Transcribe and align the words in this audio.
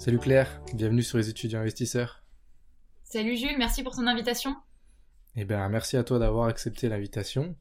Salut 0.00 0.18
Claire, 0.18 0.62
bienvenue 0.72 1.02
sur 1.02 1.18
les 1.18 1.28
étudiants 1.28 1.60
investisseurs. 1.60 2.22
Salut 3.04 3.36
Jules, 3.36 3.58
merci 3.58 3.82
pour 3.82 3.94
ton 3.94 4.06
invitation. 4.06 4.56
Eh 5.36 5.44
bien, 5.44 5.68
merci 5.68 5.98
à 5.98 6.04
toi 6.04 6.18
d'avoir 6.18 6.46
accepté 6.46 6.88
l'invitation. 6.88 7.54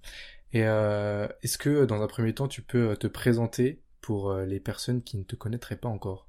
Et 0.54 0.64
euh, 0.64 1.28
est-ce 1.44 1.58
que 1.58 1.84
dans 1.84 2.02
un 2.02 2.08
premier 2.08 2.34
temps, 2.34 2.48
tu 2.48 2.62
peux 2.62 2.96
te 2.96 3.08
présenter 3.08 3.84
pour 4.00 4.32
euh, 4.32 4.46
les 4.46 4.62
personnes 4.62 5.04
qui 5.04 5.18
ne 5.18 5.24
te 5.24 5.36
connaîtraient 5.36 5.76
pas 5.76 5.90
encore? 5.90 6.29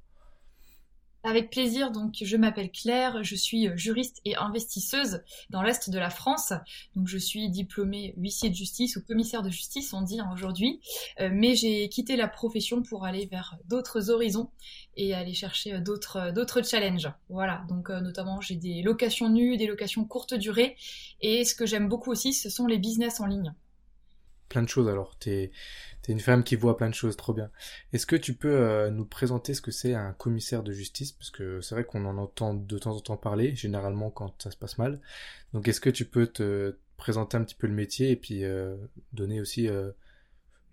Avec 1.23 1.51
plaisir, 1.51 1.91
donc 1.91 2.15
je 2.21 2.35
m'appelle 2.35 2.71
Claire, 2.71 3.23
je 3.23 3.35
suis 3.35 3.67
euh, 3.67 3.77
juriste 3.77 4.21
et 4.25 4.35
investisseuse 4.35 5.21
dans 5.49 5.61
l'Est 5.61 5.89
de 5.89 5.99
la 5.99 6.09
France. 6.09 6.53
Donc 6.95 7.07
je 7.07 7.17
suis 7.17 7.49
diplômée 7.49 8.13
huissier 8.17 8.49
de 8.49 8.55
justice 8.55 8.95
ou 8.95 9.03
commissaire 9.03 9.43
de 9.43 9.49
justice, 9.49 9.93
on 9.93 10.01
dit 10.01 10.19
hein, 10.19 10.29
aujourd'hui. 10.33 10.81
Euh, 11.19 11.29
mais 11.31 11.55
j'ai 11.55 11.89
quitté 11.89 12.15
la 12.15 12.27
profession 12.27 12.81
pour 12.81 13.05
aller 13.05 13.27
vers 13.27 13.57
d'autres 13.65 14.09
horizons 14.09 14.49
et 14.97 15.13
aller 15.13 15.33
chercher 15.33 15.73
euh, 15.73 15.79
d'autres 15.79 16.31
d'autres 16.31 16.63
challenges. 16.63 17.11
Voilà, 17.29 17.63
donc 17.69 17.89
notamment 17.89 18.41
j'ai 18.41 18.55
des 18.55 18.81
locations 18.81 19.29
nues, 19.29 19.57
des 19.57 19.67
locations 19.67 20.05
courte 20.05 20.33
durée. 20.33 20.75
Et 21.21 21.43
ce 21.45 21.55
que 21.55 21.65
j'aime 21.65 21.87
beaucoup 21.87 22.11
aussi, 22.11 22.33
ce 22.33 22.49
sont 22.49 22.65
les 22.65 22.79
business 22.79 23.19
en 23.19 23.27
ligne. 23.27 23.53
Plein 24.51 24.63
de 24.63 24.67
choses 24.67 24.89
alors. 24.89 25.17
T'es 25.17 25.51
T'es 26.01 26.13
une 26.13 26.19
femme 26.19 26.43
qui 26.43 26.55
voit 26.55 26.77
plein 26.77 26.89
de 26.89 26.95
choses, 26.95 27.15
trop 27.15 27.33
bien. 27.33 27.51
Est-ce 27.93 28.07
que 28.07 28.15
tu 28.15 28.33
peux 28.33 28.51
euh, 28.51 28.89
nous 28.89 29.05
présenter 29.05 29.53
ce 29.53 29.61
que 29.61 29.69
c'est 29.69 29.93
un 29.93 30.13
commissaire 30.13 30.63
de 30.63 30.71
justice? 30.71 31.11
Parce 31.11 31.29
que 31.29 31.61
c'est 31.61 31.75
vrai 31.75 31.83
qu'on 31.83 32.05
en 32.05 32.17
entend 32.17 32.55
de 32.55 32.77
temps 32.79 32.95
en 32.95 32.99
temps 33.01 33.17
parler, 33.17 33.55
généralement 33.55 34.09
quand 34.09 34.41
ça 34.41 34.49
se 34.49 34.57
passe 34.57 34.79
mal. 34.79 34.99
Donc 35.53 35.67
est-ce 35.67 35.79
que 35.79 35.91
tu 35.91 36.05
peux 36.05 36.25
te 36.25 36.75
présenter 36.97 37.37
un 37.37 37.43
petit 37.43 37.55
peu 37.55 37.67
le 37.67 37.73
métier 37.73 38.09
et 38.09 38.15
puis 38.15 38.43
euh, 38.43 38.75
donner 39.13 39.41
aussi 39.41 39.67
euh, 39.67 39.91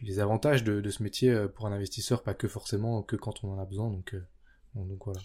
les 0.01 0.19
avantages 0.19 0.65
de, 0.65 0.81
de, 0.81 0.91
ce 0.91 1.03
métier 1.03 1.47
pour 1.55 1.67
un 1.67 1.73
investisseur, 1.73 2.23
pas 2.23 2.35
que 2.35 2.49
forcément 2.49 3.03
que 3.03 3.17
quand 3.17 3.45
on 3.45 3.53
en 3.53 3.59
a 3.61 3.67
besoin. 3.67 3.91
Donc, 3.91 4.17
donc 4.75 5.05
voilà. 5.05 5.21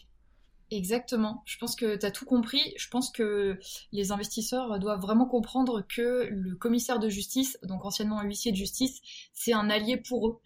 Exactement. 0.72 1.44
Je 1.46 1.58
pense 1.58 1.76
que 1.76 1.96
tu 1.96 2.06
as 2.06 2.12
tout 2.12 2.26
compris. 2.26 2.74
Je 2.78 2.90
pense 2.90 3.12
que 3.12 3.60
les 3.92 4.12
investisseurs 4.12 4.80
doivent 4.80 5.02
vraiment 5.02 5.26
comprendre 5.26 5.86
que 5.88 6.28
le 6.32 6.56
commissaire 6.56 7.00
de 7.00 7.10
justice, 7.10 7.60
donc 7.64 7.86
anciennement 7.86 8.22
huissier 8.24 8.52
de 8.52 8.58
justice, 8.58 9.02
c'est 9.34 9.54
un 9.54 9.70
allié 9.70 9.98
pour 9.98 10.28
eux. 10.28 10.40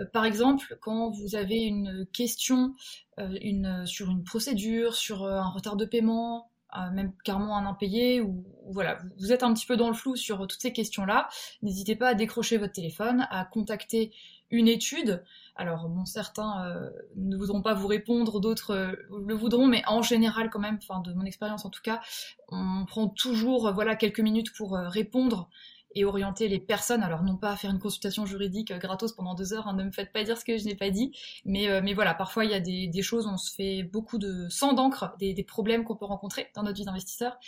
Euh, 0.00 0.04
par 0.12 0.24
exemple, 0.24 0.78
quand 0.80 1.10
vous 1.10 1.34
avez 1.34 1.62
une 1.62 2.06
question 2.12 2.74
euh, 3.18 3.86
sur 3.86 4.10
une 4.10 4.24
procédure, 4.24 4.94
sur 4.94 5.24
euh, 5.24 5.38
un 5.38 5.50
retard 5.50 5.76
de 5.76 5.84
paiement, 5.84 6.48
même 6.94 7.12
carrément 7.22 7.58
un 7.58 7.66
impayé, 7.66 8.22
ou 8.22 8.46
voilà, 8.70 8.98
vous 9.18 9.30
êtes 9.30 9.42
un 9.42 9.52
petit 9.52 9.66
peu 9.66 9.76
dans 9.76 9.88
le 9.88 9.94
flou 9.94 10.16
sur 10.16 10.38
toutes 10.46 10.62
ces 10.62 10.72
questions-là, 10.72 11.28
n'hésitez 11.60 11.96
pas 11.96 12.08
à 12.08 12.14
décrocher 12.14 12.56
votre 12.56 12.72
téléphone, 12.72 13.26
à 13.30 13.44
contacter 13.44 14.10
une 14.52 14.68
étude. 14.68 15.24
Alors 15.56 15.88
bon, 15.88 16.04
certains 16.04 16.64
euh, 16.66 16.90
ne 17.16 17.36
voudront 17.36 17.62
pas 17.62 17.74
vous 17.74 17.88
répondre, 17.88 18.40
d'autres 18.40 18.70
euh, 18.70 18.92
le 19.26 19.34
voudront, 19.34 19.66
mais 19.66 19.82
en 19.86 20.02
général 20.02 20.50
quand 20.50 20.60
même, 20.60 20.78
enfin 20.80 21.00
de 21.00 21.12
mon 21.12 21.24
expérience 21.24 21.64
en 21.64 21.70
tout 21.70 21.82
cas, 21.82 22.00
on 22.48 22.84
prend 22.86 23.08
toujours 23.08 23.66
euh, 23.66 23.72
voilà 23.72 23.96
quelques 23.96 24.20
minutes 24.20 24.52
pour 24.56 24.76
répondre 24.76 25.48
et 25.94 26.06
orienter 26.06 26.48
les 26.48 26.58
personnes. 26.58 27.02
Alors 27.02 27.22
non 27.22 27.36
pas 27.36 27.54
faire 27.56 27.70
une 27.70 27.78
consultation 27.78 28.24
juridique 28.24 28.72
gratos 28.72 29.12
pendant 29.12 29.34
deux 29.34 29.52
heures, 29.52 29.68
hein, 29.68 29.74
ne 29.74 29.84
me 29.84 29.90
faites 29.90 30.12
pas 30.12 30.24
dire 30.24 30.38
ce 30.38 30.44
que 30.44 30.56
je 30.56 30.64
n'ai 30.64 30.74
pas 30.74 30.90
dit, 30.90 31.12
mais 31.44 31.82
mais 31.82 31.92
voilà, 31.92 32.14
parfois 32.14 32.44
il 32.44 32.50
y 32.50 32.54
a 32.54 32.60
des, 32.60 33.02
choses, 33.02 33.26
on 33.26 33.36
se 33.36 33.54
fait 33.54 33.82
beaucoup 33.82 34.16
de 34.18 34.48
sang 34.48 34.72
d'encre, 34.72 35.14
des, 35.18 35.34
des 35.34 35.44
problèmes 35.44 35.84
qu'on 35.84 35.96
peut 35.96 36.06
rencontrer 36.06 36.50
dans 36.54 36.62
notre 36.62 36.76
vie 36.76 36.84
d'investisseur 36.86 37.38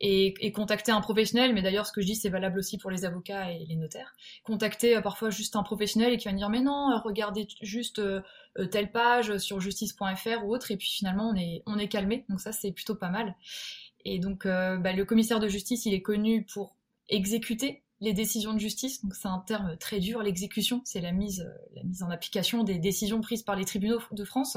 et, 0.00 0.52
contacter 0.52 0.92
un 0.92 1.00
professionnel, 1.00 1.54
mais 1.54 1.62
d'ailleurs 1.62 1.86
ce 1.86 1.92
que 1.92 2.00
je 2.00 2.06
dis 2.06 2.14
c'est 2.14 2.28
valable 2.28 2.58
aussi 2.58 2.78
pour 2.78 2.90
les 2.90 3.04
avocats 3.04 3.50
et 3.50 3.64
les 3.66 3.76
notaires, 3.76 4.14
contacter 4.44 4.96
euh, 4.96 5.00
parfois 5.00 5.30
juste 5.30 5.56
un 5.56 5.62
professionnel 5.62 6.12
et 6.12 6.18
qui 6.18 6.26
va 6.26 6.32
me 6.32 6.38
dire 6.38 6.50
mais 6.50 6.60
non, 6.60 6.90
euh, 6.90 6.98
regardez 7.04 7.48
juste 7.62 7.98
euh, 7.98 8.22
telle 8.70 8.92
page 8.92 9.38
sur 9.38 9.60
justice.fr 9.60 10.44
ou 10.44 10.54
autre, 10.54 10.70
et 10.70 10.76
puis 10.76 10.88
finalement 10.88 11.30
on 11.30 11.36
est, 11.36 11.62
on 11.66 11.78
est 11.78 11.88
calmé, 11.88 12.24
donc 12.28 12.40
ça 12.40 12.52
c'est 12.52 12.72
plutôt 12.72 12.94
pas 12.94 13.10
mal. 13.10 13.34
Et 14.04 14.20
donc 14.20 14.46
bah, 14.46 14.92
le 14.92 15.04
commissaire 15.04 15.40
de 15.40 15.48
justice 15.48 15.84
il 15.84 15.94
est 15.94 16.02
connu 16.02 16.44
pour 16.44 16.76
exécuter 17.08 17.82
les 18.00 18.12
décisions 18.12 18.54
de 18.54 18.60
justice, 18.60 19.02
donc 19.02 19.14
c'est 19.14 19.28
un 19.28 19.40
terme 19.40 19.76
très 19.76 19.98
dur, 19.98 20.22
l'exécution, 20.22 20.80
c'est 20.84 21.00
la 21.00 21.10
mise, 21.10 21.44
la 21.74 21.82
mise 21.82 22.04
en 22.04 22.10
application 22.10 22.62
des 22.62 22.78
décisions 22.78 23.20
prises 23.20 23.42
par 23.42 23.56
les 23.56 23.64
tribunaux 23.64 24.00
de 24.12 24.24
France. 24.24 24.56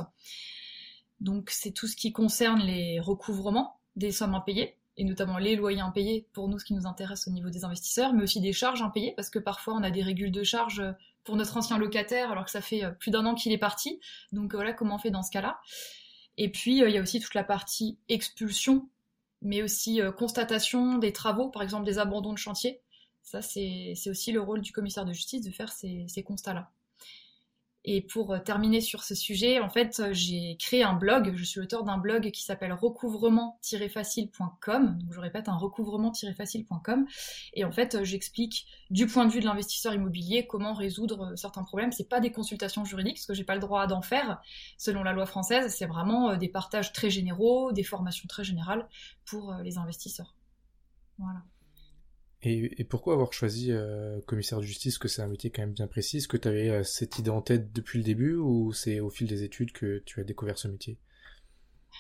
Donc 1.20 1.50
c'est 1.50 1.72
tout 1.72 1.88
ce 1.88 1.96
qui 1.96 2.12
concerne 2.12 2.62
les 2.62 3.00
recouvrements 3.00 3.80
des 3.96 4.12
sommes 4.12 4.36
impayées, 4.36 4.78
et 4.98 5.04
notamment 5.04 5.38
les 5.38 5.56
loyers 5.56 5.82
impayés 5.82 6.28
pour 6.34 6.48
nous, 6.48 6.60
ce 6.60 6.66
qui 6.66 6.74
nous 6.74 6.86
intéresse 6.86 7.28
au 7.28 7.32
niveau 7.32 7.50
des 7.50 7.64
investisseurs, 7.64 8.14
mais 8.14 8.24
aussi 8.24 8.42
des 8.42 8.54
charges 8.54 8.82
impayées, 8.82 9.14
parce 9.16 9.30
que 9.30 9.40
parfois 9.40 9.74
on 9.74 9.84
a 9.84 9.92
des 9.92 10.04
régules 10.04 10.32
de 10.32 10.44
charges 10.44 10.84
pour 11.24 11.36
notre 11.36 11.58
ancien 11.58 11.78
locataire 11.78 12.32
alors 12.32 12.46
que 12.46 12.52
ça 12.52 12.62
fait 12.62 12.84
euh, 12.84 12.92
plus 12.92 13.12
d'un 13.12 13.26
an 13.26 13.36
qu'il 13.36 13.52
est 13.52 13.58
parti. 13.58 14.00
Donc 14.32 14.54
voilà 14.54 14.74
comment 14.74 14.96
on 14.96 15.00
fait 15.00 15.12
dans 15.12 15.24
ce 15.24 15.32
cas-là. 15.32 15.60
Et 16.38 16.50
puis 16.50 16.84
euh, 16.84 16.90
il 16.90 16.96
y 16.96 16.98
a 16.98 17.02
aussi 17.02 17.20
toute 17.20 17.36
la 17.36 17.44
partie 17.44 17.98
expulsion, 18.10 18.90
mais 19.42 19.64
aussi 19.64 20.02
euh, 20.02 20.12
constatation 20.12 20.98
des 20.98 21.14
travaux, 21.14 21.50
par 21.50 21.62
exemple 21.62 21.86
des 21.86 22.00
abandons 22.00 22.34
de 22.34 22.38
chantier. 22.38 22.82
Ça, 23.24 23.42
c'est 23.42 23.96
aussi 24.08 24.32
le 24.32 24.42
rôle 24.42 24.62
du 24.62 24.72
commissaire 24.72 25.06
de 25.06 25.14
justice 25.14 25.42
de 25.44 25.52
faire 25.52 25.72
ces 25.72 26.24
constats-là. 26.26 26.72
Et 27.84 28.02
pour 28.02 28.32
euh, 28.32 28.38
terminer 28.38 28.80
sur 28.80 29.04
ce 29.04 29.16
sujet, 29.16 29.60
en 29.60 29.70
fait, 29.70 30.00
euh, 30.00 30.14
j'ai 30.14 30.56
créé 30.58 30.84
un 30.84 30.94
blog. 30.94 31.34
Je 31.36 31.44
suis 31.44 31.60
l'auteur 31.60 31.84
d'un 31.84 31.98
blog 31.98 32.30
qui 32.30 32.44
s'appelle 32.44 32.74
recouvrement-facile.com. 32.74 35.00
Donc, 35.00 35.12
je 35.12 35.20
répète, 35.20 35.50
un 35.50 35.58
recouvrement-facile.com. 35.58 37.08
Et 37.54 37.66
en 37.66 37.72
fait, 37.72 37.96
euh, 37.96 38.04
j'explique 38.04 38.68
du 38.92 39.08
point 39.08 39.26
de 39.26 39.32
vue 39.32 39.40
de 39.40 39.46
l'investisseur 39.46 39.96
immobilier 39.96 40.46
comment 40.46 40.74
résoudre 40.74 41.36
certains 41.36 41.64
problèmes. 41.64 41.92
C'est 41.92 42.08
pas 42.08 42.20
des 42.20 42.32
consultations 42.32 42.86
juridiques, 42.86 43.16
parce 43.16 43.26
que 43.26 43.34
j'ai 43.34 43.44
pas 43.44 43.56
le 43.56 43.62
droit 43.62 43.88
d'en 43.88 44.04
faire 44.04 44.40
selon 44.78 45.02
la 45.02 45.14
loi 45.14 45.26
française. 45.26 45.74
C'est 45.76 45.88
vraiment 45.88 46.38
des 46.38 46.50
partages 46.50 46.94
très 46.94 47.10
généraux, 47.10 47.72
des 47.72 47.84
formations 47.84 48.28
très 48.28 48.44
générales 48.44 48.88
pour 49.26 49.56
les 49.64 49.80
investisseurs. 49.80 50.36
Voilà. 51.18 51.42
Et, 52.44 52.84
pourquoi 52.86 53.14
avoir 53.14 53.34
choisi 53.34 53.68
euh, 53.72 54.20
commissaire 54.26 54.60
de 54.60 54.66
justice 54.66 54.98
que 54.98 55.08
c'est 55.08 55.22
un 55.22 55.28
métier 55.28 55.52
quand 55.52 55.62
même 55.62 55.74
bien 55.74 55.88
précis? 55.88 56.18
Est-ce 56.18 56.28
que 56.28 56.38
tu 56.38 56.48
avais 56.48 56.70
euh, 56.70 56.84
cette 56.84 57.20
idée 57.20 57.30
en 57.30 57.42
tête 57.42 57.72
depuis 57.72 58.00
le 58.00 58.04
début 58.04 58.36
ou 58.36 58.74
c'est 58.74 59.00
au 59.00 59.12
fil 59.12 59.28
des 59.28 59.44
études 59.44 59.72
que 59.72 60.02
tu 60.06 60.20
as 60.20 60.24
découvert 60.24 60.58
ce 60.58 60.68
métier? 60.68 60.98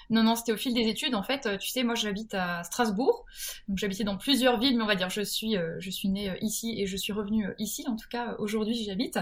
Non, 0.09 0.23
non, 0.23 0.35
c'était 0.35 0.51
au 0.51 0.57
fil 0.57 0.73
des 0.73 0.87
études. 0.87 1.13
En 1.13 1.21
fait, 1.21 1.47
tu 1.59 1.69
sais, 1.69 1.83
moi, 1.83 1.93
j'habite 1.93 2.33
à 2.33 2.63
Strasbourg. 2.63 3.25
Donc, 3.67 3.77
j'habitais 3.77 4.03
dans 4.03 4.17
plusieurs 4.17 4.59
villes, 4.59 4.77
mais 4.77 4.83
on 4.83 4.87
va 4.87 4.95
dire, 4.95 5.11
je 5.11 5.21
suis, 5.21 5.57
euh, 5.57 5.75
je 5.79 5.91
suis 5.91 6.09
née 6.09 6.33
ici 6.41 6.81
et 6.81 6.87
je 6.87 6.97
suis 6.97 7.13
revenue 7.13 7.47
ici. 7.59 7.85
En 7.87 7.95
tout 7.95 8.09
cas, 8.09 8.35
aujourd'hui, 8.39 8.73
j'y 8.73 8.89
habite. 8.89 9.19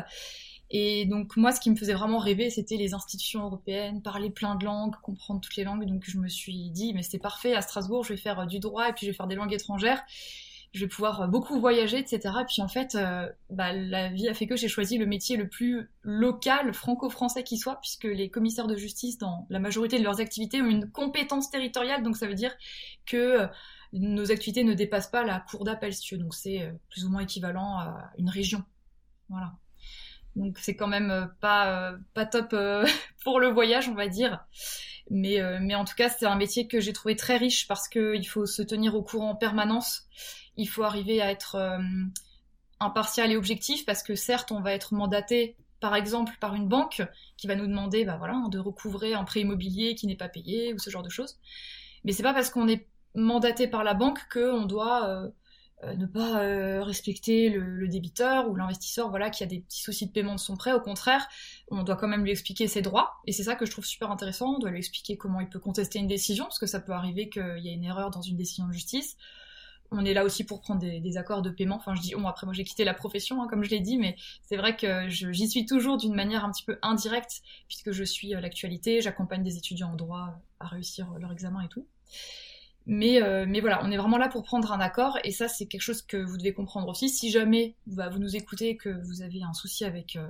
Et 0.72 1.06
donc, 1.06 1.36
moi, 1.36 1.52
ce 1.52 1.60
qui 1.60 1.70
me 1.70 1.76
faisait 1.76 1.96
vraiment 1.96 2.20
rêver, 2.20 2.50
c'était 2.50 2.78
les 2.78 2.94
institutions 2.94 3.44
européennes, 3.44 4.02
parler 4.02 4.30
plein 4.30 4.56
de 4.56 4.64
langues, 4.64 4.96
comprendre 5.02 5.42
toutes 5.42 5.58
les 5.58 5.66
langues. 5.66 5.86
Donc, 5.86 6.04
je 6.08 6.18
me 6.18 6.30
suis 6.30 6.70
dit, 6.70 6.94
mais 6.94 7.04
c'est 7.04 7.20
parfait, 7.20 7.56
à 7.56 7.62
Strasbourg, 7.62 8.06
je 8.06 8.14
vais 8.14 8.20
faire 8.20 8.48
du 8.48 8.60
droit 8.60 8.88
et 8.88 8.94
puis 8.94 9.06
je 9.06 9.12
vais 9.12 9.18
faire 9.18 9.28
des 9.28 9.36
langues 9.36 9.54
étrangères 9.54 10.02
je 10.72 10.82
vais 10.82 10.88
pouvoir 10.88 11.22
euh, 11.22 11.28
beaucoup 11.28 11.60
voyager, 11.60 11.98
etc. 11.98 12.20
Et 12.42 12.46
puis 12.46 12.62
en 12.62 12.68
fait, 12.68 12.96
euh, 12.96 13.28
bah, 13.50 13.74
la 13.74 14.10
vie 14.10 14.28
a 14.28 14.34
fait 14.34 14.46
que 14.46 14.56
j'ai 14.56 14.68
choisi 14.68 14.98
le 14.98 15.06
métier 15.06 15.36
le 15.36 15.48
plus 15.48 15.90
local, 16.04 16.74
franco-français 16.74 17.44
qui 17.44 17.58
soit, 17.58 17.80
puisque 17.82 18.04
les 18.04 18.30
commissaires 18.30 18.68
de 18.68 18.76
justice, 18.76 19.18
dans 19.18 19.48
la 19.50 19.60
majorité 19.60 19.98
de 19.98 20.04
leurs 20.04 20.20
activités, 20.22 20.62
ont 20.62 20.70
une 20.70 20.90
compétence 20.92 21.50
territoriale, 21.50 22.04
donc 22.04 22.18
ça 22.18 22.28
veut 22.28 22.36
dire 22.36 22.56
que 23.06 23.18
euh, 23.18 23.48
nos 23.94 24.32
activités 24.32 24.64
ne 24.64 24.74
dépassent 24.76 25.10
pas 25.10 25.24
la 25.24 25.40
cour 25.40 25.64
d'appel, 25.64 25.94
si. 25.94 26.18
Donc 26.18 26.36
c'est 26.36 26.72
plus 26.92 27.06
ou 27.06 27.10
moins 27.10 27.22
équivalent 27.22 27.80
à 27.80 28.12
une 28.20 28.30
région. 28.30 28.64
Voilà. 29.30 29.54
Donc 30.36 30.60
c'est 30.60 30.76
quand 30.76 30.88
même 30.88 31.32
pas, 31.42 31.96
pas 32.14 32.28
top 32.28 32.56
pour 33.24 33.40
le 33.40 33.48
voyage, 33.48 33.90
on 33.90 33.96
va 33.96 34.08
dire. 34.08 34.46
Mais, 35.10 35.40
mais 35.60 35.74
en 35.74 35.86
tout 35.86 35.96
cas, 35.96 36.08
c'est 36.08 36.28
un 36.28 36.36
métier 36.36 36.68
que 36.68 36.80
j'ai 36.80 36.94
trouvé 36.94 37.16
très 37.16 37.38
riche 37.38 37.68
parce 37.68 37.90
qu'il 37.90 38.28
faut 38.28 38.46
se 38.46 38.62
tenir 38.62 38.94
au 38.94 39.02
courant 39.02 39.32
en 39.32 39.36
permanence 39.36 40.08
il 40.60 40.68
faut 40.68 40.84
arriver 40.84 41.22
à 41.22 41.32
être 41.32 41.56
euh, 41.56 41.80
impartial 42.80 43.32
et 43.32 43.38
objectif 43.38 43.86
parce 43.86 44.04
que 44.04 44.14
certes, 44.14 44.52
on 44.52 44.62
va 44.62 44.74
être 44.74 44.94
mandaté 44.94 45.56
par 45.80 45.96
exemple 45.96 46.34
par 46.42 46.54
une 46.54 46.68
banque 46.68 47.02
qui 47.38 47.48
va 47.48 47.56
nous 47.56 47.66
demander 47.66 48.04
bah 48.04 48.20
de 48.52 48.60
recouvrer 48.60 49.14
un 49.14 49.24
prêt 49.24 49.40
immobilier 49.40 49.96
qui 49.96 50.06
n'est 50.06 50.18
pas 50.18 50.28
payé 50.28 50.74
ou 50.74 50.80
ce 50.80 50.90
genre 50.90 51.04
de 51.04 51.10
choses. 51.10 51.40
Mais 52.04 52.12
c'est 52.12 52.24
pas 52.24 52.34
parce 52.34 52.50
qu'on 52.50 52.68
est 52.68 52.88
mandaté 53.16 53.68
par 53.68 53.86
la 53.86 53.94
banque 53.94 54.20
qu'on 54.32 54.66
doit 54.66 55.08
euh, 55.08 55.30
euh, 55.86 55.96
ne 55.96 56.06
pas 56.06 56.84
respecter 56.84 57.50
le, 57.50 57.88
débiteur 57.88 58.50
ou 58.50 58.56
l'investisseur 58.58 59.10
voilà 59.10 59.30
qui 59.30 59.44
a 59.44 59.46
des 59.46 59.62
petits 59.62 59.82
soucis 59.82 60.08
de 60.08 60.12
paiement 60.12 60.36
de 60.36 60.40
son 60.40 60.58
prêt. 60.58 60.74
Au 60.74 60.82
contraire, 60.82 61.26
on 61.72 61.84
doit 61.84 61.96
quand 61.96 62.10
même 62.10 62.26
lui 62.26 62.32
expliquer 62.32 62.68
ses 62.68 62.82
droits 62.82 63.14
et 63.26 63.32
c'est 63.32 63.44
ça 63.44 63.56
que 63.56 63.66
je 63.66 63.72
trouve 63.72 63.86
super 63.86 64.12
intéressant. 64.12 64.56
On 64.56 64.60
doit 64.60 64.72
lui 64.72 64.80
expliquer 64.80 65.16
comment 65.16 65.40
il 65.40 65.48
peut 65.48 65.60
contester 65.60 66.00
une 66.00 66.08
décision 66.08 66.44
parce 66.44 66.60
que 66.60 66.68
ça 66.68 66.82
peut 66.82 66.92
arriver 66.92 67.30
qu'il 67.30 67.60
y 67.60 67.70
ait 67.70 67.74
une 67.74 67.86
erreur 67.86 68.12
dans 68.12 68.22
une 68.22 68.36
décision 68.36 68.68
de 68.68 68.74
justice 68.74 69.16
on 69.92 70.06
est 70.06 70.14
là 70.14 70.24
aussi 70.24 70.44
pour 70.44 70.62
prendre 70.62 70.82
des, 70.82 71.18
accords 71.18 71.42
de 71.42 71.50
paiement. 71.50 71.78
Enfin, 71.78 71.96
je 71.96 72.02
dis, 72.02 72.14
bon, 72.14 72.28
après, 72.28 72.46
moi, 72.46 72.54
j'ai 72.54 72.64
quitté 72.64 72.84
la 72.84 72.94
profession, 72.94 73.42
hein, 73.42 73.48
comme 73.50 73.64
je 73.64 73.70
l'ai 73.70 73.80
dit, 73.80 73.98
mais 73.98 74.16
c'est 74.44 74.58
vrai 74.58 74.76
que 74.76 75.10
j'y 75.10 75.50
suis 75.50 75.66
toujours 75.66 75.98
d'une 75.98 76.14
manière 76.14 76.46
un 76.46 76.52
petit 76.52 76.64
peu 76.64 76.78
indirecte, 76.82 77.42
puisque 77.68 77.92
je 77.92 78.04
suis 78.04 78.34
à 78.36 78.42
l'actualité, 78.42 79.02
j'accompagne 79.02 79.44
des 79.44 79.58
étudiants 79.58 79.92
en 79.92 79.96
droit 79.96 80.40
à 80.60 80.68
réussir 80.68 81.08
leur 81.20 81.32
examen 81.32 81.62
et 81.62 81.70
tout. 81.70 81.86
Mais, 82.86 83.22
euh, 83.22 83.46
voilà, 83.62 83.82
on 83.84 83.92
est 83.92 83.98
vraiment 83.98 84.18
là 84.18 84.30
pour 84.30 84.44
prendre 84.44 84.72
un 84.72 84.80
accord, 84.80 85.18
et 85.24 85.32
ça, 85.32 85.48
c'est 85.48 85.66
quelque 85.66 85.82
chose 85.82 86.02
que 86.02 86.18
vous 86.18 86.38
devez 86.38 86.54
comprendre 86.54 86.88
aussi. 86.88 87.10
Si 87.10 87.30
jamais 87.30 87.76
bah, 87.88 88.10
vous 88.10 88.20
nous 88.20 88.36
écoutez, 88.36 88.78
que 88.78 88.90
vous 89.06 89.22
avez 89.22 89.44
un 89.44 89.54
souci 89.54 89.86
avec 89.86 90.16
euh, 90.16 90.28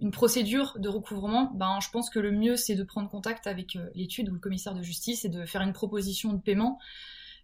une 0.00 0.10
procédure 0.10 0.76
de 0.78 0.88
recouvrement, 0.88 1.50
ben, 1.54 1.78
je 1.82 1.90
pense 1.90 2.08
que 2.08 2.18
le 2.18 2.30
mieux, 2.30 2.56
c'est 2.56 2.76
de 2.76 2.82
prendre 2.82 3.10
contact 3.10 3.46
avec 3.46 3.76
euh, 3.76 3.88
l'étude 3.94 4.28
ou 4.28 4.32
le 4.32 4.38
commissaire 4.38 4.74
de 4.74 4.82
justice 4.82 5.24
et 5.24 5.28
de 5.28 5.44
faire 5.44 5.60
une 5.62 5.72
proposition 5.72 6.32
de 6.32 6.40
paiement. 6.40 6.78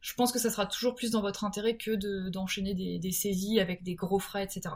Je 0.04 0.12
pense 0.12 0.32
que 0.32 0.38
ça 0.38 0.50
sera 0.50 0.66
toujours 0.66 0.94
plus 0.94 1.10
dans 1.10 1.22
votre 1.22 1.44
intérêt 1.44 1.78
que 1.78 2.28
d'enchaîner 2.28 2.74
des, 2.74 2.98
des 2.98 3.10
saisies 3.10 3.58
avec 3.58 3.82
des 3.82 3.94
gros 3.94 4.18
frais, 4.18 4.44
etc. 4.44 4.74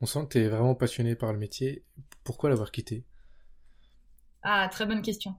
On 0.00 0.06
sent 0.06 0.24
que 0.24 0.32
tu 0.32 0.38
es 0.40 0.48
vraiment 0.48 0.74
passionné 0.74 1.14
par 1.14 1.32
le 1.32 1.38
métier. 1.38 1.84
Pourquoi 2.24 2.50
l'avoir 2.50 2.72
quitté? 2.72 3.04
Ah, 4.42 4.68
très 4.68 4.86
bonne 4.86 5.02
question. 5.02 5.36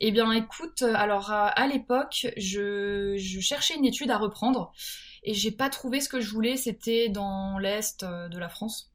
Eh 0.00 0.12
bien, 0.12 0.30
écoute, 0.32 0.82
alors 0.82 1.30
à, 1.30 1.66
l'époque, 1.66 2.26
je, 2.36 3.16
cherchais 3.40 3.74
une 3.74 3.86
étude 3.86 4.10
à 4.10 4.18
reprendre 4.18 4.74
et 5.22 5.32
j'ai 5.32 5.50
pas 5.50 5.70
trouvé 5.70 6.02
ce 6.02 6.10
que 6.10 6.20
je 6.20 6.30
voulais. 6.30 6.58
C'était 6.58 7.08
dans 7.08 7.56
l'est 7.58 8.02
euh, 8.02 8.28
de 8.28 8.38
la 8.38 8.50
France. 8.50 8.92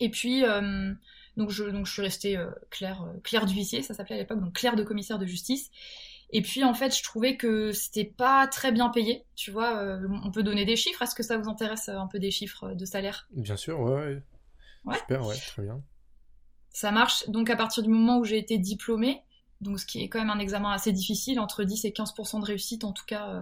Et 0.00 0.08
puis, 0.10 0.42
euh, 0.42 0.94
donc, 1.36 1.50
je, 1.50 1.64
donc 1.64 1.84
je 1.84 1.92
suis 1.92 2.02
restée 2.02 2.38
euh, 2.38 2.50
Claire, 2.70 3.06
Claire 3.24 3.44
d'huissier, 3.44 3.82
ça 3.82 3.92
s'appelait 3.92 4.14
à 4.14 4.18
l'époque, 4.20 4.40
donc 4.40 4.54
Claire 4.54 4.74
de 4.74 4.84
commissaire 4.84 5.18
de 5.18 5.26
justice. 5.26 5.70
Et 6.34 6.42
puis 6.42 6.64
en 6.64 6.74
fait, 6.74 6.94
je 6.94 7.02
trouvais 7.02 7.36
que 7.36 7.72
c'était 7.72 8.04
pas 8.04 8.46
très 8.46 8.72
bien 8.72 8.90
payé. 8.90 9.24
Tu 9.36 9.50
vois, 9.50 9.98
on 10.24 10.30
peut 10.30 10.42
donner 10.42 10.64
des 10.64 10.76
chiffres. 10.76 11.00
Est-ce 11.00 11.14
que 11.14 11.22
ça 11.22 11.38
vous 11.38 11.48
intéresse 11.48 11.88
un 11.88 12.08
peu 12.08 12.18
des 12.18 12.30
chiffres 12.30 12.74
de 12.74 12.84
salaire? 12.84 13.28
Bien 13.30 13.56
sûr, 13.56 13.80
ouais, 13.80 14.20
ouais. 14.84 14.98
Super, 14.98 15.24
ouais, 15.24 15.36
très 15.36 15.62
bien. 15.62 15.80
Ça 16.70 16.90
marche 16.90 17.28
donc 17.28 17.50
à 17.50 17.56
partir 17.56 17.84
du 17.84 17.88
moment 17.88 18.18
où 18.18 18.24
j'ai 18.24 18.36
été 18.36 18.58
diplômée, 18.58 19.22
donc 19.60 19.78
ce 19.78 19.86
qui 19.86 20.02
est 20.02 20.08
quand 20.08 20.18
même 20.18 20.30
un 20.30 20.40
examen 20.40 20.72
assez 20.72 20.92
difficile, 20.92 21.38
entre 21.38 21.62
10 21.62 21.84
et 21.84 21.90
15% 21.90 22.40
de 22.40 22.44
réussite 22.44 22.84
en 22.84 22.92
tout 22.92 23.04
cas 23.06 23.28
euh, 23.28 23.40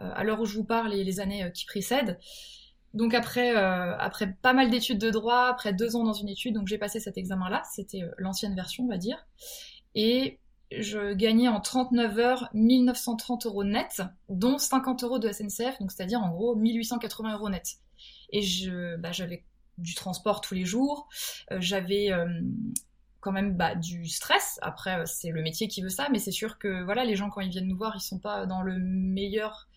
euh, 0.00 0.10
à 0.14 0.24
l'heure 0.24 0.40
où 0.40 0.46
je 0.46 0.56
vous 0.56 0.64
parle 0.64 0.94
et 0.94 1.04
les 1.04 1.20
années 1.20 1.44
euh, 1.44 1.50
qui 1.50 1.66
précèdent. 1.66 2.18
Donc 2.92 3.14
après, 3.14 3.54
après 3.54 4.34
pas 4.42 4.52
mal 4.52 4.68
d'études 4.68 4.98
de 4.98 5.10
droit, 5.10 5.44
après 5.44 5.72
deux 5.72 5.94
ans 5.94 6.02
dans 6.02 6.12
une 6.12 6.28
étude, 6.28 6.56
donc 6.56 6.66
j'ai 6.66 6.76
passé 6.76 6.98
cet 6.98 7.16
examen-là, 7.16 7.62
c'était 7.70 8.02
l'ancienne 8.18 8.56
version 8.56 8.82
on 8.82 8.88
va 8.88 8.96
dire, 8.96 9.28
et 9.94 10.40
je 10.70 11.14
gagnais 11.14 11.48
en 11.48 11.60
39 11.60 12.18
heures 12.18 12.48
1930 12.54 13.46
euros 13.46 13.64
net, 13.64 14.02
dont 14.28 14.58
50 14.58 15.04
euros 15.04 15.18
de 15.18 15.30
SNCF, 15.30 15.78
donc 15.80 15.90
c'est-à-dire 15.90 16.22
en 16.22 16.30
gros 16.30 16.54
1880 16.54 17.34
euros 17.34 17.48
net. 17.48 17.78
Et 18.32 18.42
je, 18.42 18.96
bah, 18.96 19.12
j'avais 19.12 19.44
du 19.78 19.94
transport 19.94 20.40
tous 20.40 20.54
les 20.54 20.64
jours. 20.64 21.08
Euh, 21.50 21.58
j'avais 21.60 22.12
euh, 22.12 22.26
quand 23.20 23.32
même 23.32 23.56
bah, 23.56 23.74
du 23.74 24.06
stress. 24.06 24.58
Après, 24.62 25.00
euh, 25.00 25.06
c'est 25.06 25.30
le 25.30 25.42
métier 25.42 25.68
qui 25.68 25.82
veut 25.82 25.88
ça, 25.88 26.08
mais 26.10 26.18
c'est 26.18 26.30
sûr 26.30 26.58
que 26.58 26.82
voilà, 26.84 27.04
les 27.04 27.16
gens 27.16 27.30
quand 27.30 27.40
ils 27.40 27.50
viennent 27.50 27.68
nous 27.68 27.76
voir, 27.76 27.96
ils 27.96 28.00
sont 28.00 28.18
pas 28.18 28.46
dans 28.46 28.62
le 28.62 28.78
meilleur 28.78 29.68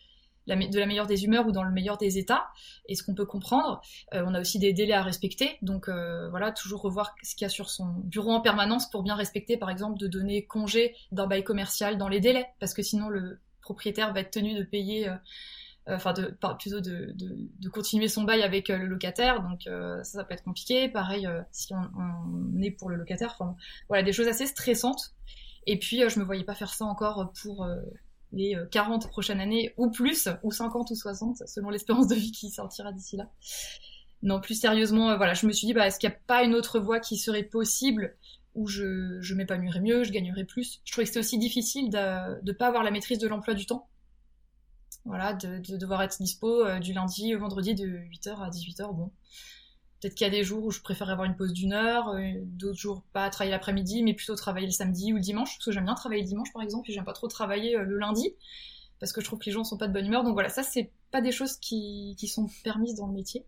de 0.47 0.79
la 0.79 0.85
meilleure 0.85 1.07
des 1.07 1.25
humeurs 1.25 1.47
ou 1.47 1.51
dans 1.51 1.63
le 1.63 1.71
meilleur 1.71 1.97
des 1.97 2.17
états, 2.17 2.47
et 2.87 2.95
ce 2.95 3.03
qu'on 3.03 3.15
peut 3.15 3.25
comprendre. 3.25 3.81
on 4.11 4.33
a 4.33 4.39
aussi 4.39 4.59
des 4.59 4.73
délais 4.73 4.93
à 4.93 5.03
respecter, 5.03 5.57
donc 5.61 5.89
voilà, 5.89 6.51
toujours 6.51 6.81
revoir 6.81 7.15
ce 7.23 7.35
qu'il 7.35 7.45
y 7.45 7.47
a 7.47 7.49
sur 7.49 7.69
son 7.69 7.85
bureau 8.03 8.31
en 8.31 8.41
permanence 8.41 8.89
pour 8.89 9.03
bien 9.03 9.15
respecter, 9.15 9.57
par 9.57 9.69
exemple, 9.69 9.97
de 9.99 10.07
donner 10.07 10.45
congé 10.45 10.95
d'un 11.11 11.27
bail 11.27 11.43
commercial 11.43 11.97
dans 11.97 12.09
les 12.09 12.19
délais, 12.19 12.47
parce 12.59 12.73
que 12.73 12.81
sinon 12.81 13.09
le 13.09 13.39
propriétaire 13.61 14.13
va 14.13 14.19
être 14.19 14.31
tenu 14.31 14.53
de 14.53 14.63
payer 14.63 15.09
euh, 15.89 15.95
enfin 15.95 16.13
de 16.13 16.33
plutôt 16.59 16.79
de, 16.79 17.11
de, 17.13 17.49
de, 17.59 17.69
continuer 17.69 18.07
son 18.07 18.23
bail 18.23 18.41
avec 18.41 18.69
euh, 18.69 18.77
le 18.77 18.85
locataire. 18.85 19.41
Donc 19.41 19.67
euh, 19.67 20.01
ça, 20.03 20.19
ça 20.19 20.23
peut 20.23 20.33
être 20.33 20.43
compliqué. 20.43 20.87
Pareil 20.87 21.27
si 21.51 21.73
on, 21.73 21.81
on, 21.97 22.61
est 22.61 22.71
pour 22.71 22.89
le 22.89 22.95
locataire 22.95 23.35
enfin 23.37 23.55
voilà 23.89 24.01
des 24.03 24.13
choses 24.13 24.27
assez 24.27 24.45
stressantes. 24.45 25.13
Et 25.65 25.77
puis 25.79 26.01
je 26.07 26.19
me 26.19 26.25
voyais 26.25 26.45
pas 26.45 26.55
faire 26.55 26.73
ça 26.73 26.85
encore 26.85 27.33
pour 27.41 27.67
les 28.33 28.57
40 28.71 29.07
prochaines 29.09 29.39
années 29.39 29.73
ou 29.77 29.89
plus 29.89 30.27
ou 30.43 30.51
50 30.51 30.91
ou 30.91 30.95
60 30.95 31.43
selon 31.47 31.69
l'espérance 31.69 32.07
de 32.07 32.15
vie 32.15 32.31
qui 32.31 32.49
sortira 32.49 32.91
d'ici 32.91 33.15
là 33.15 33.29
non 34.21 34.41
plus 34.41 34.59
sérieusement 34.59 35.15
voilà 35.17 35.33
je 35.33 35.47
me 35.47 35.51
suis 35.51 35.67
dit 35.67 35.73
bah 35.73 35.87
est-ce 35.87 35.99
qu'il 35.99 36.09
n'y 36.09 36.15
a 36.15 36.19
pas 36.27 36.43
une 36.43 36.55
autre 36.55 36.79
voie 36.79 36.99
qui 36.99 37.17
serait 37.17 37.43
possible 37.43 38.15
où 38.55 38.67
je, 38.67 39.19
je 39.19 39.33
m'épanouirais 39.33 39.81
mieux, 39.81 40.03
je 40.03 40.11
gagnerais 40.11 40.43
plus? 40.43 40.79
Je 40.85 40.91
trouvais 40.91 41.05
que 41.05 41.09
c'était 41.09 41.19
aussi 41.19 41.39
difficile 41.39 41.89
de 41.89 42.39
ne 42.43 42.51
pas 42.51 42.67
avoir 42.67 42.83
la 42.83 42.91
maîtrise 42.91 43.17
de 43.17 43.27
l'emploi 43.27 43.55
du 43.55 43.65
temps 43.65 43.87
voilà, 45.05 45.33
de, 45.33 45.77
devoir 45.77 46.01
être 46.01 46.17
dispo 46.17 46.65
euh, 46.65 46.79
du 46.79 46.93
lundi 46.93 47.35
au 47.35 47.39
vendredi 47.39 47.75
de 47.75 47.85
8h 47.85 48.37
à 48.41 48.49
18h. 48.49 48.95
Bon, 48.95 49.11
peut-être 50.03 50.15
qu'il 50.15 50.27
y 50.27 50.29
a 50.29 50.33
des 50.33 50.43
jours 50.43 50.65
où 50.65 50.71
je 50.71 50.81
préfère 50.81 51.09
avoir 51.09 51.25
une 51.25 51.35
pause 51.35 51.53
d'une 51.53 51.71
heure, 51.71 52.09
euh, 52.09 52.33
d'autres 52.43 52.77
jours 52.77 53.03
pas 53.13 53.29
travailler 53.29 53.51
l'après-midi, 53.51 54.03
mais 54.03 54.13
plutôt 54.13 54.35
travailler 54.35 54.65
le 54.65 54.73
samedi 54.73 55.13
ou 55.13 55.15
le 55.15 55.21
dimanche, 55.21 55.55
parce 55.55 55.65
que 55.65 55.71
j'aime 55.71 55.85
bien 55.85 55.95
travailler 55.95 56.21
le 56.21 56.27
dimanche 56.27 56.51
par 56.51 56.61
exemple, 56.61 56.89
et 56.91 56.93
j'aime 56.93 57.05
pas 57.05 57.13
trop 57.13 57.29
travailler 57.29 57.77
euh, 57.77 57.83
le 57.83 57.97
lundi, 57.97 58.33
parce 58.99 59.13
que 59.13 59.21
je 59.21 59.25
trouve 59.25 59.39
que 59.39 59.45
les 59.45 59.53
gens 59.53 59.63
sont 59.63 59.77
pas 59.77 59.87
de 59.87 59.93
bonne 59.93 60.05
humeur. 60.05 60.23
Donc 60.25 60.33
voilà, 60.33 60.49
ça 60.49 60.61
c'est 60.61 60.91
pas 61.11 61.21
des 61.21 61.31
choses 61.31 61.55
qui, 61.55 62.17
sont 62.27 62.49
permises 62.65 62.95
dans 62.95 63.07
le 63.07 63.13
métier. 63.13 63.45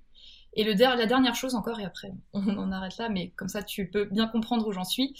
Et 0.54 0.64
la 0.64 1.06
dernière 1.06 1.36
chose 1.36 1.56
encore, 1.56 1.82
et 1.82 1.84
après 1.84 2.14
on 2.34 2.58
en 2.58 2.72
arrête 2.72 2.98
là, 2.98 3.10
mais 3.10 3.32
comme 3.32 3.50
ça 3.50 3.62
tu 3.62 3.90
peux 3.90 4.06
bien 4.06 4.28
comprendre 4.28 4.66
où 4.66 4.72
j'en 4.72 4.86
suis, 4.86 5.14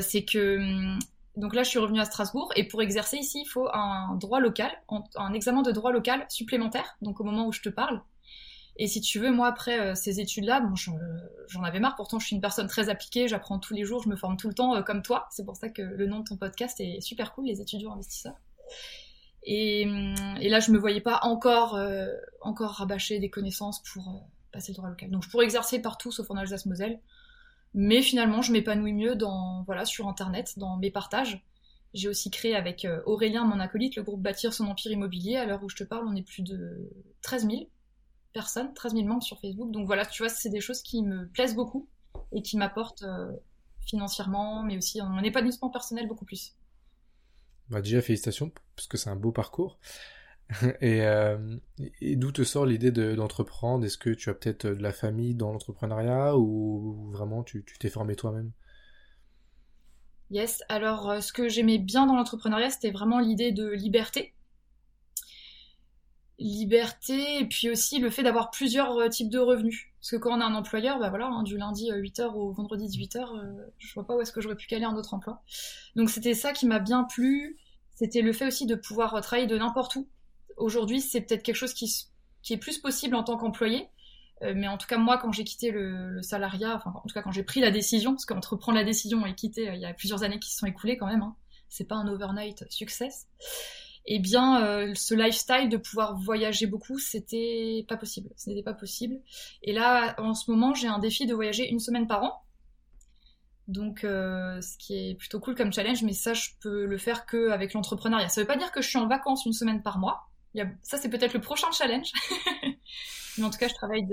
c'est 0.00 0.24
que 0.24 0.58
hum, 0.58 0.98
donc 1.36 1.54
là, 1.54 1.62
je 1.62 1.68
suis 1.68 1.78
revenue 1.78 2.00
à 2.00 2.06
Strasbourg 2.06 2.50
et 2.56 2.66
pour 2.66 2.80
exercer 2.80 3.18
ici, 3.18 3.42
il 3.44 3.48
faut 3.48 3.68
un 3.74 4.14
droit 4.14 4.40
local, 4.40 4.70
un 5.16 5.34
examen 5.34 5.60
de 5.60 5.70
droit 5.70 5.92
local 5.92 6.24
supplémentaire, 6.30 6.96
donc 7.02 7.20
au 7.20 7.24
moment 7.24 7.46
où 7.46 7.52
je 7.52 7.60
te 7.60 7.68
parle. 7.68 8.00
Et 8.78 8.86
si 8.88 9.00
tu 9.00 9.18
veux, 9.18 9.30
moi, 9.30 9.48
après 9.48 9.80
euh, 9.80 9.94
ces 9.94 10.20
études-là, 10.20 10.60
bon, 10.60 10.74
j'en 10.76 11.62
avais 11.62 11.80
marre. 11.80 11.96
Pourtant, 11.96 12.18
je 12.18 12.26
suis 12.26 12.36
une 12.36 12.42
personne 12.42 12.66
très 12.66 12.88
appliquée, 12.88 13.26
j'apprends 13.26 13.58
tous 13.58 13.74
les 13.74 13.84
jours, 13.84 14.02
je 14.02 14.08
me 14.08 14.16
forme 14.16 14.36
tout 14.36 14.48
le 14.48 14.54
temps, 14.54 14.76
euh, 14.76 14.82
comme 14.82 15.02
toi. 15.02 15.26
C'est 15.30 15.44
pour 15.44 15.56
ça 15.56 15.68
que 15.70 15.82
le 15.82 16.06
nom 16.06 16.20
de 16.20 16.24
ton 16.24 16.36
podcast 16.36 16.78
est 16.80 17.00
super 17.00 17.32
cool, 17.32 17.46
les 17.46 17.60
étudiants 17.60 17.92
investisseurs. 17.92 18.36
Et, 19.44 19.86
hum, 19.86 20.14
là, 20.40 20.60
je 20.60 20.70
me 20.72 20.78
voyais 20.78 21.00
pas 21.00 21.20
encore, 21.22 21.76
euh, 21.76 22.08
encore 22.42 22.72
rabâcher 22.72 23.18
des 23.18 23.30
connaissances 23.30 23.82
pour 23.82 24.28
passer 24.52 24.72
le 24.72 24.76
droit 24.76 24.90
local. 24.90 25.10
Donc, 25.10 25.22
je 25.22 25.30
pourrais 25.30 25.44
exercer 25.44 25.80
partout, 25.80 26.12
sauf 26.12 26.30
en 26.30 26.36
Alsace-Moselle. 26.36 27.00
Mais 27.72 28.02
finalement, 28.02 28.42
je 28.42 28.52
m'épanouis 28.52 28.92
mieux 28.92 29.14
dans, 29.14 29.62
voilà, 29.64 29.84
sur 29.84 30.08
Internet, 30.08 30.58
dans 30.58 30.76
mes 30.76 30.90
partages. 30.90 31.42
J'ai 31.94 32.08
aussi 32.08 32.30
créé 32.30 32.54
avec 32.54 32.84
euh, 32.84 33.00
Aurélien, 33.06 33.44
mon 33.44 33.60
acolyte, 33.60 33.96
le 33.96 34.02
groupe 34.02 34.20
Bâtir 34.20 34.52
son 34.52 34.66
empire 34.66 34.92
immobilier. 34.92 35.36
À 35.36 35.46
l'heure 35.46 35.62
où 35.62 35.68
je 35.68 35.76
te 35.76 35.84
parle, 35.84 36.06
on 36.06 36.14
est 36.14 36.26
plus 36.26 36.42
de 36.42 36.90
13 37.22 37.48
000 37.48 37.68
personnes, 38.36 38.74
13 38.74 38.92
000 38.92 39.06
membres 39.06 39.22
sur 39.22 39.40
Facebook. 39.40 39.70
Donc 39.70 39.86
voilà, 39.86 40.04
tu 40.04 40.22
vois, 40.22 40.28
c'est 40.28 40.50
des 40.50 40.60
choses 40.60 40.82
qui 40.82 41.02
me 41.02 41.26
plaisent 41.28 41.54
beaucoup 41.54 41.88
et 42.32 42.42
qui 42.42 42.58
m'apportent 42.58 43.02
euh, 43.02 43.32
financièrement, 43.86 44.62
mais 44.62 44.76
aussi 44.76 45.00
en 45.00 45.18
épanouissement 45.22 45.70
personnel 45.70 46.06
beaucoup 46.06 46.26
plus. 46.26 46.54
Bah 47.70 47.80
déjà, 47.80 48.02
félicitations, 48.02 48.52
parce 48.76 48.88
que 48.88 48.98
c'est 48.98 49.08
un 49.10 49.16
beau 49.16 49.32
parcours. 49.32 49.78
Euh, 50.80 51.58
et, 52.00 52.14
d'où 52.14 52.30
te 52.30 52.44
sort 52.44 52.66
l'idée 52.66 52.92
d'entreprendre? 52.92 53.84
Est-ce 53.84 53.98
que 53.98 54.10
tu 54.10 54.30
as 54.30 54.34
peut-être 54.34 54.68
de 54.68 54.80
la 54.80 54.92
famille 54.92 55.34
dans 55.34 55.50
l'entrepreneuriat 55.50 56.36
ou 56.36 57.10
vraiment 57.10 57.42
tu 57.42 57.64
t'es 57.80 57.90
formé 57.90 58.14
toi-même? 58.14 58.52
Yes, 60.30 60.62
alors 60.68 61.10
euh, 61.10 61.20
ce 61.20 61.32
que 61.32 61.48
j'aimais 61.48 61.78
bien 61.78 62.06
dans 62.06 62.14
l'entrepreneuriat, 62.14 62.70
c'était 62.70 62.92
vraiment 62.92 63.18
l'idée 63.18 63.50
de 63.50 63.68
liberté. 63.70 64.35
Liberté, 66.38 67.40
et 67.40 67.46
puis 67.46 67.70
aussi 67.70 67.98
le 67.98 68.10
fait 68.10 68.22
d'avoir 68.22 68.50
plusieurs 68.50 68.96
euh, 68.98 69.08
types 69.08 69.30
de 69.30 69.38
revenus. 69.38 69.86
Parce 70.00 70.10
que 70.10 70.16
quand 70.16 70.36
on 70.36 70.40
a 70.40 70.44
un 70.44 70.54
employeur, 70.54 70.98
bah 70.98 71.08
voilà, 71.08 71.26
hein, 71.26 71.42
du 71.42 71.56
lundi 71.56 71.90
8h 71.90 72.34
au 72.34 72.52
vendredi 72.52 72.86
18h, 72.86 73.26
je 73.78 73.94
vois 73.94 74.06
pas 74.06 74.14
où 74.14 74.20
est-ce 74.20 74.32
que 74.32 74.40
j'aurais 74.40 74.54
pu 74.54 74.66
caler 74.66 74.84
un 74.84 74.94
autre 74.94 75.14
emploi. 75.14 75.42
Donc 75.96 76.10
c'était 76.10 76.34
ça 76.34 76.52
qui 76.52 76.66
m'a 76.66 76.78
bien 76.78 77.04
plu. 77.04 77.58
C'était 77.94 78.20
le 78.20 78.32
fait 78.32 78.46
aussi 78.46 78.66
de 78.66 78.76
pouvoir 78.76 79.20
travailler 79.22 79.48
de 79.48 79.56
n'importe 79.58 79.96
où 79.96 80.06
aujourd'hui, 80.56 81.00
c'est 81.00 81.20
peut-être 81.20 81.42
quelque 81.42 81.56
chose 81.56 81.74
qui, 81.74 82.08
est 82.50 82.56
plus 82.56 82.78
possible 82.78 83.14
en 83.14 83.22
tant 83.22 83.36
qu'employé. 83.36 83.88
Euh, 84.42 84.52
mais 84.54 84.68
en 84.68 84.76
tout 84.76 84.86
cas, 84.86 84.98
moi, 84.98 85.18
quand 85.18 85.32
j'ai 85.32 85.44
quitté 85.44 85.70
le, 85.70 86.20
salariat, 86.22 86.76
enfin, 86.76 86.92
en 86.94 87.06
tout 87.06 87.14
cas, 87.14 87.22
quand 87.22 87.32
j'ai 87.32 87.42
pris 87.42 87.60
la 87.60 87.70
décision, 87.70 88.12
parce 88.12 88.26
qu'entre 88.26 88.56
prendre 88.56 88.76
la 88.76 88.84
décision 88.84 89.24
et 89.24 89.34
quitter, 89.34 89.68
euh, 89.68 89.74
il 89.74 89.80
y 89.80 89.86
a 89.86 89.94
plusieurs 89.94 90.22
années 90.22 90.38
qui 90.38 90.50
se 90.50 90.58
sont 90.58 90.66
écoulées 90.66 90.96
quand 90.96 91.06
même, 91.06 91.22
hein, 91.22 91.36
c'est 91.68 91.84
pas 91.84 91.96
un 91.96 92.06
overnight 92.06 92.64
success, 92.70 93.28
eh 94.06 94.18
bien, 94.18 94.64
euh, 94.64 94.94
ce 94.94 95.14
lifestyle 95.14 95.68
de 95.68 95.76
pouvoir 95.76 96.16
voyager 96.16 96.66
beaucoup, 96.66 96.98
c'était 96.98 97.84
pas 97.88 97.96
possible. 97.96 98.30
Ce 98.36 98.48
n'était 98.48 98.62
pas 98.62 98.74
possible. 98.74 99.20
Et 99.62 99.72
là, 99.72 100.14
en 100.18 100.34
ce 100.34 100.50
moment, 100.50 100.74
j'ai 100.74 100.88
un 100.88 100.98
défi 100.98 101.26
de 101.26 101.34
voyager 101.34 101.68
une 101.68 101.80
semaine 101.80 102.06
par 102.06 102.22
an. 102.22 102.42
Donc, 103.68 104.00
ce 104.02 104.78
qui 104.78 104.94
est 104.94 105.14
plutôt 105.16 105.40
cool 105.40 105.56
comme 105.56 105.72
challenge, 105.72 106.04
mais 106.04 106.12
ça, 106.12 106.34
je 106.34 106.50
peux 106.60 106.84
le 106.84 106.98
faire 106.98 107.26
qu'avec 107.26 107.72
l'entrepreneuriat. 107.72 108.28
Ça 108.28 108.40
veut 108.40 108.46
pas 108.46 108.56
dire 108.56 108.70
que 108.70 108.80
je 108.80 108.88
suis 108.88 108.98
en 108.98 109.08
vacances 109.08 109.44
une 109.44 109.52
semaine 109.52 109.82
par 109.82 109.98
mois, 109.98 110.28
ça, 110.82 110.96
c'est 110.96 111.08
peut-être 111.08 111.34
le 111.34 111.40
prochain 111.40 111.70
challenge. 111.72 112.12
Mais 113.38 113.44
en 113.44 113.50
tout 113.50 113.58
cas, 113.58 113.68
je 113.68 113.74
travaille 113.74 114.06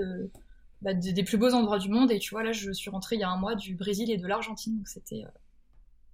bah, 0.82 0.94
de, 0.94 1.10
des 1.10 1.24
plus 1.24 1.38
beaux 1.38 1.52
endroits 1.54 1.78
du 1.78 1.88
monde. 1.88 2.10
Et 2.10 2.18
tu 2.18 2.30
vois, 2.30 2.42
là, 2.42 2.52
je 2.52 2.72
suis 2.72 2.90
rentrée 2.90 3.16
il 3.16 3.20
y 3.20 3.24
a 3.24 3.30
un 3.30 3.38
mois 3.38 3.54
du 3.54 3.74
Brésil 3.74 4.10
et 4.10 4.16
de 4.16 4.26
l'Argentine. 4.26 4.76
Donc, 4.76 4.88
c'était 4.88 5.24
euh, 5.24 5.30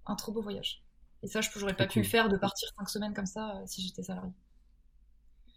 un 0.07 0.15
trop 0.17 0.33
beau 0.33 0.43
voyage. 0.43 0.83
Et 1.23 1.29
ça, 1.29 1.41
je 1.41 1.59
n'aurais 1.59 1.77
pas 1.77 1.87
pu 1.87 2.01
le 2.01 2.05
faire 2.05 2.29
de 2.29 2.37
partir 2.37 2.69
cinq 2.79 2.89
semaines 2.89 3.15
comme 3.15 3.27
ça 3.27 3.57
euh, 3.57 3.63
si 3.67 3.83
j'étais 3.83 4.03
salarié. 4.03 4.33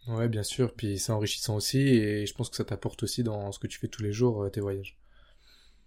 Ouais, 0.08 0.28
bien 0.28 0.42
sûr. 0.42 0.74
Puis 0.74 0.98
c'est 0.98 1.12
enrichissant 1.12 1.56
aussi. 1.56 1.78
Et 1.78 2.26
je 2.26 2.34
pense 2.34 2.50
que 2.50 2.56
ça 2.56 2.64
t'apporte 2.64 3.02
aussi 3.02 3.22
dans 3.22 3.52
ce 3.52 3.58
que 3.58 3.66
tu 3.66 3.78
fais 3.78 3.88
tous 3.88 4.02
les 4.02 4.12
jours, 4.12 4.42
euh, 4.42 4.50
tes 4.50 4.60
voyages. 4.60 4.98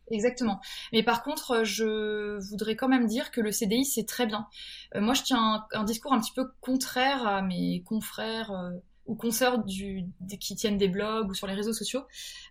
Exactement. 0.10 0.62
Mais 0.94 1.04
par 1.04 1.24
contre, 1.24 1.64
je 1.64 2.38
voudrais 2.50 2.76
quand 2.76 2.88
même 2.88 3.08
dire 3.08 3.32
que 3.32 3.42
le 3.42 3.52
CDI, 3.52 3.86
c'est 3.86 4.06
très 4.06 4.26
bien. 4.26 4.48
Euh, 4.96 5.02
moi, 5.02 5.14
je 5.14 5.24
tiens 5.24 5.66
un, 5.74 5.84
discours 5.84 6.14
un 6.14 6.20
petit 6.20 6.32
peu 6.34 6.50
contraire 6.62 7.28
à 7.28 7.42
mes 7.42 7.84
confrères 7.84 8.52
euh, 8.52 8.72
ou 9.06 9.16
consoeurs 9.16 9.64
du, 9.64 10.06
qui 10.40 10.56
tiennent 10.56 10.78
des 10.78 10.88
blogs 10.88 11.30
ou 11.30 11.34
sur 11.34 11.48
les 11.48 11.54
réseaux 11.54 11.74
sociaux. 11.74 12.04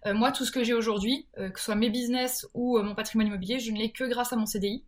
Euh, 0.07 0.13
moi, 0.13 0.33
tout 0.33 0.45
ce 0.45 0.53
que 0.53 0.65
j'ai 0.65 0.75
aujourd'hui, 0.75 1.29
que 1.37 1.59
ce 1.59 1.65
soit 1.67 1.75
mes 1.75 1.91
business 1.91 2.47
ou 2.55 2.79
mon 2.79 2.95
patrimoine 2.95 3.29
immobilier, 3.29 3.59
je 3.59 3.73
ne 3.73 3.79
l'ai 3.79 3.91
que 3.91 4.05
grâce 4.05 4.33
à 4.33 4.37
mon 4.37 4.47
CDI. 4.47 4.85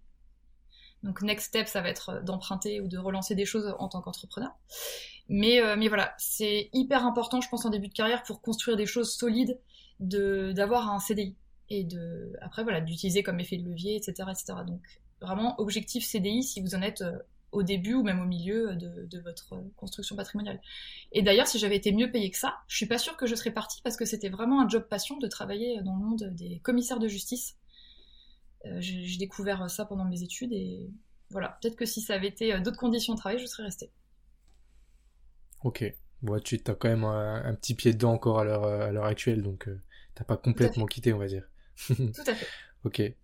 Donc, 1.02 1.22
next 1.22 1.48
step, 1.48 1.68
ça 1.68 1.80
va 1.80 1.88
être 1.88 2.22
d'emprunter 2.24 2.80
ou 2.80 2.88
de 2.88 2.98
relancer 2.98 3.34
des 3.34 3.44
choses 3.44 3.74
en 3.78 3.88
tant 3.88 4.00
qu'entrepreneur. 4.00 4.50
Mais, 5.28 5.60
mais 5.76 5.88
voilà, 5.88 6.14
c'est 6.18 6.70
hyper 6.72 7.04
important, 7.04 7.40
je 7.40 7.48
pense, 7.48 7.64
en 7.66 7.70
début 7.70 7.88
de 7.88 7.92
carrière 7.92 8.22
pour 8.22 8.40
construire 8.40 8.76
des 8.76 8.86
choses 8.86 9.12
solides, 9.14 9.58
d'avoir 10.00 10.90
un 10.90 11.00
CDI 11.00 11.36
et 11.70 11.84
de 11.84 12.32
après 12.40 12.62
voilà 12.62 12.80
d'utiliser 12.80 13.22
comme 13.22 13.40
effet 13.40 13.56
de 13.56 13.68
levier, 13.68 13.96
etc., 13.96 14.28
etc. 14.30 14.60
Donc 14.66 14.80
vraiment 15.20 15.60
objectif 15.60 16.04
CDI 16.04 16.42
si 16.42 16.60
vous 16.60 16.74
en 16.74 16.82
êtes 16.82 17.02
euh, 17.02 17.18
au 17.50 17.62
début 17.62 17.94
ou 17.94 18.02
même 18.02 18.20
au 18.20 18.26
milieu 18.26 18.76
de, 18.76 19.20
votre 19.20 19.54
construction 19.76 20.16
patrimoniale. 20.16 20.60
Et 21.12 21.22
d'ailleurs, 21.22 21.46
si 21.46 21.58
j'avais 21.58 21.76
été 21.76 21.92
mieux 21.92 22.10
payée 22.10 22.30
que 22.30 22.36
ça, 22.36 22.58
je 22.68 22.76
suis 22.76 22.84
pas 22.84 22.98
sûre 22.98 23.16
que 23.16 23.26
je 23.26 23.34
serais 23.34 23.52
partie 23.52 23.80
parce 23.80 23.96
que 23.96 24.04
c'était 24.04 24.28
vraiment 24.28 24.60
un 24.60 24.68
job 24.68 24.86
passion 24.86 25.16
de 25.16 25.26
travailler 25.26 25.80
dans 25.80 25.96
le 25.96 26.04
monde 26.04 26.24
des 26.34 26.58
commissaires 26.58 26.98
de 26.98 27.08
justice. 27.08 27.56
Euh, 28.66 28.76
j'ai 28.80 29.18
découvert 29.18 29.70
ça 29.70 29.84
pendant 29.84 30.04
mes 30.04 30.22
études 30.22 30.52
et 30.52 30.90
voilà, 31.30 31.58
peut-être 31.60 31.76
que 31.76 31.86
si 31.86 32.00
ça 32.00 32.14
avait 32.14 32.28
été 32.28 32.52
euh, 32.52 32.60
d'autres 32.60 32.78
conditions 32.78 33.14
de 33.14 33.18
travail, 33.18 33.38
je 33.38 33.46
serais 33.46 33.64
restée. 33.64 33.90
Ok. 35.62 35.84
Bon, 36.22 36.40
tu 36.40 36.60
as 36.66 36.74
quand 36.74 36.88
même 36.88 37.04
un, 37.04 37.54
petit 37.54 37.74
pied 37.74 37.92
dedans 37.92 38.12
encore 38.12 38.40
à 38.40 38.44
l'heure 38.44 39.04
actuelle, 39.04 39.40
donc 39.42 39.68
t'as 40.16 40.24
pas 40.24 40.36
complètement 40.36 40.86
quitté, 40.86 41.12
on 41.12 41.18
va 41.18 41.28
dire. 41.28 41.48
Tout 41.86 41.94
à 42.26 42.34
fait. 42.34 42.46
ok. 42.82 43.14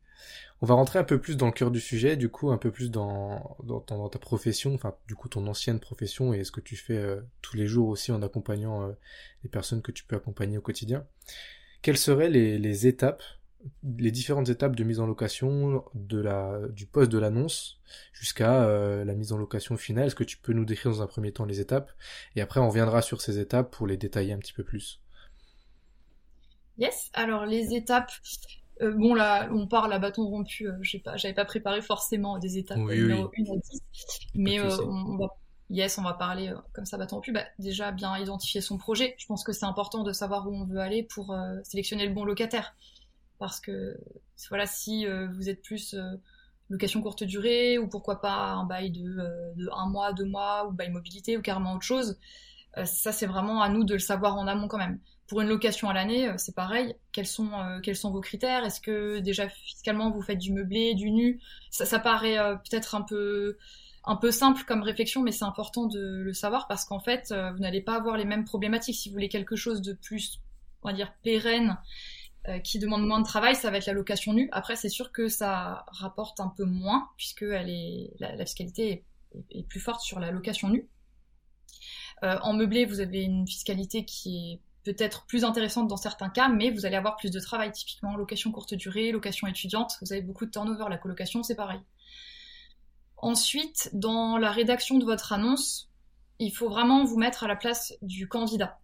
On 0.64 0.66
va 0.66 0.74
rentrer 0.76 0.98
un 0.98 1.04
peu 1.04 1.20
plus 1.20 1.36
dans 1.36 1.46
le 1.46 1.52
cœur 1.52 1.70
du 1.70 1.80
sujet, 1.80 2.16
du 2.16 2.30
coup 2.30 2.50
un 2.50 2.56
peu 2.56 2.70
plus 2.70 2.90
dans, 2.90 3.58
dans, 3.64 4.08
ta 4.08 4.18
profession, 4.18 4.72
enfin 4.74 4.96
du 5.06 5.14
coup 5.14 5.28
ton 5.28 5.46
ancienne 5.46 5.80
profession 5.80 6.32
et 6.32 6.44
ce 6.44 6.52
que 6.52 6.60
tu 6.60 6.76
fais 6.76 6.96
euh, 6.96 7.20
tous 7.42 7.56
les 7.56 7.66
jours 7.66 7.88
aussi 7.88 8.12
en 8.12 8.22
accompagnant 8.22 8.88
euh, 8.88 8.92
les 9.42 9.50
personnes 9.50 9.82
que 9.82 9.92
tu 9.92 10.04
peux 10.04 10.16
accompagner 10.16 10.56
au 10.56 10.62
quotidien. 10.62 11.06
Quelles 11.82 11.98
seraient 11.98 12.30
les, 12.30 12.58
les 12.58 12.86
étapes, 12.86 13.22
les 13.82 14.10
différentes 14.10 14.48
étapes 14.48 14.76
de 14.76 14.84
mise 14.84 15.00
en 15.00 15.06
location 15.06 15.84
de 15.94 16.18
la, 16.20 16.60
du 16.70 16.86
poste 16.86 17.10
de 17.10 17.18
l'annonce 17.18 17.80
jusqu'à 18.12 18.64
euh, 18.64 19.04
la 19.04 19.14
mise 19.14 19.32
en 19.32 19.38
location 19.38 19.76
finale 19.76 20.06
Est-ce 20.06 20.14
que 20.14 20.24
tu 20.24 20.38
peux 20.38 20.52
nous 20.52 20.64
décrire 20.64 20.92
dans 20.92 21.02
un 21.02 21.06
premier 21.06 21.32
temps 21.32 21.44
les 21.44 21.60
étapes? 21.60 21.92
Et 22.36 22.40
après 22.40 22.60
on 22.60 22.68
reviendra 22.68 23.02
sur 23.02 23.20
ces 23.20 23.38
étapes 23.38 23.70
pour 23.70 23.86
les 23.86 23.96
détailler 23.96 24.32
un 24.32 24.38
petit 24.38 24.52
peu 24.52 24.64
plus 24.64 25.00
Yes, 26.78 27.10
alors 27.14 27.46
les 27.46 27.74
étapes. 27.74 28.10
Euh, 28.82 28.92
bon, 28.92 29.14
là, 29.14 29.48
on 29.52 29.68
parle 29.68 29.92
à 29.92 30.00
bâton 30.00 30.24
rompu. 30.24 30.66
Euh, 30.66 30.72
je 30.82 30.98
pas, 30.98 31.16
j'avais 31.16 31.34
pas 31.34 31.44
préparé 31.44 31.80
forcément 31.80 32.38
des 32.38 32.58
étapes 32.58 32.78
numéro 32.78 33.30
1 33.38 33.42
à 33.52 33.56
10. 33.56 33.82
Mais 34.34 34.60
on, 34.60 35.16
va, 35.16 35.28
yes, 35.70 35.96
on 35.98 36.02
va 36.02 36.14
parler 36.14 36.52
comme 36.72 36.84
ça, 36.84 36.98
bâton 36.98 37.16
rompu. 37.16 37.30
Bah, 37.30 37.44
déjà, 37.60 37.92
bien 37.92 38.18
identifier 38.18 38.60
son 38.60 38.76
projet. 38.76 39.14
Je 39.18 39.26
pense 39.26 39.44
que 39.44 39.52
c'est 39.52 39.66
important 39.66 40.02
de 40.02 40.12
savoir 40.12 40.48
où 40.48 40.52
on 40.52 40.64
veut 40.64 40.80
aller 40.80 41.04
pour 41.04 41.32
sélectionner 41.62 42.08
le 42.08 42.12
bon 42.12 42.24
locataire. 42.24 42.74
Parce 43.38 43.60
que, 43.60 43.96
voilà, 44.48 44.66
si 44.66 45.06
vous 45.06 45.48
êtes 45.48 45.62
plus 45.62 45.94
location 46.70 47.02
courte 47.02 47.24
durée, 47.24 47.78
ou 47.78 47.88
pourquoi 47.88 48.20
pas 48.20 48.52
un 48.52 48.64
bail 48.64 48.90
de, 48.90 49.02
de 49.56 49.68
un 49.72 49.88
mois, 49.88 50.12
deux 50.12 50.24
mois, 50.24 50.66
ou 50.66 50.72
bail 50.72 50.90
mobilité, 50.90 51.36
ou 51.36 51.42
carrément 51.42 51.74
autre 51.74 51.84
chose, 51.84 52.18
ça, 52.84 53.12
c'est 53.12 53.26
vraiment 53.26 53.62
à 53.62 53.68
nous 53.68 53.84
de 53.84 53.94
le 53.94 54.00
savoir 54.00 54.36
en 54.36 54.46
amont 54.46 54.68
quand 54.68 54.78
même. 54.78 54.98
Pour 55.26 55.40
une 55.40 55.48
location 55.48 55.88
à 55.88 55.94
l'année, 55.94 56.28
euh, 56.28 56.34
c'est 56.36 56.54
pareil. 56.54 56.94
Quels 57.12 57.26
sont, 57.26 57.50
euh, 57.52 57.80
quels 57.80 57.96
sont 57.96 58.10
vos 58.10 58.20
critères? 58.20 58.64
Est-ce 58.64 58.80
que 58.80 59.20
déjà 59.20 59.48
fiscalement 59.48 60.10
vous 60.10 60.20
faites 60.20 60.38
du 60.38 60.52
meublé, 60.52 60.94
du 60.94 61.10
nu? 61.10 61.40
Ça, 61.70 61.86
ça, 61.86 61.98
paraît 61.98 62.38
euh, 62.38 62.56
peut-être 62.56 62.94
un 62.94 63.00
peu, 63.00 63.56
un 64.04 64.16
peu 64.16 64.30
simple 64.30 64.64
comme 64.66 64.82
réflexion, 64.82 65.22
mais 65.22 65.32
c'est 65.32 65.46
important 65.46 65.86
de 65.86 66.20
le 66.22 66.32
savoir 66.34 66.68
parce 66.68 66.84
qu'en 66.84 67.00
fait, 67.00 67.32
vous 67.54 67.58
n'allez 67.60 67.80
pas 67.80 67.96
avoir 67.96 68.18
les 68.18 68.26
mêmes 68.26 68.44
problématiques. 68.44 68.96
Si 68.96 69.08
vous 69.08 69.14
voulez 69.14 69.30
quelque 69.30 69.56
chose 69.56 69.80
de 69.80 69.94
plus, 69.94 70.40
on 70.82 70.88
va 70.88 70.94
dire, 70.94 71.14
pérenne, 71.22 71.78
qui 72.62 72.78
demande 72.78 73.06
moins 73.06 73.20
de 73.20 73.24
travail, 73.24 73.56
ça 73.56 73.70
va 73.70 73.78
être 73.78 73.86
la 73.86 73.92
location 73.92 74.32
nue. 74.32 74.48
Après, 74.52 74.76
c'est 74.76 74.88
sûr 74.88 75.12
que 75.12 75.28
ça 75.28 75.84
rapporte 75.88 76.40
un 76.40 76.48
peu 76.48 76.64
moins 76.64 77.08
puisque 77.16 77.42
la, 77.42 78.44
fiscalité 78.44 78.90
est, 78.90 79.04
est, 79.58 79.66
plus 79.66 79.80
forte 79.80 80.02
sur 80.02 80.20
la 80.20 80.30
location 80.30 80.68
nue. 80.68 80.88
en 82.22 82.52
meublé, 82.52 82.84
vous 82.84 83.00
avez 83.00 83.22
une 83.22 83.46
fiscalité 83.46 84.04
qui 84.04 84.52
est 84.52 84.60
peut-être 84.84 85.24
plus 85.26 85.44
intéressante 85.44 85.88
dans 85.88 85.96
certains 85.96 86.28
cas, 86.28 86.48
mais 86.48 86.70
vous 86.70 86.86
allez 86.86 86.96
avoir 86.96 87.16
plus 87.16 87.30
de 87.30 87.40
travail, 87.40 87.72
typiquement 87.72 88.16
location 88.16 88.52
courte 88.52 88.74
durée, 88.74 89.10
location 89.10 89.46
étudiante, 89.46 89.96
vous 90.02 90.12
avez 90.12 90.22
beaucoup 90.22 90.46
de 90.46 90.50
turnover, 90.50 90.84
la 90.88 90.98
colocation 90.98 91.42
c'est 91.42 91.54
pareil. 91.54 91.80
Ensuite, 93.16 93.90
dans 93.94 94.36
la 94.36 94.52
rédaction 94.52 94.98
de 94.98 95.04
votre 95.04 95.32
annonce, 95.32 95.90
il 96.38 96.54
faut 96.54 96.68
vraiment 96.68 97.04
vous 97.04 97.16
mettre 97.16 97.44
à 97.44 97.48
la 97.48 97.56
place 97.56 97.94
du 98.02 98.28
candidat. 98.28 98.78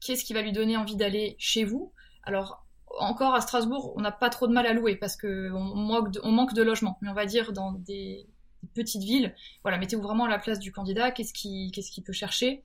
Qu'est-ce 0.00 0.24
qui 0.24 0.34
va 0.34 0.42
lui 0.42 0.52
donner 0.52 0.76
envie 0.76 0.96
d'aller 0.96 1.36
chez 1.38 1.64
vous? 1.64 1.92
Alors, 2.22 2.66
encore 3.00 3.34
à 3.34 3.40
Strasbourg, 3.40 3.92
on 3.96 4.00
n'a 4.00 4.12
pas 4.12 4.30
trop 4.30 4.46
de 4.46 4.52
mal 4.52 4.66
à 4.66 4.72
louer 4.72 4.96
parce 4.96 5.16
qu'on 5.16 5.74
manque, 5.74 6.12
de, 6.12 6.20
on 6.24 6.64
logements, 6.64 6.98
mais 7.02 7.08
on 7.08 7.14
va 7.14 7.26
dire 7.26 7.52
dans 7.52 7.72
des, 7.72 8.26
petites 8.74 9.02
villes, 9.02 9.34
voilà, 9.62 9.78
mettez-vous 9.78 10.02
vraiment 10.02 10.24
à 10.24 10.28
la 10.28 10.38
place 10.38 10.58
du 10.58 10.72
candidat, 10.72 11.10
qu'est-ce 11.10 11.32
qu'il 11.32 12.04
peut 12.04 12.12
chercher 12.12 12.64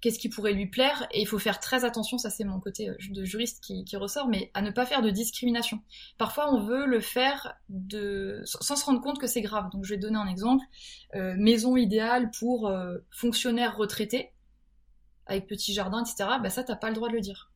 qu'est-ce 0.00 0.18
qui 0.18 0.28
pourrait 0.28 0.52
lui 0.52 0.66
plaire 0.66 1.06
et 1.10 1.20
il 1.20 1.26
faut 1.26 1.38
faire 1.38 1.60
très 1.60 1.84
attention, 1.84 2.18
ça 2.18 2.30
c'est 2.30 2.44
mon 2.44 2.60
côté 2.60 2.88
euh, 2.88 2.96
de 3.10 3.24
juriste 3.24 3.62
qui, 3.62 3.96
ressort, 3.96 4.28
mais 4.28 4.50
à 4.54 4.62
ne 4.62 4.70
pas 4.70 4.86
faire 4.86 5.02
de 5.02 5.10
discrimination. 5.10 5.80
Parfois 6.18 6.52
on 6.52 6.60
veut 6.60 6.86
le 6.86 7.00
faire 7.00 7.54
sans 8.44 8.76
se 8.76 8.84
rendre 8.84 9.00
compte 9.00 9.18
que 9.18 9.26
c'est 9.26 9.42
grave. 9.42 9.70
Donc 9.72 9.84
je 9.84 9.94
vais 9.94 10.00
donner 10.00 10.18
un 10.18 10.28
exemple 10.28 10.64
euh, 11.14 11.34
maison 11.36 11.76
idéale 11.76 12.30
pour 12.38 12.68
euh, 12.68 12.98
fonctionnaires 13.10 13.76
retraités 13.76 14.32
avec 15.26 15.46
petit 15.46 15.74
jardin, 15.74 16.02
etc. 16.02 16.30
Bah 16.42 16.50
ça 16.50 16.62
t'as 16.62 16.76
pas 16.76 16.88
le 16.88 16.94
droit 16.94 17.08
de 17.08 17.14
le 17.14 17.20
dire. 17.20 17.47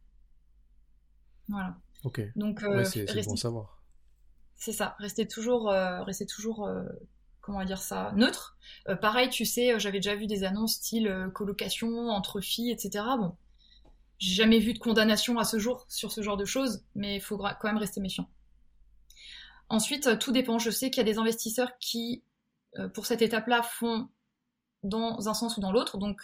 Voilà. 1.52 1.76
Ok. 2.04 2.21
Donc 2.35 2.61
c'est 2.85 3.25
bon 3.25 3.37
savoir. 3.37 3.80
C'est 4.56 4.73
ça. 4.73 4.97
Restez 4.99 5.26
toujours, 5.28 5.71
restez 5.71 6.26
toujours 6.26 6.68
comment 7.42 7.62
dire 7.64 7.82
ça, 7.82 8.12
neutre. 8.16 8.56
Euh, 8.88 8.97
pareil, 8.97 9.28
tu 9.28 9.44
sais, 9.44 9.75
euh, 9.75 9.78
j'avais 9.78 9.99
déjà 9.99 10.14
vu 10.14 10.26
des 10.26 10.44
annonces 10.44 10.75
style 10.75 11.09
euh, 11.09 11.28
colocation 11.28 12.09
entre 12.09 12.40
filles, 12.40 12.71
etc. 12.71 13.04
Bon, 13.18 13.37
j'ai 14.18 14.35
jamais 14.35 14.61
vu 14.61 14.73
de 14.73 14.78
condamnation 14.78 15.38
à 15.38 15.44
ce 15.44 15.59
jour 15.59 15.85
sur 15.88 16.12
ce 16.12 16.23
genre 16.23 16.38
de 16.38 16.47
choses, 16.47 16.85
mais 16.94 17.16
il 17.16 17.21
faut 17.21 17.37
quand 17.37 17.64
même 17.64 17.76
rester 17.76 18.00
méfiant. 18.00 18.30
Ensuite, 19.68 20.18
tout 20.18 20.32
dépend. 20.32 20.59
Je 20.59 20.71
sais 20.71 20.90
qu'il 20.90 20.99
y 20.99 21.09
a 21.09 21.12
des 21.12 21.18
investisseurs 21.18 21.76
qui, 21.78 22.23
pour 22.94 23.06
cette 23.06 23.23
étape-là, 23.23 23.62
font 23.62 24.09
dans 24.82 25.28
un 25.28 25.35
sens 25.35 25.56
ou 25.56 25.61
dans 25.61 25.73
l'autre. 25.73 25.97
Donc, 25.97 26.21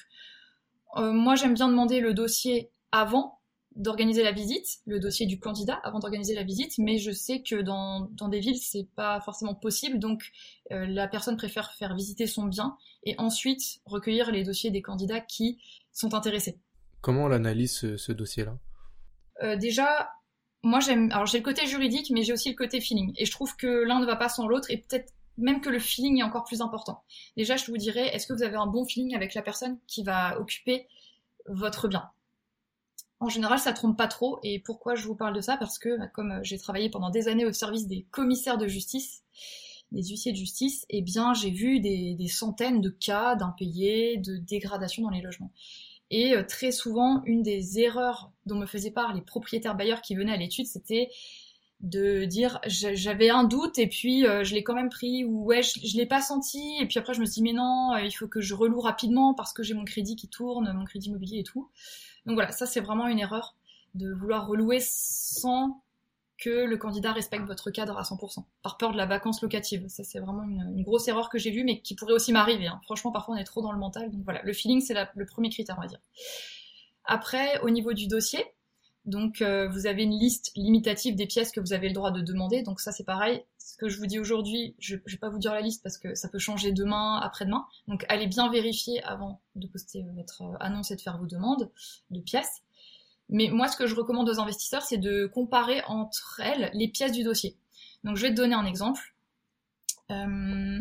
moi, 0.96 1.34
j'aime 1.34 1.54
bien 1.54 1.68
demander 1.68 2.00
le 2.00 2.12
dossier 2.12 2.70
avant 2.92 3.37
d'organiser 3.78 4.24
la 4.24 4.32
visite, 4.32 4.80
le 4.86 4.98
dossier 4.98 5.24
du 5.24 5.38
candidat 5.38 5.80
avant 5.84 6.00
d'organiser 6.00 6.34
la 6.34 6.42
visite, 6.42 6.76
mais 6.78 6.98
je 6.98 7.12
sais 7.12 7.42
que 7.42 7.62
dans, 7.62 8.10
dans 8.12 8.28
des 8.28 8.40
villes, 8.40 8.58
c'est 8.58 8.88
pas 8.96 9.20
forcément 9.20 9.54
possible, 9.54 10.00
donc 10.00 10.30
euh, 10.72 10.84
la 10.86 11.06
personne 11.06 11.36
préfère 11.36 11.72
faire 11.72 11.94
visiter 11.94 12.26
son 12.26 12.44
bien 12.44 12.76
et 13.04 13.14
ensuite 13.18 13.80
recueillir 13.86 14.32
les 14.32 14.42
dossiers 14.42 14.72
des 14.72 14.82
candidats 14.82 15.20
qui 15.20 15.58
sont 15.92 16.14
intéressés. 16.14 16.58
Comment 17.00 17.24
on 17.24 17.30
analyse 17.30 17.96
ce, 17.96 18.12
dossier-là? 18.12 18.58
Euh, 19.44 19.56
Déjà, 19.56 20.10
moi 20.64 20.80
j'aime. 20.80 21.12
Alors 21.12 21.26
j'ai 21.26 21.38
le 21.38 21.44
côté 21.44 21.64
juridique, 21.66 22.10
mais 22.10 22.24
j'ai 22.24 22.32
aussi 22.32 22.50
le 22.50 22.56
côté 22.56 22.80
feeling, 22.80 23.12
et 23.16 23.24
je 23.24 23.30
trouve 23.30 23.56
que 23.56 23.84
l'un 23.84 24.00
ne 24.00 24.06
va 24.06 24.16
pas 24.16 24.28
sans 24.28 24.48
l'autre, 24.48 24.72
et 24.72 24.78
peut-être 24.78 25.12
même 25.36 25.60
que 25.60 25.70
le 25.70 25.78
feeling 25.78 26.18
est 26.18 26.24
encore 26.24 26.42
plus 26.42 26.62
important. 26.62 27.04
Déjà, 27.36 27.56
je 27.56 27.64
vous 27.66 27.76
dirais, 27.76 28.08
est-ce 28.08 28.26
que 28.26 28.32
vous 28.32 28.42
avez 28.42 28.56
un 28.56 28.66
bon 28.66 28.84
feeling 28.84 29.14
avec 29.14 29.34
la 29.34 29.42
personne 29.42 29.78
qui 29.86 30.02
va 30.02 30.36
occuper 30.40 30.88
votre 31.46 31.86
bien? 31.86 32.10
En 33.20 33.28
général, 33.28 33.58
ça 33.58 33.72
trompe 33.72 33.96
pas 33.96 34.06
trop. 34.06 34.38
Et 34.42 34.60
pourquoi 34.60 34.94
je 34.94 35.06
vous 35.06 35.16
parle 35.16 35.34
de 35.34 35.40
ça? 35.40 35.56
Parce 35.56 35.78
que, 35.78 35.98
bah, 35.98 36.06
comme 36.06 36.32
euh, 36.32 36.40
j'ai 36.42 36.58
travaillé 36.58 36.88
pendant 36.88 37.10
des 37.10 37.28
années 37.28 37.44
au 37.44 37.52
service 37.52 37.86
des 37.86 38.06
commissaires 38.10 38.58
de 38.58 38.68
justice, 38.68 39.24
des 39.90 40.02
huissiers 40.02 40.32
de 40.32 40.36
justice, 40.36 40.84
eh 40.90 41.02
bien, 41.02 41.34
j'ai 41.34 41.50
vu 41.50 41.80
des, 41.80 42.16
centaines 42.28 42.80
de 42.80 42.90
cas 42.90 43.34
d'impayés, 43.34 44.18
de 44.18 44.36
dégradation 44.36 45.02
dans 45.02 45.10
les 45.10 45.22
logements. 45.22 45.52
Et 46.10 46.34
euh, 46.34 46.44
très 46.44 46.70
souvent, 46.70 47.22
une 47.24 47.42
des 47.42 47.80
erreurs 47.80 48.30
dont 48.46 48.56
me 48.56 48.66
faisaient 48.66 48.90
part 48.90 49.14
les 49.14 49.22
propriétaires 49.22 49.74
bailleurs 49.74 50.02
qui 50.02 50.14
venaient 50.14 50.32
à 50.32 50.36
l'étude, 50.36 50.66
c'était 50.66 51.10
de 51.80 52.24
dire 52.24 52.60
j'avais 52.66 53.30
un 53.30 53.44
doute 53.44 53.78
et 53.78 53.86
puis 53.86 54.26
euh, 54.26 54.42
je 54.42 54.52
l'ai 54.52 54.64
quand 54.64 54.74
même 54.74 54.88
pris 54.88 55.24
ou 55.24 55.44
ouais 55.44 55.62
je, 55.62 55.78
je 55.86 55.96
l'ai 55.96 56.06
pas 56.06 56.20
senti 56.20 56.76
et 56.80 56.86
puis 56.86 56.98
après 56.98 57.14
je 57.14 57.20
me 57.20 57.24
suis 57.24 57.34
dit 57.34 57.42
mais 57.42 57.52
non 57.52 57.96
il 57.98 58.10
faut 58.10 58.26
que 58.26 58.40
je 58.40 58.52
reloue 58.52 58.80
rapidement 58.80 59.32
parce 59.32 59.52
que 59.52 59.62
j'ai 59.62 59.74
mon 59.74 59.84
crédit 59.84 60.16
qui 60.16 60.26
tourne 60.26 60.72
mon 60.72 60.84
crédit 60.84 61.06
immobilier 61.06 61.38
et 61.38 61.44
tout 61.44 61.70
donc 62.28 62.34
voilà, 62.34 62.52
ça 62.52 62.66
c'est 62.66 62.80
vraiment 62.80 63.08
une 63.08 63.18
erreur 63.18 63.56
de 63.94 64.12
vouloir 64.12 64.46
relouer 64.46 64.80
sans 64.80 65.82
que 66.36 66.50
le 66.50 66.76
candidat 66.76 67.12
respecte 67.12 67.46
votre 67.46 67.70
cadre 67.70 67.96
à 67.96 68.02
100%, 68.02 68.44
par 68.62 68.76
peur 68.76 68.92
de 68.92 68.98
la 68.98 69.06
vacance 69.06 69.40
locative. 69.40 69.88
Ça 69.88 70.04
c'est 70.04 70.20
vraiment 70.20 70.42
une, 70.44 70.82
grosse 70.82 71.08
erreur 71.08 71.30
que 71.30 71.38
j'ai 71.38 71.50
vue, 71.50 71.64
mais 71.64 71.80
qui 71.80 71.94
pourrait 71.94 72.12
aussi 72.12 72.32
m'arriver. 72.32 72.66
Hein. 72.66 72.80
Franchement, 72.84 73.12
parfois 73.12 73.34
on 73.34 73.38
est 73.38 73.44
trop 73.44 73.62
dans 73.62 73.72
le 73.72 73.78
mental. 73.78 74.10
Donc 74.10 74.20
voilà, 74.24 74.42
le 74.42 74.52
feeling 74.52 74.82
c'est 74.82 74.94
le 74.94 75.26
premier 75.26 75.48
critère, 75.48 75.76
on 75.78 75.80
va 75.80 75.88
dire. 75.88 76.00
Après, 77.06 77.58
au 77.62 77.70
niveau 77.70 77.94
du 77.94 78.06
dossier, 78.06 78.44
Donc 79.08 79.42
vous 79.42 79.86
avez 79.86 80.02
une 80.02 80.18
liste 80.18 80.52
limitative 80.54 81.16
des 81.16 81.26
pièces 81.26 81.50
que 81.50 81.60
vous 81.60 81.72
avez 81.72 81.88
le 81.88 81.94
droit 81.94 82.10
de 82.10 82.20
demander. 82.20 82.62
Donc 82.62 82.80
ça 82.80 82.92
c'est 82.92 83.04
pareil. 83.04 83.42
Ce 83.58 83.76
que 83.76 83.88
je 83.88 83.98
vous 83.98 84.06
dis 84.06 84.18
aujourd'hui, 84.18 84.74
je 84.78 84.96
ne 84.96 85.00
vais 85.06 85.16
pas 85.16 85.30
vous 85.30 85.38
dire 85.38 85.52
la 85.52 85.60
liste 85.60 85.82
parce 85.82 85.98
que 85.98 86.14
ça 86.14 86.28
peut 86.28 86.38
changer 86.38 86.72
demain, 86.72 87.18
après-demain. 87.22 87.66
Donc 87.86 88.04
allez 88.08 88.26
bien 88.26 88.50
vérifier 88.50 89.02
avant 89.04 89.40
de 89.56 89.66
poster 89.66 90.04
votre 90.14 90.42
annonce 90.60 90.90
et 90.90 90.96
de 90.96 91.00
faire 91.00 91.18
vos 91.18 91.26
demandes 91.26 91.70
de 92.10 92.20
pièces. 92.20 92.62
Mais 93.28 93.48
moi, 93.50 93.68
ce 93.68 93.76
que 93.76 93.86
je 93.86 93.94
recommande 93.94 94.28
aux 94.28 94.40
investisseurs, 94.40 94.82
c'est 94.82 94.98
de 94.98 95.26
comparer 95.26 95.82
entre 95.86 96.40
elles 96.42 96.70
les 96.72 96.88
pièces 96.88 97.12
du 97.12 97.24
dossier. 97.24 97.56
Donc, 98.04 98.16
je 98.16 98.22
vais 98.22 98.30
te 98.30 98.36
donner 98.36 98.54
un 98.54 98.64
exemple. 98.64 99.14
Euh, 100.10 100.80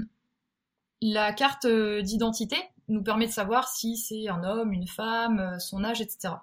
la 1.02 1.34
carte 1.34 1.68
d'identité 1.68 2.58
nous 2.88 3.04
permet 3.04 3.28
de 3.28 3.32
savoir 3.32 3.68
si 3.68 3.98
c'est 3.98 4.30
un 4.30 4.44
homme, 4.44 4.72
une 4.72 4.88
femme, 4.88 5.40
euh, 5.40 5.60
son 5.60 5.84
âge, 5.84 6.00
etc. 6.00 6.36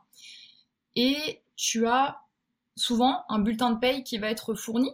Et 0.95 1.41
tu 1.57 1.87
as 1.87 2.21
souvent 2.77 3.25
un 3.29 3.39
bulletin 3.39 3.71
de 3.71 3.79
paye 3.79 4.05
qui 4.05 4.19
va 4.19 4.31
être 4.31 4.55
fourni. 4.55 4.91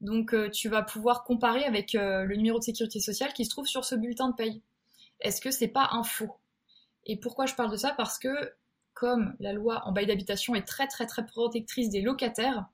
Donc, 0.00 0.34
euh, 0.34 0.50
tu 0.50 0.68
vas 0.68 0.82
pouvoir 0.82 1.24
comparer 1.24 1.64
avec 1.64 1.92
le 1.92 2.34
numéro 2.34 2.58
de 2.58 2.64
sécurité 2.64 3.00
sociale 3.00 3.32
qui 3.32 3.44
se 3.44 3.50
trouve 3.50 3.66
sur 3.66 3.84
ce 3.84 3.94
bulletin 3.94 4.30
de 4.30 4.34
paye. 4.34 4.62
Est-ce 5.20 5.40
que 5.40 5.50
c'est 5.50 5.68
pas 5.68 5.90
un 5.92 6.02
faux? 6.02 6.36
Et 7.06 7.18
pourquoi 7.18 7.46
je 7.46 7.54
parle 7.54 7.70
de 7.70 7.76
ça? 7.76 7.92
Parce 7.96 8.18
que 8.18 8.54
comme 8.94 9.34
la 9.40 9.52
loi 9.52 9.82
en 9.86 9.92
bail 9.92 10.06
d'habitation 10.06 10.54
est 10.54 10.66
très 10.66 10.86
très 10.86 11.06
très 11.06 11.24
protectrice 11.24 11.90
des 11.90 12.02
locataires, 12.02 12.66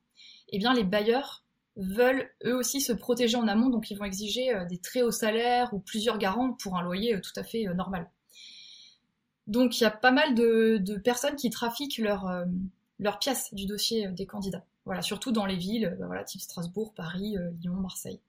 eh 0.48 0.58
bien 0.58 0.74
les 0.74 0.84
bailleurs 0.84 1.44
veulent 1.76 2.30
eux 2.44 2.56
aussi 2.56 2.80
se 2.80 2.92
protéger 2.92 3.36
en 3.36 3.46
amont, 3.48 3.68
donc 3.68 3.90
ils 3.90 3.96
vont 3.96 4.04
exiger 4.04 4.54
euh, 4.54 4.64
des 4.64 4.78
très 4.78 5.02
hauts 5.02 5.10
salaires 5.10 5.72
ou 5.74 5.78
plusieurs 5.78 6.18
garants 6.18 6.52
pour 6.52 6.76
un 6.76 6.82
loyer 6.82 7.14
euh, 7.14 7.20
tout 7.20 7.38
à 7.38 7.44
fait 7.44 7.68
euh, 7.68 7.74
normal. 7.74 8.10
Donc 9.46 9.78
il 9.78 9.84
y 9.84 9.86
a 9.86 9.90
pas 9.90 10.10
mal 10.10 10.34
de, 10.34 10.98
personnes 11.04 11.36
qui 11.36 11.50
trafiquent 11.50 11.98
leurs 12.98 13.18
pièces 13.18 13.52
du 13.54 13.66
dossier 13.66 14.08
des 14.08 14.26
candidats. 14.26 14.64
Voilà, 14.84 15.02
surtout 15.02 15.32
dans 15.32 15.46
les 15.46 15.56
villes, 15.56 15.96
bah 15.98 16.06
voilà, 16.06 16.24
type 16.24 16.40
Strasbourg, 16.40 16.94
Paris, 16.94 17.36
Lyon, 17.60 17.74
Marseille, 17.74 18.20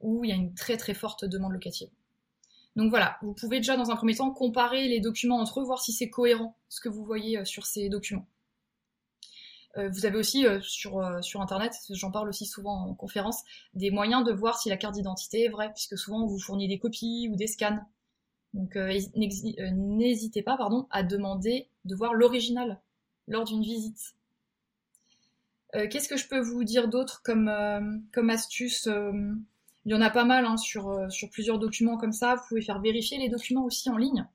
où 0.00 0.24
il 0.24 0.30
y 0.30 0.32
a 0.32 0.36
une 0.36 0.54
très 0.54 0.76
très 0.76 0.94
forte 0.94 1.24
demande 1.24 1.52
locative. 1.52 1.88
Donc 2.76 2.90
voilà, 2.90 3.16
vous 3.22 3.32
pouvez 3.32 3.56
déjà 3.56 3.76
dans 3.76 3.90
un 3.90 3.96
premier 3.96 4.14
temps 4.14 4.30
comparer 4.30 4.86
les 4.86 5.00
documents 5.00 5.38
entre 5.40 5.60
eux, 5.60 5.64
voir 5.64 5.80
si 5.80 5.92
c'est 5.92 6.10
cohérent 6.10 6.54
ce 6.68 6.80
que 6.80 6.90
vous 6.90 7.04
voyez 7.04 7.38
euh, 7.38 7.44
sur 7.46 7.64
ces 7.66 7.88
documents. 7.88 8.26
Euh, 9.78 9.88
vous 9.88 10.04
avez 10.04 10.18
aussi 10.18 10.46
euh, 10.46 10.60
sur, 10.60 11.02
sur 11.24 11.40
Internet, 11.40 11.72
j'en 11.90 12.10
parle 12.10 12.28
aussi 12.28 12.44
souvent 12.44 12.86
en 12.86 12.94
conférence, 12.94 13.42
des 13.72 13.90
moyens 13.90 14.24
de 14.24 14.32
voir 14.32 14.58
si 14.58 14.68
la 14.68 14.76
carte 14.76 14.94
d'identité 14.94 15.44
est 15.44 15.48
vraie, 15.48 15.72
puisque 15.72 15.96
souvent 15.96 16.22
on 16.24 16.26
vous 16.26 16.38
fournit 16.38 16.68
des 16.68 16.78
copies 16.78 17.30
ou 17.32 17.36
des 17.36 17.46
scans. 17.46 17.80
Donc 18.52 18.76
n'hésitez 18.76 20.42
pas 20.42 20.56
pardon, 20.56 20.86
à 20.90 21.02
demander 21.02 21.68
de 21.84 21.94
voir 21.94 22.14
l'original 22.14 22.80
lors 23.28 23.44
d'une 23.44 23.62
visite. 23.62 24.14
Qu'est-ce 25.72 26.08
que 26.08 26.16
je 26.16 26.26
peux 26.26 26.40
vous 26.40 26.64
dire 26.64 26.88
d'autre 26.88 27.22
comme, 27.22 27.50
comme 28.12 28.30
astuce 28.30 28.88
il 29.86 29.92
y 29.92 29.94
en 29.94 30.00
a 30.00 30.10
pas 30.10 30.24
mal 30.24 30.44
hein, 30.44 30.56
sur, 30.56 30.88
euh, 30.88 31.06
plusieurs 31.30 31.60
documents 31.60 31.96
comme 31.96 32.12
ça. 32.12 32.34
Vous 32.34 32.42
pouvez 32.48 32.60
faire 32.60 32.80
vérifier 32.80 33.18
les 33.18 33.28
documents 33.28 33.64
aussi 33.64 33.88
en 33.88 33.96
ligne. 33.96 34.26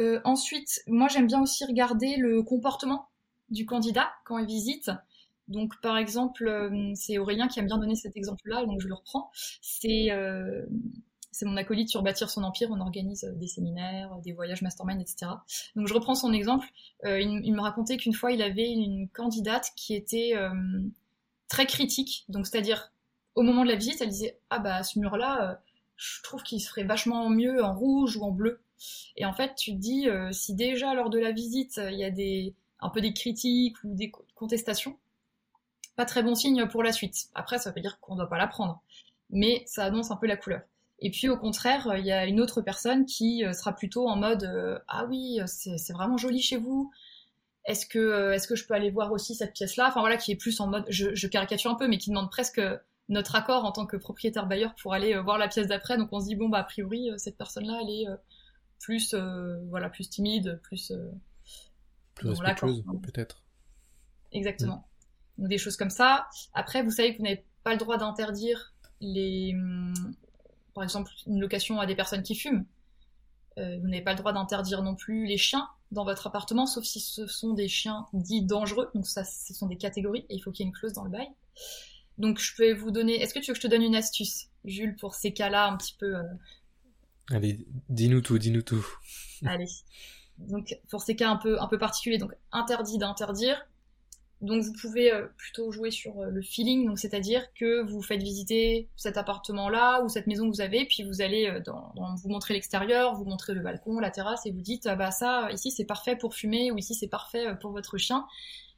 Euh, 0.00 0.20
ensuite, 0.24 0.82
moi 0.88 1.06
j'aime 1.06 1.28
bien 1.28 1.40
aussi 1.40 1.64
regarder 1.64 2.16
le 2.16 2.42
comportement 2.42 3.08
du 3.50 3.64
candidat 3.64 4.10
quand 4.24 4.38
il 4.38 4.46
visite. 4.46 4.90
Donc 5.46 5.80
par 5.80 5.96
exemple, 5.96 6.48
euh, 6.48 6.92
c'est 6.96 7.16
Aurélien 7.18 7.46
qui 7.46 7.60
aime 7.60 7.66
bien 7.66 7.78
donner 7.78 7.94
cet 7.94 8.16
exemple-là, 8.16 8.66
donc 8.66 8.80
je 8.80 8.88
le 8.88 8.94
reprends. 8.94 9.30
C'est 9.62 10.08
c'est 11.34 11.46
mon 11.46 11.56
acolyte 11.56 11.88
sur 11.88 12.02
Bâtir 12.02 12.30
son 12.30 12.44
empire, 12.44 12.68
on 12.70 12.80
organise 12.80 13.24
des 13.36 13.48
séminaires, 13.48 14.16
des 14.24 14.32
voyages 14.32 14.62
mastermind, 14.62 15.00
etc. 15.00 15.32
Donc 15.76 15.88
je 15.88 15.94
reprends 15.94 16.14
son 16.14 16.32
exemple. 16.32 16.66
il, 17.04 17.40
il, 17.44 17.52
me 17.52 17.60
racontait 17.60 17.96
qu'une 17.96 18.14
fois 18.14 18.32
il 18.32 18.40
avait 18.40 18.70
une 18.70 19.08
candidate 19.08 19.72
qui 19.76 19.94
était 19.94 20.34
très 21.48 21.66
critique, 21.66 22.24
donc 22.28 22.46
c'est-à-dire 22.46 22.92
au 23.34 23.42
moment 23.42 23.64
de 23.64 23.68
la 23.68 23.76
visite, 23.76 24.00
elle 24.00 24.08
disait 24.08 24.38
ah 24.50 24.58
bah 24.58 24.82
ce 24.82 24.98
mur-là, 24.98 25.50
euh, 25.50 25.54
je 25.96 26.22
trouve 26.22 26.42
qu'il 26.42 26.60
se 26.60 26.68
ferait 26.68 26.84
vachement 26.84 27.28
mieux 27.30 27.62
en 27.62 27.74
rouge 27.74 28.16
ou 28.16 28.24
en 28.24 28.30
bleu. 28.30 28.60
Et 29.16 29.24
en 29.24 29.32
fait, 29.32 29.54
tu 29.54 29.72
te 29.72 29.76
dis 29.76 30.08
euh, 30.08 30.30
si 30.32 30.54
déjà 30.54 30.94
lors 30.94 31.10
de 31.10 31.18
la 31.18 31.32
visite 31.32 31.80
il 31.90 31.98
y 31.98 32.04
a 32.04 32.10
des 32.10 32.54
un 32.80 32.90
peu 32.90 33.00
des 33.00 33.12
critiques 33.12 33.76
ou 33.84 33.94
des 33.94 34.12
contestations, 34.34 34.98
pas 35.96 36.04
très 36.04 36.22
bon 36.22 36.34
signe 36.34 36.66
pour 36.66 36.82
la 36.82 36.92
suite. 36.92 37.28
Après, 37.34 37.58
ça 37.58 37.70
veut 37.70 37.80
dire 37.80 37.98
qu'on 38.00 38.14
ne 38.14 38.18
doit 38.18 38.28
pas 38.28 38.38
la 38.38 38.46
prendre, 38.46 38.82
mais 39.30 39.62
ça 39.66 39.84
annonce 39.84 40.10
un 40.10 40.16
peu 40.16 40.26
la 40.26 40.36
couleur. 40.36 40.62
Et 41.00 41.10
puis 41.10 41.28
au 41.28 41.36
contraire, 41.36 41.94
il 41.98 42.06
y 42.06 42.12
a 42.12 42.24
une 42.26 42.40
autre 42.40 42.60
personne 42.60 43.04
qui 43.04 43.44
euh, 43.44 43.52
sera 43.52 43.72
plutôt 43.72 44.08
en 44.08 44.16
mode 44.16 44.48
ah 44.88 45.06
oui, 45.08 45.40
c'est 45.46 45.92
vraiment 45.92 46.16
joli 46.16 46.40
chez 46.40 46.56
vous. 46.56 46.90
Est-ce 47.66 47.86
que 47.86 48.32
est-ce 48.32 48.46
que 48.46 48.56
je 48.56 48.66
peux 48.66 48.74
aller 48.74 48.90
voir 48.90 49.10
aussi 49.12 49.34
cette 49.34 49.54
pièce-là? 49.54 49.88
Enfin 49.88 50.00
voilà, 50.00 50.16
qui 50.16 50.32
est 50.32 50.36
plus 50.36 50.60
en 50.60 50.68
mode, 50.68 50.84
je, 50.88 51.14
je, 51.14 51.26
caricature 51.26 51.70
un 51.70 51.76
peu, 51.76 51.88
mais 51.88 51.98
qui 51.98 52.10
demande 52.10 52.30
presque 52.30 52.60
notre 53.08 53.34
accord 53.34 53.64
en 53.64 53.72
tant 53.72 53.86
que 53.86 53.96
propriétaire 53.96 54.46
bailleur 54.46 54.74
pour 54.80 54.94
aller 54.94 55.14
euh, 55.14 55.22
voir 55.22 55.38
la 55.38 55.48
pièce 55.48 55.66
d'après. 55.66 55.96
Donc 55.96 56.08
on 56.12 56.20
se 56.20 56.26
dit 56.26 56.36
bon 56.36 56.48
bah 56.48 56.58
a 56.58 56.64
priori 56.64 57.10
euh, 57.10 57.18
cette 57.18 57.36
personne-là 57.36 57.80
elle 57.82 57.90
est 57.90 58.08
euh, 58.08 58.16
plus 58.78 59.14
voilà 59.14 59.88
plus 59.88 60.08
timide, 60.10 60.60
plus 60.62 60.92
plus 62.14 62.28
respectueuse 62.28 62.84
peut-être. 63.02 63.42
Exactement. 64.32 64.86
Donc 65.38 65.48
des 65.48 65.58
choses 65.58 65.76
comme 65.76 65.90
ça. 65.90 66.28
Après 66.52 66.82
vous 66.82 66.90
savez 66.90 67.12
que 67.12 67.18
vous 67.18 67.24
n'avez 67.24 67.44
pas 67.62 67.72
le 67.72 67.78
droit 67.78 67.96
d'interdire 67.96 68.74
les 69.00 69.54
hum, 69.54 69.94
par 70.74 70.84
exemple 70.84 71.10
une 71.26 71.40
location 71.40 71.80
à 71.80 71.86
des 71.86 71.94
personnes 71.94 72.22
qui 72.22 72.34
fument. 72.34 72.66
vous 73.56 73.88
n'avez 73.88 74.02
pas 74.02 74.12
le 74.12 74.18
droit 74.18 74.32
d'interdire 74.32 74.82
non 74.82 74.94
plus 74.94 75.26
les 75.26 75.38
chiens 75.38 75.68
dans 75.94 76.04
votre 76.04 76.26
appartement, 76.26 76.66
sauf 76.66 76.84
si 76.84 77.00
ce 77.00 77.26
sont 77.26 77.54
des 77.54 77.68
chiens 77.68 78.06
dits 78.12 78.42
dangereux. 78.42 78.90
Donc 78.94 79.06
ça, 79.06 79.24
ce 79.24 79.54
sont 79.54 79.66
des 79.66 79.76
catégories 79.76 80.26
et 80.28 80.34
il 80.34 80.40
faut 80.40 80.50
qu'il 80.50 80.64
y 80.64 80.68
ait 80.68 80.70
une 80.70 80.76
clause 80.76 80.92
dans 80.92 81.04
le 81.04 81.10
bail. 81.10 81.28
Donc 82.18 82.38
je 82.38 82.54
peux 82.56 82.74
vous 82.74 82.90
donner. 82.90 83.20
Est-ce 83.20 83.32
que 83.32 83.38
tu 83.38 83.50
veux 83.50 83.54
que 83.54 83.60
je 83.60 83.66
te 83.66 83.70
donne 83.70 83.82
une 83.82 83.96
astuce, 83.96 84.48
Jules, 84.64 84.96
pour 84.96 85.14
ces 85.14 85.32
cas-là 85.32 85.68
un 85.68 85.76
petit 85.76 85.96
peu 85.98 86.16
euh, 86.16 86.22
Allez, 87.30 87.66
dis-nous 87.88 88.20
tout, 88.20 88.38
dis-nous 88.38 88.62
tout. 88.62 88.84
Allez. 89.46 89.68
Donc 90.38 90.76
pour 90.90 91.02
ces 91.02 91.16
cas 91.16 91.30
un 91.30 91.36
peu 91.36 91.60
un 91.60 91.68
peu 91.68 91.78
particuliers, 91.78 92.18
donc 92.18 92.32
interdit 92.52 92.98
d'interdire. 92.98 93.66
Donc 94.44 94.62
vous 94.62 94.72
pouvez 94.80 95.12
euh, 95.12 95.26
plutôt 95.36 95.70
jouer 95.72 95.90
sur 95.90 96.20
euh, 96.20 96.30
le 96.30 96.42
feeling, 96.42 96.86
donc 96.86 96.98
c'est-à-dire 96.98 97.52
que 97.54 97.82
vous 97.82 98.02
faites 98.02 98.22
visiter 98.22 98.88
cet 98.94 99.16
appartement-là 99.16 100.02
ou 100.02 100.08
cette 100.08 100.26
maison 100.26 100.44
que 100.44 100.54
vous 100.54 100.60
avez, 100.60 100.84
puis 100.84 101.02
vous 101.02 101.22
allez 101.22 101.60
dans, 101.64 101.92
vous 101.96 102.28
montrer 102.28 102.54
l'extérieur, 102.54 103.14
vous 103.14 103.24
montrer 103.24 103.54
le 103.54 103.60
balcon, 103.60 103.98
la 103.98 104.10
terrasse, 104.10 104.46
et 104.46 104.52
vous 104.52 104.60
dites 104.60 104.86
ah 104.86 104.96
bah 104.96 105.10
ça 105.10 105.48
ici 105.52 105.70
c'est 105.70 105.86
parfait 105.86 106.16
pour 106.16 106.34
fumer 106.34 106.70
ou 106.70 106.78
ici 106.78 106.94
c'est 106.94 107.08
parfait 107.08 107.56
pour 107.60 107.72
votre 107.72 107.96
chien. 107.96 108.26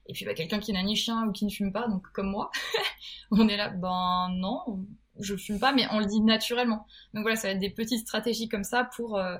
Et 0.08 0.12
puis 0.12 0.24
bah, 0.24 0.34
quelqu'un 0.34 0.60
qui 0.60 0.72
n'a 0.72 0.82
ni 0.82 0.96
chien 0.96 1.26
ou 1.26 1.32
qui 1.32 1.44
ne 1.44 1.50
fume 1.50 1.72
pas, 1.72 1.88
donc 1.88 2.06
comme 2.12 2.30
moi, 2.30 2.50
on 3.30 3.48
est 3.48 3.56
là, 3.56 3.70
ben 3.70 4.28
non, 4.36 4.86
je 5.18 5.36
fume 5.36 5.58
pas, 5.58 5.72
mais 5.72 5.86
on 5.90 5.98
le 5.98 6.06
dit 6.06 6.20
naturellement. 6.20 6.86
Donc 7.14 7.22
voilà, 7.22 7.36
ça 7.36 7.48
va 7.48 7.54
être 7.54 7.60
des 7.60 7.70
petites 7.70 8.00
stratégies 8.00 8.48
comme 8.48 8.64
ça 8.64 8.84
pour 8.96 9.18
euh, 9.18 9.36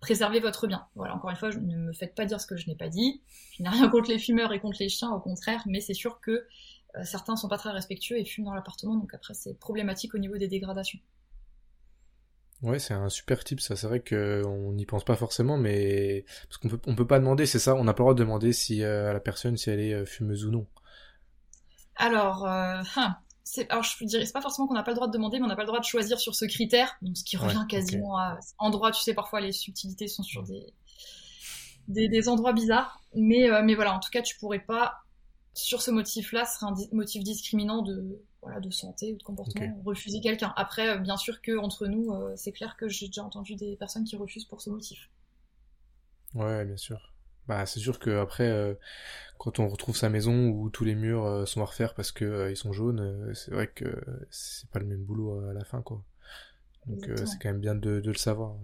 préserver 0.00 0.40
votre 0.40 0.66
bien. 0.66 0.86
Voilà, 0.94 1.14
encore 1.14 1.30
une 1.30 1.36
fois, 1.36 1.50
ne 1.50 1.76
me 1.76 1.92
faites 1.92 2.14
pas 2.14 2.24
dire 2.24 2.40
ce 2.40 2.46
que 2.46 2.56
je 2.56 2.66
n'ai 2.66 2.76
pas 2.76 2.88
dit. 2.88 3.22
Je 3.56 3.62
n'ai 3.62 3.68
rien 3.68 3.88
contre 3.88 4.08
les 4.10 4.18
fumeurs 4.18 4.52
et 4.52 4.60
contre 4.60 4.78
les 4.80 4.88
chiens, 4.88 5.10
au 5.10 5.20
contraire, 5.20 5.62
mais 5.66 5.80
c'est 5.80 5.94
sûr 5.94 6.20
que 6.20 6.30
euh, 6.30 7.04
certains 7.04 7.36
sont 7.36 7.48
pas 7.48 7.58
très 7.58 7.70
respectueux 7.70 8.18
et 8.18 8.24
fument 8.24 8.46
dans 8.46 8.54
l'appartement, 8.54 8.96
donc 8.96 9.14
après 9.14 9.34
c'est 9.34 9.54
problématique 9.54 10.14
au 10.14 10.18
niveau 10.18 10.38
des 10.38 10.48
dégradations. 10.48 10.98
Ouais, 12.62 12.78
c'est 12.78 12.92
un 12.92 13.08
super 13.08 13.42
tip, 13.42 13.60
ça. 13.60 13.74
C'est 13.74 13.86
vrai 13.86 14.00
qu'on 14.00 14.72
n'y 14.72 14.84
pense 14.84 15.04
pas 15.04 15.16
forcément, 15.16 15.56
mais 15.56 16.26
parce 16.48 16.58
qu'on 16.58 16.68
peut, 16.68 16.80
on 16.86 16.94
peut 16.94 17.06
pas 17.06 17.18
demander, 17.18 17.46
c'est 17.46 17.58
ça. 17.58 17.74
On 17.74 17.84
n'a 17.84 17.94
pas 17.94 18.02
le 18.02 18.04
droit 18.04 18.14
de 18.14 18.18
demander 18.18 18.52
si 18.52 18.82
euh, 18.82 19.10
à 19.10 19.12
la 19.14 19.20
personne 19.20 19.56
si 19.56 19.70
elle 19.70 19.80
est 19.80 19.94
euh, 19.94 20.04
fumeuse 20.04 20.44
ou 20.44 20.50
non. 20.50 20.66
Alors, 21.96 22.46
euh, 22.46 22.82
hein, 22.96 23.16
alors 23.68 23.82
je 23.82 24.04
dirais, 24.04 24.24
c'est 24.24 24.32
pas 24.32 24.40
forcément 24.40 24.66
qu'on 24.66 24.74
n'a 24.74 24.82
pas 24.82 24.92
le 24.92 24.96
droit 24.96 25.08
de 25.08 25.12
demander, 25.12 25.38
mais 25.38 25.44
on 25.44 25.48
n'a 25.48 25.56
pas 25.56 25.62
le 25.62 25.68
droit 25.68 25.80
de 25.80 25.84
choisir 25.84 26.18
sur 26.18 26.34
ce 26.34 26.44
critère, 26.44 26.96
donc 27.02 27.16
ce 27.16 27.24
qui 27.24 27.36
revient 27.36 27.64
quasiment 27.68 28.16
à. 28.18 28.38
En 28.58 28.70
droit, 28.70 28.90
tu 28.90 29.02
sais, 29.02 29.14
parfois 29.14 29.40
les 29.40 29.52
subtilités 29.52 30.08
sont 30.08 30.22
sur 30.22 30.42
des 30.42 30.72
des, 31.88 32.08
des 32.08 32.28
endroits 32.28 32.52
bizarres, 32.52 33.00
mais 33.14 33.48
mais 33.62 33.74
voilà, 33.74 33.94
en 33.94 34.00
tout 34.00 34.10
cas, 34.10 34.22
tu 34.22 34.38
pourrais 34.38 34.60
pas 34.60 35.00
sur 35.54 35.82
ce 35.82 35.90
motif-là, 35.90 36.44
ce 36.44 36.58
serait 36.58 36.70
un 36.70 36.74
motif 36.92 37.22
discriminant 37.22 37.82
de 37.82 38.22
voilà, 38.42 38.60
de 38.60 38.70
santé 38.70 39.12
ou 39.12 39.16
de 39.16 39.22
comportement, 39.22 39.82
refuser 39.84 40.20
quelqu'un. 40.20 40.52
Après, 40.56 40.88
euh, 40.88 40.98
bien 40.98 41.16
sûr 41.16 41.42
que 41.42 41.58
entre 41.58 41.86
nous, 41.86 42.12
euh, 42.12 42.32
c'est 42.36 42.52
clair 42.52 42.76
que 42.76 42.88
j'ai 42.88 43.06
déjà 43.06 43.22
entendu 43.22 43.54
des 43.54 43.76
personnes 43.76 44.04
qui 44.04 44.16
refusent 44.16 44.46
pour 44.46 44.62
ce 44.62 44.70
motif. 44.70 45.10
Ouais, 46.34 46.64
bien 46.64 46.76
sûr. 46.76 47.12
Bah, 47.50 47.66
c'est 47.66 47.80
sûr 47.80 47.98
que 47.98 48.10
après, 48.20 48.48
euh, 48.48 48.74
quand 49.38 49.58
on 49.58 49.68
retrouve 49.68 49.96
sa 49.96 50.08
maison 50.08 50.48
où 50.48 50.70
tous 50.70 50.84
les 50.84 50.94
murs 50.94 51.46
sont 51.46 51.60
à 51.60 51.64
refaire 51.64 51.94
parce 51.94 52.12
que 52.12 52.50
ils 52.50 52.56
sont 52.56 52.72
jaunes, 52.72 53.32
c'est 53.34 53.50
vrai 53.50 53.66
que 53.66 54.00
c'est 54.30 54.70
pas 54.70 54.78
le 54.78 54.86
même 54.86 55.04
boulot 55.04 55.48
à 55.48 55.52
la 55.52 55.64
fin, 55.64 55.82
quoi. 55.82 56.02
Donc 56.86 57.10
c'est 57.16 57.38
quand 57.40 57.48
même 57.48 57.60
bien 57.60 57.74
de, 57.74 58.00
de 58.00 58.08
le 58.08 58.16
savoir. 58.16 58.56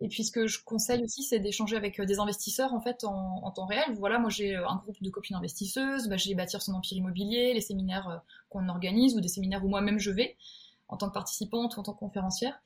Et 0.00 0.08
puis 0.08 0.24
ce 0.24 0.32
que 0.32 0.46
je 0.46 0.64
conseille 0.64 1.04
aussi, 1.04 1.22
c'est 1.22 1.38
d'échanger 1.38 1.76
avec 1.76 2.00
euh, 2.00 2.06
des 2.06 2.18
investisseurs 2.18 2.72
en 2.72 2.80
fait 2.80 3.04
en, 3.04 3.50
temps 3.50 3.66
réel. 3.66 3.94
Voilà, 3.98 4.18
moi 4.18 4.30
j'ai 4.30 4.56
euh, 4.56 4.66
un 4.66 4.76
groupe 4.76 4.96
de 5.02 5.10
copines 5.10 5.36
investisseuses, 5.36 6.08
bah, 6.08 6.16
j'ai 6.16 6.34
bâtir 6.34 6.62
son 6.62 6.72
empire 6.72 6.96
immobilier, 6.96 7.52
les 7.52 7.60
séminaires 7.60 8.08
euh, 8.08 8.16
qu'on 8.48 8.68
organise 8.68 9.14
ou 9.14 9.20
des 9.20 9.28
séminaires 9.28 9.64
où 9.64 9.68
moi-même 9.68 9.98
je 9.98 10.10
vais 10.10 10.36
en 10.88 10.96
tant 10.96 11.08
que 11.08 11.14
participante 11.14 11.76
ou 11.76 11.80
en 11.80 11.82
tant 11.82 11.92
que 11.92 11.98
conférencière. 11.98 12.60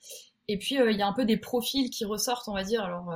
Et 0.47 0.57
puis 0.57 0.75
il 0.75 0.97
y 0.97 1.01
a 1.01 1.07
un 1.07 1.13
peu 1.13 1.25
des 1.25 1.37
profils 1.37 1.89
qui 1.89 2.05
ressortent, 2.05 2.47
on 2.47 2.53
va 2.53 2.63
dire. 2.63 2.83
Alors 2.83 3.11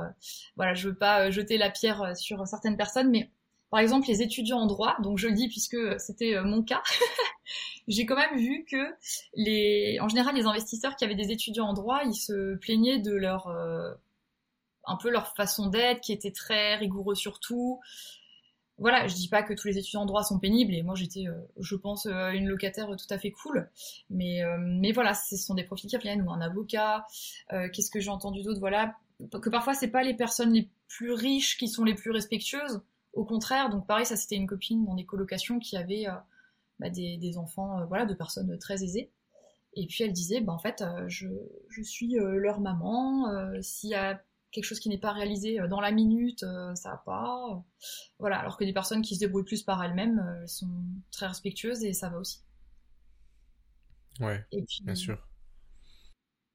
voilà, 0.56 0.74
je 0.74 0.88
veux 0.88 0.94
pas 0.96 1.30
jeter 1.30 1.58
la 1.58 1.70
pierre 1.70 2.16
sur 2.16 2.46
certaines 2.46 2.76
personnes, 2.76 3.10
mais 3.10 3.30
par 3.70 3.78
exemple, 3.78 4.08
les 4.08 4.20
étudiants 4.20 4.58
en 4.58 4.66
droit, 4.66 4.96
donc 5.00 5.18
je 5.18 5.28
le 5.28 5.34
dis 5.34 5.48
puisque 5.48 5.78
c'était 6.00 6.34
euh, 6.34 6.42
mon 6.42 6.62
cas, 6.62 6.82
j'ai 7.88 8.04
quand 8.04 8.16
même 8.16 8.36
vu 8.36 8.64
que 8.68 8.94
les, 9.34 9.98
en 10.00 10.08
général, 10.08 10.34
les 10.34 10.46
investisseurs 10.46 10.96
qui 10.96 11.04
avaient 11.04 11.14
des 11.14 11.30
étudiants 11.30 11.68
en 11.68 11.72
droit, 11.72 12.00
ils 12.04 12.14
se 12.14 12.56
plaignaient 12.56 12.98
de 12.98 13.14
leur, 13.14 13.46
euh, 13.46 13.92
un 14.86 14.96
peu 14.96 15.08
leur 15.08 15.34
façon 15.36 15.68
d'être, 15.68 16.00
qui 16.00 16.12
était 16.12 16.32
très 16.32 16.74
rigoureux 16.76 17.14
sur 17.14 17.38
tout. 17.38 17.80
Voilà, 18.80 19.06
je 19.06 19.14
dis 19.14 19.28
pas 19.28 19.44
que 19.44 19.54
tous 19.54 19.68
les 19.68 19.78
étudiants 19.78 20.02
en 20.02 20.06
droit 20.06 20.24
sont 20.24 20.40
pénibles, 20.40 20.74
et 20.74 20.82
moi 20.82 20.96
j'étais, 20.96 21.28
euh, 21.28 21.38
je 21.60 21.76
pense, 21.76 22.06
une 22.06 22.48
locataire 22.48 22.88
tout 22.88 23.14
à 23.14 23.18
fait 23.18 23.30
cool, 23.30 23.70
mais, 24.08 24.40
mais 24.58 24.90
voilà, 24.90 25.14
ce 25.14 25.36
sont 25.36 25.54
des 25.54 25.64
profils 25.64 25.88
qui 25.88 25.96
viennent, 25.98 26.22
ou 26.22 26.32
un 26.32 26.40
avocat. 26.40 27.06
Qu'est-ce 27.50 27.90
que 27.90 28.00
j'ai 28.00 28.10
entendu 28.10 28.42
d'autre 28.42 28.58
Voilà, 28.58 28.96
que 29.30 29.50
parfois 29.50 29.74
c'est 29.74 29.90
pas 29.90 30.02
les 30.02 30.14
personnes 30.14 30.52
les 30.52 30.68
plus 30.88 31.12
riches 31.12 31.56
qui 31.58 31.68
sont 31.68 31.84
les 31.84 31.94
plus 31.94 32.10
respectueuses 32.10 32.82
au 33.12 33.24
contraire, 33.24 33.70
donc 33.70 33.86
pareil, 33.86 34.06
ça 34.06 34.16
c'était 34.16 34.36
une 34.36 34.46
copine 34.46 34.84
dans 34.84 34.94
des 34.94 35.04
colocations 35.04 35.58
qui 35.58 35.76
avait 35.76 36.08
euh, 36.08 36.14
bah, 36.78 36.90
des, 36.90 37.38
enfants, 37.38 37.80
euh, 37.80 37.84
voilà, 37.86 38.06
de 38.06 38.14
personnes 38.14 38.56
très 38.58 38.84
aisées. 38.84 39.10
Et 39.74 39.86
puis 39.86 40.04
elle 40.04 40.12
disait, 40.12 40.40
bah, 40.40 40.52
en 40.52 40.58
fait, 40.58 40.82
euh, 40.82 41.08
je, 41.08 41.28
suis 41.82 42.14
leur 42.18 42.60
maman. 42.60 43.26
S'il 43.62 43.90
y 43.90 43.94
quelque 44.52 44.64
chose 44.64 44.80
qui 44.80 44.88
n'est 44.88 44.98
pas 44.98 45.12
réalisé 45.12 45.58
dans 45.68 45.80
la 45.80 45.92
minute, 45.92 46.44
ça 46.74 46.90
va 46.90 47.02
pas. 47.04 47.62
Voilà, 48.18 48.38
alors 48.38 48.56
que 48.56 48.64
des 48.64 48.72
personnes 48.72 49.02
qui 49.02 49.14
se 49.14 49.20
débrouillent 49.20 49.44
plus 49.44 49.62
par 49.62 49.82
elles-mêmes, 49.82 50.24
elles 50.42 50.48
sont 50.48 50.70
très 51.10 51.26
respectueuses 51.26 51.84
et 51.84 51.92
ça 51.92 52.08
va 52.08 52.18
aussi. 52.18 52.40
Ouais, 54.20 54.44
bien 54.82 54.94
sûr. 54.94 55.18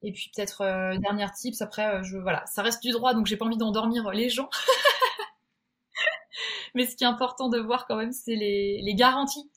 Et 0.01 0.11
puis 0.11 0.31
peut-être 0.35 0.97
dernier 0.99 1.27
tips. 1.35 1.61
Après, 1.61 2.03
je 2.03 2.17
voilà, 2.17 2.45
ça 2.45 2.61
reste 2.61 2.83
du 2.83 2.91
droit, 2.91 3.13
donc 3.13 3.25
j'ai 3.25 3.37
pas 3.37 3.45
envie 3.45 3.57
d'endormir 3.57 4.11
les 4.11 4.29
gens. 4.29 4.49
Mais 6.75 6.85
ce 6.85 6.95
qui 6.95 7.05
est 7.05 7.07
important 7.07 7.49
de 7.49 7.57
voir 7.57 7.87
quand 7.87 7.95
même, 7.95 8.11
c'est 8.11 8.35
les, 8.35 8.95
garanties. 8.95 9.49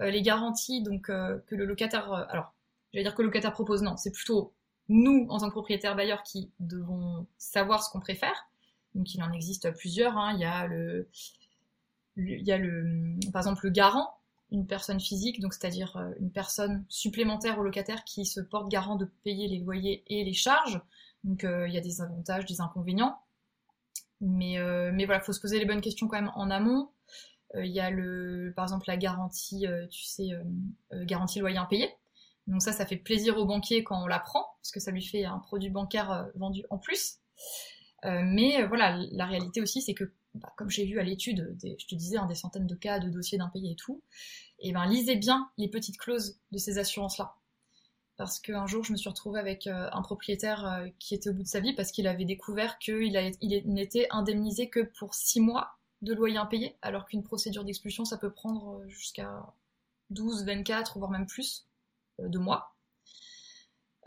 Euh, 0.00 0.10
les 0.10 0.22
garanties 0.22 0.82
donc 0.82 1.10
euh, 1.10 1.38
que 1.46 1.54
le 1.54 1.66
locataire, 1.66 2.10
euh, 2.12 2.24
alors, 2.30 2.54
je 2.92 2.98
vais 2.98 3.04
dire 3.04 3.14
que 3.14 3.22
le 3.22 3.28
locataire 3.28 3.52
propose, 3.52 3.82
non, 3.82 3.96
c'est 3.96 4.10
plutôt 4.10 4.54
nous, 4.88 5.26
en 5.30 5.38
tant 5.38 5.48
que 5.48 5.52
propriétaire 5.52 5.96
bailleur, 5.96 6.22
qui 6.22 6.50
devons 6.60 7.26
savoir 7.38 7.82
ce 7.82 7.90
qu'on 7.90 8.00
préfère. 8.00 8.48
Donc 8.94 9.14
il 9.14 9.22
en 9.22 9.32
existe 9.32 9.70
plusieurs. 9.76 10.16
Hein. 10.16 10.32
Il 10.34 10.40
y 10.40 10.44
a 10.44 10.66
le, 10.66 11.08
il 12.16 13.32
par 13.32 13.42
exemple 13.42 13.64
le 13.64 13.70
garant, 13.70 14.08
une 14.52 14.66
personne 14.66 15.00
physique, 15.00 15.40
donc 15.40 15.54
c'est-à-dire 15.54 16.00
une 16.20 16.30
personne 16.30 16.84
supplémentaire 16.88 17.58
au 17.58 17.62
locataire 17.62 18.04
qui 18.04 18.24
se 18.24 18.40
porte 18.40 18.68
garant 18.68 18.96
de 18.96 19.06
payer 19.24 19.48
les 19.48 19.58
loyers 19.58 20.04
et 20.06 20.24
les 20.24 20.34
charges. 20.34 20.80
Donc 21.24 21.42
il 21.44 21.72
y 21.72 21.78
a 21.78 21.80
des 21.80 22.02
avantages, 22.02 22.44
des 22.46 22.60
inconvénients. 22.60 23.18
Mais, 24.20 24.58
euh, 24.58 24.90
voilà, 25.04 25.20
faut 25.20 25.32
se 25.32 25.40
poser 25.40 25.58
les 25.58 25.66
bonnes 25.66 25.80
questions 25.80 26.08
quand 26.08 26.20
même 26.20 26.32
en 26.34 26.50
amont. 26.50 26.90
Euh, 27.54 27.64
il 27.64 27.72
y 27.72 27.80
a 27.80 27.90
le, 27.90 28.52
par 28.56 28.64
exemple 28.64 28.84
la 28.88 28.96
garantie, 28.96 29.66
euh, 29.66 29.86
tu 29.88 30.02
sais, 30.04 30.30
garantie 30.92 31.40
loyer 31.40 31.58
impayé. 31.58 31.90
Donc 32.46 32.62
ça, 32.62 32.72
ça 32.72 32.86
fait 32.86 32.96
plaisir 32.96 33.38
au 33.38 33.46
banquier 33.46 33.84
quand 33.84 34.02
on 34.02 34.06
la 34.06 34.18
prend, 34.18 34.44
parce 34.60 34.70
que 34.70 34.80
ça 34.80 34.90
lui 34.90 35.02
fait 35.02 35.24
un 35.24 35.38
produit 35.38 35.70
bancaire 35.70 36.28
vendu 36.34 36.64
en 36.70 36.78
plus. 36.78 37.18
mais 38.04 38.64
voilà, 38.66 38.98
la 39.12 39.26
réalité 39.26 39.62
aussi, 39.62 39.80
c'est 39.80 39.94
que, 39.94 40.12
bah, 40.34 40.52
comme 40.56 40.68
j'ai 40.68 40.84
vu 40.84 40.98
à 40.98 41.02
l'étude, 41.02 41.56
je 41.62 41.86
te 41.86 41.94
disais, 41.94 42.18
hein, 42.18 42.26
des 42.26 42.34
centaines 42.34 42.66
de 42.66 42.74
cas 42.74 42.98
de 42.98 43.08
dossiers 43.08 43.38
d'impayés 43.38 43.72
et 43.72 43.76
tout, 43.76 44.02
et 44.60 44.72
ben 44.72 44.86
lisez 44.86 45.16
bien 45.16 45.50
les 45.56 45.68
petites 45.68 45.98
clauses 45.98 46.38
de 46.52 46.58
ces 46.58 46.78
assurances-là 46.78 47.34
parce 48.16 48.38
qu'un 48.38 48.66
jour 48.66 48.84
je 48.84 48.92
me 48.92 48.96
suis 48.96 49.08
retrouvée 49.08 49.40
avec 49.40 49.66
euh, 49.66 49.88
un 49.92 50.02
propriétaire 50.02 50.66
euh, 50.66 50.88
qui 50.98 51.14
était 51.14 51.30
au 51.30 51.32
bout 51.32 51.42
de 51.42 51.48
sa 51.48 51.60
vie 51.60 51.74
parce 51.74 51.90
qu'il 51.90 52.06
avait 52.06 52.24
découvert 52.24 52.78
qu'il 52.78 53.34
il 53.40 53.72
n'était 53.72 54.06
indemnisé 54.10 54.68
que 54.68 54.80
pour 54.80 55.14
6 55.14 55.40
mois 55.40 55.76
de 56.02 56.12
loyer 56.12 56.36
impayé, 56.36 56.76
alors 56.82 57.06
qu'une 57.06 57.22
procédure 57.22 57.64
d'expulsion 57.64 58.04
ça 58.04 58.16
peut 58.16 58.30
prendre 58.30 58.80
euh, 58.80 58.88
jusqu'à 58.88 59.44
12, 60.10 60.44
24 60.44 60.98
voire 60.98 61.10
même 61.10 61.26
plus 61.26 61.66
de 62.18 62.38
mois. 62.38 62.74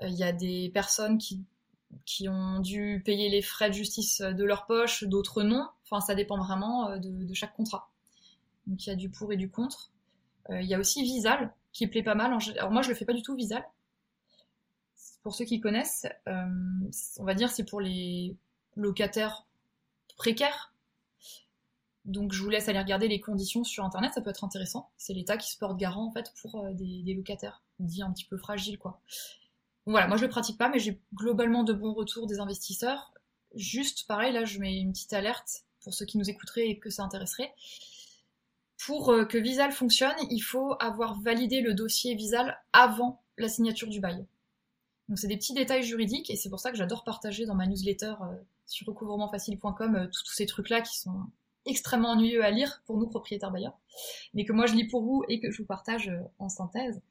Il 0.02 0.14
y 0.14 0.24
a 0.24 0.32
des 0.32 0.70
personnes 0.74 1.18
qui, 1.18 1.44
qui 2.06 2.30
ont 2.30 2.60
dû 2.60 3.02
payer 3.04 3.30
les 3.30 3.42
frais 3.42 3.70
de 3.70 3.74
justice 3.74 4.22
de 4.22 4.44
leur 4.44 4.66
poche, 4.66 5.04
d'autres 5.04 5.44
non. 5.44 5.68
Enfin, 5.86 6.02
ça 6.02 6.14
dépend 6.16 6.38
vraiment 6.38 6.98
de, 6.98 7.34
chaque 7.34 7.56
contrat. 7.56 7.90
Donc 8.68 8.86
il 8.86 8.90
y 8.90 8.94
a 8.94 8.96
du 8.96 9.10
pour 9.10 9.32
et 9.34 9.38
du 9.38 9.50
contre. 9.50 9.92
Il 10.50 10.66
y 10.66 10.76
a 10.76 10.80
aussi 10.80 11.02
Visal 11.04 11.54
qui 11.74 11.88
plaît 11.88 12.04
pas 12.04 12.16
mal. 12.16 12.38
Alors 12.58 12.72
moi 12.72 12.82
je 12.82 12.90
le 12.90 12.96
fais 12.96 13.06
pas 13.06 13.14
du 13.14 13.22
tout 13.24 13.36
Visal 13.36 13.66
pour 15.28 15.36
ceux 15.36 15.44
qui 15.44 15.60
connaissent, 15.60 16.08
euh, 16.30 16.46
on 17.18 17.26
va 17.26 17.34
dire 17.34 17.52
c'est 17.52 17.66
pour 17.66 17.82
les 17.82 18.38
locataires 18.78 19.46
précaires. 20.16 20.74
Donc 22.06 22.32
je 22.32 22.42
vous 22.42 22.50
laisse 22.50 22.70
aller 22.70 22.80
regarder 22.80 23.10
les 23.10 23.20
conditions 23.20 23.66
sur 23.66 23.84
internet, 23.84 24.14
ça 24.14 24.22
peut 24.22 24.30
être 24.30 24.46
intéressant. 24.46 24.90
C'est 24.96 25.14
l'État 25.14 25.36
qui 25.36 25.52
se 25.52 25.58
porte 25.58 25.76
garant 25.76 26.08
en 26.08 26.12
fait 26.12 26.32
pour 26.42 26.64
euh, 26.64 26.72
des, 26.72 27.14
locataires 27.14 27.62
dits 27.80 28.02
un 28.04 28.12
petit 28.12 28.26
peu 28.26 28.38
fragiles 28.38 28.78
quoi. 28.78 29.02
voilà, 29.86 30.08
moi 30.08 30.18
je 30.18 30.24
le 30.24 30.30
pratique 30.30 30.58
pas, 30.58 30.70
mais 30.70 30.80
j'ai 30.80 31.00
globalement 31.14 31.64
de 31.64 31.74
bons 31.74 31.94
retours 31.94 32.28
des 32.28 32.40
investisseurs. 32.40 33.14
Juste 33.56 34.08
pareil, 34.08 34.34
là 34.34 34.46
je 34.46 34.60
mets 34.60 34.78
une 34.78 34.92
petite 34.92 35.14
alerte 35.14 35.64
pour 35.82 35.94
ceux 35.94 36.06
qui 36.06 36.18
nous 36.18 36.30
écouteraient 36.30 36.68
et 36.68 36.80
que 36.80 36.90
ça 36.90 37.04
intéresserait. 37.04 37.54
Pour 38.86 39.12
euh, 39.12 39.26
que 39.26 39.38
Visal 39.38 39.72
fonctionne, 39.72 40.16
il 40.30 40.40
faut 40.40 40.76
avoir 40.80 41.20
validé 41.22 41.62
le 41.62 41.74
dossier 41.74 42.14
Visal 42.16 42.58
avant 42.74 43.22
la 43.38 43.50
signature 43.50 43.88
du 43.88 44.00
bail. 44.00 44.26
Donc 45.10 45.18
c'est 45.18 45.28
des 45.28 45.38
petits 45.38 45.54
détails 45.54 45.84
juridiques 45.84 46.30
et 46.30 46.36
c'est 46.36 46.50
pour 46.50 46.60
ça 46.60 46.72
que 46.72 46.78
j'adore 46.78 47.04
partager 47.04 47.46
dans 47.46 47.56
ma 47.56 47.66
newsletter 47.66 48.16
euh, 48.22 48.36
sur 48.66 48.88
recouvrement-facile.com 48.88 49.96
euh, 49.96 50.08
tous 50.08 50.34
ces 50.34 50.46
trucs-là 50.46 50.82
qui 50.82 51.00
sont 51.00 51.22
extrêmement 51.66 52.12
ennuyeux 52.12 52.44
à 52.44 52.52
lire 52.52 52.82
pour 52.86 52.98
nous 52.98 53.08
propriétaires 53.08 53.52
bailleurs, 53.52 53.78
mais 54.34 54.46
que 54.46 54.54
moi 54.54 54.68
je 54.68 54.74
lis 54.74 54.88
pour 54.88 55.02
vous 55.02 55.24
et 55.28 55.40
que 55.40 55.52
je 55.52 55.58
vous 55.58 55.68
partage 55.68 56.12
en 56.40 56.48
synthèse. 56.48 57.02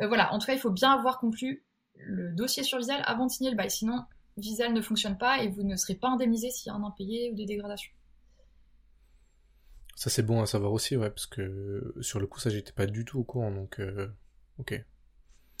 Voilà, 0.00 0.32
en 0.32 0.38
tout 0.38 0.46
cas 0.46 0.54
il 0.54 0.58
faut 0.58 0.70
bien 0.70 0.92
avoir 0.92 1.18
conclu 1.18 1.64
le 1.94 2.32
dossier 2.32 2.62
sur 2.62 2.78
Visal 2.78 3.02
avant 3.04 3.26
de 3.26 3.30
signer 3.30 3.50
le 3.50 3.56
bail, 3.56 3.70
sinon 3.70 4.04
Visal 4.36 4.72
ne 4.72 4.80
fonctionne 4.80 5.18
pas 5.18 5.42
et 5.42 5.48
vous 5.48 5.62
ne 5.62 5.76
serez 5.76 5.94
pas 5.94 6.08
indemnisé 6.08 6.50
s'il 6.50 6.68
y 6.68 6.70
a 6.70 6.78
un 6.78 6.84
impayé 6.84 7.30
ou 7.30 7.34
des 7.34 7.46
dégradations. 7.46 7.92
Ça 9.94 10.10
c'est 10.10 10.22
bon 10.22 10.40
à 10.42 10.46
savoir 10.46 10.72
aussi, 10.72 10.96
ouais, 10.96 11.10
parce 11.10 11.26
que 11.26 11.94
sur 12.00 12.18
le 12.18 12.26
coup 12.26 12.40
ça 12.40 12.50
j'étais 12.50 12.72
pas 12.72 12.86
du 12.86 13.04
tout 13.04 13.18
au 13.18 13.24
courant, 13.24 13.50
donc 13.50 13.80
ok. 14.58 14.84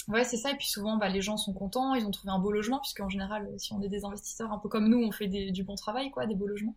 Ouais, 0.08 0.24
c'est 0.24 0.36
ça. 0.36 0.50
Et 0.50 0.56
puis 0.56 0.66
souvent, 0.66 0.96
bah, 0.96 1.08
les 1.08 1.22
gens 1.22 1.36
sont 1.36 1.52
contents, 1.52 1.94
ils 1.94 2.04
ont 2.04 2.10
trouvé 2.10 2.32
un 2.32 2.38
beau 2.40 2.50
logement, 2.50 2.80
puisqu'en 2.80 3.08
général, 3.08 3.48
si 3.58 3.72
on 3.72 3.80
est 3.82 3.88
des 3.88 4.04
investisseurs 4.04 4.50
un 4.50 4.58
peu 4.58 4.68
comme 4.68 4.88
nous, 4.88 4.98
on 4.98 5.12
fait 5.12 5.28
du 5.28 5.62
bon 5.62 5.76
travail, 5.76 6.10
quoi, 6.10 6.26
des 6.26 6.34
beaux 6.34 6.48
logements. 6.48 6.74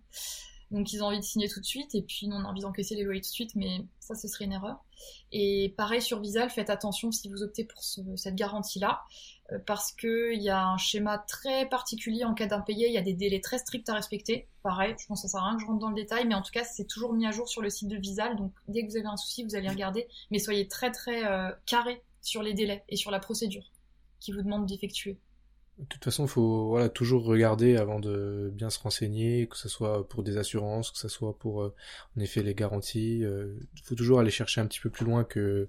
Donc 0.71 0.91
ils 0.93 1.03
ont 1.03 1.07
envie 1.07 1.19
de 1.19 1.23
signer 1.23 1.47
tout 1.47 1.59
de 1.59 1.65
suite, 1.65 1.93
et 1.95 2.01
puis 2.01 2.27
nous 2.27 2.35
on 2.35 2.41
a 2.41 2.47
envie 2.47 2.61
d'encaisser 2.61 2.95
les 2.95 3.03
loyers 3.03 3.21
tout 3.21 3.29
de 3.29 3.33
suite, 3.33 3.55
mais 3.55 3.85
ça 3.99 4.15
ce 4.15 4.27
serait 4.27 4.45
une 4.45 4.53
erreur. 4.53 4.83
Et 5.31 5.73
pareil 5.77 6.01
sur 6.01 6.19
Visal, 6.19 6.49
faites 6.49 6.69
attention 6.69 7.11
si 7.11 7.29
vous 7.29 7.43
optez 7.43 7.63
pour 7.63 7.83
cette 7.83 8.35
garantie-là, 8.35 9.03
euh, 9.51 9.59
parce 9.65 9.91
qu'il 9.91 10.41
y 10.41 10.49
a 10.49 10.65
un 10.65 10.77
schéma 10.77 11.19
très 11.19 11.67
particulier 11.69 12.23
en 12.23 12.33
cas 12.33 12.47
d'impayé, 12.47 12.87
il 12.87 12.93
y 12.93 12.97
a 12.97 13.01
des 13.01 13.13
délais 13.13 13.41
très 13.41 13.59
stricts 13.59 13.87
à 13.89 13.93
respecter. 13.93 14.47
Pareil, 14.63 14.95
je 14.97 15.05
pense 15.05 15.21
que 15.21 15.27
ça 15.27 15.31
sert 15.33 15.41
à 15.41 15.49
rien 15.49 15.57
que 15.57 15.61
je 15.61 15.67
rentre 15.67 15.79
dans 15.79 15.89
le 15.89 15.95
détail, 15.95 16.25
mais 16.25 16.35
en 16.35 16.41
tout 16.41 16.51
cas 16.51 16.63
c'est 16.63 16.87
toujours 16.87 17.13
mis 17.13 17.27
à 17.27 17.31
jour 17.31 17.47
sur 17.47 17.61
le 17.61 17.69
site 17.69 17.87
de 17.87 17.97
Visal, 17.97 18.35
donc 18.35 18.51
dès 18.67 18.85
que 18.85 18.91
vous 18.91 18.97
avez 18.97 19.07
un 19.07 19.17
souci, 19.17 19.43
vous 19.43 19.55
allez 19.55 19.69
regarder, 19.69 20.07
mais 20.31 20.39
soyez 20.39 20.67
très 20.67 20.91
très 20.91 21.25
euh, 21.25 21.51
carré 21.65 22.01
sur 22.21 22.41
les 22.41 22.53
délais 22.53 22.83
et 22.89 22.95
sur 22.95 23.11
la 23.11 23.19
procédure 23.19 23.71
qui 24.19 24.31
vous 24.31 24.41
demande 24.41 24.65
d'effectuer. 24.65 25.19
De 25.77 25.85
toute 25.85 26.05
façon, 26.05 26.23
il 26.23 26.29
faut 26.29 26.79
toujours 26.93 27.25
regarder 27.25 27.75
avant 27.75 27.99
de 27.99 28.49
bien 28.53 28.69
se 28.69 28.79
renseigner, 28.79 29.47
que 29.47 29.57
ce 29.57 29.67
soit 29.67 30.07
pour 30.07 30.23
des 30.23 30.37
assurances, 30.37 30.89
que 30.89 30.97
ce 30.97 31.09
soit 31.09 31.37
pour 31.37 31.63
euh, 31.63 31.75
en 32.17 32.21
effet 32.21 32.43
les 32.43 32.55
garanties. 32.55 33.17
Il 33.17 33.25
euh, 33.25 33.59
faut 33.83 33.95
toujours 33.95 34.19
aller 34.19 34.31
chercher 34.31 34.61
un 34.61 34.67
petit 34.67 34.79
peu 34.79 34.89
plus 34.89 35.05
loin 35.05 35.25
que 35.25 35.67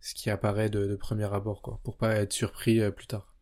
ce 0.00 0.14
qui 0.14 0.30
apparaît 0.30 0.70
de, 0.70 0.94
premier 0.94 1.32
abord, 1.34 1.60
quoi, 1.60 1.80
pour 1.82 1.96
pas 1.96 2.14
être 2.14 2.32
surpris 2.32 2.80
euh, 2.80 2.92
plus 2.92 3.08
tard. 3.08 3.34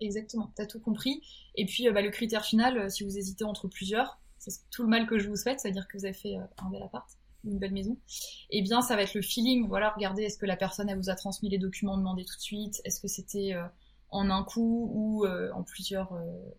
Exactement, 0.00 0.50
tu 0.56 0.62
as 0.62 0.66
tout 0.66 0.80
compris. 0.80 1.22
Et 1.56 1.66
puis 1.66 1.90
bah, 1.90 2.00
le 2.00 2.10
critère 2.10 2.46
final, 2.46 2.90
si 2.90 3.04
vous 3.04 3.18
hésitez 3.18 3.44
entre 3.44 3.68
plusieurs, 3.68 4.18
c'est 4.38 4.50
tout 4.70 4.82
le 4.82 4.88
mal 4.88 5.06
que 5.06 5.18
je 5.18 5.28
vous 5.28 5.36
souhaite, 5.36 5.60
c'est-à-dire 5.60 5.86
que 5.88 5.98
vous 5.98 6.06
avez 6.06 6.14
fait 6.14 6.36
un 6.36 6.70
bel 6.70 6.82
appart 6.82 7.06
une 7.44 7.58
belle 7.58 7.72
maison, 7.72 7.98
eh 8.50 8.62
bien 8.62 8.82
ça 8.82 8.94
va 8.94 9.02
être 9.02 9.14
le 9.14 9.22
feeling. 9.22 9.66
Voilà, 9.66 9.90
regardez, 9.90 10.22
est-ce 10.22 10.38
que 10.38 10.46
la 10.46 10.56
personne 10.56 10.88
elle 10.88 10.96
vous 10.96 11.10
a 11.10 11.16
transmis 11.16 11.48
les 11.48 11.58
documents 11.58 11.98
demandés 11.98 12.24
tout 12.24 12.36
de 12.36 12.40
suite 12.40 12.80
Est-ce 12.84 13.00
que 13.00 13.08
c'était 13.08 13.52
en 14.12 14.30
un 14.30 14.44
coup 14.44 14.90
ou 14.94 15.24
euh, 15.24 15.50
en 15.52 15.62
plusieurs 15.62 16.12
euh, 16.12 16.54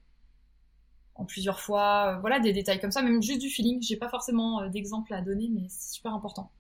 en 1.16 1.26
plusieurs 1.26 1.60
fois 1.60 2.18
Voilà, 2.22 2.40
des 2.40 2.54
détails 2.54 2.82
comme 2.82 2.92
ça, 2.92 3.02
même 3.02 3.22
juste 3.22 3.40
du 3.40 3.50
feeling. 3.50 3.82
J'ai 3.82 3.98
pas 3.98 4.10
forcément 4.10 4.68
d'exemple 4.70 5.14
à 5.14 5.22
donner, 5.22 5.50
mais 5.54 5.68
c'est 5.70 5.94
super 5.94 6.14
important. 6.14 6.52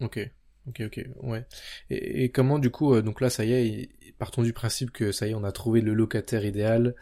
Ok. 0.00 0.18
Ok, 0.66 0.82
ok, 0.84 1.06
ouais. 1.22 1.46
Et, 1.90 2.32
comment 2.32 2.58
du 2.58 2.70
coup, 2.70 3.00
donc 3.00 3.20
là, 3.20 3.30
ça 3.30 3.44
y 3.44 3.52
est, 3.52 4.14
partons 4.18 4.42
du 4.42 4.52
principe 4.52 4.90
que 4.90 5.12
ça 5.12 5.28
y 5.28 5.30
est, 5.30 5.34
on 5.34 5.44
a 5.44 5.52
trouvé 5.52 5.80
le 5.80 5.94
locataire 5.94 6.44
idéal, 6.44 6.96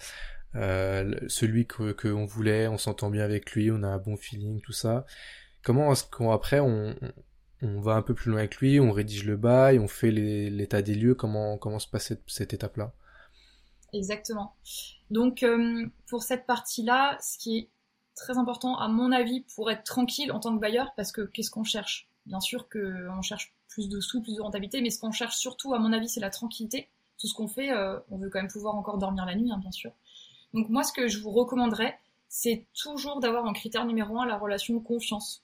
celui 0.53 1.67
que 1.67 1.93
qu'on 1.93 2.27
voulait, 2.27 2.69
on 2.69 2.77
s'entend 2.77 3.09
bien 3.09 3.25
avec 3.25 3.53
lui, 3.53 3.71
on 3.71 3.83
a 3.83 3.89
un 3.89 3.99
bon 3.99 4.19
feeling, 4.19 4.61
tout 4.61 4.73
ça. 4.73 5.07
Comment 5.63 5.91
est-ce 5.93 6.05
qu'après 6.05 6.61
on, 6.61 6.95
on 7.65 7.81
va 7.81 7.95
un 7.95 8.03
peu 8.03 8.15
plus 8.15 8.31
loin 8.31 8.41
avec 8.41 8.57
lui, 8.57 8.79
on 8.79 8.93
rédige 8.93 9.25
le 9.25 9.37
bail, 9.37 9.79
on 9.79 9.89
fait 9.89 10.11
l'état 10.11 10.83
des 10.83 10.95
lieux, 10.95 11.15
comment, 11.15 11.59
comment 11.59 11.79
se 11.79 11.89
passe 11.89 12.13
cette, 12.27 12.53
étape-là 12.53 12.93
Exactement. 13.93 14.55
Donc 15.11 15.43
euh, 15.43 15.87
pour 16.07 16.23
cette 16.23 16.47
partie-là, 16.47 17.19
ce 17.21 17.39
qui 17.39 17.59
est 17.59 17.69
très 18.15 18.39
important 18.39 18.77
à 18.79 18.89
mon 18.89 19.13
avis 19.13 19.45
pour 19.55 19.71
être 19.71 19.85
tranquille 19.85 20.33
en 20.33 20.41
tant 20.41 20.55
que 20.55 20.61
bailleur 20.61 20.93
parce 20.97 21.13
que 21.13 21.23
qu'est-ce 21.23 21.51
qu'on 21.51 21.65
cherche? 21.65 22.09
Bien 22.27 22.41
sûr 22.41 22.69
qu'on 22.69 23.23
cherche 23.23 23.55
plus 23.69 23.89
de 23.89 24.01
sous, 24.01 24.23
plus 24.23 24.37
de 24.37 24.41
rentabilité, 24.41 24.81
mais 24.81 24.91
ce 24.91 25.01
qu'on 25.01 25.13
cherche 25.13 25.37
surtout, 25.37 25.75
à 25.75 25.79
mon 25.79 25.93
avis, 25.93 26.09
c'est 26.09 26.21
la 26.21 26.31
tranquillité. 26.31 26.89
Tout 27.19 27.27
ce 27.27 27.35
qu'on 27.35 27.49
fait, 27.49 27.71
euh, 27.71 27.99
on 28.11 28.19
veut 28.19 28.31
quand 28.31 28.39
même 28.39 28.51
pouvoir 28.51 28.77
encore 28.77 28.99
dormir 28.99 29.27
la 29.27 29.35
nuit, 29.35 29.51
hein, 29.51 29.59
bien 29.59 29.73
sûr. 29.73 29.93
Donc 30.53 30.69
moi, 30.69 30.85
ce 30.85 30.93
que 30.93 31.09
je 31.09 31.19
vous 31.19 31.31
recommanderais, 31.31 31.99
c'est 32.29 32.67
toujours 32.75 33.21
d'avoir 33.21 33.45
en 33.45 33.53
critère 33.53 33.85
numéro 33.85 34.19
un 34.21 34.27
la 34.27 34.39
relation 34.39 34.75
de 34.75 34.79
confiance. 34.79 35.44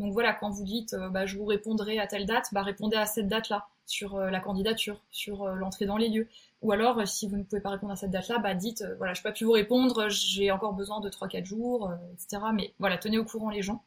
Donc 0.00 0.14
voilà, 0.14 0.32
quand 0.32 0.48
vous 0.48 0.64
dites 0.64 0.94
euh, 0.94 1.10
bah, 1.10 1.26
je 1.26 1.36
vous 1.36 1.44
répondrai 1.44 1.98
à 1.98 2.06
telle 2.06 2.24
date, 2.24 2.48
bah, 2.52 2.62
répondez 2.62 2.96
à 2.96 3.04
cette 3.04 3.28
date-là, 3.28 3.68
sur 3.84 4.16
euh, 4.16 4.30
la 4.30 4.40
candidature, 4.40 4.98
sur 5.10 5.46
l'entrée 5.48 5.84
dans 5.84 5.98
les 5.98 6.08
lieux. 6.08 6.26
Ou 6.62 6.72
alors, 6.72 7.06
si 7.06 7.28
vous 7.28 7.36
ne 7.36 7.42
pouvez 7.42 7.60
pas 7.60 7.68
répondre 7.68 7.92
à 7.92 7.96
cette 7.96 8.10
date-là, 8.10 8.38
bah, 8.38 8.54
dites 8.54 8.82
voilà, 8.96 9.12
je 9.12 9.20
n'ai 9.20 9.22
pas 9.24 9.32
pu 9.32 9.44
vous 9.44 9.52
répondre, 9.52 10.08
j'ai 10.08 10.50
encore 10.50 10.72
besoin 10.72 11.00
de 11.00 11.10
3-4 11.10 11.44
jours, 11.44 11.92
etc. 12.14 12.42
Mais 12.54 12.72
voilà, 12.78 12.96
tenez 12.96 13.18
au 13.18 13.24
courant 13.24 13.50
les 13.50 13.62
gens. 13.62 13.84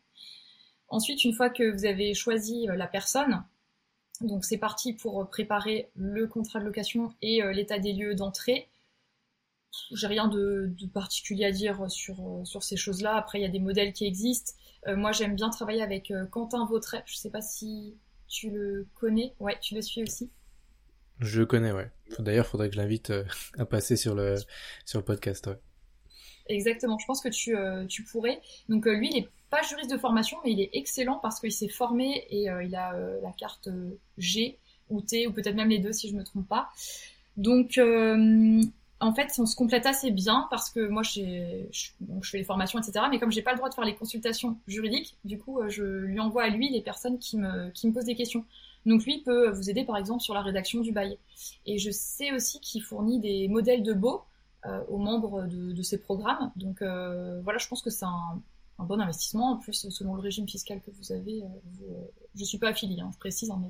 Ensuite, 0.87 1.23
une 1.23 1.33
fois 1.33 1.49
que 1.49 1.71
vous 1.71 1.85
avez 1.85 2.13
choisi 2.13 2.67
la 2.67 2.85
personne, 2.85 3.43
donc 4.21 4.45
c'est 4.45 4.57
parti 4.57 4.93
pour 4.93 5.27
préparer 5.29 5.89
le 5.95 6.27
contrat 6.27 6.59
de 6.59 6.65
location 6.65 7.11
et 7.23 7.41
l'état 7.53 7.79
des 7.79 7.93
lieux 7.93 8.13
d'entrée 8.13 8.69
j'ai 9.91 10.07
rien 10.07 10.27
de, 10.27 10.73
particulier 10.93 11.45
à 11.45 11.51
dire 11.51 11.89
sur, 11.89 12.41
sur 12.43 12.63
ces 12.63 12.77
choses-là. 12.77 13.15
Après, 13.15 13.39
il 13.39 13.41
y 13.41 13.45
a 13.45 13.49
des 13.49 13.59
modèles 13.59 13.93
qui 13.93 14.05
existent. 14.05 14.53
Euh, 14.87 14.95
moi, 14.95 15.11
j'aime 15.11 15.35
bien 15.35 15.49
travailler 15.49 15.81
avec 15.81 16.11
euh, 16.11 16.25
Quentin 16.25 16.65
Vautret. 16.65 17.03
Je 17.05 17.15
sais 17.15 17.29
pas 17.29 17.41
si 17.41 17.95
tu 18.27 18.49
le 18.49 18.87
connais. 18.95 19.33
Ouais, 19.39 19.57
tu 19.61 19.75
le 19.75 19.81
suis 19.81 20.03
aussi. 20.03 20.29
Je 21.19 21.39
le 21.39 21.45
connais, 21.45 21.71
ouais. 21.71 21.89
D'ailleurs, 22.19 22.45
il 22.45 22.49
faudrait 22.49 22.69
que 22.69 22.75
je 22.75 22.81
l'invite 22.81 23.11
euh, 23.11 23.23
à 23.57 23.65
passer 23.65 23.95
sur 23.95 24.15
le, 24.15 24.35
sur 24.85 24.99
le 24.99 25.05
podcast. 25.05 25.47
Ouais. 25.47 25.59
Exactement, 26.47 26.97
je 26.97 27.05
pense 27.05 27.21
que 27.21 27.29
tu, 27.29 27.55
tu 27.87 28.03
pourrais. 28.03 28.41
Donc 28.67 28.85
lui, 28.85 29.07
il 29.09 29.15
n'est 29.15 29.29
pas 29.49 29.61
juriste 29.61 29.89
de 29.89 29.97
formation, 29.97 30.37
mais 30.43 30.51
il 30.51 30.59
est 30.59 30.71
excellent 30.73 31.17
parce 31.19 31.39
qu'il 31.39 31.53
s'est 31.53 31.69
formé 31.69 32.27
et 32.29 32.49
il 32.63 32.75
a 32.75 32.91
la 33.21 33.31
carte 33.31 33.69
G 34.17 34.59
ou 34.89 34.99
T, 34.99 35.25
ou 35.25 35.31
peut-être 35.31 35.55
même 35.55 35.69
les 35.69 35.79
deux 35.79 35.93
si 35.93 36.09
je 36.09 36.13
ne 36.15 36.19
me 36.19 36.25
trompe 36.25 36.49
pas. 36.49 36.69
Donc 37.37 37.79
en 39.03 39.13
fait, 39.13 39.33
on 39.37 39.45
se 39.45 39.55
complète 39.55 39.85
assez 39.85 40.11
bien 40.11 40.47
parce 40.49 40.69
que 40.69 40.87
moi, 40.87 41.03
je, 41.03 41.65
je 41.71 42.29
fais 42.29 42.37
les 42.37 42.43
formations, 42.43 42.79
etc. 42.79 43.05
Mais 43.11 43.19
comme 43.19 43.31
j'ai 43.31 43.41
pas 43.41 43.51
le 43.51 43.57
droit 43.57 43.69
de 43.69 43.73
faire 43.73 43.83
les 43.83 43.95
consultations 43.95 44.57
juridiques, 44.65 45.17
du 45.25 45.37
coup, 45.37 45.59
euh, 45.59 45.69
je 45.69 45.83
lui 45.83 46.19
envoie 46.21 46.43
à 46.43 46.49
lui 46.49 46.69
les 46.69 46.81
personnes 46.81 47.19
qui 47.19 47.37
me, 47.37 47.91
posent 47.91 48.05
des 48.05 48.15
questions. 48.15 48.45
Donc 48.85 49.03
lui 49.03 49.19
peut 49.19 49.49
vous 49.49 49.69
aider, 49.69 49.83
par 49.83 49.97
exemple, 49.97 50.21
sur 50.21 50.33
la 50.33 50.41
rédaction 50.41 50.79
du 50.79 50.93
bail. 50.93 51.17
Et 51.65 51.77
je 51.79 51.91
sais 51.91 52.31
aussi 52.31 52.61
qu'il 52.61 52.81
fournit 52.81 53.19
des 53.19 53.49
modèles 53.49 53.83
de 53.83 53.93
beaux 53.93 54.23
euh, 54.65 54.81
aux 54.87 54.97
membres 54.97 55.47
de, 55.47 55.81
ses 55.81 55.97
programmes. 55.97 56.51
Donc 56.55 56.81
euh, 56.81 57.41
voilà, 57.43 57.59
je 57.59 57.67
pense 57.67 57.81
que 57.81 57.89
c'est 57.89 58.05
un, 58.05 58.41
bon 58.79 59.01
investissement. 59.01 59.51
En 59.51 59.57
plus, 59.57 59.89
selon 59.89 60.15
le 60.15 60.21
régime 60.21 60.47
fiscal 60.47 60.81
que 60.81 60.91
vous 60.91 61.11
avez, 61.11 61.43
vous, 61.65 61.95
je 62.35 62.43
suis 62.45 62.57
pas 62.57 62.69
affiliée, 62.69 63.01
hein, 63.01 63.09
je 63.13 63.17
précise, 63.17 63.51
hein, 63.51 63.61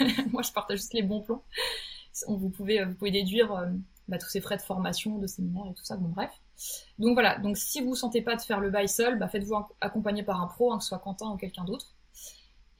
mais 0.00 0.06
moi, 0.32 0.42
je 0.42 0.52
partage 0.52 0.78
juste 0.78 0.94
les 0.94 1.02
bons 1.02 1.22
plans. 1.22 1.42
Vous 2.28 2.48
pouvez 2.48 3.10
déduire 3.10 3.68
bah, 4.08 4.18
tous 4.18 4.28
ces 4.28 4.40
frais 4.40 4.56
de 4.56 4.62
formation, 4.62 5.18
de 5.18 5.26
séminaire 5.26 5.64
et 5.70 5.74
tout 5.74 5.84
ça, 5.84 5.96
bon 5.96 6.08
bref. 6.08 6.30
Donc 6.98 7.14
voilà, 7.14 7.38
donc 7.38 7.56
si 7.56 7.80
vous 7.80 7.90
ne 7.90 7.96
sentez 7.96 8.22
pas 8.22 8.36
de 8.36 8.40
faire 8.40 8.60
le 8.60 8.70
bail 8.70 8.88
seul, 8.88 9.18
bah, 9.18 9.28
faites-vous 9.28 9.56
accompagner 9.80 10.22
par 10.22 10.40
un 10.40 10.46
pro, 10.46 10.72
hein, 10.72 10.78
que 10.78 10.84
ce 10.84 10.90
soit 10.90 10.98
Quentin 10.98 11.30
ou 11.30 11.36
quelqu'un 11.36 11.64
d'autre. 11.64 11.96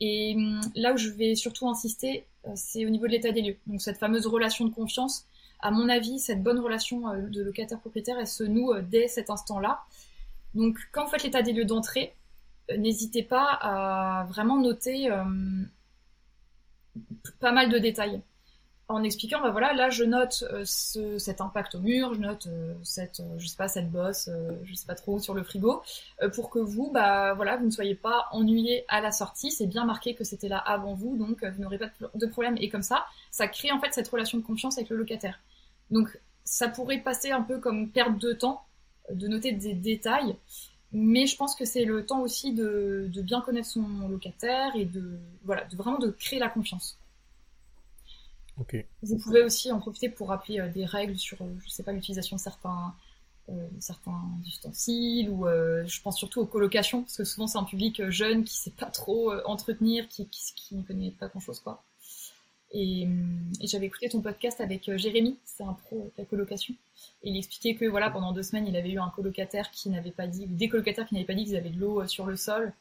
Et 0.00 0.34
hum, 0.36 0.60
là 0.74 0.92
où 0.92 0.96
je 0.96 1.10
vais 1.10 1.34
surtout 1.34 1.68
insister, 1.68 2.26
euh, 2.46 2.52
c'est 2.54 2.84
au 2.86 2.90
niveau 2.90 3.06
de 3.06 3.12
l'état 3.12 3.32
des 3.32 3.42
lieux. 3.42 3.56
Donc 3.66 3.80
cette 3.80 3.98
fameuse 3.98 4.26
relation 4.26 4.64
de 4.66 4.74
confiance, 4.74 5.26
à 5.60 5.70
mon 5.70 5.88
avis, 5.88 6.18
cette 6.18 6.42
bonne 6.42 6.58
relation 6.58 7.08
euh, 7.08 7.22
de 7.28 7.42
locataire-propriétaire, 7.42 8.18
elle 8.18 8.26
se 8.26 8.44
noue 8.44 8.72
euh, 8.72 8.82
dès 8.82 9.08
cet 9.08 9.30
instant-là. 9.30 9.80
Donc 10.54 10.78
quand 10.92 11.04
vous 11.04 11.10
faites 11.10 11.22
l'état 11.22 11.42
des 11.42 11.52
lieux 11.52 11.64
d'entrée, 11.64 12.14
n'hésitez 12.76 13.22
pas 13.22 13.58
à 13.60 14.24
vraiment 14.28 14.58
noter 14.58 15.10
hum, 15.10 15.68
pas 17.40 17.52
mal 17.52 17.70
de 17.70 17.78
détails 17.78 18.22
en 18.88 19.02
expliquant, 19.02 19.40
bah 19.40 19.50
voilà, 19.50 19.72
là 19.72 19.90
je 19.90 20.04
note 20.04 20.44
euh, 20.52 20.62
ce, 20.64 21.18
cet 21.18 21.40
impact 21.40 21.74
au 21.74 21.80
mur, 21.80 22.14
je 22.14 22.20
note 22.20 22.46
euh, 22.46 22.72
cette, 22.84 23.18
euh, 23.18 23.34
je 23.36 23.48
sais 23.48 23.56
pas, 23.56 23.66
cette 23.66 23.90
bosse, 23.90 24.30
je 24.62 24.74
sais 24.74 24.86
pas 24.86 24.94
trop 24.94 25.18
sur 25.18 25.34
le 25.34 25.42
frigo, 25.42 25.82
pour 26.34 26.50
que 26.50 26.60
vous, 26.60 26.90
bah 26.92 27.34
voilà, 27.34 27.56
vous 27.56 27.66
ne 27.66 27.70
soyez 27.70 27.96
pas 27.96 28.26
ennuyé 28.30 28.84
à 28.88 29.00
la 29.00 29.10
sortie. 29.10 29.50
C'est 29.50 29.66
bien 29.66 29.84
marqué 29.84 30.14
que 30.14 30.24
c'était 30.24 30.48
là 30.48 30.58
avant 30.58 30.94
vous, 30.94 31.16
donc 31.16 31.44
vous 31.44 31.62
n'aurez 31.62 31.78
pas 31.78 31.90
de 32.14 32.26
problème. 32.26 32.56
Et 32.60 32.68
comme 32.68 32.82
ça, 32.82 33.06
ça 33.30 33.48
crée 33.48 33.72
en 33.72 33.80
fait 33.80 33.92
cette 33.92 34.08
relation 34.08 34.38
de 34.38 34.44
confiance 34.44 34.78
avec 34.78 34.90
le 34.90 34.96
locataire. 34.96 35.40
Donc 35.90 36.18
ça 36.44 36.68
pourrait 36.68 36.98
passer 36.98 37.32
un 37.32 37.42
peu 37.42 37.58
comme 37.58 37.90
perte 37.90 38.18
de 38.18 38.32
temps 38.32 38.62
de 39.10 39.26
noter 39.28 39.52
des 39.52 39.74
détails, 39.74 40.36
mais 40.92 41.26
je 41.26 41.36
pense 41.36 41.54
que 41.56 41.64
c'est 41.64 41.84
le 41.84 42.06
temps 42.06 42.20
aussi 42.20 42.52
de, 42.52 43.08
de 43.12 43.22
bien 43.22 43.40
connaître 43.40 43.68
son 43.68 44.08
locataire 44.08 44.74
et 44.76 44.84
de 44.84 45.18
voilà, 45.44 45.64
de 45.64 45.76
vraiment 45.76 45.98
de 45.98 46.10
créer 46.10 46.38
la 46.38 46.48
confiance. 46.48 46.98
Vous 49.02 49.18
pouvez 49.18 49.42
aussi 49.42 49.70
en 49.70 49.78
profiter 49.78 50.08
pour 50.08 50.28
rappeler 50.28 50.60
euh, 50.60 50.68
des 50.68 50.84
règles 50.84 51.18
sur, 51.18 51.40
euh, 51.42 51.54
je 51.64 51.68
sais 51.68 51.82
pas, 51.82 51.92
l'utilisation 51.92 52.36
de 52.36 52.40
certains, 52.40 52.94
euh, 53.50 53.68
certains 53.80 54.22
ustensiles 54.46 55.28
ou 55.30 55.46
je 55.46 56.00
pense 56.02 56.16
surtout 56.16 56.40
aux 56.40 56.46
colocations 56.46 57.02
parce 57.02 57.18
que 57.18 57.24
souvent 57.24 57.46
c'est 57.46 57.58
un 57.58 57.64
public 57.64 58.08
jeune 58.10 58.44
qui 58.44 58.56
sait 58.56 58.72
pas 58.72 58.86
trop 58.86 59.32
entretenir, 59.44 60.08
qui, 60.08 60.26
qui, 60.28 60.74
ne 60.74 60.82
connaît 60.82 61.10
pas 61.10 61.28
grand 61.28 61.40
chose 61.40 61.60
quoi. 61.60 61.82
Et, 62.72 63.06
j'avais 63.62 63.86
écouté 63.86 64.08
ton 64.08 64.20
podcast 64.20 64.60
avec 64.60 64.90
Jérémy, 64.96 65.38
c'est 65.44 65.62
un 65.62 65.72
pro 65.72 66.10
de 66.16 66.22
la 66.22 66.24
colocation, 66.24 66.74
et 67.22 67.30
il 67.30 67.36
expliquait 67.36 67.74
que 67.76 67.84
voilà 67.84 68.10
pendant 68.10 68.32
deux 68.32 68.42
semaines 68.42 68.66
il 68.66 68.76
avait 68.76 68.90
eu 68.90 68.98
un 68.98 69.10
colocataire 69.10 69.70
qui 69.70 69.90
n'avait 69.90 70.10
pas 70.10 70.26
dit, 70.26 70.46
ou 70.50 70.56
des 70.56 70.68
colocataires 70.68 71.06
qui 71.06 71.14
n'avaient 71.14 71.26
pas 71.26 71.34
dit 71.34 71.44
qu'ils 71.44 71.56
avaient 71.56 71.70
de 71.70 71.78
l'eau 71.78 72.06
sur 72.06 72.26
le 72.26 72.36
sol 72.36 72.72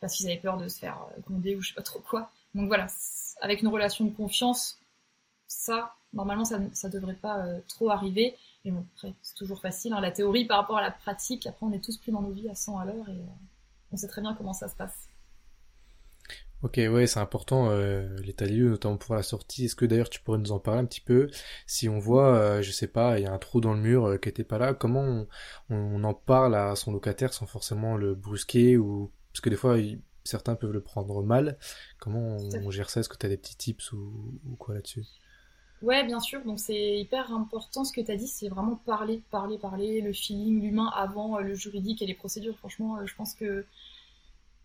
parce 0.00 0.16
qu'ils 0.16 0.26
avaient 0.26 0.38
peur 0.38 0.56
de 0.56 0.68
se 0.68 0.78
faire 0.78 0.98
gronder 1.26 1.56
ou 1.56 1.62
je 1.62 1.70
sais 1.70 1.74
pas 1.74 1.82
trop 1.82 1.98
quoi. 1.98 2.30
Donc 2.54 2.68
voilà, 2.68 2.86
avec 3.40 3.62
une 3.62 3.68
relation 3.68 4.04
de 4.04 4.10
confiance, 4.10 4.79
ça, 5.50 5.96
normalement, 6.12 6.44
ça 6.44 6.58
ne 6.60 6.88
devrait 6.92 7.14
pas 7.14 7.44
euh, 7.44 7.58
trop 7.66 7.90
arriver. 7.90 8.36
Mais 8.64 8.70
bon, 8.70 8.86
après, 8.94 9.14
c'est 9.20 9.34
toujours 9.34 9.60
facile. 9.60 9.92
Hein, 9.92 10.00
la 10.00 10.12
théorie 10.12 10.44
par 10.44 10.60
rapport 10.60 10.78
à 10.78 10.80
la 10.80 10.92
pratique, 10.92 11.46
après, 11.46 11.66
on 11.66 11.72
est 11.72 11.84
tous 11.84 11.96
plus 11.96 12.12
dans 12.12 12.22
nos 12.22 12.30
vies 12.30 12.48
à 12.48 12.54
100 12.54 12.78
à 12.78 12.84
l'heure 12.84 13.08
et 13.08 13.18
euh, 13.18 13.92
on 13.92 13.96
sait 13.96 14.06
très 14.06 14.22
bien 14.22 14.34
comment 14.34 14.52
ça 14.52 14.68
se 14.68 14.76
passe. 14.76 15.08
Ok, 16.62 16.76
ouais, 16.76 17.06
c'est 17.06 17.18
important 17.18 17.70
euh, 17.70 18.16
l'état 18.18 18.46
des 18.46 18.52
lieux, 18.52 18.70
notamment 18.70 18.96
pour 18.96 19.16
la 19.16 19.24
sortie. 19.24 19.64
Est-ce 19.64 19.74
que 19.74 19.86
d'ailleurs 19.86 20.10
tu 20.10 20.20
pourrais 20.20 20.38
nous 20.38 20.52
en 20.52 20.60
parler 20.60 20.82
un 20.82 20.84
petit 20.84 21.00
peu? 21.00 21.28
Si 21.66 21.88
on 21.88 21.98
voit, 21.98 22.60
je 22.60 22.70
sais 22.70 22.86
pas, 22.86 23.18
il 23.18 23.24
y 23.24 23.26
a 23.26 23.32
un 23.32 23.38
trou 23.38 23.60
dans 23.60 23.72
le 23.72 23.80
mur 23.80 24.20
qui 24.20 24.28
était 24.28 24.44
pas 24.44 24.58
là, 24.58 24.74
comment 24.74 25.26
on, 25.70 26.04
en 26.04 26.14
parle 26.14 26.54
à 26.54 26.76
son 26.76 26.92
locataire 26.92 27.32
sans 27.32 27.46
forcément 27.46 27.96
le 27.96 28.14
brusquer 28.14 28.76
ou 28.76 29.10
parce 29.32 29.40
que 29.40 29.48
des 29.48 29.56
fois 29.56 29.78
certains 30.22 30.54
peuvent 30.54 30.72
le 30.72 30.82
prendre 30.82 31.22
mal. 31.22 31.58
Comment 31.98 32.36
on, 32.36 32.70
gère 32.70 32.90
ça? 32.90 33.00
Est-ce 33.00 33.08
que 33.08 33.16
tu 33.16 33.24
as 33.24 33.30
des 33.30 33.38
petits 33.38 33.56
tips 33.56 33.92
ou 33.92 34.56
quoi 34.58 34.74
là-dessus? 34.74 35.06
Ouais, 35.82 36.04
bien 36.04 36.20
sûr. 36.20 36.42
Donc 36.44 36.58
c'est 36.58 36.98
hyper 36.98 37.32
important 37.32 37.84
ce 37.84 37.92
que 37.92 38.00
tu 38.02 38.10
as 38.10 38.16
dit, 38.16 38.26
c'est 38.26 38.48
vraiment 38.48 38.76
parler, 38.76 39.22
parler, 39.30 39.56
parler, 39.58 40.00
le 40.02 40.12
feeling, 40.12 40.60
l'humain 40.60 40.90
avant 40.94 41.38
euh, 41.38 41.40
le 41.40 41.54
juridique 41.54 42.02
et 42.02 42.06
les 42.06 42.14
procédures. 42.14 42.56
Franchement, 42.58 42.98
euh, 42.98 43.06
je 43.06 43.14
pense 43.14 43.34
que 43.34 43.64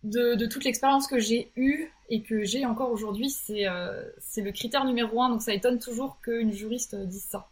de, 0.03 0.45
toute 0.45 0.65
l'expérience 0.65 1.07
que 1.07 1.19
j'ai 1.19 1.51
eue 1.55 1.91
et 2.09 2.21
que 2.21 2.43
j'ai 2.43 2.65
encore 2.65 2.91
aujourd'hui, 2.91 3.29
c'est 3.29 3.67
euh, 3.67 4.03
le 4.37 4.51
critère 4.51 4.85
numéro 4.85 5.21
un. 5.21 5.29
Donc 5.29 5.41
ça 5.41 5.53
étonne 5.53 5.79
toujours 5.79 6.19
qu'une 6.21 6.51
juriste 6.51 6.95
dise 6.95 7.23
ça. 7.23 7.47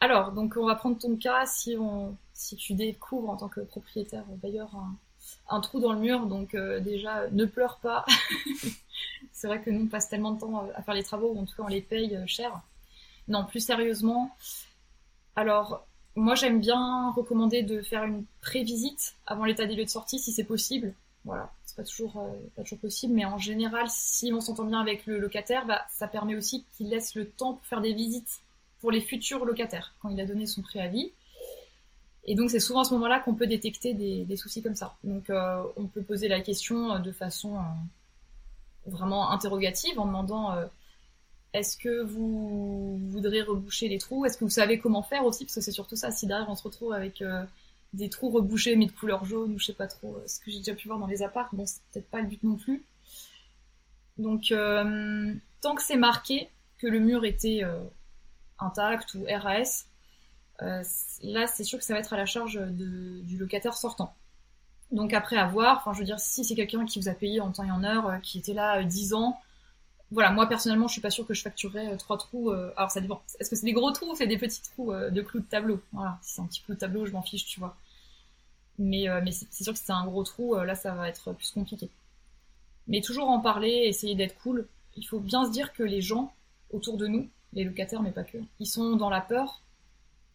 Alors, 0.00 0.32
donc 0.32 0.56
on 0.56 0.66
va 0.66 0.74
prendre 0.74 0.98
ton 0.98 1.16
cas 1.16 1.46
si 1.46 1.76
on 1.78 2.16
si 2.34 2.56
tu 2.56 2.74
découvres 2.74 3.30
en 3.30 3.36
tant 3.36 3.48
que 3.48 3.60
propriétaire 3.60 4.24
bailleur 4.42 4.74
un, 4.74 4.96
un 5.48 5.60
trou 5.60 5.78
dans 5.80 5.92
le 5.92 6.00
mur. 6.00 6.26
Donc 6.26 6.56
déjà, 6.56 7.28
ne 7.30 7.44
pleure 7.44 7.78
pas. 7.78 8.04
c'est 9.32 9.46
vrai 9.46 9.62
que 9.62 9.70
nous 9.70 9.84
on 9.84 9.88
passe 9.88 10.08
tellement 10.08 10.32
de 10.32 10.40
temps 10.40 10.68
à 10.74 10.82
faire 10.82 10.94
les 10.94 11.04
travaux, 11.04 11.32
ou 11.32 11.38
en 11.38 11.44
tout 11.44 11.54
cas 11.56 11.62
on 11.64 11.68
les 11.68 11.82
paye 11.82 12.18
cher. 12.26 12.60
Non, 13.28 13.44
plus 13.44 13.60
sérieusement, 13.60 14.30
alors 15.36 15.86
moi 16.14 16.34
j'aime 16.34 16.60
bien 16.60 17.10
recommander 17.12 17.62
de 17.62 17.80
faire 17.82 18.04
une 18.04 18.24
prévisite 18.40 19.16
avant 19.26 19.44
l'état 19.44 19.66
des 19.66 19.74
lieux 19.74 19.84
de 19.84 19.90
sortie 19.90 20.18
si 20.18 20.32
c'est 20.32 20.44
possible. 20.44 20.94
Voilà, 21.24 21.52
c'est 21.64 21.76
pas 21.76 21.84
toujours 21.84 22.18
euh, 22.18 22.32
pas 22.56 22.62
toujours 22.62 22.80
possible, 22.80 23.14
mais 23.14 23.24
en 23.24 23.38
général, 23.38 23.86
si 23.88 24.32
on 24.32 24.40
s'entend 24.40 24.64
bien 24.64 24.80
avec 24.80 25.06
le 25.06 25.18
locataire, 25.18 25.66
bah, 25.66 25.82
ça 25.88 26.08
permet 26.08 26.34
aussi 26.34 26.64
qu'il 26.72 26.88
laisse 26.88 27.14
le 27.14 27.28
temps 27.28 27.54
pour 27.54 27.64
faire 27.64 27.80
des 27.80 27.92
visites 27.92 28.40
pour 28.80 28.90
les 28.90 29.00
futurs 29.00 29.44
locataires 29.44 29.94
quand 30.02 30.08
il 30.08 30.20
a 30.20 30.26
donné 30.26 30.46
son 30.46 30.62
préavis. 30.62 31.12
Et 32.24 32.34
donc 32.34 32.50
c'est 32.50 32.60
souvent 32.60 32.80
à 32.80 32.84
ce 32.84 32.92
moment-là 32.94 33.20
qu'on 33.20 33.34
peut 33.34 33.46
détecter 33.46 33.94
des, 33.94 34.36
soucis 34.36 34.62
comme 34.62 34.74
ça. 34.74 34.96
Donc 35.04 35.30
euh, 35.30 35.62
on 35.76 35.86
peut 35.86 36.02
poser 36.02 36.28
la 36.28 36.40
question 36.40 36.98
de 36.98 37.12
façon 37.12 37.56
euh, 37.56 37.60
vraiment 38.86 39.30
interrogative 39.30 39.98
en 39.98 40.06
demandant 40.06 40.52
est-ce 41.52 41.76
que 41.76 42.02
vous 42.02 42.98
voudrez 43.08 43.42
reboucher 43.42 43.88
les 43.88 43.98
trous? 43.98 44.24
Est-ce 44.24 44.38
que 44.38 44.44
vous 44.44 44.50
savez 44.50 44.78
comment 44.78 45.02
faire 45.02 45.24
aussi? 45.24 45.44
Parce 45.44 45.56
que 45.56 45.60
c'est 45.60 45.72
surtout 45.72 45.96
ça, 45.96 46.10
si 46.10 46.26
derrière 46.26 46.48
on 46.48 46.54
se 46.54 46.62
retrouve 46.62 46.92
avec 46.92 47.20
euh, 47.20 47.44
des 47.92 48.08
trous 48.08 48.30
rebouchés 48.30 48.74
mais 48.76 48.86
de 48.86 48.92
couleur 48.92 49.24
jaune 49.24 49.54
ou 49.54 49.58
je 49.58 49.66
sais 49.66 49.74
pas 49.74 49.86
trop 49.86 50.16
euh, 50.16 50.26
ce 50.26 50.40
que 50.40 50.50
j'ai 50.50 50.58
déjà 50.58 50.74
pu 50.74 50.88
voir 50.88 50.98
dans 50.98 51.06
les 51.06 51.22
apparts, 51.22 51.50
bon 51.52 51.66
c'est 51.66 51.82
peut-être 51.92 52.10
pas 52.10 52.20
le 52.20 52.26
but 52.26 52.42
non 52.42 52.56
plus. 52.56 52.82
Donc 54.16 54.50
euh, 54.50 55.34
tant 55.60 55.74
que 55.74 55.82
c'est 55.82 55.96
marqué 55.96 56.48
que 56.78 56.86
le 56.86 57.00
mur 57.00 57.24
était 57.24 57.62
intact 58.58 59.14
ou 59.14 59.24
RAS, 59.28 59.86
là 60.58 61.46
c'est 61.46 61.64
sûr 61.64 61.78
que 61.78 61.84
ça 61.84 61.94
va 61.94 62.00
être 62.00 62.12
à 62.12 62.16
la 62.16 62.26
charge 62.26 62.60
du 62.60 63.36
locataire 63.36 63.74
sortant. 63.74 64.14
Donc 64.90 65.12
après 65.12 65.36
avoir, 65.36 65.78
enfin 65.78 65.92
je 65.92 66.00
veux 66.00 66.04
dire, 66.04 66.18
si 66.18 66.44
c'est 66.44 66.54
quelqu'un 66.54 66.84
qui 66.84 66.98
vous 66.98 67.08
a 67.08 67.14
payé 67.14 67.40
en 67.40 67.52
temps 67.52 67.64
et 67.64 67.70
en 67.70 67.84
heure, 67.84 68.20
qui 68.22 68.38
était 68.38 68.52
là 68.52 68.82
10 68.82 69.14
ans, 69.14 69.38
voilà, 70.12 70.30
moi 70.30 70.46
personnellement, 70.48 70.86
je 70.88 70.92
suis 70.92 71.00
pas 71.00 71.10
sûre 71.10 71.26
que 71.26 71.34
je 71.34 71.42
facturerais 71.42 71.96
trois 71.96 72.18
trous. 72.18 72.50
alors 72.50 72.90
ça 72.90 73.00
dépend. 73.00 73.22
Est-ce 73.40 73.50
que 73.50 73.56
c'est 73.56 73.66
des 73.66 73.72
gros 73.72 73.90
trous 73.90 74.12
ou 74.12 74.14
c'est 74.14 74.26
des 74.26 74.38
petits 74.38 74.62
trous 74.62 74.92
de 74.92 75.22
clous 75.22 75.40
de 75.40 75.46
tableau? 75.46 75.80
Voilà, 75.92 76.18
si 76.22 76.34
c'est 76.34 76.40
un 76.42 76.46
petit 76.46 76.62
clou 76.62 76.74
de 76.74 76.78
tableau, 76.78 77.06
je 77.06 77.12
m'en 77.12 77.22
fiche, 77.22 77.46
tu 77.46 77.60
vois. 77.60 77.76
Mais, 78.78 79.06
mais 79.24 79.32
c'est 79.32 79.64
sûr 79.64 79.72
que 79.72 79.78
si 79.78 79.86
c'est 79.86 79.92
un 79.92 80.04
gros 80.04 80.22
trou, 80.22 80.54
là, 80.54 80.74
ça 80.74 80.92
va 80.94 81.08
être 81.08 81.32
plus 81.32 81.50
compliqué. 81.50 81.88
Mais 82.88 83.00
toujours 83.00 83.28
en 83.28 83.40
parler, 83.40 83.84
essayer 83.86 84.14
d'être 84.14 84.36
cool. 84.42 84.66
Il 84.96 85.04
faut 85.04 85.20
bien 85.20 85.44
se 85.46 85.50
dire 85.50 85.72
que 85.72 85.82
les 85.82 86.02
gens 86.02 86.32
autour 86.72 86.96
de 86.96 87.06
nous, 87.06 87.28
les 87.52 87.64
locataires, 87.64 88.02
mais 88.02 88.10
pas 88.10 88.24
que, 88.24 88.38
ils 88.60 88.66
sont 88.66 88.96
dans 88.96 89.10
la 89.10 89.20
peur. 89.20 89.60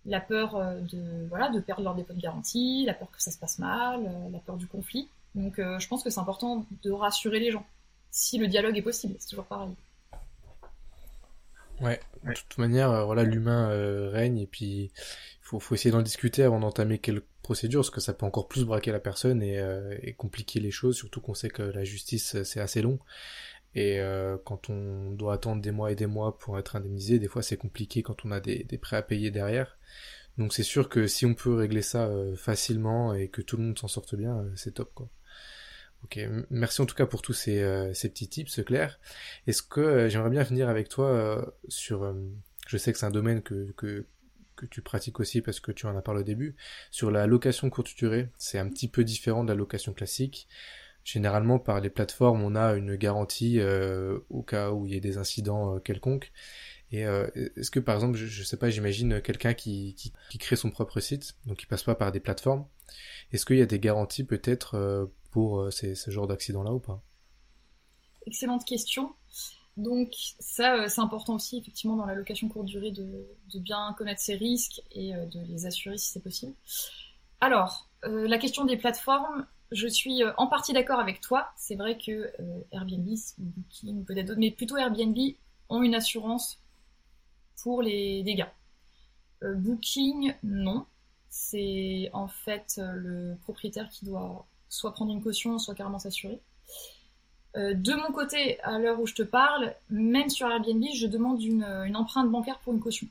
La 0.06 0.22
peur 0.22 0.56
euh, 0.56 0.80
de, 0.80 1.28
voilà, 1.28 1.50
de 1.50 1.60
perdre 1.60 1.84
leur 1.84 1.96
dépôt 1.96 2.14
de 2.14 2.22
garantie, 2.22 2.86
la 2.86 2.94
peur 2.94 3.12
que 3.12 3.22
ça 3.22 3.32
se 3.32 3.38
passe 3.38 3.60
mal, 3.60 4.06
euh, 4.06 4.30
la 4.32 4.40
peur 4.40 4.56
du 4.56 4.68
conflit. 4.68 5.10
Donc 5.36 5.60
euh, 5.60 5.80
je 5.80 5.88
pense 5.88 6.04
que 6.04 6.10
c'est 6.10 6.20
important 6.20 6.66
de 6.84 6.92
rassurer 6.92 7.40
les 7.40 7.52
gens. 7.52 7.66
Si 8.20 8.40
le 8.40 8.48
dialogue 8.48 8.76
est 8.76 8.82
possible, 8.82 9.16
c'est 9.20 9.30
toujours 9.30 9.46
pareil. 9.46 9.76
Ouais, 11.82 12.00
de 12.24 12.34
toute 12.34 12.58
manière, 12.58 13.06
voilà, 13.06 13.24
l'humain 13.24 13.70
règne 14.10 14.40
et 14.40 14.48
puis 14.48 14.86
il 14.86 14.92
faut, 15.42 15.60
faut 15.60 15.76
essayer 15.76 15.92
d'en 15.92 16.02
discuter 16.02 16.42
avant 16.42 16.60
d'entamer 16.60 16.98
quelques 16.98 17.24
procédures 17.44 17.82
parce 17.82 17.92
que 17.92 18.02
ça 18.02 18.14
peut 18.16 18.26
encore 18.26 18.48
plus 18.48 18.66
braquer 18.66 18.92
la 18.92 19.00
personne 19.00 19.44
et, 19.44 19.64
et 20.02 20.14
compliquer 20.14 20.60
les 20.60 20.72
choses, 20.72 20.98
surtout 20.98 21.22
qu'on 21.22 21.36
sait 21.36 21.50
que 21.50 21.62
la 21.62 21.84
justice 21.84 22.42
c'est 22.42 22.60
assez 22.60 22.82
long. 22.82 22.98
Et 23.78 24.00
euh, 24.00 24.38
quand 24.44 24.72
on 24.72 25.12
doit 25.12 25.36
attendre 25.36 25.62
des 25.62 25.70
mois 25.70 25.92
et 25.92 25.96
des 25.96 26.08
mois 26.08 26.36
pour 26.40 26.58
être 26.58 26.76
indemnisé, 26.76 27.20
des 27.20 27.28
fois 27.28 27.44
c'est 27.44 27.58
compliqué 27.58 28.02
quand 28.02 28.26
on 28.26 28.32
a 28.32 28.40
des, 28.40 28.64
des, 28.64 28.80
prêts 28.80 28.98
à 28.98 29.04
payer 29.04 29.30
derrière. 29.30 29.78
Donc 30.40 30.52
c'est 30.54 30.64
sûr 30.64 30.90
que 30.90 31.06
si 31.06 31.28
on 31.28 31.36
peut 31.36 31.54
régler 31.54 31.84
ça 31.84 32.08
euh, 32.08 32.36
facilement 32.36 33.14
et 33.14 33.28
que 33.28 33.44
tout 33.44 33.56
le 33.56 33.64
monde 33.64 33.78
s'en 33.78 33.88
sorte 33.88 34.16
bien, 34.16 34.40
euh, 34.40 34.52
c'est 34.56 34.74
top 34.74 34.92
quoi. 34.96 35.10
Ok, 36.04 36.20
merci 36.50 36.82
en 36.82 36.86
tout 36.86 36.96
cas 36.96 37.06
pour 37.06 37.22
tous 37.22 37.34
ces, 37.34 37.92
ces 37.94 38.10
petits 38.10 38.30
tips, 38.30 38.64
Claire. 38.64 39.00
Est-ce 39.48 39.64
que 39.64 40.08
j'aimerais 40.10 40.30
bien 40.30 40.44
venir 40.44 40.70
avec 40.70 40.90
toi 40.90 41.54
sur, 41.68 42.14
je 42.68 42.78
sais 42.78 42.94
que 42.94 43.00
c'est 43.00 43.06
un 43.06 43.12
domaine 43.12 43.42
que, 43.42 43.72
que, 43.76 44.06
tu 44.72 44.82
pratiques 44.82 45.20
aussi 45.20 45.42
parce 45.42 45.60
que 45.60 45.72
tu 45.72 45.86
en 45.86 45.96
as 45.96 46.02
parlé 46.02 46.22
au 46.22 46.24
début, 46.24 46.56
sur 46.90 47.12
la 47.12 47.28
location 47.28 47.70
courte 47.70 47.96
durée. 47.96 48.30
C'est 48.38 48.58
un 48.58 48.68
petit 48.70 48.88
peu 48.88 49.04
différent 49.04 49.44
de 49.44 49.50
la 49.50 49.56
location 49.56 49.94
classique. 49.94 50.48
Généralement, 51.04 51.60
par 51.60 51.80
les 51.80 51.90
plateformes, 51.90 52.44
on 52.44 52.56
a 52.56 52.74
une 52.74 52.96
garantie 52.96 53.60
euh, 53.60 54.20
au 54.30 54.42
cas 54.42 54.72
où 54.72 54.86
il 54.86 54.94
y 54.94 54.98
ait 54.98 55.00
des 55.00 55.18
incidents 55.18 55.76
euh, 55.76 55.80
quelconques. 55.80 56.32
Et 56.92 57.06
euh, 57.06 57.28
est-ce 57.56 57.70
que 57.70 57.80
par 57.80 57.96
exemple, 57.96 58.18
je, 58.18 58.44
sais 58.44 58.58
pas, 58.58 58.70
j'imagine 58.70 59.22
quelqu'un 59.22 59.54
qui, 59.54 59.94
qui, 59.96 60.38
crée 60.38 60.56
son 60.56 60.72
propre 60.72 61.00
site, 61.00 61.38
donc 61.46 61.58
qui 61.58 61.66
passe 61.66 61.84
pas 61.84 61.96
par 61.96 62.12
des 62.12 62.20
plateformes. 62.20 62.66
Est-ce 63.32 63.46
qu'il 63.46 63.58
y 63.58 63.62
a 63.62 63.66
des 63.66 63.80
garanties 63.80 64.24
peut-être 64.24 65.10
pour 65.32 65.72
ces, 65.72 65.96
ce 65.96 66.12
genre 66.12 66.28
d'accident-là 66.28 66.74
ou 66.74 66.80
pas? 66.80 67.02
Excellente 68.26 68.66
question. 68.66 69.14
Donc 69.78 70.12
ça, 70.40 70.90
c'est 70.90 71.02
important 71.02 71.36
aussi 71.36 71.58
effectivement 71.58 71.96
dans 71.96 72.06
la 72.06 72.16
location 72.16 72.50
courte 72.50 72.66
durée 72.66 72.92
de, 72.92 73.28
bien 73.56 73.94
connaître 73.98 74.22
ses 74.22 74.36
risques 74.36 74.82
et 74.92 75.14
de 75.14 75.40
les 75.48 75.66
assurer 75.66 75.98
si 75.98 76.10
c'est 76.10 76.24
possible. 76.24 76.54
Alors, 77.42 77.88
la 78.04 78.38
question 78.40 78.66
des 78.66 78.78
plateformes, 78.78 79.46
je 79.72 79.88
suis 79.88 80.24
euh, 80.24 80.32
en 80.38 80.48
partie 80.48 80.74
d'accord 80.74 81.00
avec 81.00 81.22
toi. 81.22 81.52
C'est 81.58 81.76
vrai 81.76 81.98
que 81.98 82.12
euh, 82.12 82.62
Airbnb, 82.72 83.08
Booking, 83.38 84.06
peut-être 84.06 84.28
d'autres, 84.28 84.40
mais 84.40 84.52
plutôt 84.52 84.78
Airbnb 84.78 85.18
ont 85.70 85.84
une 85.84 85.96
assurance 85.96 86.62
pour 87.62 87.82
les 87.82 88.24
dégâts. 88.24 88.48
Euh, 89.44 89.56
Booking, 89.56 90.34
non. 90.44 90.86
C'est 91.30 92.10
en 92.14 92.28
fait 92.28 92.80
le 92.82 93.36
propriétaire 93.42 93.90
qui 93.90 94.06
doit 94.06 94.48
soit 94.70 94.94
prendre 94.94 95.12
une 95.12 95.22
caution, 95.22 95.60
soit 95.60 95.76
carrément 95.76 96.00
s'assurer. 96.00 96.40
de 97.56 97.94
mon 97.96 98.12
côté, 98.14 98.60
à 98.62 98.78
l'heure 98.78 99.00
où 99.00 99.08
je 99.08 99.16
te 99.16 99.24
parle, 99.24 99.74
même 99.90 100.30
sur 100.30 100.48
Airbnb, 100.48 100.84
je 100.94 101.08
demande 101.08 101.42
une, 101.42 101.96
empreinte 101.96 102.30
bancaire 102.30 102.60
pour 102.60 102.74
une 102.74 102.80
caution. 102.80 103.08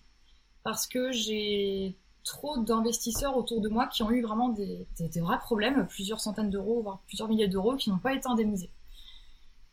Parce 0.62 0.86
que 0.86 1.12
j'ai 1.12 1.94
trop 2.24 2.58
d'investisseurs 2.58 3.36
autour 3.36 3.60
de 3.60 3.68
moi 3.68 3.86
qui 3.86 4.02
ont 4.02 4.10
eu 4.10 4.20
vraiment 4.20 4.48
des, 4.50 4.86
vrais 5.16 5.38
problèmes, 5.38 5.86
plusieurs 5.86 6.20
centaines 6.20 6.50
d'euros, 6.50 6.82
voire 6.82 7.00
plusieurs 7.06 7.28
milliers 7.28 7.48
d'euros, 7.48 7.76
qui 7.76 7.90
n'ont 7.90 7.98
pas 7.98 8.14
été 8.14 8.26
indemnisés. 8.28 8.70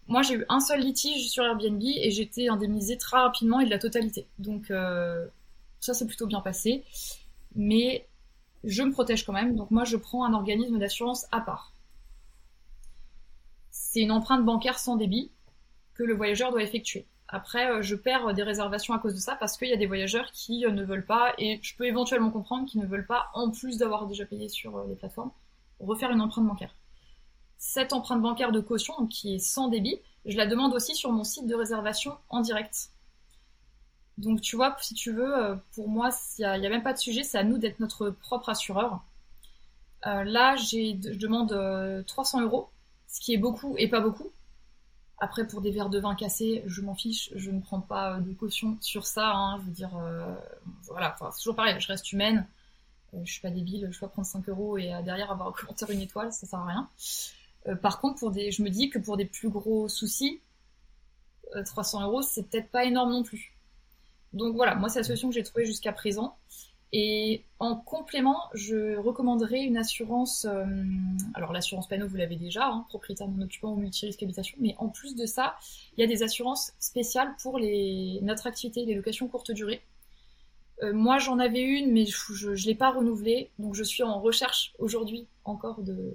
Moi, 0.07 0.21
j'ai 0.21 0.35
eu 0.35 0.45
un 0.49 0.59
seul 0.59 0.81
litige 0.81 1.29
sur 1.29 1.43
Airbnb 1.43 1.81
et 1.81 2.21
été 2.21 2.49
indemnisée 2.49 2.97
très 2.97 3.17
rapidement 3.17 3.59
et 3.59 3.65
de 3.65 3.69
la 3.69 3.79
totalité. 3.79 4.27
Donc, 4.37 4.69
euh, 4.69 5.25
ça 5.79 5.93
s'est 5.93 6.05
plutôt 6.05 6.27
bien 6.27 6.41
passé. 6.41 6.83
Mais 7.55 8.07
je 8.63 8.83
me 8.83 8.91
protège 8.91 9.25
quand 9.25 9.33
même. 9.33 9.55
Donc, 9.55 9.71
moi, 9.71 9.85
je 9.85 9.97
prends 9.97 10.25
un 10.25 10.33
organisme 10.33 10.77
d'assurance 10.77 11.25
à 11.31 11.39
part. 11.39 11.72
C'est 13.93 14.01
une 14.01 14.11
empreinte 14.11 14.43
bancaire 14.43 14.79
sans 14.79 14.95
débit 14.95 15.29
que 15.93 16.01
le 16.01 16.15
voyageur 16.15 16.49
doit 16.49 16.63
effectuer. 16.63 17.05
Après, 17.27 17.69
euh, 17.69 17.83
je 17.83 17.93
perds 17.93 18.33
des 18.33 18.41
réservations 18.41 18.95
à 18.95 18.97
cause 18.97 19.13
de 19.13 19.19
ça 19.19 19.35
parce 19.35 19.55
qu'il 19.55 19.67
y 19.67 19.71
a 19.71 19.77
des 19.77 19.85
voyageurs 19.85 20.31
qui 20.31 20.65
euh, 20.65 20.71
ne 20.71 20.83
veulent 20.83 21.05
pas, 21.05 21.35
et 21.37 21.59
je 21.61 21.77
peux 21.77 21.85
éventuellement 21.85 22.31
comprendre 22.31 22.67
qu'ils 22.67 22.81
ne 22.81 22.87
veulent 22.87 23.05
pas, 23.05 23.29
en 23.35 23.51
plus 23.51 23.77
d'avoir 23.77 24.07
déjà 24.07 24.25
payé 24.25 24.49
sur 24.49 24.75
euh, 24.77 24.87
les 24.87 24.95
plateformes, 24.95 25.29
refaire 25.79 26.09
une 26.09 26.21
empreinte 26.21 26.47
bancaire. 26.47 26.75
Cette 27.59 27.93
empreinte 27.93 28.19
bancaire 28.19 28.51
de 28.51 28.61
caution, 28.61 29.05
qui 29.05 29.35
est 29.35 29.39
sans 29.39 29.67
débit, 29.67 29.99
je 30.25 30.37
la 30.37 30.47
demande 30.47 30.73
aussi 30.73 30.95
sur 30.95 31.11
mon 31.11 31.23
site 31.23 31.45
de 31.45 31.53
réservation 31.53 32.17
en 32.29 32.41
direct. 32.41 32.89
Donc 34.17 34.41
tu 34.41 34.55
vois, 34.55 34.75
si 34.81 34.95
tu 34.95 35.11
veux, 35.11 35.59
pour 35.75 35.87
moi, 35.87 36.09
il 36.39 36.41
n'y 36.41 36.65
a, 36.65 36.69
même 36.69 36.81
pas 36.81 36.93
de 36.93 36.97
sujet, 36.97 37.21
c'est 37.21 37.37
à 37.37 37.43
nous 37.43 37.59
d'être 37.59 37.79
notre 37.79 38.09
propre 38.09 38.49
assureur. 38.49 39.03
là, 40.03 40.55
je 40.55 41.15
demande 41.15 42.03
300 42.07 42.41
euros, 42.41 42.69
ce 43.13 43.21
qui 43.21 43.33
est 43.33 43.37
beaucoup 43.37 43.75
et 43.77 43.87
pas 43.87 44.01
beaucoup. 44.01 44.31
Après, 45.19 45.45
pour 45.47 45.61
des 45.61 45.69
verres 45.69 45.91
de 45.91 45.99
vin 45.99 46.15
cassés, 46.15 46.63
je 46.65 46.81
m'en 46.81 46.95
fiche, 46.95 47.29
je 47.35 47.51
ne 47.51 47.61
prends 47.61 47.79
pas 47.79 48.15
euh, 48.15 48.19
de 48.19 48.33
caution 48.33 48.75
sur 48.81 49.05
ça. 49.05 49.31
Hein, 49.31 49.59
je 49.59 49.65
veux 49.67 49.71
dire, 49.71 49.95
euh, 49.95 50.35
voilà, 50.87 51.15
c'est 51.31 51.37
toujours 51.37 51.55
pareil, 51.55 51.79
je 51.79 51.87
reste 51.87 52.11
humaine. 52.11 52.47
Euh, 53.13 53.19
je 53.23 53.31
suis 53.31 53.41
pas 53.41 53.51
débile, 53.51 53.87
je 53.91 53.99
peux 53.99 54.07
prendre 54.07 54.27
5 54.27 54.49
euros 54.49 54.79
et 54.79 54.87
derrière 55.05 55.31
avoir 55.31 55.49
un 55.49 55.51
commentaire 55.51 55.91
une 55.91 56.01
étoile, 56.01 56.33
ça 56.33 56.47
sert 56.47 56.59
à 56.59 56.65
rien. 56.65 56.89
par 57.83 58.01
contre, 58.01 58.19
pour 58.19 58.31
des, 58.31 58.51
je 58.51 58.63
me 58.63 58.69
dis 58.69 58.89
que 58.89 58.97
pour 58.97 59.15
des 59.15 59.25
plus 59.25 59.49
gros 59.49 59.87
soucis, 59.87 60.41
300 61.65 62.01
euros, 62.01 62.23
c'est 62.23 62.49
peut-être 62.49 62.71
pas 62.71 62.83
énorme 62.83 63.11
non 63.11 63.21
plus. 63.21 63.53
Donc 64.33 64.55
voilà, 64.55 64.73
moi 64.73 64.89
c'est 64.89 64.99
la 64.99 65.03
solution 65.03 65.29
que 65.29 65.35
j'ai 65.35 65.43
trouvée 65.43 65.65
jusqu'à 65.65 65.93
présent. 65.93 66.35
Et 66.95 67.43
en 67.57 67.75
complément, 67.75 68.39
je 68.53 68.97
recommanderais 68.97 69.61
une 69.63 69.77
assurance. 69.77 70.45
Euh, 70.45 70.63
alors 71.33 71.51
l'assurance 71.51 71.87
panneau, 71.87 72.07
vous 72.07 72.17
l'avez 72.17 72.35
déjà, 72.35 72.67
hein, 72.67 72.85
propriétaire 72.87 73.27
non 73.27 73.43
occupant 73.43 73.73
ou 73.73 73.77
multirisque 73.77 74.21
habitation. 74.21 74.55
Mais 74.61 74.75
en 74.77 74.89
plus 74.89 75.15
de 75.15 75.25
ça, 75.25 75.55
il 75.97 76.01
y 76.01 76.03
a 76.03 76.07
des 76.07 76.21
assurances 76.21 76.71
spéciales 76.79 77.35
pour 77.41 77.57
les, 77.57 78.19
notre 78.21 78.45
activité, 78.45 78.85
les 78.85 78.93
locations 78.93 79.27
courte 79.27 79.51
durée. 79.51 79.81
Euh, 80.83 80.93
moi, 80.93 81.17
j'en 81.17 81.39
avais 81.39 81.63
une, 81.63 81.91
mais 81.91 82.05
je 82.05 82.51
ne 82.51 82.65
l'ai 82.67 82.75
pas 82.75 82.91
renouvelée. 82.91 83.49
Donc 83.57 83.73
je 83.73 83.83
suis 83.83 84.03
en 84.03 84.21
recherche 84.21 84.73
aujourd'hui 84.77 85.27
encore 85.45 85.81
de 85.81 86.13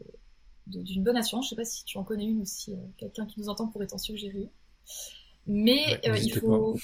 d'une 0.66 1.02
bonne 1.02 1.16
assurance. 1.16 1.46
Je 1.46 1.50
sais 1.50 1.56
pas 1.56 1.64
si 1.64 1.84
tu 1.86 1.96
en 1.98 2.04
connais 2.04 2.26
une 2.26 2.42
ou 2.42 2.44
si 2.44 2.74
euh, 2.74 2.76
quelqu'un 2.98 3.26
qui 3.26 3.40
nous 3.40 3.48
entend 3.48 3.66
pourrait 3.66 3.86
t'en 3.88 3.98
suggérer. 3.98 4.48
Mais 5.48 5.98
il 6.04 6.32
faut. 6.38 6.76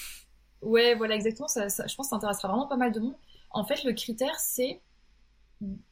Ouais, 0.63 0.95
voilà, 0.95 1.15
exactement. 1.15 1.49
Ça, 1.49 1.69
ça, 1.69 1.87
je 1.87 1.95
pense 1.95 2.07
que 2.07 2.11
ça 2.11 2.17
intéressera 2.17 2.49
vraiment 2.49 2.67
pas 2.67 2.77
mal 2.77 2.91
de 2.91 2.99
monde. 2.99 3.15
En 3.55 3.65
fait, 3.65 3.85
le 3.85 3.93
critère, 3.93 4.39
c'est 4.41 4.83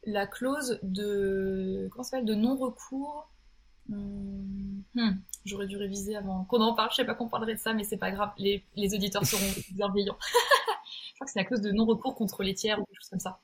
la 0.04 0.26
clause 0.26 0.80
de, 0.82 1.88
comment 1.92 2.22
de 2.22 2.34
non-recours. 2.34 3.30
Hmm, 3.88 4.82
hmm, 4.94 5.12
j'aurais 5.44 5.68
dû 5.68 5.76
réviser 5.76 6.16
avant 6.16 6.44
qu'on 6.44 6.60
en 6.60 6.74
parle. 6.74 6.90
Je 6.90 6.96
sais 6.96 7.04
pas 7.04 7.14
qu'on 7.14 7.28
parlerait 7.28 7.54
de 7.54 7.60
ça, 7.60 7.72
mais 7.72 7.84
c'est 7.84 7.96
pas 7.96 8.10
grave. 8.10 8.32
Les, 8.36 8.64
auditeurs 8.94 9.24
seront 9.24 9.46
bienveillants. 9.72 10.18
je 11.08 11.14
crois 11.14 11.24
que 11.24 11.32
c'est 11.32 11.38
la 11.38 11.44
clause 11.44 11.60
de 11.60 11.70
non-recours 11.70 12.16
contre 12.16 12.42
les 12.42 12.52
tiers 12.52 12.80
ou 12.80 12.84
quelque 12.84 13.00
chose 13.00 13.10
comme 13.10 13.20
ça. 13.20 13.40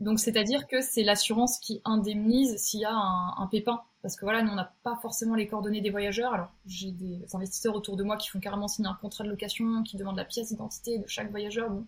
Donc, 0.00 0.18
c'est-à-dire 0.18 0.66
que 0.66 0.80
c'est 0.80 1.02
l'assurance 1.02 1.58
qui 1.58 1.82
indemnise 1.84 2.56
s'il 2.56 2.80
y 2.80 2.84
a 2.86 2.94
un, 2.94 3.46
pépin. 3.48 3.82
Parce 4.00 4.16
que 4.16 4.24
voilà, 4.24 4.42
nous, 4.42 4.50
on 4.50 4.54
n'a 4.54 4.72
pas 4.82 4.96
forcément 5.02 5.34
les 5.34 5.46
coordonnées 5.46 5.82
des 5.82 5.90
voyageurs. 5.90 6.32
Alors, 6.32 6.48
j'ai 6.64 6.92
des 6.92 7.26
investisseurs 7.34 7.74
autour 7.74 7.96
de 7.96 8.04
moi 8.04 8.16
qui 8.16 8.28
font 8.28 8.40
carrément 8.40 8.68
signer 8.68 8.88
un 8.88 8.94
contrat 8.94 9.24
de 9.24 9.28
location, 9.28 9.82
qui 9.82 9.98
demandent 9.98 10.16
la 10.16 10.24
pièce 10.24 10.48
d'identité 10.48 10.98
de 10.98 11.06
chaque 11.06 11.30
voyageur. 11.30 11.68
Bon 11.68 11.84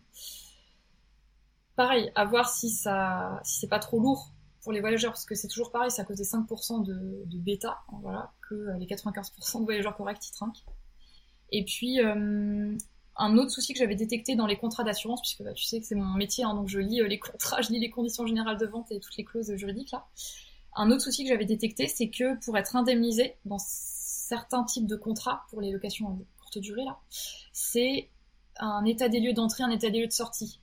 pareil, 1.81 2.13
à 2.15 2.27
voir 2.27 2.51
si 2.51 2.69
ça, 2.69 3.41
si 3.43 3.61
c'est 3.61 3.67
pas 3.67 3.79
trop 3.79 3.99
lourd 4.01 4.35
pour 4.61 4.71
les 4.71 4.81
voyageurs, 4.81 5.13
parce 5.13 5.25
que 5.25 5.35
c'est 5.35 5.49
toujours 5.49 5.73
pareil, 5.73 5.91
c'est 5.91 6.03
à 6.03 6.05
cause 6.05 6.19
des 6.19 6.25
5% 6.25 6.85
de, 6.85 7.39
bêta, 7.39 7.79
voilà, 8.03 8.35
que 8.47 8.55
euh, 8.55 8.77
les 8.77 8.85
95% 8.85 9.61
de 9.61 9.65
voyageurs 9.65 9.97
corrects 9.97 10.29
ils 10.29 10.33
trinquent. 10.33 10.67
Et 11.51 11.65
puis, 11.65 11.99
euh, 12.03 12.77
un 13.17 13.39
autre 13.39 13.51
souci 13.51 13.73
que 13.73 13.79
j'avais 13.79 13.95
détecté 13.95 14.37
dans 14.37 14.47
les 14.47 14.59
contrats 14.59 14.85
d'assurance, 14.85 15.23
puisque 15.23 15.43
bah, 15.43 15.55
tu 15.55 15.65
sais 15.65 15.81
que 15.81 15.87
c'est 15.87 15.95
mon 15.95 16.05
métier, 16.17 16.45
hein, 16.45 16.53
donc 16.53 16.69
je 16.69 16.81
lis 16.81 17.01
euh, 17.01 17.09
les 17.09 17.19
contrats, 17.19 17.63
je 17.63 17.71
lis 17.71 17.81
les 17.81 17.89
conditions 17.89 18.27
générales 18.27 18.59
de 18.59 18.67
vente 18.67 18.93
et 18.93 19.01
toutes 19.01 19.17
les 19.17 19.25
clauses 19.25 19.57
juridiques 19.57 19.93
là. 19.93 20.07
Un 20.77 20.91
autre 20.91 21.03
souci 21.03 21.25
que 21.25 21.31
j'avais 21.31 21.47
détecté, 21.47 21.89
c'est 21.89 22.11
que 22.11 22.39
pour 22.45 22.59
être 22.59 22.77
indemnisé 22.77 23.37
dans 23.47 23.59
certains 23.59 24.65
types 24.65 24.87
de 24.87 24.97
contrats 24.97 25.47
pour 25.49 25.63
les 25.63 25.73
locations 25.73 26.11
de 26.11 26.27
courte 26.39 26.59
durée 26.59 26.85
là, 26.85 26.99
c'est 27.55 28.11
un 28.59 28.85
état 28.85 29.09
des 29.09 29.21
lieux 29.21 29.33
d'entrée, 29.33 29.65
un 29.65 29.71
état 29.71 29.89
des 29.89 30.01
lieux 30.01 30.09
de 30.09 30.13
sortie. 30.13 30.61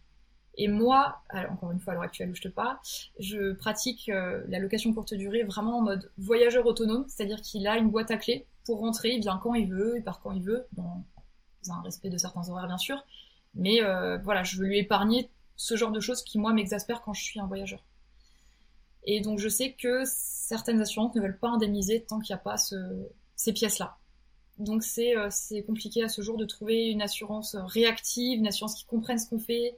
Et 0.58 0.68
moi, 0.68 1.22
encore 1.52 1.72
une 1.72 1.80
fois 1.80 1.94
à 1.94 1.96
l'heure 1.96 2.04
actuelle 2.04 2.32
où 2.32 2.36
je 2.36 2.42
te 2.42 2.48
parle, 2.48 2.78
je 3.20 3.54
pratique 3.54 4.08
la 4.08 4.60
location 4.60 4.92
courte 4.94 5.14
durée 5.14 5.44
vraiment 5.44 5.78
en 5.78 5.82
mode 5.82 6.12
voyageur 6.18 6.66
autonome, 6.66 7.06
c'est-à-dire 7.08 7.42
qu'il 7.42 7.68
a 7.68 7.78
une 7.78 7.90
boîte 7.90 8.10
à 8.12 8.18
clés 8.18 8.48
pour 8.66 8.80
rentrer, 8.80 9.12
il 9.12 9.22
vient 9.22 9.40
quand 9.42 9.54
il 9.54 9.70
veut, 9.70 9.94
il 9.98 10.04
part 10.04 10.20
quand 10.20 10.32
il 10.32 10.42
veut, 10.42 10.68
dans 10.74 11.04
un 11.70 11.82
respect 11.82 12.10
de 12.10 12.18
certains 12.18 12.50
horaires 12.50 12.68
bien 12.68 12.78
sûr. 12.80 13.06
Mais 13.54 13.82
voilà, 14.24 14.44
je 14.44 14.58
veux 14.58 14.66
lui 14.66 14.80
épargner 14.80 15.30
ce 15.56 15.76
genre 15.76 15.92
de 15.92 16.00
choses 16.00 16.24
qui 16.24 16.40
moi 16.40 16.54
m'exaspèrent 16.54 17.02
quand 17.02 17.14
je 17.14 17.24
suis 17.24 17.40
un 17.40 17.46
voyageur. 17.46 17.84
Et 19.04 19.22
donc 19.22 19.40
je 19.40 19.50
sais 19.50 19.74
que 19.74 20.04
certaines 20.06 20.82
assurances 20.82 21.16
ne 21.16 21.22
veulent 21.22 21.40
pas 21.40 21.50
indemniser 21.50 22.04
tant 22.04 22.20
qu'il 22.20 22.34
n'y 22.34 22.40
a 22.40 22.44
pas 22.44 22.58
ces 22.58 23.54
pièces-là. 23.54 23.98
Donc 24.58 24.84
euh, 24.98 25.28
c'est 25.30 25.64
compliqué 25.64 26.04
à 26.04 26.10
ce 26.10 26.22
jour 26.22 26.36
de 26.36 26.46
trouver 26.46 26.88
une 26.88 27.02
assurance 27.02 27.56
réactive, 27.56 28.40
une 28.40 28.48
assurance 28.48 28.76
qui 28.76 28.86
comprenne 28.86 29.20
ce 29.20 29.30
qu'on 29.30 29.40
fait, 29.40 29.78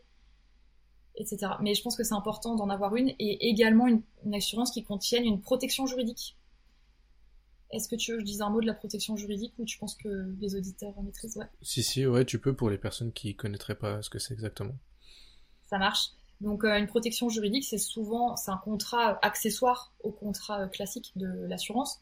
etc. 1.19 1.53
Mais 1.61 1.75
je 1.75 1.83
pense 1.83 1.95
que 1.95 2.03
c'est 2.03 2.15
important 2.15 2.55
d'en 2.55 2.69
avoir 2.69 2.95
une 2.95 3.09
et 3.19 3.49
également 3.49 3.87
une, 3.87 4.01
assurance 4.33 4.71
qui 4.71 4.83
contienne 4.83 5.25
une 5.25 5.41
protection 5.41 5.85
juridique. 5.85 6.37
Est-ce 7.71 7.87
que 7.87 7.95
tu 7.95 8.11
veux 8.11 8.17
que 8.17 8.21
je 8.21 8.25
dise 8.25 8.41
un 8.41 8.49
mot 8.49 8.61
de 8.61 8.65
la 8.65 8.73
protection 8.73 9.15
juridique 9.15 9.53
ou 9.59 9.65
tu 9.65 9.77
penses 9.77 9.95
que 9.95 10.33
les 10.39 10.55
auditeurs 10.55 10.97
en 10.97 11.03
maîtrisent? 11.03 11.37
Ouais. 11.37 11.45
Si, 11.61 11.83
si, 11.83 12.05
ouais, 12.07 12.25
tu 12.25 12.39
peux 12.39 12.55
pour 12.55 12.71
les 12.71 12.79
personnes 12.79 13.11
qui 13.11 13.35
connaîtraient 13.35 13.77
pas 13.77 14.01
ce 14.01 14.09
que 14.09 14.17
c'est 14.17 14.33
exactement. 14.33 14.73
Ça 15.69 15.77
marche. 15.77 16.09
Donc 16.41 16.63
euh, 16.63 16.79
une 16.79 16.87
protection 16.87 17.29
juridique, 17.29 17.65
c'est 17.65 17.77
souvent 17.77 18.35
c'est 18.35 18.49
un 18.49 18.57
contrat 18.57 19.19
accessoire 19.21 19.93
au 20.03 20.11
contrat 20.11 20.67
classique 20.69 21.11
de 21.15 21.27
l'assurance, 21.47 22.01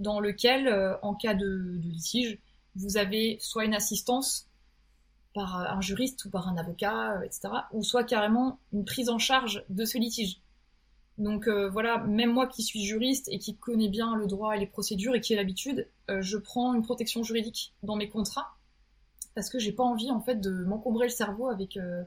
dans 0.00 0.18
lequel, 0.18 0.66
euh, 0.66 0.96
en 1.02 1.14
cas 1.14 1.34
de, 1.34 1.78
litige, 1.82 2.38
vous 2.74 2.96
avez 2.96 3.38
soit 3.40 3.64
une 3.64 3.74
assistance 3.74 4.48
par 5.34 5.56
un 5.56 5.80
juriste 5.80 6.24
ou 6.24 6.30
par 6.30 6.48
un 6.48 6.56
avocat, 6.56 7.18
euh, 7.18 7.22
etc., 7.22 7.48
ou 7.72 7.82
soit 7.82 8.04
carrément 8.04 8.58
une 8.72 8.84
prise 8.84 9.08
en 9.08 9.18
charge 9.18 9.64
de 9.68 9.84
ce 9.84 9.98
litige. 9.98 10.40
Donc 11.18 11.48
voilà, 11.48 11.98
même 11.98 12.32
moi 12.32 12.46
qui 12.46 12.62
suis 12.62 12.82
juriste 12.82 13.28
et 13.28 13.38
qui 13.38 13.54
connais 13.54 13.90
bien 13.90 14.16
le 14.16 14.26
droit 14.26 14.56
et 14.56 14.58
les 14.58 14.66
procédures 14.66 15.14
et 15.14 15.20
qui 15.20 15.34
ai 15.34 15.36
l'habitude, 15.36 15.86
je 16.08 16.38
prends 16.38 16.72
une 16.72 16.80
protection 16.80 17.22
juridique 17.22 17.74
dans 17.82 17.94
mes 17.94 18.08
contrats 18.08 18.56
parce 19.34 19.48
que 19.48 19.58
j'ai 19.58 19.72
pas 19.72 19.84
envie 19.84 20.10
en 20.10 20.20
fait 20.20 20.36
de 20.36 20.50
m'encombrer 20.64 21.06
le 21.06 21.12
cerveau 21.12 21.48
avec 21.48 21.76
euh, 21.76 22.04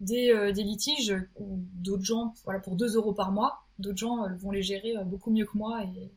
des, 0.00 0.52
litiges 0.62 1.14
où 1.36 1.58
d'autres 1.74 2.04
gens, 2.04 2.34
voilà, 2.44 2.60
pour 2.60 2.76
2 2.76 2.96
euros 2.96 3.12
par 3.12 3.32
mois, 3.32 3.64
d'autres 3.78 3.98
gens 3.98 4.24
euh, 4.24 4.34
vont 4.36 4.50
les 4.50 4.62
gérer 4.62 4.96
euh, 4.96 5.04
beaucoup 5.04 5.30
mieux 5.30 5.46
que 5.46 5.56
moi 5.56 5.82
et, 5.84 6.10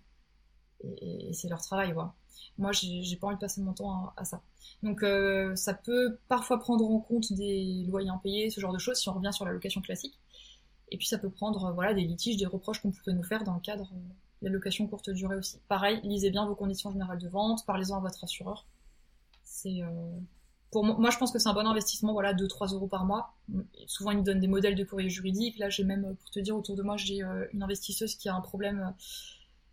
c'est 1.32 1.48
leur 1.48 1.62
travail. 1.62 1.94
Voilà. 1.94 2.14
Moi, 2.58 2.72
j'ai 2.72 3.16
pas 3.18 3.28
envie 3.28 3.36
de 3.36 3.40
passer 3.42 3.62
mon 3.62 3.74
temps 3.74 4.14
à, 4.16 4.26
ça. 4.26 4.42
Donc, 4.84 5.04
ça 5.56 5.74
peut 5.74 6.18
parfois 6.28 6.60
prendre 6.60 6.90
en 6.90 7.00
compte 7.00 7.34
des 7.34 7.86
loyers 7.88 8.10
impayés, 8.10 8.50
ce 8.50 8.60
genre 8.60 8.74
de 8.74 8.80
choses, 8.80 8.98
si 8.98 9.10
on 9.10 9.14
revient 9.14 9.34
sur 9.34 9.46
la 9.46 9.52
location 9.52 9.82
classique. 9.82 10.20
Et 10.92 10.98
puis, 10.98 11.08
ça 11.08 11.18
peut 11.18 11.30
prendre 11.30 11.72
voilà, 11.74 11.94
des 11.94 12.04
litiges, 12.04 12.38
des 12.38 12.46
reproches 12.46 12.82
qu'on 12.82 12.92
pourrait 12.92 13.14
nous 13.14 13.24
faire 13.24 13.44
dans 13.44 13.56
le 13.56 13.62
cadre 13.62 13.90
de 14.42 14.48
la 14.48 14.52
location 14.52 14.88
courte 14.88 15.10
durée 15.10 15.36
aussi. 15.36 15.60
Pareil, 15.68 16.00
lisez 16.04 16.30
bien 16.30 16.46
vos 16.46 16.56
conditions 16.56 16.92
générales 16.92 17.20
de 17.20 17.28
vente, 17.28 17.66
parlez-en 17.66 17.98
à 17.98 18.00
votre 18.00 18.24
assureur. 18.24 18.66
C'est 19.44 19.82
moi, 20.82 21.10
je 21.12 21.18
pense 21.18 21.32
que 21.32 21.40
c'est 21.40 21.50
un 21.50 21.54
bon 21.54 21.68
investissement, 21.68 22.14
voilà, 22.14 22.34
2-3 22.34 22.74
euros 22.74 22.88
par 22.88 23.06
mois. 23.06 23.36
Souvent, 23.86 24.12
ils 24.12 24.18
me 24.18 24.24
donnent 24.24 24.40
des 24.40 24.48
modèles 24.48 24.76
de 24.76 24.84
courrier 24.84 25.10
juridique. 25.10 25.58
Là, 25.60 25.70
j'ai 25.70 25.84
même, 25.84 26.16
pour 26.16 26.32
te 26.32 26.40
dire, 26.40 26.56
autour 26.56 26.76
de 26.76 26.84
moi, 26.84 26.98
j'ai 26.98 27.24
euh, 27.24 27.46
une 27.54 27.62
investisseuse 27.64 28.16
qui 28.16 28.30
a 28.30 28.36
un 28.36 28.42
problème 28.42 28.80
euh, 28.80 29.04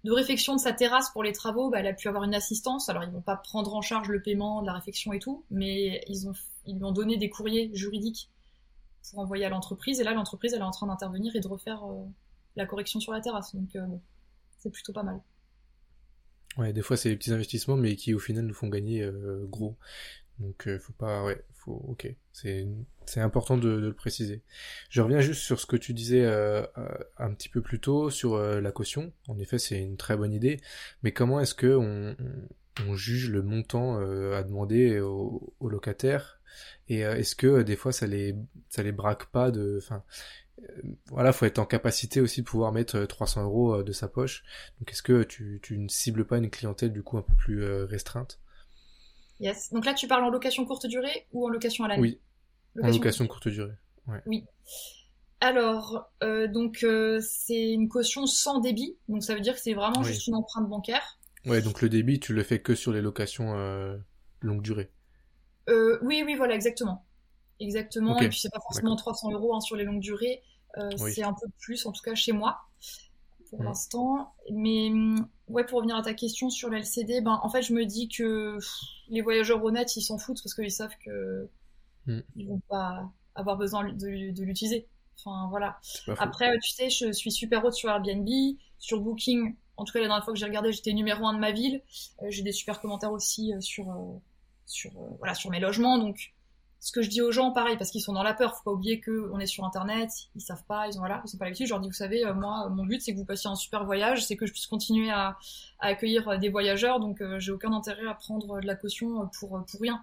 de 0.05 0.13
réfection 0.13 0.55
de 0.57 0.61
sa 0.61 0.73
terrasse 0.73 1.11
pour 1.11 1.23
les 1.23 1.33
travaux. 1.33 1.71
Bah, 1.71 1.81
elle 1.81 1.87
a 1.87 1.93
pu 1.93 2.09
avoir 2.09 2.25
une 2.25 2.35
assistance. 2.35 2.89
Alors, 2.89 3.05
ils 3.05 3.11
vont 3.11 3.21
pas 3.21 3.37
prendre 3.37 3.75
en 3.75 3.83
charge 3.83 4.09
le 4.09 4.23
paiement 4.23 4.63
de 4.63 4.67
la 4.67 4.75
réfection 4.75 5.13
et 5.13 5.19
tout, 5.19 5.45
mais 5.51 6.05
ils, 6.09 6.31
lui 6.67 6.85
ont 6.85 6.93
donné 6.93 7.17
des 7.17 7.31
courriers 7.31 7.71
juridiques 7.75 8.31
pour 9.11 9.21
envoyer 9.21 9.45
à 9.45 9.49
l'entreprise. 9.49 10.01
Et 10.01 10.05
là, 10.05 10.13
l'entreprise, 10.13 10.55
elle 10.55 10.61
est 10.61 10.65
en 10.65 10.71
train 10.71 10.87
d'intervenir 10.87 11.35
et 11.37 11.41
de 11.41 11.49
refaire 11.49 11.85
euh, 11.85 12.05
la 12.57 12.67
correction 12.67 13.01
sur 13.01 13.13
la 13.13 13.21
terrasse. 13.21 13.55
Donc, 13.55 13.77
c'est 14.59 14.71
plutôt 14.71 14.93
pas 14.93 15.03
mal. 15.03 15.21
Ouais, 16.59 16.73
des 16.73 16.83
fois 16.83 16.97
c'est 16.97 17.09
des 17.09 17.17
petits 17.17 17.33
investissements, 17.33 17.77
mais 17.77 17.95
qui 17.95 18.13
au 18.13 18.19
final 18.19 18.45
nous 18.45 18.55
font 18.55 18.69
gagner 18.69 19.09
gros. 19.45 19.77
Donc 20.41 20.67
euh, 20.67 20.79
faut 20.79 20.95
pas, 20.95 21.23
ouais, 21.23 21.45
faut, 21.53 21.85
ok, 21.89 22.13
c'est 22.33 22.67
important 23.17 23.59
de, 23.59 23.69
le 23.69 23.93
préciser. 23.93 24.43
Je 24.89 25.03
reviens 25.03 25.21
juste 25.21 25.43
sur 25.43 25.61
ce 25.61 25.67
que 25.67 25.77
tu 25.77 25.93
disais 25.93 26.25
euh, 26.25 26.63
euh, 26.79 26.89
un 27.19 27.33
petit 27.35 27.51
peu 27.51 27.61
plus 27.61 27.79
tôt 27.79 28.11
sur 28.11 28.39
la 28.39 28.73
caution. 28.73 29.13
En 29.29 29.39
effet, 29.39 29.59
c'est 29.59 29.79
une 29.79 29.99
très 29.99 30.17
bonne 30.17 30.33
idée, 30.33 30.61
mais 31.03 31.13
comment 31.13 31.41
est-ce 31.41 31.55
que 31.55 31.77
on, 31.77 32.17
juge 32.95 33.29
le 33.29 33.43
montant 33.43 33.99
à 33.99 34.43
demander 34.43 35.01
aux, 35.01 35.53
aux 35.61 35.69
locataires 35.69 36.41
et 36.89 37.01
est-ce 37.01 37.37
que 37.37 37.63
des 37.63 37.77
fois 37.77 37.93
ça 37.93 38.07
les 38.07 38.35
ça 38.71 38.83
les 38.83 38.91
braque 38.91 39.27
pas 39.27 39.51
de, 39.51 39.79
enfin 39.83 40.03
voilà, 41.11 41.33
faut 41.33 41.45
être 41.45 41.59
en 41.59 41.67
capacité 41.67 42.21
aussi 42.23 42.41
de 42.41 42.47
pouvoir 42.47 42.73
mettre 42.73 43.01
300 43.05 43.45
euros 43.45 43.83
de 43.83 43.93
sa 43.93 44.09
poche. 44.09 44.45
Donc 44.79 44.91
est-ce 44.93 45.03
que 45.03 45.23
tu, 45.23 45.61
tu 45.63 45.79
ne 45.79 45.89
cibles 45.89 46.25
pas 46.27 46.39
une 46.39 46.51
clientèle 46.51 46.93
du 46.93 47.03
coup 47.03 47.19
un 47.19 47.23
peu 47.23 47.35
plus 47.35 47.65
restreinte? 47.85 48.41
Yes. 49.41 49.73
Donc 49.73 49.87
là, 49.87 49.95
tu 49.95 50.07
parles 50.07 50.25
en 50.25 50.31
location 50.31 50.65
courte 50.67 50.87
durée 50.87 51.27
ou 51.33 51.47
en 51.47 51.49
location 51.49 51.85
à 51.85 51.89
l'année? 51.89 52.21
Oui. 52.77 52.83
en 52.83 52.89
location 52.89 53.27
courte 53.27 53.49
durée. 53.49 53.75
Oui. 54.27 54.45
Alors, 55.41 56.11
euh, 56.23 56.47
donc 56.49 56.83
euh, 56.83 57.19
c'est 57.23 57.71
une 57.71 57.89
caution 57.89 58.27
sans 58.27 58.61
débit, 58.61 58.97
donc 59.09 59.25
ça 59.25 59.35
veut 59.35 59.41
dire 59.41 59.55
que 59.55 59.61
c'est 59.61 59.73
vraiment 59.73 60.03
juste 60.03 60.27
une 60.27 60.35
empreinte 60.35 60.69
bancaire. 60.69 61.19
Ouais, 61.47 61.63
donc 61.63 61.81
le 61.81 61.89
débit, 61.89 62.21
tu 62.21 62.35
le 62.35 62.43
fais 62.43 62.61
que 62.61 62.75
sur 62.75 62.93
les 62.93 63.01
locations 63.01 63.55
euh, 63.57 63.97
longue 64.41 64.61
durée. 64.61 64.91
oui, 65.69 66.23
oui, 66.27 66.35
voilà, 66.37 66.55
exactement. 66.55 67.07
Exactement, 67.59 68.19
et 68.19 68.29
puis 68.29 68.39
c'est 68.39 68.51
pas 68.51 68.61
forcément 68.61 68.97
300 68.97 69.33
euros 69.33 69.55
hein, 69.55 69.61
sur 69.61 69.77
les 69.77 69.85
longues 69.85 70.01
durées, 70.01 70.43
c'est 70.97 71.23
un 71.23 71.35
peu 71.35 71.47
plus, 71.59 71.85
en 71.87 71.93
tout 71.93 72.03
cas 72.03 72.15
chez 72.15 72.33
moi 72.33 72.59
pour 73.51 73.63
l'instant. 73.63 74.33
Mais 74.51 74.89
mm, 74.91 75.27
ouais, 75.49 75.65
pour 75.65 75.79
revenir 75.79 75.97
à 75.97 76.03
ta 76.03 76.15
question 76.15 76.49
sur 76.51 76.71
l'LCD, 76.71 77.21
ben 77.21 77.39
en 77.43 77.49
fait 77.49 77.63
je 77.63 77.75
me 77.75 77.85
dis 77.85 78.09
que 78.09 78.59
les 79.09 79.21
voyageurs 79.21 79.63
honnêtes 79.63 79.97
ils 79.97 80.03
s'en 80.03 80.19
foutent 80.19 80.43
parce 80.43 80.55
qu'ils 80.55 80.71
savent 80.71 80.97
que 81.05 81.49
mm. 82.07 82.21
ils 82.37 82.49
vont 82.49 82.61
pas 82.69 83.11
avoir 83.35 83.57
besoin 83.57 83.85
de, 83.93 84.07
l'utiliser. 84.43 84.87
Enfin 85.19 85.49
voilà. 85.51 85.79
Après 86.19 86.59
tu 86.61 86.71
sais, 86.71 86.89
je 86.89 87.13
suis 87.13 87.33
super 87.33 87.65
haute 87.65 87.75
sur 87.75 87.91
Airbnb, 87.91 88.29
sur 88.79 89.01
Booking. 89.01 89.55
En 89.77 89.85
tout 89.85 89.93
cas 89.93 90.01
la 90.01 90.07
dernière 90.07 90.25
fois 90.25 90.33
que 90.33 90.39
j'ai 90.39 90.47
regardé, 90.47 90.73
j'étais 90.73 90.93
numéro 90.93 91.27
un 91.27 91.35
de 91.35 91.39
ma 91.39 91.53
ville. 91.53 91.83
Euh, 92.23 92.27
j'ai 92.31 92.43
des 92.43 92.53
super 92.53 92.81
commentaires 92.81 93.13
aussi 93.13 93.53
euh, 93.53 93.61
sur 93.61 93.91
euh, 93.91 94.19
sur 94.67 94.93
voilà 95.19 95.35
sur 95.35 95.51
mes 95.51 95.59
logements 95.59 95.99
donc 95.99 96.33
ce 96.81 96.93
que 96.93 97.03
je 97.03 97.11
dis 97.11 97.21
aux 97.21 97.31
gens, 97.31 97.53
pareil, 97.53 97.77
parce 97.77 97.91
qu'ils 97.91 98.01
sont 98.01 98.15
dans 98.15 98.23
la 98.23 98.33
peur. 98.33 98.57
Faut 98.57 98.63
pas 98.65 98.71
oublier 98.73 99.01
qu'on 99.01 99.39
est 99.39 99.47
sur 99.47 99.65
Internet, 99.65 100.11
ils 100.35 100.41
savent 100.41 100.65
pas, 100.65 100.89
ils 100.89 100.97
ont 100.97 101.01
voilà, 101.01 101.21
ils 101.25 101.29
sont 101.29 101.37
pas 101.37 101.45
l'habitude. 101.45 101.67
Je 101.67 101.73
leur 101.73 101.81
dis, 101.81 101.89
vous 101.89 101.95
savez, 101.95 102.25
euh, 102.25 102.33
moi, 102.33 102.71
mon 102.71 102.87
but, 102.87 103.03
c'est 103.03 103.13
que 103.13 103.19
vous 103.19 103.27
passiez 103.27 103.51
un 103.51 103.55
super 103.55 103.85
voyage, 103.85 104.25
c'est 104.25 104.37
que 104.37 104.47
je 104.47 104.53
puisse 104.53 104.67
continuer 104.67 105.11
à, 105.11 105.39
accueillir 105.79 106.27
euh, 106.29 106.37
des 106.39 106.49
voyageurs, 106.49 106.99
donc 106.99 107.21
euh, 107.21 107.39
j'ai 107.39 107.53
aucun 107.53 107.73
intérêt 107.73 108.07
à 108.09 108.15
prendre 108.15 108.61
de 108.61 108.67
la 108.67 108.75
caution 108.75 109.29
pour 109.39 109.63
pour 109.65 109.81
rien. 109.81 110.03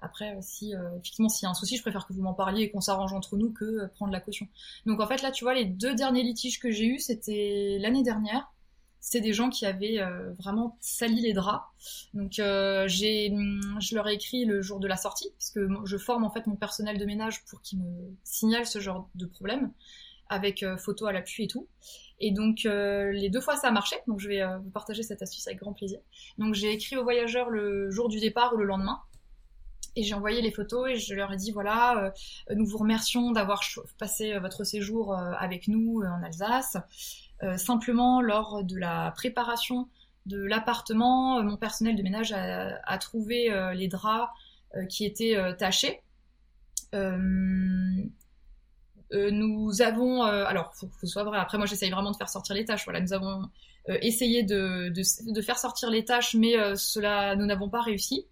Après, 0.00 0.36
si 0.42 0.74
effectivement 0.98 1.30
s'il 1.30 1.46
y 1.46 1.48
a 1.48 1.50
un 1.50 1.54
souci, 1.54 1.78
je 1.78 1.82
préfère 1.82 2.06
que 2.06 2.12
vous 2.12 2.20
m'en 2.20 2.34
parliez 2.34 2.64
et 2.64 2.70
qu'on 2.70 2.82
s'arrange 2.82 3.14
entre 3.14 3.38
nous 3.38 3.50
que 3.52 3.86
prendre 3.94 4.12
la 4.12 4.20
caution. 4.20 4.46
Donc 4.84 5.00
en 5.00 5.06
fait 5.06 5.22
là, 5.22 5.30
tu 5.30 5.44
vois, 5.44 5.54
les 5.54 5.64
deux 5.64 5.94
derniers 5.94 6.22
litiges 6.22 6.60
que 6.60 6.70
j'ai 6.70 6.84
eus, 6.84 6.98
c'était 6.98 7.78
l'année 7.80 8.02
dernière 8.02 8.52
c'est 9.06 9.20
des 9.20 9.34
gens 9.34 9.50
qui 9.50 9.66
avaient 9.66 10.00
euh, 10.00 10.32
vraiment 10.38 10.78
sali 10.80 11.20
les 11.20 11.34
draps. 11.34 11.62
Donc 12.14 12.38
euh, 12.38 12.88
j'ai, 12.88 13.30
je 13.78 13.94
leur 13.94 14.08
ai 14.08 14.14
écrit 14.14 14.46
le 14.46 14.62
jour 14.62 14.80
de 14.80 14.88
la 14.88 14.96
sortie, 14.96 15.28
parce 15.38 15.50
que 15.50 15.68
je 15.84 15.98
forme 15.98 16.24
en 16.24 16.30
fait 16.30 16.46
mon 16.46 16.56
personnel 16.56 16.96
de 16.96 17.04
ménage 17.04 17.44
pour 17.44 17.60
qu'ils 17.60 17.80
me 17.80 18.16
signalent 18.24 18.66
ce 18.66 18.78
genre 18.78 19.10
de 19.14 19.26
problème, 19.26 19.70
avec 20.30 20.62
euh, 20.62 20.78
photo 20.78 21.04
à 21.04 21.12
l'appui 21.12 21.44
et 21.44 21.48
tout. 21.48 21.68
Et 22.18 22.30
donc 22.30 22.60
les 22.64 23.28
deux 23.28 23.42
fois 23.42 23.56
ça 23.56 23.68
a 23.68 23.70
marché, 23.72 23.96
donc 24.06 24.20
je 24.20 24.28
vais 24.28 24.42
vous 24.62 24.70
partager 24.70 25.02
cette 25.02 25.20
astuce 25.20 25.46
avec 25.48 25.58
grand 25.58 25.74
plaisir. 25.74 25.98
Donc 26.38 26.54
j'ai 26.54 26.72
écrit 26.72 26.96
aux 26.96 27.02
voyageurs 27.02 27.50
le 27.50 27.90
jour 27.90 28.08
du 28.08 28.20
départ 28.20 28.54
ou 28.54 28.56
le 28.56 28.64
lendemain, 28.64 29.00
et 29.96 30.04
j'ai 30.04 30.14
envoyé 30.14 30.40
les 30.40 30.52
photos 30.52 30.90
et 30.90 30.96
je 30.96 31.12
leur 31.14 31.32
ai 31.32 31.36
dit 31.36 31.50
voilà, 31.50 32.14
nous 32.54 32.64
vous 32.64 32.78
remercions 32.78 33.32
d'avoir 33.32 33.62
passé 33.98 34.38
votre 34.38 34.62
séjour 34.62 35.12
avec 35.14 35.66
nous 35.66 36.02
en 36.02 36.22
Alsace. 36.22 36.78
Euh, 37.44 37.56
simplement, 37.58 38.20
lors 38.22 38.64
de 38.64 38.76
la 38.76 39.12
préparation 39.14 39.88
de 40.26 40.42
l'appartement, 40.42 41.38
euh, 41.38 41.42
mon 41.42 41.56
personnel 41.56 41.94
de 41.96 42.02
ménage 42.02 42.32
a, 42.32 42.98
trouvé 42.98 43.52
euh, 43.52 43.74
les 43.74 43.88
draps 43.88 44.32
qui 44.88 45.04
étaient 45.04 45.36
tachés. 45.56 46.00
nous 46.92 48.12
avons, 49.82 50.22
alors 50.22 50.74
faut, 50.74 50.88
faut 50.88 51.06
soit 51.06 51.22
vrai. 51.22 51.38
Après 51.38 51.58
moi 51.58 51.66
j'essaye 51.66 51.90
vraiment 51.90 52.10
de 52.10 52.16
faire 52.16 52.28
sortir 52.28 52.56
les 52.56 52.64
tâches. 52.64 52.82
Voilà, 52.84 53.00
nous 53.00 53.12
avons 53.12 53.48
essayé 53.86 54.42
de, 54.42 54.92
faire 55.42 55.58
sortir 55.58 55.90
les 55.90 56.04
tâches, 56.04 56.34
mais 56.34 56.56
cela 56.74 57.36
nous 57.36 57.46
n'avons 57.46 57.68
pas 57.68 57.82
réussi. 57.82 58.26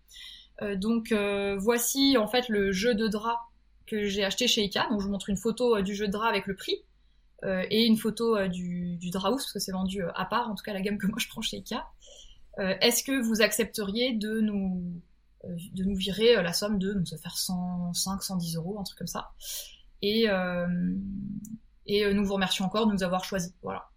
donc 0.75 1.15
voici 1.59 2.17
en 2.19 2.27
fait 2.27 2.49
le 2.49 2.73
jeu 2.73 2.97
de 2.97 3.07
draps 3.07 3.39
que 3.87 4.07
j'ai 4.07 4.25
acheté 4.25 4.49
chez 4.49 4.65
Ika. 4.65 4.89
Donc 4.91 5.01
je 5.01 5.05
vous 5.07 5.13
montre 5.13 5.31
une 5.31 5.37
photo 5.37 5.81
du 5.81 5.95
jeu 5.95 6.09
de 6.09 6.13
draps 6.13 6.29
avec 6.29 6.49
le 6.49 6.57
prix. 6.57 6.83
Euh, 7.45 7.65
et 7.71 7.87
une 7.87 7.97
photo 7.97 8.37
euh, 8.37 8.49
du, 8.49 8.97
du 8.97 9.11
parce 9.11 9.53
que 9.53 9.59
c'est 9.59 9.73
vendu 9.73 10.03
euh, 10.03 10.13
à 10.15 10.25
part, 10.27 10.49
en 10.49 10.55
tout 10.55 10.63
cas 10.63 10.73
la 10.73 10.81
gamme 10.81 10.99
que 10.99 11.07
moi 11.07 11.19
je 11.19 11.29
prends 11.29 11.41
chez 11.41 11.59
Ikea. 11.59 11.83
Est-ce 12.59 13.03
que 13.03 13.19
vous 13.21 13.41
accepteriez 13.41 14.13
de 14.13 14.41
nous, 14.41 15.01
de 15.43 15.85
nous 15.85 15.97
virer 15.97 16.35
la 16.43 16.53
somme 16.53 16.79
de 16.79 16.93
nous 16.93 17.07
faire 17.07 17.39
105, 17.39 18.23
110 18.23 18.57
euros, 18.57 18.79
un 18.79 18.83
truc 18.83 18.99
comme 18.99 19.07
ça 19.07 19.31
Et, 20.03 20.27
et 21.87 22.13
nous 22.13 22.25
vous 22.27 22.35
remercions 22.35 22.67
encore 22.67 22.87
de 22.87 22.93
nous 22.93 23.03
avoir 23.03 23.25
choisis. 23.25 23.55
Voilà. 23.63 23.89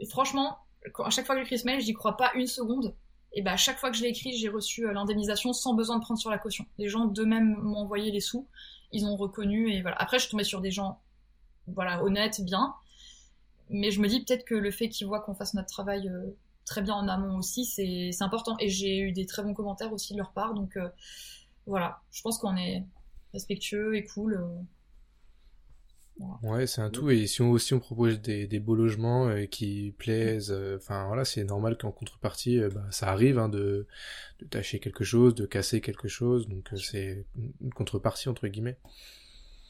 Et 0.00 0.06
franchement, 0.06 0.56
à 1.04 1.10
chaque 1.10 1.26
fois 1.26 1.34
que 1.34 1.42
j'écris 1.42 1.58
ce 1.58 1.66
mail, 1.66 1.82
j'y 1.82 1.92
crois 1.92 2.16
pas 2.16 2.32
une 2.34 2.46
seconde. 2.46 2.94
Et 3.34 3.42
bah, 3.42 3.52
à 3.52 3.56
chaque 3.58 3.76
fois 3.76 3.90
que 3.90 3.96
je 3.98 4.02
l'ai 4.02 4.08
écrit, 4.08 4.34
j'ai 4.34 4.48
reçu 4.48 4.90
l'indemnisation 4.90 5.52
sans 5.52 5.74
besoin 5.74 5.98
de 5.98 6.02
prendre 6.02 6.18
sur 6.18 6.30
la 6.30 6.38
caution. 6.38 6.64
Les 6.78 6.88
gens 6.88 7.04
d'eux-mêmes 7.04 7.56
m'ont 7.56 7.80
envoyé 7.80 8.10
les 8.10 8.20
sous, 8.20 8.48
ils 8.90 9.04
ont 9.04 9.16
reconnu 9.16 9.70
et 9.70 9.82
voilà. 9.82 9.98
Après, 10.00 10.18
je 10.18 10.22
suis 10.22 10.30
tombée 10.30 10.44
sur 10.44 10.62
des 10.62 10.70
gens, 10.70 11.02
voilà, 11.66 12.02
honnêtes, 12.02 12.40
bien. 12.42 12.74
Mais 13.70 13.90
je 13.90 14.00
me 14.00 14.08
dis 14.08 14.24
peut-être 14.24 14.44
que 14.44 14.54
le 14.54 14.70
fait 14.70 14.88
qu'ils 14.88 15.06
voient 15.06 15.20
qu'on 15.20 15.34
fasse 15.34 15.54
notre 15.54 15.68
travail 15.68 16.10
très 16.68 16.82
bien 16.82 16.94
en 16.94 17.08
amont 17.08 17.38
aussi, 17.38 17.64
c'est 17.64 18.22
important. 18.22 18.56
Et 18.60 18.68
j'ai 18.68 18.98
eu 19.00 19.12
des 19.12 19.26
très 19.26 19.42
bons 19.42 19.54
commentaires 19.54 19.92
aussi 19.92 20.12
de 20.12 20.18
leur 20.18 20.32
part. 20.32 20.54
Donc 20.54 20.76
euh, 20.76 20.88
voilà, 21.66 22.00
je 22.12 22.22
pense 22.22 22.38
qu'on 22.38 22.56
est 22.56 22.84
respectueux 23.32 23.96
et 23.96 24.04
cool. 24.04 24.34
Euh. 24.34 24.62
Ouais, 26.42 26.66
c'est 26.66 26.80
un 26.80 26.90
tout. 26.90 27.10
Et 27.10 27.26
si 27.26 27.42
on 27.42 27.50
aussi 27.50 27.74
on 27.74 27.80
propose 27.80 28.20
des, 28.20 28.46
des 28.46 28.58
beaux 28.58 28.74
logements 28.74 29.28
euh, 29.28 29.46
qui 29.46 29.94
plaisent, 29.98 30.52
enfin 30.76 31.06
voilà, 31.06 31.24
c'est 31.24 31.44
normal 31.44 31.78
qu'en 31.78 31.92
contrepartie, 31.92 32.60
bah, 32.74 32.86
ça 32.90 33.08
arrive 33.08 33.38
hein, 33.38 33.48
de, 33.48 33.86
de 34.40 34.46
tâcher 34.46 34.80
quelque 34.80 35.04
chose, 35.04 35.34
de 35.34 35.46
casser 35.46 35.80
quelque 35.80 36.08
chose. 36.08 36.48
Donc 36.48 36.70
c'est 36.76 37.24
une 37.60 37.72
contrepartie 37.72 38.28
entre 38.28 38.48
guillemets. 38.48 38.78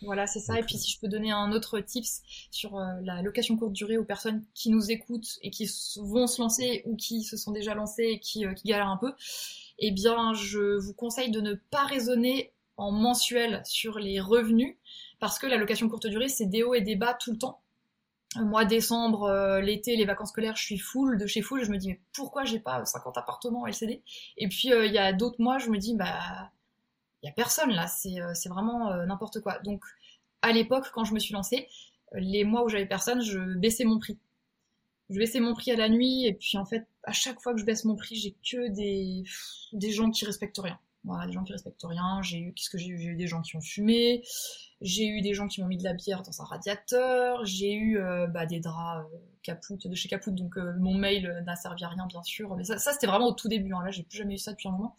Voilà, 0.03 0.27
c'est 0.27 0.41
ça. 0.41 0.59
et 0.59 0.63
puis 0.63 0.79
si 0.79 0.93
je 0.93 1.01
peux 1.01 1.09
donner 1.09 1.33
un 1.33 1.51
autre 1.53 1.81
tips 1.81 2.23
sur 2.51 2.77
euh, 2.77 2.85
la 3.03 3.21
location 3.23 3.57
courte 3.57 3.73
durée 3.73 3.99
aux 3.99 4.05
personnes 4.05 4.45
qui 4.55 4.71
nous 4.71 4.91
écoutent 4.91 5.39
et 5.43 5.51
qui 5.51 5.69
vont 5.97 6.27
se 6.27 6.41
lancer 6.41 6.83
ou 6.87 6.97
qui 6.97 7.23
se 7.25 7.37
sont 7.37 7.51
déjà 7.51 7.75
lancées 7.75 8.09
et 8.13 8.21
qui, 8.21 8.47
euh, 8.47 8.55
qui 8.55 8.69
galèrent 8.69 8.89
un 8.89 8.97
peu, 8.97 9.13
eh 9.81 9.91
bien 9.91 10.35
je 10.35 10.79
vous 10.79 10.95
conseille 10.95 11.31
de 11.31 11.41
ne 11.41 11.55
pas 11.55 11.85
raisonner 11.85 12.53
en 12.77 12.93
mensuel 12.93 13.61
sur 13.65 13.99
les 13.99 14.21
revenus 14.21 14.77
parce 15.19 15.39
que 15.39 15.47
la 15.47 15.57
location 15.57 15.89
courte 15.89 16.07
durée 16.07 16.29
c'est 16.29 16.47
des 16.47 16.63
hauts 16.63 16.75
et 16.75 16.81
des 16.81 16.97
bas 16.97 17.15
tout 17.15 17.33
le 17.33 17.39
temps. 17.39 17.61
Moi, 18.37 18.67
décembre, 18.67 19.25
euh, 19.25 19.61
l'été, 19.63 19.97
les 19.97 20.05
vacances 20.05 20.29
scolaires, 20.29 20.55
je 20.55 20.63
suis 20.63 20.79
full 20.79 21.17
de 21.17 21.27
chez 21.27 21.41
full. 21.41 21.65
Je 21.65 21.71
me 21.71 21.79
dis, 21.79 21.89
mais 21.89 22.01
pourquoi 22.13 22.45
j'ai 22.45 22.61
pas 22.61 22.85
50 22.85 23.17
appartements 23.17 23.67
LCD 23.67 24.03
Et 24.37 24.49
puis, 24.49 24.69
il 24.69 24.93
y 24.93 24.99
a 24.99 25.15
d'autres 25.15 25.41
mois, 25.41 25.57
je 25.57 25.71
me 25.71 25.79
dis, 25.79 25.95
bah, 25.95 26.51
il 27.23 27.27
y 27.27 27.29
a 27.29 27.33
personne 27.33 27.71
là, 27.71 27.87
c'est 27.87 28.21
euh, 28.21 28.33
vraiment 28.47 28.93
euh, 28.93 29.07
n'importe 29.07 29.41
quoi. 29.41 29.59
Donc 29.61 29.83
à 30.43 30.53
l'époque, 30.53 30.91
quand 30.93 31.05
je 31.05 31.15
me 31.15 31.19
suis 31.19 31.35
lancée, 31.35 31.69
euh, 32.15 32.21
les 32.21 32.45
mois 32.45 32.65
où 32.65 32.69
j'avais 32.69 32.87
personne, 32.87 33.21
je 33.21 33.39
baissais 33.39 33.85
mon 33.85 33.99
prix. 33.99 34.19
Je 35.11 35.19
baissais 35.19 35.41
mon 35.41 35.55
prix 35.55 35.73
à 35.73 35.77
la 35.77 35.89
nuit, 35.89 36.27
et 36.27 36.35
puis 36.35 36.59
en 36.59 36.67
fait, 36.67 36.87
à 37.05 37.13
chaque 37.13 37.41
fois 37.41 37.55
que 37.55 37.61
je 37.61 37.65
baisse 37.65 37.85
mon 37.87 37.97
prix, 37.97 38.15
j'ai 38.15 38.33
que 38.33 38.69
des, 38.69 39.25
des 39.73 39.91
gens 39.91 40.11
qui 40.11 40.27
respectent 40.27 40.59
rien. 40.59 40.79
Voilà, 41.05 41.27
des 41.27 41.33
gens 41.33 41.45
qui 41.45 41.53
respectent 41.53 41.85
rien. 41.85 42.21
J'ai 42.23 42.39
eu, 42.39 42.53
qu'est-ce 42.53 42.69
que 42.69 42.77
j'ai 42.77 42.89
eu? 42.89 42.99
J'ai 42.99 43.07
eu 43.07 43.17
des 43.17 43.27
gens 43.27 43.41
qui 43.41 43.57
ont 43.57 43.63
fumé, 43.63 44.23
j'ai 44.83 45.07
eu 45.07 45.23
des 45.23 45.33
gens 45.33 45.49
qui 45.49 45.63
m'ont 45.63 45.69
mis 45.69 45.79
de 45.79 45.85
la 45.85 45.95
bière 45.95 46.23
dans 46.23 46.43
un 46.43 46.45
radiateur, 46.45 47.45
j'ai 47.47 47.73
eu 47.73 47.99
bah, 48.29 48.45
des 48.45 48.61
draps 48.61 49.09
de 49.47 49.95
chez 49.95 50.11
Capout, 50.11 50.33
donc 50.33 50.57
mon 50.57 50.95
mail 50.95 51.43
n'a 51.47 51.57
servi 51.57 51.85
à 51.85 51.89
rien 51.89 52.07
bien 52.07 52.23
sûr. 52.23 52.55
Mais 52.57 52.65
ça, 52.65 52.79
ça 52.79 52.93
c'était 52.93 53.07
vraiment 53.07 53.29
au 53.29 53.33
tout 53.33 53.49
début. 53.49 53.73
Hein. 53.73 53.83
Là, 53.83 53.91
j'ai 53.91 54.03
plus 54.03 54.19
jamais 54.19 54.35
eu 54.35 54.39
ça 54.39 54.53
depuis 54.53 54.69
un 54.69 54.73
moment. 54.73 54.95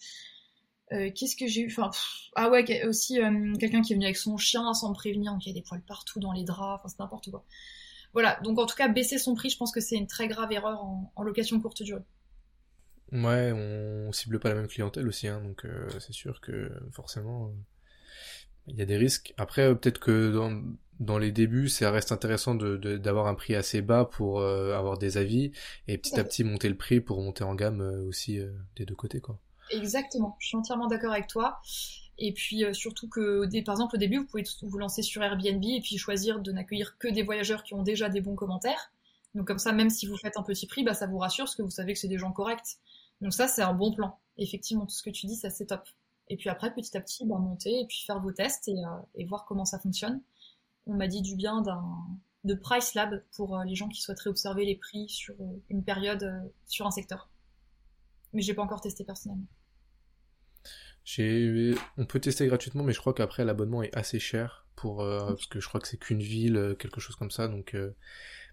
Euh, 0.92 1.12
qu'est-ce 1.14 1.36
que 1.36 1.48
j'ai 1.48 1.62
eu? 1.62 1.68
Enfin, 1.68 1.92
Ah 2.36 2.50
ouais, 2.50 2.86
aussi 2.86 3.22
euh, 3.22 3.54
quelqu'un 3.60 3.82
qui 3.82 3.94
est 3.94 3.96
venu 3.96 4.06
avec 4.06 4.18
son 4.18 4.38
chien 4.38 4.74
sans 4.74 4.90
me 4.90 4.96
prévenir, 4.96 5.34
donc 5.34 5.46
il 5.46 5.50
y 5.50 5.52
a 5.52 5.56
des 5.56 5.62
poils 5.62 5.82
partout 5.82 6.20
dans 6.20 6.32
les 6.32 6.44
draps, 6.44 6.80
enfin 6.80 6.88
c'est 6.88 7.00
n'importe 7.00 7.30
quoi. 7.30 7.46
Voilà, 8.14 8.40
donc 8.44 8.58
en 8.58 8.66
tout 8.66 8.76
cas, 8.76 8.88
baisser 8.88 9.20
son 9.20 9.36
prix, 9.36 9.52
je 9.52 9.58
pense 9.58 9.72
que 9.72 9.82
c'est 9.82 9.96
une 9.96 10.08
très 10.08 10.28
grave 10.28 10.52
erreur 10.52 10.84
en, 10.84 11.24
location 11.24 11.60
courte 11.62 11.84
durée. 11.84 12.02
Ouais, 13.12 13.52
on 13.52 14.12
cible 14.12 14.40
pas 14.40 14.50
la 14.50 14.56
même 14.56 14.68
clientèle 14.68 15.08
aussi, 15.08 15.28
hein, 15.28 15.42
donc 15.42 15.66
euh, 15.66 15.88
c'est 16.00 16.14
sûr 16.14 16.42
que 16.42 16.72
forcément, 16.92 17.54
il 18.68 18.76
y 18.76 18.82
a 18.82 18.86
des 18.86 18.98
risques. 18.98 19.34
Après, 19.38 19.76
peut-être 19.76 20.00
que 20.00 20.32
dans, 20.32 20.60
dans 21.00 21.20
les 21.20 21.32
débuts, 21.32 21.70
ça 21.70 21.92
reste 21.92 22.12
intéressant 22.12 22.56
d'avoir 22.56 23.28
un 23.28 23.36
prix 23.36 23.54
assez 23.54 23.84
bas 23.84 24.06
pour 24.06 24.42
avoir 24.42 24.98
des 24.98 25.18
avis, 25.18 25.52
et 25.88 26.00
petit 26.00 26.20
à 26.20 26.24
petit 26.24 26.44
monter 26.44 26.68
le 26.68 26.78
prix 26.78 27.00
pour 27.00 27.22
monter 27.22 27.44
en 27.44 27.54
gamme 27.54 27.82
aussi 28.08 28.40
des 28.76 28.86
deux 28.86 28.96
côtés, 28.96 29.22
quoi. 29.22 29.40
Exactement, 29.72 30.36
je 30.40 30.48
suis 30.48 30.58
entièrement 30.58 30.88
d'accord 30.88 31.12
avec 31.12 31.28
toi. 31.28 31.60
Et 32.20 32.34
puis 32.34 32.66
euh, 32.66 32.74
surtout 32.74 33.08
que, 33.08 33.48
par 33.64 33.76
exemple, 33.76 33.96
au 33.96 33.98
début, 33.98 34.18
vous 34.18 34.26
pouvez 34.26 34.44
vous 34.62 34.78
lancer 34.78 35.02
sur 35.02 35.24
Airbnb 35.24 35.64
et 35.64 35.82
puis 35.82 35.98
choisir 35.98 36.40
de 36.40 36.52
n'accueillir 36.52 36.98
que 36.98 37.08
des 37.08 37.24
voyageurs 37.24 37.64
qui 37.64 37.74
ont 37.74 37.84
déjà 37.84 38.10
des 38.10 38.22
bons 38.22 38.36
commentaires. 38.36 38.92
Donc 39.36 39.48
comme 39.48 39.60
ça, 39.60 39.72
même 39.72 39.90
si 39.90 40.06
vous 40.06 40.18
faites 40.18 40.38
un 40.38 40.44
petit 40.44 40.68
prix, 40.68 40.84
bah, 40.84 40.94
ça 40.94 41.08
vous 41.08 41.18
rassure 41.18 41.46
parce 41.46 41.56
que 41.56 41.62
vous 41.62 41.70
savez 41.70 41.94
que 41.94 42.00
c'est 42.00 42.08
des 42.08 42.18
gens 42.18 42.32
corrects. 42.32 42.78
Donc 43.22 43.34
ça, 43.34 43.48
c'est 43.48 43.62
un 43.62 43.74
bon 43.74 43.94
plan. 43.94 44.20
Effectivement, 44.38 44.86
tout 44.86 44.96
ce 44.96 45.04
que 45.04 45.10
tu 45.10 45.28
dis, 45.28 45.36
ça 45.36 45.50
c'est 45.50 45.68
top. 45.68 45.88
Et 46.28 46.38
puis 46.38 46.50
après, 46.50 46.74
petit 46.74 46.96
à 46.98 47.02
petit, 47.02 47.26
bah, 47.26 47.38
monter 47.38 47.82
et 47.82 47.86
puis 47.88 48.04
faire 48.06 48.20
vos 48.22 48.32
tests 48.32 48.68
et, 48.68 48.76
euh, 48.76 49.26
voir 49.28 49.46
comment 49.46 49.66
ça 49.66 49.80
fonctionne. 49.80 50.22
On 50.88 50.96
m'a 50.96 51.08
dit 51.08 51.22
du 51.22 51.36
bien 51.36 51.62
d'un 51.62 51.84
de 52.46 52.54
Price 52.54 52.94
Lab 52.96 53.24
pour 53.36 53.58
euh, 53.58 53.64
les 53.66 53.76
gens 53.76 53.90
qui 53.90 54.02
souhaiteraient 54.02 54.30
observer 54.30 54.66
les 54.66 54.76
prix 54.76 55.10
sur 55.10 55.36
une 55.70 55.84
période 55.84 56.52
sur 56.68 56.88
un 56.88 56.92
secteur. 56.92 57.30
Mais 58.34 58.42
j'ai 58.42 58.54
pas 58.54 58.64
encore 58.64 58.82
testé 58.82 59.04
personnellement. 59.04 59.46
On 61.18 62.06
peut 62.06 62.20
tester 62.20 62.46
gratuitement, 62.48 62.84
mais 62.84 62.94
je 62.94 63.00
crois 63.00 63.14
qu'après 63.14 63.46
l'abonnement 63.46 63.82
est 63.82 63.96
assez 63.96 64.20
cher 64.20 64.66
pour 64.76 65.02
euh, 65.02 65.28
parce 65.28 65.48
que 65.48 65.60
je 65.60 65.68
crois 65.68 65.82
que 65.82 65.88
c'est 65.88 65.98
qu'une 65.98 66.22
ville, 66.22 66.56
euh, 66.56 66.76
quelque 66.76 67.02
chose 67.02 67.16
comme 67.16 67.32
ça. 67.32 67.48
Donc, 67.48 67.74
euh, 67.74 67.92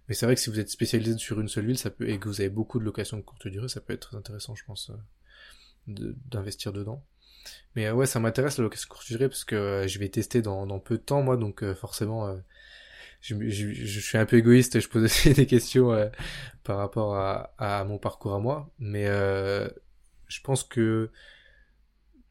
mais 0.09 0.15
c'est 0.15 0.27
vrai 0.27 0.35
que 0.35 0.41
si 0.41 0.51
vous 0.51 0.59
êtes 0.59 0.71
spécialisé 0.71 1.17
sur 1.19 1.41
une 1.41 1.49
seule 1.49 1.67
ville, 1.67 1.79
ça 1.79 1.91
peut 1.91 2.09
et 2.09 2.19
que 2.19 2.29
vous 2.29 2.41
avez 2.41 2.51
beaucoup 2.51 2.79
de 2.79 2.85
locations 2.85 3.17
de 3.17 3.23
courte 3.23 3.47
durée, 3.47 3.69
ça 3.69 3.81
peut 3.81 3.93
être 3.93 4.09
très 4.09 4.17
intéressant, 4.17 4.55
je 4.55 4.65
pense, 4.65 4.91
d'investir 5.87 6.73
dedans. 6.73 7.05
Mais 7.77 7.91
ouais, 7.91 8.07
ça 8.07 8.21
m'intéresse 8.21 8.59
la 8.59 8.65
location 8.65 8.89
courte 8.89 9.07
durée 9.07 9.29
parce 9.29 9.45
que 9.45 9.85
je 9.87 9.99
vais 9.99 10.09
tester 10.09 10.43
dans, 10.43 10.67
dans 10.67 10.81
peu 10.81 10.97
de 10.97 11.03
temps 11.03 11.23
moi, 11.23 11.37
donc 11.37 11.65
forcément. 11.75 12.37
Je, 13.21 13.35
je, 13.49 14.01
suis 14.01 14.19
un 14.19 14.27
peu 14.27 14.37
égoïste 14.37 14.77
et 14.77 14.81
je 14.81 14.89
pose 14.89 15.03
aussi 15.05 15.33
des 15.33 15.47
questions 15.47 16.11
par 16.65 16.79
rapport 16.79 17.17
à, 17.17 17.55
à, 17.59 17.85
mon 17.85 17.99
parcours 17.99 18.35
à 18.35 18.41
moi, 18.41 18.71
mais 18.79 19.07
je 19.07 20.41
pense 20.43 20.65
que 20.65 21.11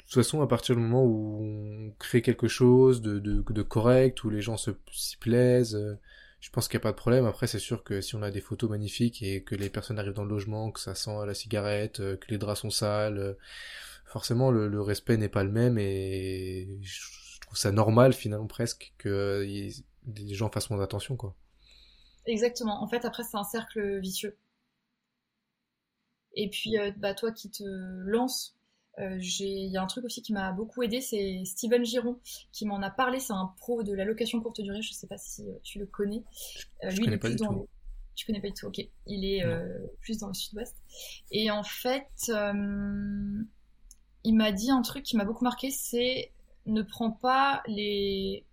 toute 0.06 0.24
façon, 0.24 0.42
à 0.42 0.48
partir 0.48 0.76
du 0.76 0.82
moment 0.82 1.04
où 1.04 1.40
on 1.42 1.92
crée 1.98 2.22
quelque 2.22 2.48
chose 2.48 3.02
de, 3.02 3.20
de, 3.20 3.42
de 3.42 3.62
correct, 3.64 4.24
où 4.24 4.30
les 4.30 4.42
gens 4.42 4.56
s'y 4.58 5.18
plaisent, 5.18 5.76
euh, 5.76 5.98
je 6.42 6.52
pense 6.52 6.68
qu'il 6.68 6.78
n'y 6.78 6.82
a 6.82 6.84
pas 6.84 6.92
de 6.92 6.98
problème. 6.98 7.26
Après, 7.26 7.48
c'est 7.48 7.60
sûr 7.60 7.84
que 7.84 8.02
si 8.02 8.16
on 8.16 8.22
a 8.22 8.30
des 8.30 8.42
photos 8.42 8.70
magnifiques 8.70 9.24
et 9.24 9.44
que 9.44 9.56
les 9.56 9.70
personnes 9.70 9.98
arrivent 9.98 10.14
dans 10.14 10.24
le 10.24 10.30
logement, 10.30 10.72
que 10.72 10.80
ça 10.80 10.94
sent 10.94 11.26
la 11.26 11.34
cigarette, 11.34 12.00
euh, 12.02 12.18
que 12.18 12.28
les 12.30 12.38
draps 12.38 12.62
sont 12.62 12.70
sales, 12.70 13.18
euh, 13.18 13.34
forcément 14.06 14.52
le, 14.52 14.82
respect 14.82 15.18
n'est 15.18 15.30
pas 15.30 15.44
le 15.44 15.52
même 15.52 15.78
et 15.80 16.80
je 16.82 17.40
trouve 17.42 17.58
ça 17.58 17.72
normal 17.72 18.14
finalement 18.14 18.48
presque 18.48 18.94
que 18.98 19.44
les 19.44 20.34
gens 20.34 20.50
fassent 20.50 20.70
moins 20.70 20.82
attention 20.82 21.18
quoi. 21.18 21.36
Exactement. 22.28 22.82
En 22.82 22.88
fait, 22.88 23.04
après, 23.06 23.24
c'est 23.24 23.38
un 23.38 23.44
cercle 23.44 24.00
vicieux. 24.00 24.38
Et 26.36 26.50
puis, 26.50 26.76
bah, 26.98 27.14
toi 27.14 27.32
qui 27.32 27.50
te 27.50 27.64
lances 27.64 28.55
euh, 29.00 29.18
il 29.20 29.70
y 29.72 29.78
a 29.78 29.84
un 29.84 29.88
truc 29.88 30.06
aussi 30.06 30.22
qui 30.22 30.32
m'a 30.32 30.52
beaucoup 30.52 30.82
aidé, 30.84 31.02
c'est 31.02 31.44
Steven 31.46 31.84
Giron 31.84 32.18
qui 32.52 32.66
m'en 32.66 32.82
a 32.82 32.90
parlé. 32.90 33.20
C'est 33.20 33.34
un 33.34 33.54
pro 33.58 33.84
de 33.84 33.94
la 33.94 34.06
location 34.06 34.40
courte 34.42 34.62
durée. 34.62 34.82
Je 34.82 34.94
sais 34.94 35.08
pas 35.08 35.18
si 35.18 35.44
euh, 35.44 35.54
tu 35.64 35.80
le 35.80 35.86
connais. 35.86 36.24
Euh, 36.84 36.92
lui, 36.92 37.06
il 37.06 37.14
est 37.14 37.18
plus 37.18 37.36
dans. 37.36 37.68
Tu 38.16 38.26
connais 38.26 38.40
pas 38.40 38.48
du 38.48 38.54
tout. 38.54 38.68
Ok. 38.68 38.80
Il 39.08 39.26
est 39.26 39.44
plus 40.00 40.20
dans 40.20 40.30
le 40.30 40.34
sud-ouest. 40.34 40.76
Et 41.32 41.52
en 41.52 41.64
fait, 41.64 42.32
il 44.24 44.36
m'a 44.36 44.52
dit 44.54 44.72
un 44.72 44.82
truc 44.82 45.04
qui 45.04 45.18
m'a 45.18 45.26
beaucoup 45.26 45.44
marqué. 45.44 45.70
C'est 45.70 46.32
ne 46.66 46.82
prends 46.82 47.12
pas 47.12 47.62
les 47.68 48.46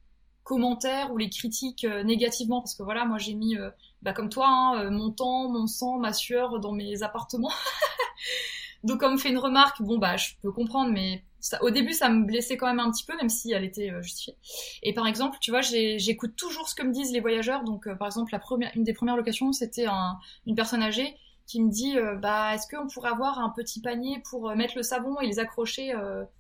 commentaires 0.43 1.13
ou 1.13 1.17
les 1.17 1.31
critiques 1.31 1.87
négativement 2.05 2.61
parce 2.61 2.75
que 2.75 2.83
voilà 2.83 3.05
moi 3.05 3.17
j'ai 3.17 3.33
mis 3.33 3.57
bah, 4.03 4.13
comme 4.13 4.29
toi 4.29 4.49
hein, 4.49 4.91
mon 4.91 5.13
temps 5.13 5.49
mon 5.49 5.69
sang 5.69 5.99
ma 5.99 6.13
sueur 6.13 6.59
dans 6.59 6.73
mes 6.73 7.05
appartements 7.05 7.53
Donc 8.85 9.01
quand 9.01 9.11
me 9.11 9.17
fait 9.17 9.31
une 9.31 9.39
remarque, 9.39 9.81
bon 9.83 9.99
bah 9.99 10.17
je 10.17 10.31
peux 10.43 10.53
comprendre, 10.53 10.93
mais 10.93 11.25
au 11.61 11.71
début 11.71 11.93
ça 11.93 12.09
me 12.09 12.25
blessait 12.25 12.57
quand 12.57 12.67
même 12.67 12.81
un 12.81 12.91
petit 12.91 13.05
peu, 13.05 13.17
même 13.17 13.29
si 13.29 13.53
elle 13.53 13.65
était 13.65 13.91
euh, 13.91 14.03
justifiée. 14.03 14.37
Et 14.83 14.93
par 14.93 15.07
exemple, 15.07 15.39
tu 15.41 15.51
vois, 15.51 15.61
j'écoute 15.61 16.37
toujours 16.37 16.69
ce 16.69 16.75
que 16.75 16.83
me 16.83 16.93
disent 16.93 17.13
les 17.13 17.21
voyageurs. 17.21 17.65
Donc 17.65 17.87
euh, 17.87 17.95
par 17.95 18.07
exemple, 18.07 18.37
une 18.75 18.85
des 18.85 18.93
premières 18.93 19.17
locations, 19.17 19.53
c'était 19.53 19.87
un, 19.87 20.19
une 20.47 20.55
personne 20.55 20.83
âgée 20.83 21.17
qui 21.47 21.61
me 21.61 21.71
dit 21.71 21.97
euh, 21.99 22.17
bah 22.17 22.55
est-ce 22.55 22.67
qu'on 22.69 22.89
pourrait 22.89 23.11
avoir 23.11 23.39
un 23.39 23.51
petit 23.51 23.81
panier 23.81 24.23
pour 24.31 24.55
mettre 24.57 24.75
le 24.77 24.83
savon 24.83 25.21
et 25.21 25.27
les 25.27 25.39
accrocher, 25.39 25.93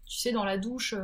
tu 0.06 0.18
sais, 0.18 0.32
dans 0.32 0.44
la 0.44 0.58
douche, 0.58 0.94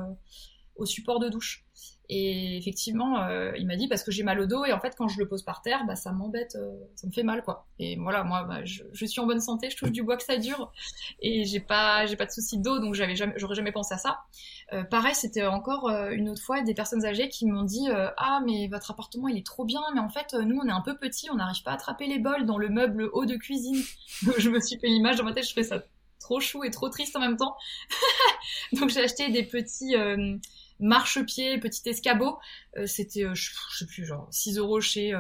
au 0.79 0.87
support 0.87 1.18
de 1.18 1.29
douche. 1.29 1.64
Et 2.11 2.57
effectivement, 2.57 3.22
euh, 3.24 3.53
il 3.59 3.66
m'a 3.66 3.76
dit 3.76 3.87
parce 3.87 4.03
que 4.03 4.11
j'ai 4.11 4.22
mal 4.22 4.41
au 4.41 4.47
dos 4.47 4.64
et 4.64 4.72
en 4.72 4.81
fait 4.81 4.95
quand 4.97 5.09
je 5.09 5.18
le 5.18 5.29
pose 5.29 5.43
par 5.43 5.61
terre, 5.61 5.85
bah 5.87 5.95
ça 5.95 6.11
m'embête, 6.11 6.57
euh, 6.57 6.72
ça 6.95 7.07
me 7.07 7.12
fait 7.12 7.22
mal 7.22 7.43
quoi. 7.43 7.66
Et 7.79 7.97
voilà, 7.97 8.24
moi 8.24 8.45
bah, 8.45 8.64
je, 8.64 9.05
suis 9.05 9.20
en 9.20 9.26
bonne 9.26 9.41
santé, 9.41 9.68
je 9.68 9.76
touche 9.76 9.93
du 9.93 10.03
bois 10.03 10.16
que 10.16 10.22
ça 10.22 10.39
dure 10.39 10.72
et 11.20 11.45
j'ai 11.45 11.61
pas 11.61 12.07
j'ai 12.07 12.16
pas 12.16 12.24
de 12.24 12.31
soucis 12.31 12.59
d'eau 12.59 12.79
donc 12.79 12.95
j'avais 12.95 13.14
jamais 13.14 13.35
j'aurais 13.37 13.55
jamais 13.55 13.72
pensé 13.72 13.93
à 13.93 13.99
ça. 13.99 14.20
Euh, 14.72 14.85
pareil, 14.85 15.14
c'était 15.14 15.45
encore 15.45 15.91
une 15.91 16.31
autre 16.31 16.43
fois 16.43 16.62
des 16.62 16.72
personnes 16.72 17.05
âgées 17.05 17.29
qui 17.29 17.45
m'ont 17.45 17.64
dit 17.64 17.89
ah 18.16 18.41
mais 18.43 18.68
votre 18.68 18.91
appartement 18.91 19.29
il 19.29 19.37
est 19.37 19.47
trop 19.47 19.66
bien 19.66 19.83
mais 19.93 20.01
en 20.01 20.09
fait 20.09 20.33
nous 20.33 20.59
on 20.62 20.66
est 20.66 20.72
un 20.72 20.81
peu 20.81 20.97
petit, 20.97 21.31
on 21.31 21.35
n'arrive 21.35 21.62
pas 21.62 21.72
à 21.72 21.74
attraper 21.74 22.07
les 22.07 22.18
bols 22.18 22.47
dans 22.47 22.57
le 22.57 22.70
meuble 22.70 23.11
haut 23.12 23.26
de 23.26 23.37
cuisine. 23.37 23.83
je 24.39 24.49
me 24.49 24.61
suis 24.61 24.79
fait 24.79 24.89
l'image 24.89 25.16
dans 25.18 25.24
ma 25.24 25.35
tête, 25.35 25.47
je 25.47 25.53
fais 25.53 25.62
ça 25.62 25.83
trop 26.20 26.41
chou 26.41 26.64
et 26.64 26.70
trop 26.70 26.89
triste 26.89 27.14
en 27.16 27.20
même 27.20 27.37
temps. 27.37 27.55
donc 28.72 28.89
j'ai 28.89 29.01
acheté 29.01 29.31
des 29.31 29.45
petits 29.45 29.95
marchepied, 30.81 31.59
petit 31.59 31.89
escabeau. 31.89 32.39
C'était, 32.87 33.26
je, 33.35 33.51
sais 33.76 33.87
plus, 33.87 34.05
genre 34.05 34.29
6 34.31 34.59
euros 34.59 34.81
chez, 34.81 35.12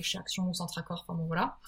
chez 0.00 0.18
Action 0.18 0.48
ou 0.48 0.54
Centracor, 0.54 1.04
enfin 1.06 1.16
bon 1.16 1.26
voilà 1.26 1.58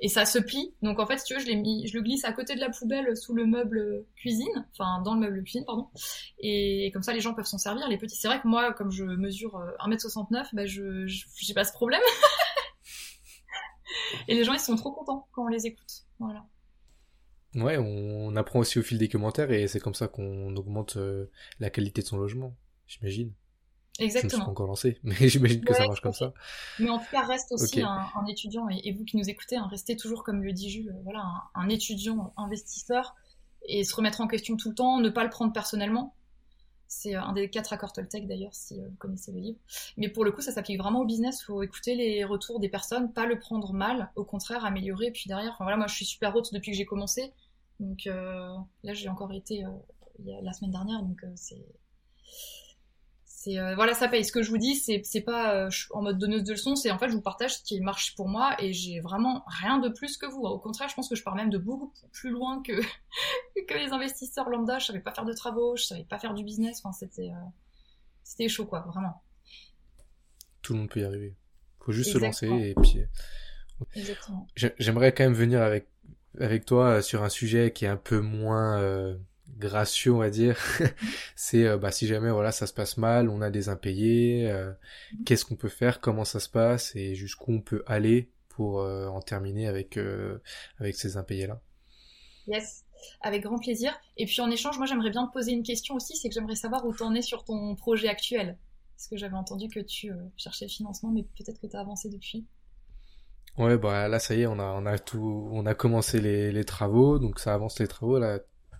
et 0.00 0.08
ça 0.08 0.24
se 0.24 0.38
plie. 0.38 0.74
Donc 0.82 0.98
en 0.98 1.06
fait, 1.06 1.18
si 1.18 1.24
tu 1.24 1.34
veux, 1.34 1.40
je, 1.40 1.46
l'ai 1.46 1.56
mis, 1.56 1.86
je 1.86 1.96
le 1.96 2.02
glisse 2.02 2.24
à 2.24 2.32
côté 2.32 2.54
de 2.54 2.60
la 2.60 2.70
poubelle 2.70 3.16
sous 3.16 3.34
le 3.34 3.46
meuble 3.46 4.04
cuisine, 4.16 4.66
enfin 4.72 5.02
dans 5.02 5.14
le 5.14 5.20
meuble 5.20 5.42
cuisine, 5.42 5.64
pardon. 5.64 5.88
Et 6.38 6.90
comme 6.92 7.02
ça, 7.02 7.12
les 7.12 7.20
gens 7.20 7.34
peuvent 7.34 7.46
s'en 7.46 7.58
servir. 7.58 7.88
Les 7.88 7.98
petits, 7.98 8.16
c'est 8.16 8.28
vrai 8.28 8.40
que 8.40 8.46
moi, 8.46 8.72
comme 8.72 8.90
je 8.90 9.04
mesure 9.04 9.60
1m69, 9.80 10.48
bah 10.52 10.66
je, 10.66 11.06
j'ai 11.06 11.54
pas 11.54 11.64
ce 11.64 11.72
problème. 11.72 12.02
et 14.28 14.34
les 14.34 14.44
gens, 14.44 14.52
ils 14.52 14.60
sont 14.60 14.76
trop 14.76 14.92
contents 14.92 15.28
quand 15.32 15.44
on 15.44 15.48
les 15.48 15.66
écoute. 15.66 16.04
Voilà. 16.18 16.44
Ouais, 17.54 17.78
on 17.78 18.36
apprend 18.36 18.60
aussi 18.60 18.78
au 18.78 18.82
fil 18.82 18.98
des 18.98 19.08
commentaires 19.08 19.50
et 19.50 19.66
c'est 19.68 19.80
comme 19.80 19.94
ça 19.94 20.06
qu'on 20.06 20.54
augmente 20.54 20.96
euh, 20.96 21.30
la 21.60 21.70
qualité 21.70 22.02
de 22.02 22.06
son 22.06 22.18
logement, 22.18 22.54
j'imagine. 22.88 23.32
Exactement. 23.98 24.30
Je 24.30 24.36
suis 24.36 24.44
pas 24.44 24.50
encore 24.50 24.66
lancé, 24.66 24.98
mais 25.02 25.28
j'imagine 25.28 25.64
que 25.64 25.74
ça 25.74 25.86
marche 25.86 26.00
comme 26.00 26.12
ça. 26.12 26.32
Mais 26.78 26.88
en 26.88 26.98
tout 26.98 27.10
cas, 27.10 27.24
reste 27.24 27.52
aussi 27.52 27.82
un, 27.82 28.26
étudiant, 28.28 28.68
et, 28.68 28.92
vous 28.92 29.04
qui 29.04 29.16
nous 29.16 29.28
écoutez, 29.28 29.56
hein, 29.56 29.68
restez 29.70 29.96
toujours, 29.96 30.22
comme 30.22 30.42
le 30.42 30.52
dit 30.52 30.70
Jules, 30.70 30.94
voilà, 31.04 31.24
un, 31.54 31.68
étudiant 31.68 32.32
investisseur, 32.36 33.14
et 33.66 33.84
se 33.84 33.94
remettre 33.94 34.20
en 34.20 34.28
question 34.28 34.56
tout 34.56 34.70
le 34.70 34.74
temps, 34.74 35.00
ne 35.00 35.08
pas 35.08 35.24
le 35.24 35.30
prendre 35.30 35.52
personnellement. 35.52 36.14
C'est 36.86 37.16
euh, 37.16 37.20
un 37.20 37.34
des 37.34 37.50
quatre 37.50 37.72
accords 37.72 37.92
Toltec 37.92 38.26
d'ailleurs, 38.26 38.54
si 38.54 38.80
euh, 38.80 38.88
vous 38.88 38.96
connaissez 38.96 39.30
le 39.32 39.40
livre. 39.40 39.58
Mais 39.98 40.08
pour 40.08 40.24
le 40.24 40.32
coup, 40.32 40.40
ça 40.40 40.52
s'applique 40.52 40.78
vraiment 40.78 41.00
au 41.00 41.04
business. 41.04 41.40
Il 41.42 41.44
faut 41.44 41.62
écouter 41.62 41.94
les 41.94 42.24
retours 42.24 42.60
des 42.60 42.70
personnes, 42.70 43.12
pas 43.12 43.26
le 43.26 43.38
prendre 43.38 43.74
mal, 43.74 44.10
au 44.16 44.24
contraire, 44.24 44.64
améliorer. 44.64 45.10
Puis 45.10 45.24
derrière, 45.26 45.52
enfin, 45.52 45.64
voilà, 45.64 45.76
moi 45.76 45.86
je 45.86 45.94
suis 45.94 46.06
super 46.06 46.34
haute 46.34 46.54
depuis 46.54 46.70
que 46.70 46.76
j'ai 46.78 46.86
commencé. 46.86 47.34
Donc 47.78 48.06
euh, 48.06 48.54
là, 48.84 48.94
j'ai 48.94 49.08
encore 49.10 49.32
été 49.32 49.64
la 50.24 50.52
semaine 50.52 50.70
dernière, 50.70 51.02
donc 51.02 51.20
c'est 51.34 51.62
euh, 53.56 53.74
voilà 53.76 53.94
ça 53.94 54.08
paye. 54.08 54.24
Ce 54.24 54.32
que 54.32 54.42
je 54.42 54.50
vous 54.50 54.58
dis 54.58 54.74
c'est 54.74 55.00
c'est 55.04 55.20
pas 55.20 55.54
euh, 55.54 55.70
en 55.90 56.02
mode 56.02 56.18
donneuse 56.18 56.44
de 56.44 56.52
leçons 56.52 56.74
c'est 56.74 56.90
en 56.90 56.98
fait 56.98 57.08
je 57.08 57.14
vous 57.14 57.22
partage 57.22 57.58
ce 57.58 57.62
qui 57.62 57.80
marche 57.80 58.14
pour 58.16 58.28
moi 58.28 58.56
et 58.58 58.72
j'ai 58.72 59.00
vraiment 59.00 59.44
rien 59.46 59.78
de 59.78 59.88
plus 59.88 60.16
que 60.16 60.26
vous. 60.26 60.42
Au 60.42 60.58
contraire 60.58 60.88
je 60.88 60.94
pense 60.94 61.08
que 61.08 61.14
je 61.14 61.22
pars 61.22 61.34
même 61.34 61.50
de 61.50 61.58
beaucoup 61.58 61.92
plus 62.12 62.30
loin 62.30 62.62
que 62.62 62.72
que 63.68 63.74
les 63.74 63.92
investisseurs 63.92 64.48
lambda. 64.48 64.78
Je 64.78 64.86
savais 64.86 65.00
pas 65.00 65.12
faire 65.12 65.24
de 65.24 65.32
travaux 65.32 65.76
je 65.76 65.84
savais 65.84 66.04
pas 66.04 66.18
faire 66.18 66.34
du 66.34 66.42
business. 66.42 66.80
Enfin 66.82 66.92
c'était 66.92 67.30
euh, 67.30 67.48
c'était 68.24 68.48
chaud 68.48 68.66
quoi 68.66 68.80
vraiment. 68.80 69.22
Tout 70.62 70.72
le 70.72 70.80
monde 70.80 70.90
peut 70.90 71.00
y 71.00 71.04
arriver. 71.04 71.36
Faut 71.80 71.92
juste 71.92 72.12
se 72.12 72.18
lancer 72.18 72.48
et 72.48 72.74
puis 72.74 72.98
j'aimerais 74.78 75.12
quand 75.12 75.24
même 75.24 75.32
venir 75.32 75.62
avec 75.62 75.88
avec 76.40 76.64
toi 76.64 77.02
sur 77.02 77.22
un 77.22 77.28
sujet 77.28 77.72
qui 77.72 77.84
est 77.84 77.88
un 77.88 77.96
peu 77.96 78.20
moins 78.20 79.16
gracieux 79.56 80.12
on 80.12 80.18
va 80.18 80.30
dire. 80.30 80.58
C'est 81.36 81.66
euh, 81.66 81.78
bah 81.78 81.90
si 81.90 82.06
jamais 82.06 82.30
voilà 82.30 82.52
ça 82.52 82.66
se 82.66 82.72
passe 82.72 82.96
mal 82.96 83.28
on 83.28 83.40
a 83.40 83.50
des 83.50 83.68
impayés 83.68 84.50
euh, 84.50 84.72
qu'est-ce 85.24 85.44
qu'on 85.44 85.56
peut 85.56 85.68
faire 85.68 86.00
comment 86.00 86.24
ça 86.24 86.40
se 86.40 86.48
passe 86.48 86.94
et 86.96 87.14
jusqu'où 87.14 87.52
on 87.52 87.60
peut 87.60 87.82
aller 87.86 88.30
pour 88.48 88.80
euh, 88.80 89.06
en 89.08 89.20
terminer 89.20 89.68
avec 89.68 89.98
avec 90.78 90.96
ces 90.96 91.16
impayés 91.16 91.46
là 91.46 91.60
yes 92.46 92.84
avec 93.20 93.44
grand 93.44 93.58
plaisir. 93.58 93.96
Et 94.16 94.26
puis 94.26 94.40
en 94.40 94.50
échange 94.50 94.76
moi 94.76 94.86
j'aimerais 94.86 95.10
bien 95.10 95.26
te 95.26 95.32
poser 95.32 95.52
une 95.52 95.62
question 95.62 95.94
aussi 95.94 96.16
c'est 96.16 96.28
que 96.28 96.34
j'aimerais 96.34 96.56
savoir 96.56 96.84
où 96.84 96.92
t'en 96.92 97.14
es 97.14 97.22
sur 97.22 97.44
ton 97.44 97.74
projet 97.76 98.08
actuel. 98.08 98.58
Parce 98.96 99.06
que 99.06 99.16
j'avais 99.16 99.36
entendu 99.36 99.68
que 99.68 99.78
tu 99.78 100.12
cherchais 100.36 100.64
le 100.64 100.70
financement 100.70 101.10
mais 101.12 101.22
peut-être 101.22 101.60
que 101.60 101.68
tu 101.68 101.76
as 101.76 101.80
avancé 101.80 102.08
depuis. 102.08 102.46
Ouais, 103.56 103.76
bah 103.76 104.06
là 104.06 104.18
ça 104.20 104.34
y 104.36 104.42
est, 104.42 104.46
on 104.46 104.58
a 104.58 104.64
on 104.64 104.86
a 104.86 104.98
tout, 104.98 105.48
on 105.52 105.66
a 105.66 105.74
commencé 105.74 106.20
les, 106.20 106.52
les 106.52 106.64
travaux, 106.64 107.18
donc 107.18 107.40
ça 107.40 107.54
avance 107.54 107.80
les 107.80 107.88
travaux. 107.88 108.18
Là. 108.18 108.38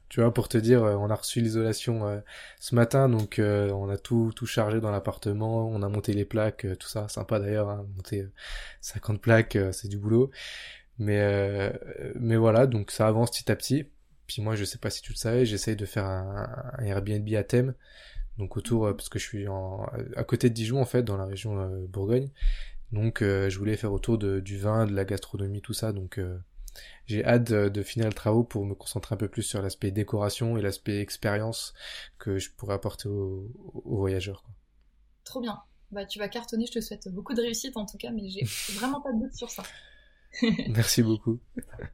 Tu 0.08 0.20
vois, 0.20 0.32
pour 0.32 0.48
te 0.48 0.56
dire, 0.56 0.84
euh, 0.84 0.94
on 0.96 1.10
a 1.10 1.14
reçu 1.14 1.40
l'isolation 1.40 2.06
euh, 2.06 2.20
ce 2.60 2.74
matin, 2.74 3.08
donc 3.10 3.38
euh, 3.38 3.70
on 3.72 3.90
a 3.90 3.98
tout 3.98 4.32
tout 4.34 4.46
chargé 4.46 4.80
dans 4.80 4.90
l'appartement, 4.90 5.68
on 5.68 5.82
a 5.82 5.88
monté 5.88 6.14
les 6.14 6.24
plaques, 6.24 6.66
tout 6.78 6.88
ça, 6.88 7.08
sympa 7.08 7.38
d'ailleurs, 7.38 7.68
hein, 7.68 7.86
monter 7.94 8.26
50 8.80 9.20
plaques, 9.20 9.58
c'est 9.72 9.88
du 9.88 9.98
boulot. 9.98 10.30
Mais 10.98 11.72
mais 12.16 12.36
voilà, 12.36 12.66
donc 12.66 12.90
ça 12.90 13.06
avance 13.06 13.30
petit 13.30 13.52
à 13.52 13.56
petit. 13.56 13.86
Puis 14.26 14.42
moi, 14.42 14.56
je 14.56 14.64
sais 14.64 14.78
pas 14.78 14.90
si 14.90 15.02
tu 15.02 15.12
le 15.12 15.16
savais, 15.18 15.46
j'essaye 15.46 15.76
de 15.76 15.86
faire 15.86 16.04
un, 16.06 16.72
Airbnb 16.82 17.28
à 17.34 17.44
thème, 17.44 17.74
donc 18.38 18.56
autour 18.56 18.94
parce 18.96 19.08
que 19.08 19.18
je 19.18 19.24
suis 19.24 19.48
en, 19.48 19.86
à 20.16 20.24
côté 20.24 20.48
de 20.50 20.54
Dijon 20.54 20.80
en 20.80 20.86
fait, 20.86 21.02
dans 21.02 21.16
la 21.16 21.26
région 21.26 21.70
Bourgogne. 21.88 22.30
Donc 22.92 23.20
je 23.22 23.58
voulais 23.58 23.76
faire 23.76 23.92
autour 23.92 24.18
de, 24.18 24.40
du 24.40 24.58
vin, 24.58 24.86
de 24.86 24.94
la 24.94 25.04
gastronomie, 25.04 25.60
tout 25.62 25.74
ça, 25.74 25.92
donc 25.92 26.20
j'ai 27.06 27.24
hâte 27.24 27.44
de, 27.44 27.82
finir 27.82 28.06
le 28.06 28.12
travaux 28.12 28.44
pour 28.44 28.64
me 28.64 28.74
concentrer 28.74 29.14
un 29.14 29.18
peu 29.18 29.28
plus 29.28 29.42
sur 29.42 29.62
l'aspect 29.62 29.90
décoration 29.90 30.56
et 30.58 30.62
l'aspect 30.62 31.00
expérience 31.00 31.74
que 32.18 32.38
je 32.38 32.50
pourrais 32.50 32.74
apporter 32.74 33.08
aux, 33.08 33.50
voyageurs. 33.84 34.44
Trop 35.24 35.40
bien. 35.40 35.60
Bah, 35.90 36.04
tu 36.04 36.18
vas 36.18 36.28
cartonner, 36.28 36.66
je 36.66 36.72
te 36.72 36.80
souhaite 36.80 37.08
beaucoup 37.08 37.34
de 37.34 37.40
réussite 37.40 37.76
en 37.76 37.86
tout 37.86 37.96
cas, 37.96 38.10
mais 38.10 38.28
j'ai 38.28 38.44
vraiment 38.74 39.00
pas 39.00 39.12
de 39.12 39.20
doute 39.20 39.34
sur 39.34 39.50
ça. 39.50 39.62
Merci 40.68 41.02
beaucoup. 41.02 41.38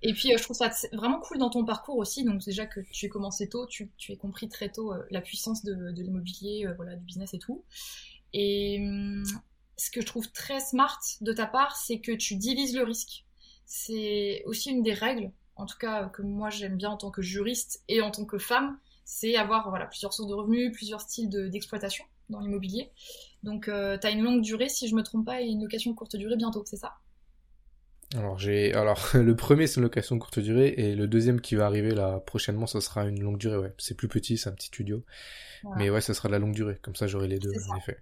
Et 0.02 0.12
puis 0.12 0.32
euh, 0.32 0.36
je 0.36 0.42
trouve 0.42 0.56
ça 0.56 0.70
vraiment 0.92 1.20
cool 1.20 1.38
dans 1.38 1.50
ton 1.50 1.64
parcours 1.64 1.96
aussi, 1.96 2.24
donc 2.24 2.44
déjà 2.44 2.66
que 2.66 2.80
tu 2.80 3.06
aies 3.06 3.08
commencé 3.08 3.48
tôt, 3.48 3.66
tu, 3.66 3.90
tu 3.96 4.12
as 4.12 4.16
compris 4.16 4.48
très 4.48 4.70
tôt 4.70 4.92
euh, 4.92 5.04
la 5.10 5.20
puissance 5.20 5.64
de, 5.64 5.90
l'immobilier, 5.92 6.66
euh, 6.66 6.74
voilà, 6.74 6.96
du 6.96 7.04
business 7.04 7.34
et 7.34 7.38
tout. 7.38 7.64
Et 8.32 8.78
hum, 8.80 9.24
ce 9.76 9.90
que 9.90 10.00
je 10.00 10.06
trouve 10.06 10.30
très 10.32 10.60
smart 10.60 11.00
de 11.20 11.32
ta 11.32 11.46
part, 11.46 11.76
c'est 11.76 12.00
que 12.00 12.12
tu 12.12 12.36
divises 12.36 12.74
le 12.74 12.82
risque 12.82 13.24
c'est 13.66 14.42
aussi 14.46 14.70
une 14.70 14.82
des 14.82 14.92
règles, 14.92 15.30
en 15.56 15.66
tout 15.66 15.78
cas 15.78 16.08
que 16.08 16.22
moi 16.22 16.50
j'aime 16.50 16.76
bien 16.76 16.90
en 16.90 16.96
tant 16.96 17.10
que 17.10 17.22
juriste 17.22 17.82
et 17.88 18.00
en 18.00 18.10
tant 18.10 18.24
que 18.24 18.38
femme, 18.38 18.78
c'est 19.04 19.36
avoir 19.36 19.68
voilà, 19.70 19.86
plusieurs 19.86 20.12
sources 20.12 20.28
de 20.28 20.34
revenus, 20.34 20.72
plusieurs 20.72 21.00
styles 21.00 21.28
d'exploitation 21.50 22.04
dans 22.30 22.40
l'immobilier. 22.40 22.90
Donc 23.42 23.68
euh, 23.68 23.98
tu 23.98 24.06
as 24.06 24.10
une 24.10 24.22
longue 24.22 24.42
durée, 24.42 24.68
si 24.68 24.88
je 24.88 24.94
me 24.94 25.02
trompe 25.02 25.26
pas, 25.26 25.42
et 25.42 25.46
une 25.46 25.62
location 25.62 25.94
courte 25.94 26.16
durée 26.16 26.36
bientôt, 26.36 26.62
c'est 26.64 26.76
ça? 26.76 26.94
Alors 28.14 28.38
j'ai 28.38 28.72
alors 28.74 29.08
le 29.14 29.34
premier 29.34 29.66
c'est 29.66 29.76
une 29.76 29.82
location 29.82 30.18
courte 30.18 30.38
durée 30.38 30.68
et 30.76 30.94
le 30.94 31.08
deuxième 31.08 31.40
qui 31.40 31.56
va 31.56 31.66
arriver 31.66 31.92
là 31.92 32.20
prochainement 32.20 32.66
ça 32.66 32.80
sera 32.80 33.06
une 33.06 33.20
longue 33.20 33.38
durée 33.38 33.56
ouais. 33.56 33.74
C'est 33.78 33.96
plus 33.96 34.08
petit 34.08 34.38
c'est 34.38 34.48
un 34.48 34.52
petit 34.52 34.68
studio. 34.68 35.04
Mais 35.76 35.90
ouais 35.90 36.00
ça 36.00 36.14
sera 36.14 36.28
de 36.28 36.34
la 36.34 36.38
longue 36.38 36.54
durée. 36.54 36.78
Comme 36.82 36.94
ça 36.94 37.06
j'aurai 37.06 37.28
les 37.28 37.38
deux 37.38 37.50
en 37.70 37.76
effet. 37.76 37.98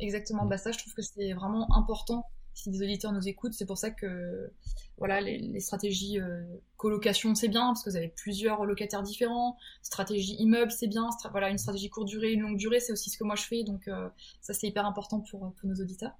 Exactement. 0.00 0.44
Mm. 0.44 0.48
bah 0.48 0.58
ça 0.58 0.72
je 0.72 0.78
trouve 0.78 0.94
que 0.94 1.02
c'est 1.02 1.32
vraiment 1.32 1.66
important 1.76 2.24
si 2.58 2.70
des 2.70 2.82
auditeurs 2.82 3.12
nous 3.12 3.28
écoutent, 3.28 3.52
c'est 3.52 3.66
pour 3.66 3.78
ça 3.78 3.90
que 3.90 4.50
voilà, 4.96 5.20
les, 5.20 5.60
stratégies 5.60 6.18
euh, 6.18 6.42
colocation, 6.76 7.36
c'est 7.36 7.46
bien, 7.46 7.66
parce 7.66 7.84
que 7.84 7.90
vous 7.90 7.96
avez 7.96 8.08
plusieurs 8.08 8.64
locataires 8.64 9.02
différents. 9.02 9.56
Stratégie 9.82 10.34
immeuble, 10.40 10.72
c'est 10.72 10.88
bien. 10.88 11.08
voilà, 11.30 11.50
une 11.50 11.58
stratégie 11.58 11.88
courte 11.88 12.08
durée, 12.08 12.32
une 12.32 12.40
longue 12.40 12.56
durée, 12.56 12.80
c'est 12.80 12.92
aussi 12.92 13.10
ce 13.10 13.18
que 13.18 13.22
moi 13.22 13.36
je 13.36 13.44
fais. 13.44 13.62
Donc 13.62 13.86
euh, 13.86 14.08
ça, 14.40 14.54
c'est 14.54 14.66
hyper 14.66 14.86
important 14.86 15.20
pour, 15.20 15.52
pour 15.54 15.68
nos 15.68 15.76
auditeurs. 15.76 16.12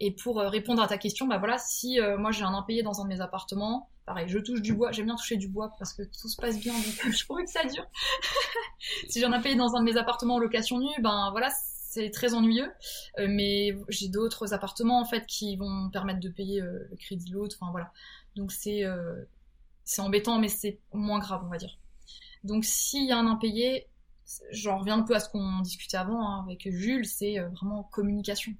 Et 0.00 0.10
pour 0.10 0.38
euh, 0.38 0.48
répondre 0.48 0.82
à 0.82 0.86
ta 0.86 0.98
question, 0.98 1.26
bah 1.26 1.38
voilà, 1.38 1.56
si 1.56 1.98
moi 2.18 2.30
j'ai 2.30 2.44
un 2.44 2.54
impayé 2.54 2.82
dans 2.82 3.00
un 3.00 3.04
de 3.04 3.08
mes 3.08 3.22
appartements, 3.22 3.88
pareil, 4.04 4.28
je 4.28 4.38
touche 4.38 4.60
du 4.60 4.74
bois, 4.74 4.92
j'aime 4.92 5.06
bien 5.06 5.16
toucher 5.16 5.36
du 5.36 5.48
bois 5.48 5.72
parce 5.78 5.94
que 5.94 6.02
tout 6.02 6.28
se 6.28 6.36
passe 6.36 6.60
bien, 6.60 6.74
donc 6.74 6.84
je 7.10 7.24
trouve 7.24 7.42
que 7.42 7.50
ça 7.50 7.64
dure. 7.64 7.86
si 9.08 9.18
j'ai 9.18 9.24
un 9.24 9.32
impayé 9.32 9.56
dans 9.56 9.74
un 9.74 9.80
de 9.80 9.84
mes 9.84 9.96
appartements 9.96 10.34
en 10.34 10.38
location 10.38 10.78
nue, 10.78 11.02
ben 11.02 11.30
voilà, 11.30 11.50
c'est 11.88 12.10
très 12.10 12.34
ennuyeux. 12.34 12.70
Euh, 13.18 13.26
mais 13.30 13.74
j'ai 13.88 14.08
d'autres 14.08 14.52
appartements 14.52 15.00
en 15.00 15.06
fait 15.06 15.26
qui 15.26 15.56
vont 15.56 15.88
permettre 15.90 16.20
de 16.20 16.28
payer 16.28 16.60
euh, 16.60 16.86
le 16.90 16.96
crédit 16.96 17.30
l'autre. 17.30 17.56
Enfin 17.58 17.72
voilà. 17.72 17.92
Donc 18.36 18.52
c'est 18.52 18.84
euh, 18.84 19.24
c'est 19.84 20.02
embêtant, 20.02 20.38
mais 20.38 20.48
c'est 20.48 20.80
moins 20.92 21.18
grave, 21.18 21.42
on 21.44 21.48
va 21.48 21.56
dire. 21.56 21.78
Donc 22.44 22.64
s'il 22.64 23.06
y 23.06 23.12
a 23.12 23.18
un 23.18 23.26
impayé, 23.26 23.88
j'en 24.50 24.78
reviens 24.78 24.98
un 24.98 25.02
peu 25.02 25.14
à 25.14 25.20
ce 25.20 25.30
qu'on 25.30 25.60
discutait 25.60 25.96
avant 25.96 26.28
hein, 26.28 26.44
avec 26.44 26.70
Jules, 26.70 27.06
c'est 27.06 27.38
vraiment 27.38 27.84
communication. 27.84 28.52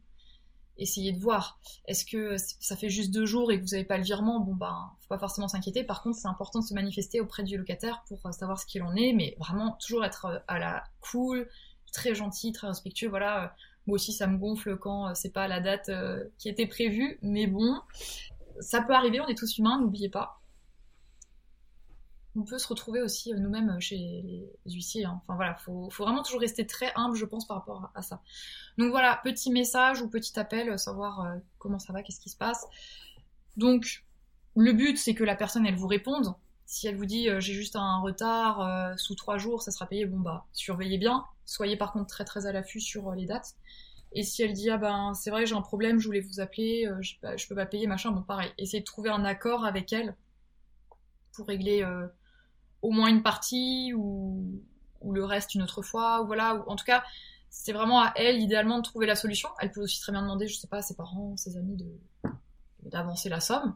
Essayez 0.79 1.12
de 1.12 1.20
voir. 1.20 1.61
Est-ce 1.87 2.07
que 2.07 2.37
ça 2.39 2.76
fait 2.76 2.89
juste 2.89 3.11
deux 3.11 3.26
jours 3.26 3.53
et 3.53 3.59
que 3.59 3.62
vous 3.62 3.72
n'avez 3.72 3.85
pas 3.85 3.99
le 3.99 4.05
virement? 4.05 4.41
Bon, 4.41 4.55
bah, 4.55 4.93
faut 5.01 5.09
pas 5.09 5.18
forcément 5.18 5.49
s'inquiéter. 5.49 5.83
Par 5.85 6.03
contre, 6.03 6.16
c'est 6.16 6.29
important 6.29 6.61
de 6.61 6.64
se 6.64 6.72
manifester 6.72 7.20
auprès 7.20 7.43
du 7.43 7.59
locataire 7.59 8.05
pour 8.07 8.33
savoir 8.33 8.59
ce 8.59 8.64
qu'il 8.64 8.83
en 8.85 8.95
est, 8.95 9.12
mais 9.12 9.37
vraiment 9.39 9.72
toujours 9.72 10.05
être 10.05 10.43
à 10.47 10.59
la 10.61 10.85
cool, 11.01 11.49
très 11.93 12.14
gentil, 12.14 12.53
très 12.53 12.66
respectueux. 12.66 13.09
Voilà, 13.09 13.45
euh, 13.45 13.49
moi 13.86 13.95
aussi 13.97 14.12
ça 14.12 14.26
me 14.26 14.39
gonfle 14.39 14.76
quand 14.76 15.09
euh, 15.09 15.12
c'est 15.14 15.32
pas 15.32 15.49
la 15.49 15.61
date 15.61 15.89
euh, 15.89 16.24
qui 16.39 16.49
était 16.49 16.66
prévue, 16.66 17.18
mais 17.22 17.47
bon, 17.47 17.80
ça 18.61 18.82
peut 18.82 18.95
arriver, 18.95 19.20
on 19.20 19.26
est 19.26 19.39
tous 19.39 19.59
humains, 19.59 19.80
n'oubliez 19.80 20.09
pas. 20.09 20.41
On 22.36 22.45
peut 22.45 22.59
se 22.59 22.68
retrouver 22.68 23.03
aussi 23.03 23.32
nous-mêmes 23.34 23.80
chez 23.80 23.97
les 23.97 24.72
huissiers. 24.72 25.05
Hein. 25.05 25.20
Enfin 25.24 25.34
voilà, 25.34 25.57
faut, 25.57 25.91
faut 25.91 26.05
vraiment 26.05 26.22
toujours 26.22 26.41
rester 26.41 26.66
très 26.66 26.93
humble, 26.95 27.16
je 27.16 27.24
pense, 27.24 27.49
par 27.49 27.57
rapport 27.57 27.91
à 27.97 28.03
ça. 28.03 28.22
Donc 28.76 28.91
voilà, 28.91 29.20
petit 29.24 29.51
message 29.51 30.03
ou 30.03 30.09
petit 30.09 30.39
appel, 30.39 30.78
savoir 30.78 31.36
comment 31.59 31.80
ça 31.80 31.93
va, 31.93 32.05
qu'est-ce 32.05 32.20
qui 32.20 32.28
se 32.28 32.36
passe. 32.36 32.64
Donc, 33.57 34.05
le 34.55 34.72
but, 34.72 34.99
c'est 34.99 35.14
que 35.14 35.24
la 35.24 35.34
personne, 35.34 35.66
elle 35.66 35.74
vous 35.74 35.89
réponde. 35.89 36.32
Si 36.64 36.86
elle 36.86 36.97
vous 36.97 37.07
dit 37.07 37.28
j'ai 37.41 37.55
juste 37.55 37.74
un 37.74 37.99
retard 37.99 38.97
sous 38.99 39.16
trois 39.16 39.39
jours, 39.39 39.62
ça 39.62 39.72
sera 39.72 39.86
payé, 39.86 40.07
bon 40.07 40.20
bah 40.20 40.47
surveillez 40.53 40.99
bien. 40.99 41.24
Soyez 41.49 41.79
par 41.79 41.95
contre 41.95 42.09
très 42.09 42.27
très 42.27 42.45
à 42.45 42.53
l'affût 42.53 42.79
sur 42.79 43.09
euh, 43.09 43.15
les 43.15 43.25
dates. 43.25 43.55
Et 44.13 44.23
si 44.23 44.43
elle 44.43 44.53
dit 44.53 44.69
ah 44.69 44.77
ben 44.77 45.15
c'est 45.15 45.31
vrai 45.31 45.47
j'ai 45.47 45.55
un 45.55 45.63
problème, 45.63 45.99
je 45.99 46.05
voulais 46.05 46.21
vous 46.21 46.41
appeler, 46.41 46.87
euh, 46.87 47.01
je, 47.01 47.15
je, 47.37 47.49
peux 47.49 47.55
pas 47.55 47.65
payer 47.65 47.87
machin, 47.87 48.11
bon 48.11 48.23
pareil, 48.23 48.51
essayez 48.59 48.81
de 48.81 48.85
trouver 48.85 49.09
un 49.09 49.25
accord 49.25 49.65
avec 49.65 49.91
elle 49.95 50.15
pour 51.33 51.47
régler 51.47 51.83
euh, 51.83 52.07
au 52.83 52.91
moins 52.91 53.09
une 53.09 53.23
partie 53.23 53.95
ou, 53.95 54.63
le 55.11 55.25
reste 55.25 55.55
une 55.55 55.63
autre 55.63 55.81
fois 55.81 56.21
ou 56.23 56.27
voilà 56.27 56.57
ou 56.57 56.69
en 56.69 56.77
tout 56.77 56.85
cas 56.85 57.03
c'est 57.51 57.73
vraiment 57.73 58.03
à 58.03 58.13
elle, 58.17 58.43
idéalement, 58.43 58.77
de 58.77 58.83
trouver 58.83 59.07
la 59.07 59.17
solution. 59.17 59.49
Elle 59.59 59.73
peut 59.73 59.81
aussi 59.81 59.99
très 60.01 60.13
bien 60.13 60.21
demander, 60.21 60.47
je 60.47 60.55
sais 60.55 60.67
pas, 60.67 60.79
à 60.79 60.83
ses 60.83 60.95
parents, 60.95 61.35
ses 61.39 61.57
amis, 61.57 61.79
d'avancer 62.83 63.31
la 63.31 63.41
somme. 63.41 63.75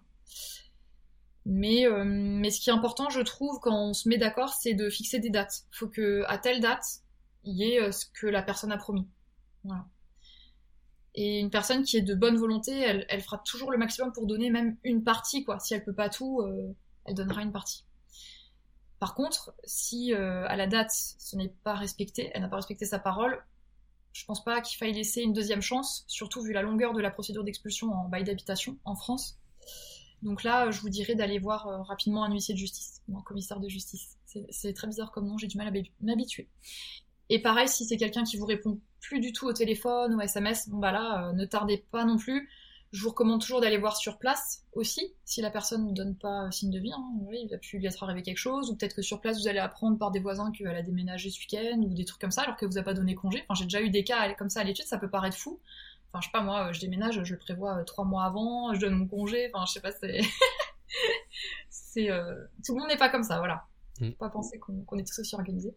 Mais, 1.46 1.84
ce 1.84 2.60
qui 2.60 2.68
est 2.68 2.72
important, 2.72 3.08
je 3.08 3.22
trouve, 3.22 3.60
quand 3.60 3.74
on 3.74 3.94
se 3.94 4.10
met 4.10 4.18
d'accord, 4.18 4.52
c'est 4.52 4.74
de 4.74 4.90
fixer 4.90 5.20
des 5.20 5.30
dates. 5.30 5.64
Il 5.72 5.76
faut 5.78 5.88
que 5.88 6.22
telle 6.42 6.60
date, 6.60 7.01
y 7.44 7.64
ait 7.64 7.80
euh, 7.80 7.92
ce 7.92 8.06
que 8.06 8.26
la 8.26 8.42
personne 8.42 8.72
a 8.72 8.76
promis. 8.76 9.06
Et 11.14 11.40
une 11.40 11.50
personne 11.50 11.84
qui 11.84 11.96
est 11.96 12.02
de 12.02 12.14
bonne 12.14 12.36
volonté, 12.36 12.72
elle, 12.72 13.20
fera 13.20 13.38
toujours 13.38 13.70
le 13.70 13.78
maximum 13.78 14.12
pour 14.12 14.26
donner 14.26 14.50
même 14.50 14.76
une 14.82 15.04
partie, 15.04 15.44
quoi. 15.44 15.58
Si 15.58 15.74
elle 15.74 15.84
peut 15.84 15.94
pas 15.94 16.08
tout, 16.08 16.40
euh, 16.40 16.74
elle 17.04 17.14
donnera 17.14 17.42
une 17.42 17.52
partie. 17.52 17.84
Par 18.98 19.14
contre, 19.14 19.54
si 19.64 20.14
à 20.14 20.54
la 20.54 20.68
date, 20.68 20.92
ce 20.92 21.34
n'est 21.34 21.52
pas 21.64 21.74
respecté, 21.74 22.30
elle 22.34 22.42
n'a 22.42 22.48
pas 22.48 22.56
respecté 22.56 22.84
sa 22.84 23.00
parole, 23.00 23.44
je 24.12 24.24
pense 24.26 24.44
pas 24.44 24.60
qu'il 24.60 24.78
faille 24.78 24.92
laisser 24.92 25.22
une 25.22 25.32
deuxième 25.32 25.62
chance, 25.62 26.04
surtout 26.06 26.42
vu 26.42 26.52
la 26.52 26.62
longueur 26.62 26.92
de 26.92 27.00
la 27.00 27.10
procédure 27.10 27.44
d'expulsion 27.44 27.92
en 27.92 28.08
bail 28.08 28.24
d'habitation 28.24 28.78
en 28.84 28.94
France. 28.94 29.38
Donc 30.22 30.44
là, 30.44 30.70
je 30.70 30.80
vous 30.80 30.88
dirais 30.90 31.14
d'aller 31.14 31.38
voir 31.38 31.66
euh, 31.66 31.82
rapidement 31.82 32.24
un 32.24 32.32
huissier 32.32 32.54
de 32.54 32.58
justice 32.58 33.02
ou 33.08 33.18
un 33.18 33.22
commissaire 33.22 33.58
de 33.58 33.68
justice. 33.68 34.18
C'est 34.50 34.72
très 34.72 34.86
bizarre 34.86 35.10
comme 35.12 35.26
nom, 35.26 35.36
j'ai 35.36 35.46
du 35.46 35.58
mal 35.58 35.68
à 35.68 35.72
m'habituer. 36.00 36.48
Et 37.28 37.40
pareil, 37.40 37.68
si 37.68 37.84
c'est 37.84 37.96
quelqu'un 37.96 38.24
qui 38.24 38.36
vous 38.36 38.46
répond 38.46 38.80
plus 39.00 39.20
du 39.20 39.32
tout 39.32 39.46
au 39.46 39.52
téléphone 39.52 40.14
ou 40.14 40.20
SMS, 40.20 40.68
bon 40.68 40.78
bah 40.78 40.92
là, 40.92 41.28
euh, 41.28 41.32
ne 41.32 41.44
tardez 41.44 41.84
pas 41.90 42.04
non 42.04 42.16
plus. 42.16 42.48
Je 42.92 43.02
vous 43.02 43.08
recommande 43.08 43.40
toujours 43.40 43.62
d'aller 43.62 43.78
voir 43.78 43.96
sur 43.96 44.18
place 44.18 44.66
aussi, 44.74 45.14
si 45.24 45.40
la 45.40 45.50
personne 45.50 45.86
ne 45.86 45.92
donne 45.92 46.14
pas 46.14 46.50
signe 46.50 46.70
de 46.70 46.78
vie. 46.78 46.92
Hein, 46.92 47.02
il 47.32 47.54
a 47.54 47.58
pu 47.58 47.78
lui 47.78 47.86
être 47.86 48.02
arrivé 48.02 48.20
quelque 48.22 48.36
chose, 48.36 48.70
ou 48.70 48.76
peut-être 48.76 48.94
que 48.94 49.00
sur 49.00 49.22
place 49.22 49.40
vous 49.40 49.48
allez 49.48 49.60
apprendre 49.60 49.98
par 49.98 50.10
des 50.10 50.20
voisins 50.20 50.52
qu'elle 50.52 50.76
a 50.76 50.82
déménagé 50.82 51.30
ce 51.30 51.38
week-end, 51.38 51.78
ou 51.78 51.94
des 51.94 52.04
trucs 52.04 52.20
comme 52.20 52.30
ça, 52.30 52.42
alors 52.42 52.56
que 52.56 52.66
vous 52.66 52.76
a 52.76 52.82
pas 52.82 52.92
donné 52.92 53.14
congé. 53.14 53.44
Enfin, 53.48 53.58
j'ai 53.58 53.64
déjà 53.64 53.80
eu 53.80 53.88
des 53.88 54.04
cas 54.04 54.34
comme 54.34 54.50
ça 54.50 54.60
à 54.60 54.64
l'étude, 54.64 54.84
ça 54.84 54.98
peut 54.98 55.08
paraître 55.08 55.38
fou. 55.38 55.58
Enfin, 56.12 56.20
je 56.20 56.26
sais 56.26 56.32
pas, 56.32 56.42
moi, 56.42 56.72
je 56.72 56.80
déménage, 56.80 57.22
je 57.24 57.32
le 57.32 57.38
prévois 57.38 57.78
euh, 57.78 57.84
trois 57.84 58.04
mois 58.04 58.24
avant, 58.24 58.74
je 58.74 58.80
donne 58.80 58.94
mon 58.94 59.06
congé, 59.06 59.50
enfin, 59.54 59.64
je 59.66 59.72
sais 59.72 59.80
pas, 59.80 59.92
c'est. 59.92 60.20
c'est 61.70 62.10
euh, 62.10 62.44
Tout 62.62 62.74
le 62.74 62.80
monde 62.80 62.90
n'est 62.90 62.98
pas 62.98 63.08
comme 63.08 63.22
ça, 63.22 63.38
voilà. 63.38 63.64
Mm. 64.00 64.10
Faut 64.10 64.16
pas 64.16 64.28
penser 64.28 64.58
qu'on 64.58 64.98
est 64.98 65.06
tous 65.06 65.20
aussi 65.20 65.34
organisés. 65.34 65.74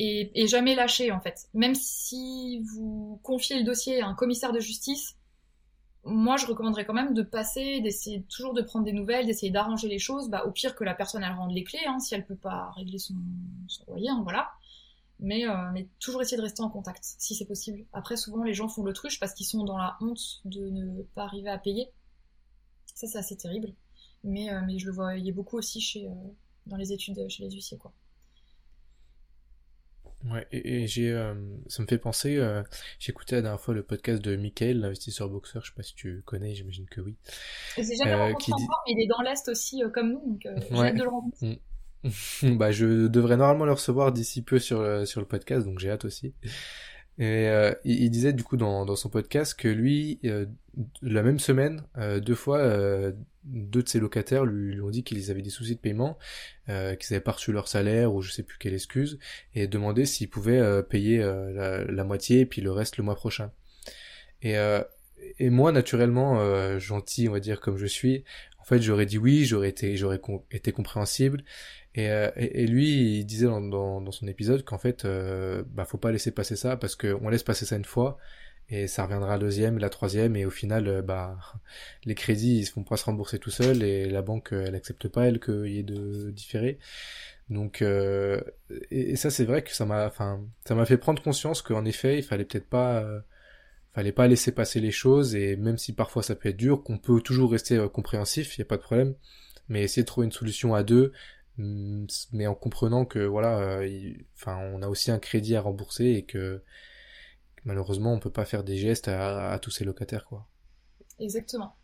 Et, 0.00 0.46
jamais 0.46 0.76
lâcher, 0.76 1.10
en 1.10 1.20
fait. 1.20 1.48
Même 1.54 1.74
si 1.74 2.62
vous 2.72 3.20
confiez 3.24 3.58
le 3.58 3.64
dossier 3.64 4.00
à 4.00 4.06
un 4.06 4.14
commissaire 4.14 4.52
de 4.52 4.60
justice, 4.60 5.16
moi, 6.04 6.36
je 6.36 6.46
recommanderais 6.46 6.86
quand 6.86 6.94
même 6.94 7.14
de 7.14 7.22
passer, 7.22 7.80
d'essayer 7.80 8.22
toujours 8.22 8.54
de 8.54 8.62
prendre 8.62 8.84
des 8.84 8.92
nouvelles, 8.92 9.26
d'essayer 9.26 9.50
d'arranger 9.50 9.88
les 9.88 9.98
choses. 9.98 10.28
Bah, 10.28 10.44
au 10.46 10.52
pire 10.52 10.76
que 10.76 10.84
la 10.84 10.94
personne, 10.94 11.24
elle 11.24 11.32
rende 11.32 11.52
les 11.52 11.64
clés, 11.64 11.84
hein, 11.86 11.98
si 11.98 12.14
elle 12.14 12.24
peut 12.24 12.36
pas 12.36 12.70
régler 12.76 12.98
son, 12.98 13.14
son 13.66 13.84
loyer, 13.88 14.08
hein, 14.08 14.20
voilà. 14.22 14.50
Euh, 15.20 15.70
mais, 15.72 15.88
toujours 15.98 16.22
essayer 16.22 16.36
de 16.36 16.42
rester 16.42 16.62
en 16.62 16.70
contact, 16.70 17.02
si 17.18 17.34
c'est 17.34 17.44
possible. 17.44 17.84
Après, 17.92 18.16
souvent, 18.16 18.42
les 18.44 18.54
gens 18.54 18.68
font 18.68 18.84
l'autruche 18.84 19.18
parce 19.18 19.34
qu'ils 19.34 19.46
sont 19.46 19.64
dans 19.64 19.78
la 19.78 19.96
honte 20.00 20.40
de 20.44 20.68
ne 20.70 21.02
pas 21.02 21.24
arriver 21.24 21.50
à 21.50 21.58
payer. 21.58 21.90
Ça, 22.94 23.06
c'est 23.06 23.18
assez 23.18 23.36
terrible. 23.36 23.74
Mais, 24.24 24.50
euh, 24.50 24.60
mais 24.66 24.78
je 24.78 24.86
le 24.86 24.92
voyais 24.92 25.32
beaucoup 25.32 25.56
aussi 25.56 25.80
chez, 25.80 26.08
euh, 26.08 26.14
dans 26.66 26.76
les 26.76 26.92
études 26.92 27.28
chez 27.28 27.44
les 27.44 27.50
huissiers, 27.50 27.78
quoi. 27.78 27.92
Ouais, 30.24 30.46
et, 30.50 30.86
j'ai, 30.86 31.12
ça 31.68 31.82
me 31.82 31.86
fait 31.86 31.98
penser, 31.98 32.40
j'écoutais 32.98 33.36
la 33.36 33.42
dernière 33.42 33.60
fois 33.60 33.72
le 33.72 33.84
podcast 33.84 34.20
de 34.20 34.34
Michael, 34.36 34.80
l'investisseur 34.80 35.28
boxeur, 35.28 35.64
je 35.64 35.70
sais 35.70 35.76
pas 35.76 35.84
si 35.84 35.94
tu 35.94 36.22
connais, 36.26 36.54
j'imagine 36.54 36.86
que 36.86 37.00
oui. 37.00 37.16
J'ai 37.76 37.96
jamais 37.96 38.14
rencontré 38.14 38.52
encore, 38.52 38.82
mais 38.86 38.94
il 38.94 39.04
est 39.04 39.06
dans 39.06 39.22
l'Est 39.22 39.48
aussi, 39.48 39.80
comme 39.94 40.12
nous, 40.12 40.22
donc 40.26 40.40
j'ai 40.42 40.76
hâte 40.76 40.96
de 40.96 41.02
le 41.02 41.08
rencontrer. 41.08 41.46
Mm. 41.46 41.56
bah, 42.56 42.70
je 42.70 43.06
devrais 43.06 43.36
normalement 43.36 43.64
le 43.64 43.72
recevoir 43.72 44.12
d'ici 44.12 44.42
peu 44.42 44.58
sur 44.58 44.82
le, 44.82 45.06
sur 45.06 45.20
le 45.20 45.26
podcast, 45.26 45.66
donc 45.66 45.78
j'ai 45.78 45.90
hâte 45.90 46.04
aussi. 46.04 46.34
Et 47.18 47.48
euh, 47.48 47.74
il, 47.84 48.10
disait 48.10 48.32
du 48.32 48.44
coup 48.44 48.56
dans, 48.56 48.84
dans 48.84 48.94
son 48.94 49.08
podcast 49.08 49.58
que 49.58 49.66
lui, 49.66 50.20
euh, 50.24 50.46
la 51.02 51.24
même 51.24 51.40
semaine, 51.40 51.82
euh, 51.96 52.20
deux 52.20 52.36
fois, 52.36 52.62
deux 53.44 53.82
de 53.82 53.88
ses 53.88 53.98
locataires 53.98 54.44
lui, 54.44 54.80
ont 54.80 54.90
dit 54.90 55.02
qu'ils 55.02 55.30
avaient 55.32 55.42
des 55.42 55.50
soucis 55.50 55.74
de 55.74 55.80
paiement, 55.80 56.16
qu'ils 56.66 57.14
avaient 57.14 57.20
pas 57.20 57.32
reçu 57.32 57.50
leur 57.50 57.66
salaire 57.66 58.14
ou 58.14 58.22
je 58.22 58.30
sais 58.30 58.44
plus 58.44 58.58
quelle 58.58 58.74
excuse, 58.74 59.18
et 59.54 59.66
demandé 59.66 60.06
s'ils 60.06 60.30
pouvaient 60.30 60.82
payer 60.84 61.18
la, 61.18 61.84
la, 61.84 62.04
moitié 62.04 62.40
et 62.40 62.46
puis 62.46 62.62
le 62.62 62.70
reste 62.70 62.98
le 62.98 63.04
mois 63.04 63.16
prochain. 63.16 63.50
Et, 64.42 64.54
et 65.40 65.50
moi, 65.50 65.72
naturellement, 65.72 66.78
gentil, 66.78 67.28
on 67.28 67.32
va 67.32 67.40
dire 67.40 67.60
comme 67.60 67.78
je 67.78 67.86
suis, 67.86 68.22
en 68.60 68.64
fait, 68.64 68.80
j'aurais 68.80 69.06
dit 69.06 69.18
oui, 69.18 69.44
j'aurais 69.44 69.70
été, 69.70 69.96
j'aurais 69.96 70.20
été 70.52 70.70
compréhensible, 70.70 71.42
euh, 71.98 72.30
et, 72.36 72.66
lui, 72.66 73.18
il 73.18 73.24
disait 73.24 73.46
dans, 73.46 73.60
dans, 73.60 74.12
son 74.12 74.28
épisode 74.28 74.64
qu'en 74.64 74.78
fait, 74.78 75.04
euh, 75.04 75.62
bah, 75.68 75.84
faut 75.84 75.98
pas 75.98 76.12
laisser 76.12 76.30
passer 76.30 76.56
ça 76.56 76.76
parce 76.76 76.94
qu'on 76.96 77.28
laisse 77.28 77.42
passer 77.42 77.64
ça 77.64 77.76
une 77.76 77.84
fois 77.84 78.18
et 78.70 78.86
ça 78.86 79.04
reviendra 79.04 79.32
la 79.32 79.38
deuxième, 79.38 79.78
la 79.78 79.88
troisième 79.88 80.36
et 80.36 80.44
au 80.44 80.50
final, 80.50 80.86
euh, 80.88 81.02
bah, 81.02 81.38
les 82.04 82.14
crédits 82.14 82.58
ils 82.58 82.66
se 82.66 82.72
font 82.72 82.84
pas 82.84 82.96
se 82.96 83.04
rembourser 83.04 83.38
tout 83.38 83.50
seuls 83.50 83.82
et 83.82 84.08
la 84.08 84.22
banque 84.22 84.50
elle 84.52 84.74
accepte 84.74 85.08
pas 85.08 85.26
elle 85.26 85.40
qu'il 85.40 85.66
y 85.68 85.78
ait 85.78 85.82
de 85.82 86.30
différé. 86.30 86.78
Donc 87.48 87.80
euh, 87.80 88.40
et, 88.90 89.16
ça 89.16 89.30
c'est 89.30 89.44
vrai 89.44 89.62
que 89.62 89.74
ça 89.74 89.86
m'a, 89.86 90.06
enfin, 90.06 90.44
ça 90.66 90.74
m'a 90.74 90.84
fait 90.84 90.98
prendre 90.98 91.22
conscience 91.22 91.62
qu'en 91.62 91.84
effet 91.86 92.18
il 92.18 92.22
fallait 92.22 92.44
peut-être 92.44 92.68
pas 92.68 93.04
fallait 93.94 94.12
pas 94.12 94.28
laisser 94.28 94.52
passer 94.52 94.80
les 94.80 94.90
choses 94.90 95.34
et 95.34 95.56
même 95.56 95.78
si 95.78 95.94
parfois 95.94 96.22
ça 96.22 96.34
peut 96.34 96.50
être 96.50 96.56
dur, 96.56 96.82
qu'on 96.84 96.98
peut 96.98 97.20
toujours 97.22 97.50
rester 97.52 97.84
compréhensif, 97.92 98.56
il 98.56 98.60
y 98.60 98.62
a 98.62 98.66
pas 98.66 98.76
de 98.76 98.82
problème, 98.82 99.14
mais 99.68 99.82
essayer 99.82 100.02
de 100.02 100.06
trouver 100.06 100.26
une 100.26 100.32
solution 100.32 100.74
à 100.74 100.82
deux 100.82 101.12
mais 101.58 102.46
en 102.46 102.54
comprenant 102.54 103.04
que 103.04 103.18
voilà, 103.18 103.58
euh, 103.58 104.12
enfin, 104.34 104.58
on 104.72 104.82
a 104.82 104.88
aussi 104.88 105.10
un 105.10 105.18
crédit 105.18 105.56
à 105.56 105.60
rembourser 105.60 106.06
et 106.12 106.24
que 106.24 106.62
malheureusement 107.64 108.12
on 108.12 108.20
peut 108.20 108.30
pas 108.30 108.44
faire 108.44 108.62
des 108.62 108.76
gestes 108.76 109.08
à, 109.08 109.58
tous 109.60 109.70
ces 109.70 109.84
locataires 109.84 110.24
quoi. 110.24 110.46
Exactement. 111.18 111.74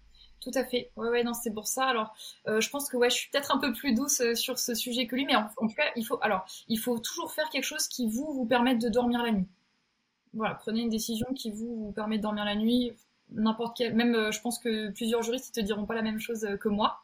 Tout 0.41 0.53
à 0.55 0.65
fait. 0.65 0.93
Ouais, 0.97 1.09
ouais, 1.09 1.25
non, 1.25 1.33
c'est 1.33 1.53
pour 1.53 1.67
ça. 1.67 1.87
Alors, 1.87 2.15
euh, 2.49 2.61
je 2.61 2.69
pense 2.69 2.91
que 2.91 2.99
ouais, 2.99 3.09
je 3.09 3.15
suis 3.15 3.31
peut-être 3.31 3.55
un 3.55 3.59
peu 3.59 3.73
plus 3.73 3.95
douce 3.95 4.21
euh, 4.21 4.35
sur 4.35 4.59
ce 4.59 4.75
sujet 4.75 5.07
que 5.07 5.17
lui, 5.17 5.25
mais 5.25 5.35
en, 5.35 5.49
tout 5.57 5.75
cas, 5.75 5.91
il 5.97 6.05
faut, 6.05 6.19
alors, 6.21 6.45
il 6.69 6.79
faut 6.79 6.99
toujours 6.99 7.33
faire 7.33 7.49
quelque 7.49 7.65
chose 7.65 7.89
qui 7.89 8.07
vous 8.07 8.31
vous 8.35 8.45
permette 8.45 8.79
de 8.79 8.91
dormir 8.91 9.23
la 9.23 9.33
nuit. 9.33 9.49
Voilà, 10.35 10.55
prenez 10.55 10.83
une 10.83 10.91
décision 10.91 11.27
qui 11.35 11.51
vous, 11.51 11.87
vous 11.87 11.93
permet 11.93 12.19
de 12.19 12.23
dormir 12.23 12.45
la 12.45 12.57
nuit. 12.57 12.93
N'importe 13.31 13.79
quel, 13.79 13.95
même, 13.95 14.31
je 14.31 14.41
pense 14.43 14.59
que 14.59 14.91
plusieurs 14.91 15.23
juristes 15.23 15.49
ils 15.49 15.53
te 15.53 15.61
diront 15.61 15.87
pas 15.87 15.95
la 15.95 16.03
même 16.03 16.19
chose 16.19 16.47
que 16.61 16.69
moi. 16.69 17.01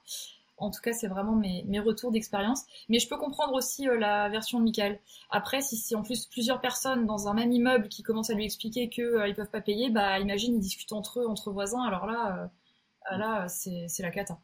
En 0.61 0.70
tout 0.70 0.80
cas, 0.82 0.92
c'est 0.92 1.08
vraiment 1.08 1.34
mes, 1.34 1.80
retours 1.80 2.12
d'expérience. 2.12 2.64
Mais 2.88 2.98
je 2.98 3.08
peux 3.08 3.16
comprendre 3.16 3.54
aussi 3.54 3.88
euh, 3.88 3.98
la 3.98 4.28
version 4.28 4.58
de 4.58 4.64
Michael. 4.64 5.00
Après, 5.30 5.62
si 5.62 5.76
c'est 5.76 5.94
en 5.94 6.02
plus 6.02 6.26
plusieurs 6.26 6.61
personnes 6.61 7.06
dans 7.06 7.28
un 7.28 7.34
même 7.34 7.50
immeuble 7.50 7.88
qui 7.88 8.02
commencent 8.02 8.30
à 8.30 8.34
lui 8.34 8.44
expliquer 8.44 8.90
qu'ils 8.90 9.04
euh, 9.04 9.26
ne 9.26 9.32
peuvent 9.32 9.50
pas 9.50 9.62
payer, 9.62 9.90
bah 9.90 10.18
imagine, 10.18 10.54
ils 10.54 10.61
discutent 10.61 10.92
entre 10.92 11.20
eux, 11.20 11.26
entre 11.26 11.50
voisins. 11.50 11.82
Alors 11.82 12.06
là, 12.06 12.50
euh, 13.12 13.16
là 13.16 13.48
c'est 13.48 13.88
la 14.00 14.11
cata. 14.11 14.38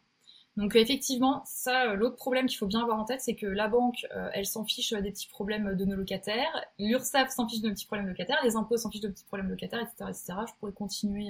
Donc 0.57 0.75
effectivement, 0.75 1.43
ça, 1.45 1.93
l'autre 1.93 2.17
problème 2.17 2.47
qu'il 2.47 2.57
faut 2.57 2.67
bien 2.67 2.81
avoir 2.81 2.99
en 2.99 3.05
tête, 3.05 3.21
c'est 3.21 3.35
que 3.35 3.47
la 3.47 3.69
banque, 3.69 4.07
elle 4.33 4.47
s'en 4.47 4.65
fiche 4.65 4.95
des 4.95 5.11
petits 5.11 5.29
problèmes 5.29 5.75
de 5.77 5.85
nos 5.85 5.97
locataires, 5.97 6.65
l'URSSAF 6.79 7.31
s'en 7.31 7.47
fiche 7.47 7.61
de 7.61 7.69
nos 7.69 7.75
petits 7.75 7.85
problèmes 7.85 8.09
locataires, 8.09 8.39
les 8.43 8.57
impôts 8.57 8.79
s'en 8.79 8.91
fichent 8.91 9.03
de 9.03 9.09
petits 9.09 9.27
problèmes 9.27 9.51
locataires, 9.51 9.83
etc., 9.83 10.09
etc. 10.09 10.33
Je 10.49 10.55
pourrais 10.59 10.73
continuer 10.73 11.29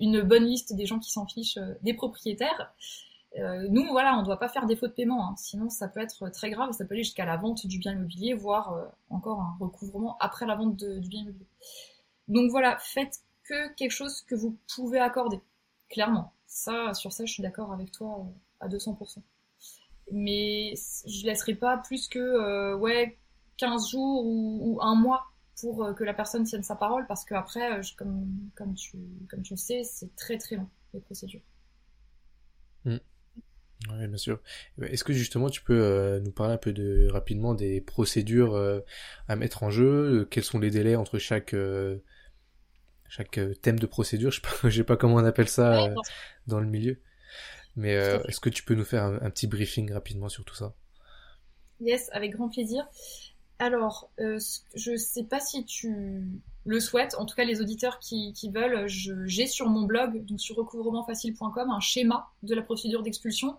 une 0.00 0.22
bonne 0.22 0.46
liste 0.46 0.74
des 0.74 0.84
gens 0.84 0.98
qui 0.98 1.12
s'en 1.12 1.28
fichent 1.28 1.60
des 1.82 1.94
propriétaires. 1.94 2.74
Euh, 3.38 3.68
nous, 3.70 3.86
voilà, 3.86 4.16
on 4.16 4.20
ne 4.20 4.24
doit 4.24 4.38
pas 4.38 4.48
faire 4.48 4.66
défaut 4.66 4.88
de 4.88 4.92
paiement, 4.92 5.28
hein. 5.28 5.34
sinon 5.36 5.68
ça 5.70 5.86
peut 5.88 6.00
être 6.00 6.28
très 6.30 6.50
grave, 6.50 6.72
ça 6.72 6.84
peut 6.84 6.94
aller 6.94 7.04
jusqu'à 7.04 7.24
la 7.24 7.36
vente 7.36 7.64
du 7.66 7.78
bien 7.78 7.92
immobilier, 7.92 8.34
voire 8.34 8.72
euh, 8.72 8.86
encore 9.08 9.40
un 9.40 9.56
recouvrement 9.60 10.16
après 10.18 10.46
la 10.46 10.56
vente 10.56 10.76
du 10.76 11.08
bien 11.08 11.22
immobilier. 11.22 11.46
Donc 12.26 12.50
voilà, 12.50 12.76
faites 12.80 13.20
que 13.44 13.72
quelque 13.74 13.92
chose 13.92 14.22
que 14.22 14.34
vous 14.34 14.58
pouvez 14.74 14.98
accorder, 14.98 15.40
clairement. 15.88 16.32
Ça, 16.46 16.92
sur 16.94 17.12
ça, 17.12 17.24
je 17.24 17.32
suis 17.32 17.42
d'accord 17.42 17.72
avec 17.72 17.92
toi 17.92 18.26
euh, 18.26 18.64
à 18.64 18.68
200%. 18.68 19.22
Mais 20.12 20.74
je 21.06 21.24
laisserai 21.24 21.54
pas 21.54 21.78
plus 21.78 22.08
que 22.08 22.74
ouais 22.74 23.16
15 23.58 23.90
jours 23.90 24.24
ou, 24.24 24.80
un 24.82 24.96
mois 24.96 25.26
pour 25.60 25.94
que 25.94 26.02
la 26.02 26.14
personne 26.14 26.42
tienne 26.42 26.64
sa 26.64 26.74
parole, 26.74 27.06
parce 27.06 27.24
qu'après, 27.24 27.80
comme, 27.96 28.50
comme, 28.56 28.74
tu, 28.74 28.98
comme 29.28 29.42
tu 29.42 29.52
le 29.52 29.58
sais, 29.58 29.84
c'est 29.84 30.16
très 30.16 30.36
très 30.36 30.56
long 30.56 30.68
les 30.94 31.00
procédures. 31.00 31.42
Mm. 32.84 32.96
Oui, 33.88 34.06
bien 34.06 34.16
sûr. 34.18 34.40
Est-ce 34.82 35.04
que 35.04 35.12
justement 35.12 35.48
tu 35.48 35.62
peux 35.62 35.80
euh, 35.80 36.20
nous 36.20 36.32
parler 36.32 36.54
un 36.54 36.58
peu 36.58 36.72
de 36.72 37.08
rapidement 37.10 37.54
des 37.54 37.80
procédures 37.80 38.54
euh, 38.54 38.80
à 39.26 39.36
mettre 39.36 39.62
en 39.62 39.70
jeu? 39.70 40.26
Quels 40.30 40.44
sont 40.44 40.58
les 40.58 40.70
délais 40.70 40.96
entre 40.96 41.18
chaque 41.18 41.54
euh, 41.54 41.98
chaque 43.08 43.40
thème 43.62 43.78
de 43.78 43.86
procédure? 43.86 44.30
Je 44.32 44.40
sais 44.40 44.60
pas, 44.62 44.70
sais 44.70 44.84
pas 44.84 44.96
comment 44.96 45.14
on 45.14 45.24
appelle 45.24 45.48
ça 45.48 45.88
dans 46.46 46.60
le 46.60 46.66
milieu. 46.66 47.00
Mais 47.76 47.92
est-ce 47.92 48.40
que 48.40 48.50
tu 48.50 48.64
peux 48.64 48.74
nous 48.74 48.84
faire 48.84 49.04
un, 49.04 49.30
petit 49.30 49.46
briefing 49.46 49.92
rapidement 49.92 50.28
sur 50.28 50.44
tout 50.44 50.54
ça? 50.54 50.74
Yes, 51.80 52.10
avec 52.12 52.32
grand 52.32 52.50
plaisir. 52.50 52.86
Alors, 53.60 54.10
je 54.18 54.96
sais 54.96 55.24
pas 55.24 55.38
si 55.38 55.64
tu 55.64 56.26
le 56.64 56.80
souhaites, 56.80 57.14
en 57.18 57.26
tout 57.26 57.34
cas 57.34 57.44
les 57.44 57.60
auditeurs 57.60 57.98
qui, 57.98 58.32
qui 58.32 58.50
veulent, 58.50 58.86
j'ai 58.86 59.46
sur 59.46 59.68
mon 59.68 59.82
blog, 59.82 60.24
donc 60.24 60.40
sur 60.40 60.56
recouvremantfacile.com, 60.56 61.70
un 61.70 61.80
schéma 61.80 62.28
de 62.42 62.54
la 62.54 62.62
procédure 62.62 63.02
d'expulsion 63.02 63.56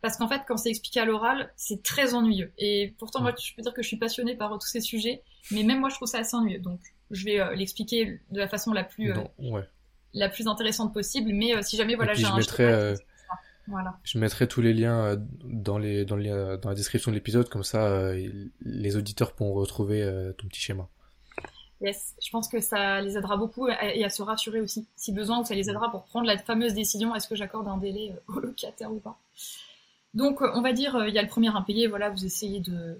Parce 0.00 0.16
qu'en 0.16 0.28
fait, 0.28 0.42
quand 0.48 0.56
c'est 0.56 0.70
expliqué 0.70 1.00
à 1.00 1.04
l'oral, 1.04 1.52
c'est 1.56 1.82
très 1.82 2.14
ennuyeux. 2.14 2.52
Et 2.58 2.94
pourtant, 2.98 3.20
moi, 3.20 3.34
je 3.38 3.54
peux 3.54 3.62
dire 3.62 3.74
que 3.74 3.82
je 3.82 3.88
suis 3.88 3.98
passionnée 3.98 4.34
par 4.34 4.58
tous 4.58 4.66
ces 4.66 4.80
sujets, 4.80 5.22
mais 5.50 5.62
même 5.62 5.80
moi, 5.80 5.88
je 5.88 5.96
trouve 5.96 6.08
ça 6.08 6.18
assez 6.18 6.34
ennuyeux. 6.34 6.60
Donc, 6.60 6.80
je 7.10 7.24
vais 7.24 7.40
euh, 7.40 7.54
l'expliquer 7.54 8.20
de 8.30 8.38
la 8.38 8.48
façon 8.48 8.72
la 8.72 8.84
plus, 8.84 9.12
euh, 9.12 9.62
la 10.12 10.28
plus 10.28 10.46
intéressante 10.48 10.92
possible. 10.92 11.30
Mais 11.32 11.54
euh, 11.54 11.62
si 11.62 11.76
jamais, 11.76 11.94
voilà, 11.94 12.14
j'ai 12.14 12.26
un... 12.26 12.36
Mettrai, 12.36 12.94
voilà. 13.68 13.98
Je 14.04 14.18
mettrai 14.18 14.46
tous 14.48 14.60
les 14.60 14.72
liens 14.72 15.16
dans, 15.44 15.78
les, 15.78 16.04
dans, 16.04 16.16
les, 16.16 16.58
dans 16.60 16.68
la 16.68 16.74
description 16.74 17.10
de 17.10 17.16
l'épisode, 17.16 17.48
comme 17.48 17.64
ça, 17.64 18.12
les 18.60 18.96
auditeurs 18.96 19.32
pourront 19.32 19.54
retrouver 19.54 20.32
ton 20.38 20.46
petit 20.48 20.60
schéma. 20.60 20.88
Yes, 21.80 22.14
je 22.24 22.30
pense 22.30 22.48
que 22.48 22.60
ça 22.60 23.02
les 23.02 23.18
aidera 23.18 23.36
beaucoup 23.36 23.68
et 23.68 24.04
à 24.04 24.08
se 24.08 24.22
rassurer 24.22 24.60
aussi, 24.60 24.86
si 24.96 25.12
besoin, 25.12 25.40
ou 25.40 25.44
ça 25.44 25.54
les 25.54 25.68
aidera 25.68 25.90
pour 25.90 26.04
prendre 26.04 26.26
la 26.26 26.38
fameuse 26.38 26.72
décision 26.72 27.14
est-ce 27.14 27.28
que 27.28 27.34
j'accorde 27.34 27.68
un 27.68 27.76
délai 27.76 28.14
au 28.28 28.40
locataire 28.40 28.90
ou 28.90 28.98
pas. 28.98 29.18
Donc, 30.14 30.40
on 30.40 30.62
va 30.62 30.72
dire, 30.72 31.04
il 31.06 31.14
y 31.14 31.18
a 31.18 31.22
le 31.22 31.28
premier 31.28 31.54
impayé, 31.54 31.86
voilà, 31.86 32.08
vous 32.08 32.24
essayez 32.24 32.60
de, 32.60 32.98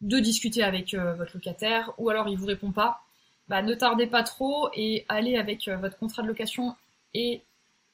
de 0.00 0.18
discuter 0.20 0.62
avec 0.62 0.94
votre 0.94 1.34
locataire, 1.34 1.92
ou 1.98 2.08
alors 2.08 2.28
il 2.28 2.38
vous 2.38 2.46
répond 2.46 2.72
pas. 2.72 3.02
Bah, 3.48 3.62
ne 3.62 3.74
tardez 3.74 4.06
pas 4.06 4.22
trop 4.22 4.68
et 4.74 5.04
allez 5.08 5.36
avec 5.36 5.68
votre 5.68 5.98
contrat 5.98 6.22
de 6.22 6.28
location 6.28 6.76
et 7.14 7.42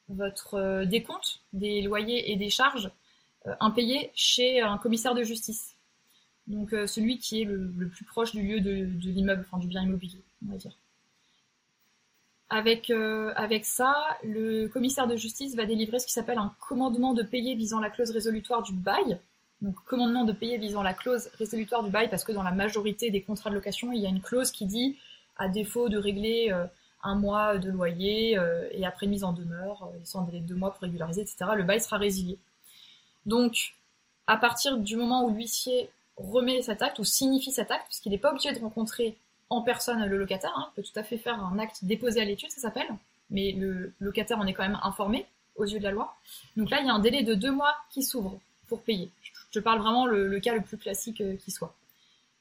votre 0.09 0.83
décompte 0.85 1.41
des 1.53 1.81
loyers 1.81 2.31
et 2.31 2.35
des 2.35 2.49
charges 2.49 2.91
impayés 3.59 4.11
chez 4.15 4.61
un 4.61 4.77
commissaire 4.77 5.15
de 5.15 5.23
justice. 5.23 5.75
Donc 6.47 6.71
celui 6.87 7.17
qui 7.17 7.41
est 7.41 7.45
le, 7.45 7.89
plus 7.89 8.05
proche 8.05 8.31
du 8.31 8.41
lieu 8.41 8.59
de, 8.59 8.87
l'immeuble, 9.09 9.45
enfin 9.47 9.59
du 9.59 9.67
bien 9.67 9.83
immobilier, 9.83 10.21
on 10.45 10.51
va 10.51 10.57
dire. 10.57 10.77
Avec, 12.49 12.91
avec 12.91 13.65
ça, 13.65 13.95
le 14.23 14.67
commissaire 14.67 15.07
de 15.07 15.15
justice 15.15 15.55
va 15.55 15.65
délivrer 15.65 15.99
ce 15.99 16.05
qui 16.05 16.13
s'appelle 16.13 16.37
un 16.37 16.53
commandement 16.59 17.13
de 17.13 17.23
payer 17.23 17.55
visant 17.55 17.79
la 17.79 17.89
clause 17.89 18.11
résolutoire 18.11 18.61
du 18.61 18.73
bail. 18.73 19.19
Donc 19.61 19.75
commandement 19.85 20.25
de 20.25 20.33
payer 20.33 20.57
visant 20.57 20.83
la 20.83 20.93
clause 20.93 21.29
résolutoire 21.39 21.83
du 21.83 21.89
bail 21.89 22.09
parce 22.09 22.23
que 22.23 22.31
dans 22.31 22.43
la 22.43 22.51
majorité 22.51 23.09
des 23.09 23.21
contrats 23.21 23.49
de 23.49 23.55
location, 23.55 23.91
il 23.91 24.01
y 24.01 24.05
a 24.05 24.09
une 24.09 24.21
clause 24.21 24.51
qui 24.51 24.65
dit 24.65 24.97
à 25.37 25.47
défaut 25.47 25.89
de 25.89 25.97
régler 25.97 26.53
un 27.05 27.15
mois 27.15 27.57
de 27.57 27.69
loyer 27.69 28.37
et 28.71 28.85
après 28.85 29.07
mise 29.07 29.23
en 29.23 29.31
demeure, 29.31 29.89
sans 30.03 30.23
délai 30.23 30.41
de 30.41 30.47
deux 30.47 30.55
mois 30.55 30.71
pour 30.71 30.81
régulariser, 30.81 31.21
etc., 31.21 31.37
le 31.55 31.63
bail 31.63 31.79
sera 31.79 31.97
résilié. 31.97 32.37
Donc, 33.25 33.75
à 34.27 34.37
partir 34.37 34.77
du 34.77 34.95
moment 34.95 35.25
où 35.25 35.33
l'huissier 35.33 35.89
remet 36.17 36.61
cet 36.61 36.81
acte 36.81 36.99
ou 36.99 37.03
signifie 37.03 37.51
cet 37.51 37.71
acte, 37.71 37.85
puisqu'il 37.87 38.09
n'est 38.09 38.17
pas 38.17 38.31
obligé 38.31 38.51
de 38.51 38.59
rencontrer 38.59 39.17
en 39.49 39.61
personne 39.61 40.03
le 40.05 40.17
locataire, 40.17 40.53
hein, 40.55 40.67
il 40.71 40.75
peut 40.75 40.87
tout 40.87 40.99
à 40.99 41.03
fait 41.03 41.17
faire 41.17 41.43
un 41.43 41.59
acte 41.59 41.83
déposé 41.83 42.21
à 42.21 42.25
l'étude, 42.25 42.49
ça 42.49 42.61
s'appelle, 42.61 42.87
mais 43.29 43.51
le 43.51 43.93
locataire 43.99 44.39
en 44.39 44.47
est 44.47 44.53
quand 44.53 44.63
même 44.63 44.79
informé 44.83 45.25
aux 45.55 45.65
yeux 45.65 45.79
de 45.79 45.83
la 45.83 45.91
loi. 45.91 46.15
Donc 46.57 46.69
là, 46.69 46.79
il 46.81 46.87
y 46.87 46.89
a 46.89 46.93
un 46.93 46.99
délai 46.99 47.23
de 47.23 47.33
deux 47.33 47.51
mois 47.51 47.75
qui 47.89 48.03
s'ouvre 48.03 48.39
pour 48.67 48.81
payer. 48.81 49.09
Je 49.51 49.59
parle 49.59 49.79
vraiment 49.79 50.05
le, 50.05 50.39
cas 50.39 50.53
le 50.53 50.61
plus 50.61 50.77
classique 50.77 51.21
euh, 51.21 51.37
qui 51.37 51.51
soit. 51.51 51.73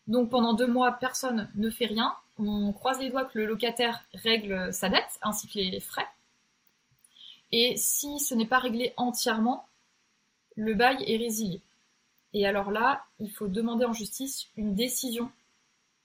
Donc 0.06 0.30
pendant 0.30 0.52
deux 0.52 0.66
mois, 0.66 0.92
personne 0.92 1.48
ne 1.54 1.70
fait 1.70 1.86
rien. 1.86 2.14
On 2.38 2.72
croise 2.72 3.00
les 3.00 3.10
doigts 3.10 3.24
que 3.24 3.38
le 3.38 3.46
locataire 3.46 4.04
règle 4.12 4.72
sa 4.72 4.88
dette 4.88 5.18
ainsi 5.22 5.46
que 5.46 5.58
les 5.58 5.80
frais. 5.80 6.06
Et 7.52 7.76
si 7.76 8.18
ce 8.18 8.34
n'est 8.34 8.46
pas 8.46 8.58
réglé 8.58 8.92
entièrement, 8.96 9.68
le 10.56 10.74
bail 10.74 11.04
est 11.06 11.16
résilié. 11.16 11.60
Et 12.32 12.46
alors 12.46 12.72
là, 12.72 13.04
il 13.20 13.30
faut 13.30 13.46
demander 13.46 13.84
en 13.84 13.92
justice 13.92 14.48
une 14.56 14.74
décision 14.74 15.30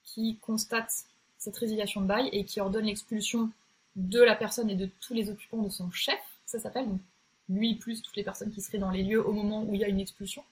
qui 0.04 0.36
constate 0.38 0.92
cette 1.38 1.56
résiliation 1.56 2.02
de 2.02 2.06
bail 2.06 2.28
et 2.32 2.44
qui 2.44 2.60
ordonne 2.60 2.84
l'expulsion 2.84 3.50
de 3.96 4.20
la 4.20 4.36
personne 4.36 4.70
et 4.70 4.76
de 4.76 4.88
tous 5.00 5.14
les 5.14 5.30
occupants 5.30 5.62
de 5.62 5.68
son 5.68 5.90
chef, 5.90 6.20
ça 6.46 6.60
s'appelle, 6.60 6.86
lui 7.48 7.74
plus 7.74 8.02
toutes 8.02 8.16
les 8.16 8.22
personnes 8.22 8.52
qui 8.52 8.60
seraient 8.60 8.78
dans 8.78 8.90
les 8.90 9.02
lieux 9.02 9.26
au 9.26 9.32
moment 9.32 9.64
où 9.64 9.74
il 9.74 9.80
y 9.80 9.84
a 9.84 9.88
une 9.88 9.98
expulsion. 9.98 10.44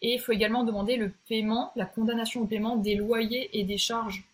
Et 0.00 0.14
il 0.14 0.20
faut 0.20 0.32
également 0.32 0.64
demander 0.64 0.96
le 0.96 1.12
paiement, 1.28 1.70
la 1.76 1.86
condamnation 1.86 2.42
au 2.42 2.46
paiement 2.46 2.76
des 2.76 2.96
loyers 2.96 3.56
et 3.56 3.62
des 3.62 3.78
charges 3.78 4.24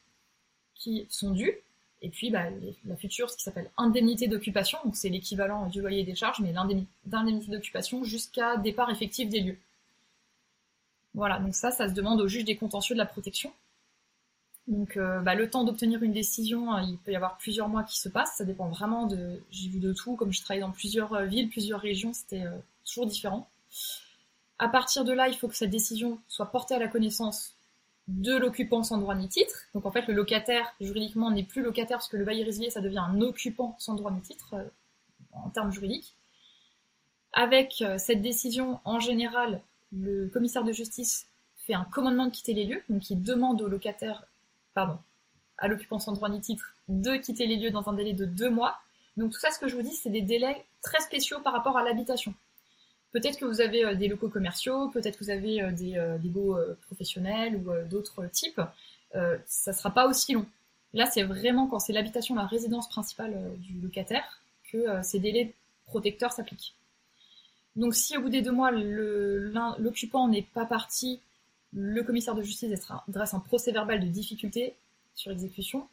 qui 0.78 1.06
sont 1.10 1.32
dus. 1.32 1.52
Et 2.00 2.08
puis 2.10 2.30
bah, 2.30 2.44
la 2.84 2.96
future, 2.96 3.28
ce 3.28 3.36
qui 3.36 3.42
s'appelle 3.42 3.70
indemnité 3.76 4.28
d'occupation, 4.28 4.78
donc 4.84 4.94
c'est 4.94 5.08
l'équivalent 5.08 5.66
du 5.66 5.80
loyer 5.80 6.04
des 6.04 6.14
charges, 6.14 6.40
mais 6.40 6.52
l'indemnité 6.52 7.50
d'occupation 7.50 8.04
jusqu'à 8.04 8.56
départ 8.56 8.88
effectif 8.90 9.28
des 9.28 9.40
lieux. 9.40 9.58
Voilà, 11.14 11.40
donc 11.40 11.54
ça, 11.54 11.72
ça 11.72 11.88
se 11.88 11.94
demande 11.94 12.20
au 12.20 12.28
juge 12.28 12.44
des 12.44 12.56
contentieux 12.56 12.94
de 12.94 12.98
la 12.98 13.06
protection. 13.06 13.52
Donc 14.68 14.96
euh, 14.96 15.20
bah, 15.20 15.34
le 15.34 15.50
temps 15.50 15.64
d'obtenir 15.64 16.02
une 16.02 16.12
décision, 16.12 16.74
euh, 16.74 16.82
il 16.82 16.98
peut 16.98 17.10
y 17.10 17.16
avoir 17.16 17.38
plusieurs 17.38 17.68
mois 17.68 17.82
qui 17.82 17.98
se 17.98 18.08
passent, 18.08 18.36
ça 18.36 18.44
dépend 18.44 18.68
vraiment 18.68 19.06
de... 19.06 19.42
J'ai 19.50 19.68
vu 19.68 19.80
de 19.80 19.92
tout, 19.92 20.14
comme 20.14 20.32
je 20.32 20.40
travaille 20.42 20.60
dans 20.60 20.70
plusieurs 20.70 21.12
euh, 21.14 21.24
villes, 21.24 21.48
plusieurs 21.48 21.80
régions, 21.80 22.12
c'était 22.12 22.44
toujours 22.84 23.06
différent. 23.06 23.48
À 24.58 24.68
partir 24.68 25.04
de 25.04 25.12
là, 25.12 25.28
il 25.28 25.34
faut 25.34 25.48
que 25.48 25.56
cette 25.56 25.70
décision 25.70 26.20
soit 26.28 26.46
portée 26.46 26.74
à 26.74 26.78
la 26.78 26.88
connaissance 26.88 27.54
de 28.08 28.36
l'occupant 28.36 28.82
sans 28.82 28.98
droit 28.98 29.14
ni 29.14 29.28
titre. 29.28 29.68
Donc 29.74 29.86
en 29.86 29.90
fait, 29.90 30.06
le 30.08 30.14
locataire, 30.14 30.74
juridiquement, 30.80 31.30
n'est 31.30 31.44
plus 31.44 31.62
locataire 31.62 31.98
parce 31.98 32.08
que 32.08 32.16
le 32.16 32.24
bail 32.24 32.42
résilié, 32.42 32.70
ça 32.70 32.80
devient 32.80 32.98
un 32.98 33.20
occupant 33.20 33.76
sans 33.78 33.94
droit 33.94 34.10
ni 34.10 34.20
titre, 34.20 34.56
en 35.32 35.50
termes 35.50 35.70
juridiques. 35.70 36.16
Avec 37.32 37.84
cette 37.98 38.22
décision, 38.22 38.80
en 38.84 38.98
général, 38.98 39.60
le 39.92 40.28
commissaire 40.28 40.64
de 40.64 40.72
justice 40.72 41.26
fait 41.56 41.74
un 41.74 41.84
commandement 41.84 42.26
de 42.26 42.30
quitter 42.30 42.54
les 42.54 42.64
lieux, 42.64 42.82
donc 42.88 43.10
il 43.10 43.22
demande 43.22 43.60
au 43.60 43.68
locataire, 43.68 44.24
pardon, 44.74 44.98
à 45.58 45.68
l'occupant 45.68 45.98
sans 45.98 46.12
droit 46.12 46.30
ni 46.30 46.40
titre 46.40 46.74
de 46.88 47.16
quitter 47.16 47.46
les 47.46 47.56
lieux 47.56 47.70
dans 47.70 47.88
un 47.88 47.92
délai 47.92 48.14
de 48.14 48.24
deux 48.24 48.50
mois. 48.50 48.78
Donc 49.18 49.32
tout 49.32 49.38
ça, 49.38 49.50
ce 49.50 49.58
que 49.58 49.68
je 49.68 49.76
vous 49.76 49.82
dis, 49.82 49.94
c'est 49.94 50.10
des 50.10 50.22
délais 50.22 50.64
très 50.82 51.00
spéciaux 51.00 51.40
par 51.40 51.52
rapport 51.52 51.76
à 51.76 51.84
l'habitation. 51.84 52.32
Peut-être 53.12 53.38
que 53.38 53.44
vous 53.44 53.60
avez 53.60 53.84
euh, 53.84 53.94
des 53.94 54.08
locaux 54.08 54.28
commerciaux, 54.28 54.88
peut-être 54.88 55.18
que 55.18 55.24
vous 55.24 55.30
avez 55.30 55.62
euh, 55.62 55.72
des, 55.72 55.96
euh, 55.96 56.18
des 56.18 56.28
baux 56.28 56.56
professionnels 56.86 57.56
ou 57.56 57.70
d'autres 57.88 58.26
types. 58.26 58.60
ça 59.46 59.72
sera 59.72 59.90
pas 59.90 60.06
aussi 60.06 60.34
long. 60.34 60.46
Là, 60.94 61.06
c'est 61.06 61.22
vraiment 61.22 61.66
quand 61.66 61.78
c'est 61.78 61.92
l'habitation, 61.92 62.34
la 62.34 62.46
résidence 62.46 62.88
principale 62.88 63.34
du 63.58 63.80
locataire, 63.80 64.42
que 64.70 65.02
ces 65.02 65.18
délais 65.18 65.54
protecteurs 65.86 66.32
s'appliquent. 66.32 66.74
Donc 67.76 67.94
si 67.94 68.16
au 68.16 68.22
bout 68.22 68.28
des 68.28 68.42
deux 68.42 68.52
mois, 68.52 68.70
l'occupant 68.70 70.28
n'est 70.28 70.42
pas 70.54 70.66
parti, 70.66 71.20
le 71.72 72.02
commissaire 72.02 72.34
de 72.34 72.42
justice 72.42 72.70
dresse 73.08 73.34
un 73.34 73.40
procès 73.40 73.72
verbal 73.72 74.00
de 74.00 74.06
difficulté 74.06 74.74
sur 75.14 75.30
exécution. 75.30 75.86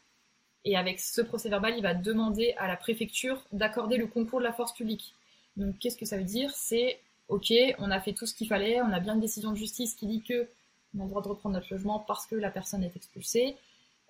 Et 0.64 0.76
avec 0.76 0.98
ce 0.98 1.20
procès 1.20 1.48
verbal, 1.48 1.74
il 1.76 1.82
va 1.82 1.94
demander 1.94 2.54
à 2.58 2.66
la 2.66 2.76
préfecture 2.76 3.44
d'accorder 3.52 3.96
le 3.98 4.06
concours 4.06 4.40
de 4.40 4.44
la 4.44 4.52
force 4.52 4.72
publique. 4.72 5.14
Donc 5.56 5.78
qu'est-ce 5.78 5.96
que 5.96 6.06
ça 6.06 6.16
veut 6.16 6.24
dire? 6.24 6.50
C'est 6.54 6.98
ok, 7.28 7.52
on 7.78 7.90
a 7.90 8.00
fait 8.00 8.12
tout 8.12 8.26
ce 8.26 8.34
qu'il 8.34 8.48
fallait, 8.48 8.80
on 8.80 8.92
a 8.92 9.00
bien 9.00 9.14
une 9.14 9.20
décision 9.20 9.50
de 9.50 9.56
justice 9.56 9.94
qui 9.94 10.06
dit 10.06 10.22
que 10.22 10.48
on 10.96 11.00
a 11.00 11.04
le 11.04 11.10
droit 11.10 11.22
de 11.22 11.28
reprendre 11.28 11.54
notre 11.54 11.72
logement 11.72 11.98
parce 11.98 12.26
que 12.26 12.34
la 12.34 12.50
personne 12.50 12.82
est 12.82 12.96
expulsée. 12.96 13.56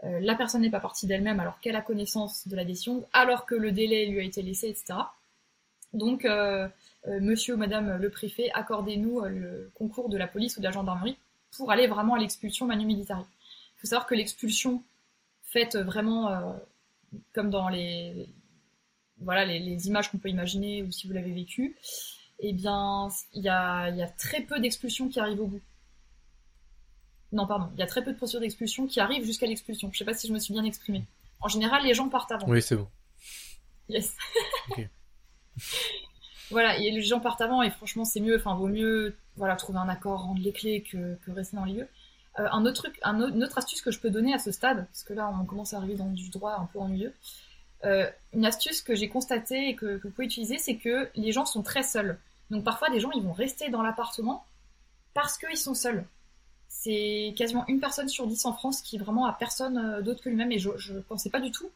Euh, 0.05 0.21
la 0.21 0.35
personne 0.35 0.61
n'est 0.61 0.71
pas 0.71 0.81
partie 0.81 1.07
d'elle-même 1.07 1.41
alors 1.41 1.59
qu'elle 1.61 1.77
a 1.77 1.81
connaissance 1.81 2.47
de 2.49 2.55
la 2.55 2.65
décision, 2.65 3.07
alors 3.13 3.47
que 3.47 3.55
le 3.55 3.73
délai 3.73 4.07
lui 4.07 4.21
a 4.21 4.23
été 4.23 4.43
laissé, 4.43 4.69
etc. 4.69 4.95
Donc 5.95 6.25
euh, 6.25 6.69
euh, 7.09 7.21
monsieur 7.21 7.55
ou 7.55 7.57
madame 7.57 7.97
le 7.97 8.11
préfet, 8.11 8.51
accordez-nous 8.53 9.23
le 9.23 9.71
concours 9.75 10.09
de 10.09 10.19
la 10.19 10.27
police 10.27 10.57
ou 10.57 10.61
de 10.61 10.65
la 10.65 10.73
gendarmerie 10.73 11.17
pour 11.57 11.71
aller 11.71 11.87
vraiment 11.87 12.15
à 12.15 12.19
l'expulsion 12.19 12.67
manu 12.67 12.85
militari. 12.85 13.25
Il 13.77 13.81
faut 13.81 13.87
savoir 13.87 14.07
que 14.07 14.15
l'expulsion 14.15 14.83
faite 15.43 15.77
vraiment 15.77 16.55
comme 17.33 17.51
dans 17.51 17.69
les, 17.69 18.29
voilà, 19.21 19.45
les, 19.45 19.89
images 19.89 20.11
qu'on 20.11 20.19
peut 20.19 20.29
imaginer 20.29 20.83
ou 20.83 20.91
si 20.91 21.07
vous 21.07 21.13
l'avez 21.15 21.33
vécu, 21.33 21.77
eh 22.39 22.53
bien, 22.53 23.09
il 23.33 23.43
y 23.43 23.49
a, 23.49 23.89
y 23.91 24.03
a, 24.03 24.09
très 24.09 24.43
peu 24.43 24.59
d'expulsions 24.61 25.09
qui 25.09 25.21
arrivent 25.21 25.41
au 25.41 25.47
bout. 25.47 25.63
Non, 27.33 27.47
pardon, 27.47 27.71
il 27.75 27.81
y 27.81 27.83
a 27.83 27.87
très 27.87 28.05
peu 28.05 28.13
de 28.13 28.17
procédures 28.17 28.41
d'expulsion 28.41 28.87
qui 28.87 29.01
arrivent 29.01 29.25
jusqu'à 29.25 29.47
l'expulsion. 29.47 29.91
Je 29.93 29.99
sais 29.99 30.05
pas 30.05 30.15
si 30.15 30.29
je 30.29 30.33
me 30.33 30.39
suis 30.39 30.53
bien 30.53 30.65
exprimée. 30.65 31.05
En 31.41 31.49
général, 31.49 31.85
les 31.85 31.95
gens 31.95 32.09
partent 32.09 32.33
avant. 32.33 32.49
Oui, 32.49 32.63
c'est 32.63 32.77
bon. 32.77 32.89
Yes. 33.89 34.15
Voilà, 36.51 36.79
et 36.79 36.91
les 36.91 37.03
gens 37.03 37.21
partent 37.21 37.41
avant 37.41 37.63
et 37.63 37.71
franchement 37.71 38.05
c'est 38.05 38.21
mieux, 38.21 38.37
enfin 38.37 38.55
vaut 38.55 38.69
mieux 38.69 39.17
voilà, 39.37 39.57
trouver 39.57 39.79
un 39.79 39.89
accord, 39.89 40.23
rendre 40.23 40.41
les 40.41 40.53
clés 40.53 40.83
que, 40.83 41.19
rester 41.33 41.57
dans 41.57 41.65
les 41.65 41.73
lieux. 41.73 41.89
Euh, 42.39 42.47
un 42.53 42.65
autre 42.65 42.83
truc, 42.83 42.99
un 43.03 43.21
autre, 43.21 43.35
une 43.35 43.43
autre 43.43 43.59
astuce 43.59 43.83
que 43.83 43.91
je 43.91 43.99
peux 43.99 44.11
donner 44.11 44.33
à 44.33 44.39
ce 44.39 44.53
stade, 44.53 44.87
parce 44.87 45.03
que 45.03 45.13
là 45.13 45.33
on 45.41 45.45
commence 45.45 45.75
à 45.75 45.79
arriver 45.79 45.97
dans 45.97 46.07
du 46.07 46.29
droit 46.31 46.57
un 46.61 46.67
peu 46.67 46.79
ennuyeux, 46.79 47.13
euh, 47.85 48.09
une 48.33 48.47
astuce 48.47 48.81
que 48.83 48.95
j'ai 48.95 49.09
constatée 49.09 49.71
et 49.71 49.77
que, 49.77 50.01
vous 50.03 50.11
pouvez 50.11 50.27
utiliser, 50.27 50.59
c'est 50.59 50.77
que 50.77 51.11
les 51.15 51.33
gens 51.33 51.47
sont 51.47 51.63
très 51.63 51.83
seuls. 51.83 52.19
Donc 52.51 52.65
parfois 52.65 52.91
des 52.91 53.01
gens 53.01 53.11
ils 53.13 53.23
vont 53.23 53.33
rester 53.33 53.69
dans 53.71 53.83
l'appartement 53.83 54.45
parce 55.15 55.39
qu'ils 55.39 55.57
sont 55.57 55.75
seuls. 55.75 56.05
C'est 56.69 57.35
quasiment 57.37 57.65
une 57.69 57.81
personne 57.81 58.09
sur 58.09 58.27
dix 58.27 58.45
en 58.45 58.53
France 58.53 58.83
qui 58.83 58.99
vraiment 58.99 59.27
a 59.27 59.33
personne 59.33 59.79
euh, 59.79 60.03
d'autre 60.03 60.23
que 60.23 60.29
lui-même 60.29 60.53
et 60.53 60.59
je, 60.59 60.71
je 60.77 60.95
pensais 60.95 61.31
pas 61.31 61.41
du 61.41 61.51
tout 61.51 61.71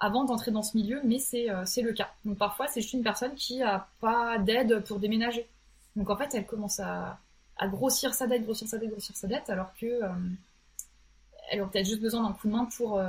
avant 0.00 0.24
d'entrer 0.24 0.50
dans 0.50 0.62
ce 0.62 0.76
milieu, 0.76 1.00
mais 1.04 1.18
euh, 1.34 1.62
c'est 1.66 1.82
le 1.82 1.92
cas. 1.92 2.10
Donc 2.24 2.38
parfois, 2.38 2.66
c'est 2.66 2.80
juste 2.80 2.94
une 2.94 3.02
personne 3.02 3.34
qui 3.34 3.62
a 3.62 3.86
pas 4.00 4.38
d'aide 4.38 4.82
pour 4.84 4.98
déménager. 4.98 5.46
Donc 5.94 6.08
en 6.08 6.16
fait, 6.16 6.34
elle 6.34 6.46
commence 6.46 6.80
à, 6.80 7.18
grossir 7.64 8.14
sa 8.14 8.26
dette, 8.26 8.44
grossir 8.44 8.66
sa 8.66 8.78
dette, 8.78 8.90
grossir 8.90 9.14
sa 9.14 9.28
dette, 9.28 9.50
alors 9.50 9.74
que 9.78 9.84
euh, 9.84 10.08
elle 11.50 11.60
aurait 11.60 11.70
peut-être 11.70 11.86
juste 11.86 12.00
besoin 12.00 12.22
d'un 12.22 12.32
coup 12.32 12.48
de 12.48 12.52
main 12.52 12.66
pour, 12.76 13.02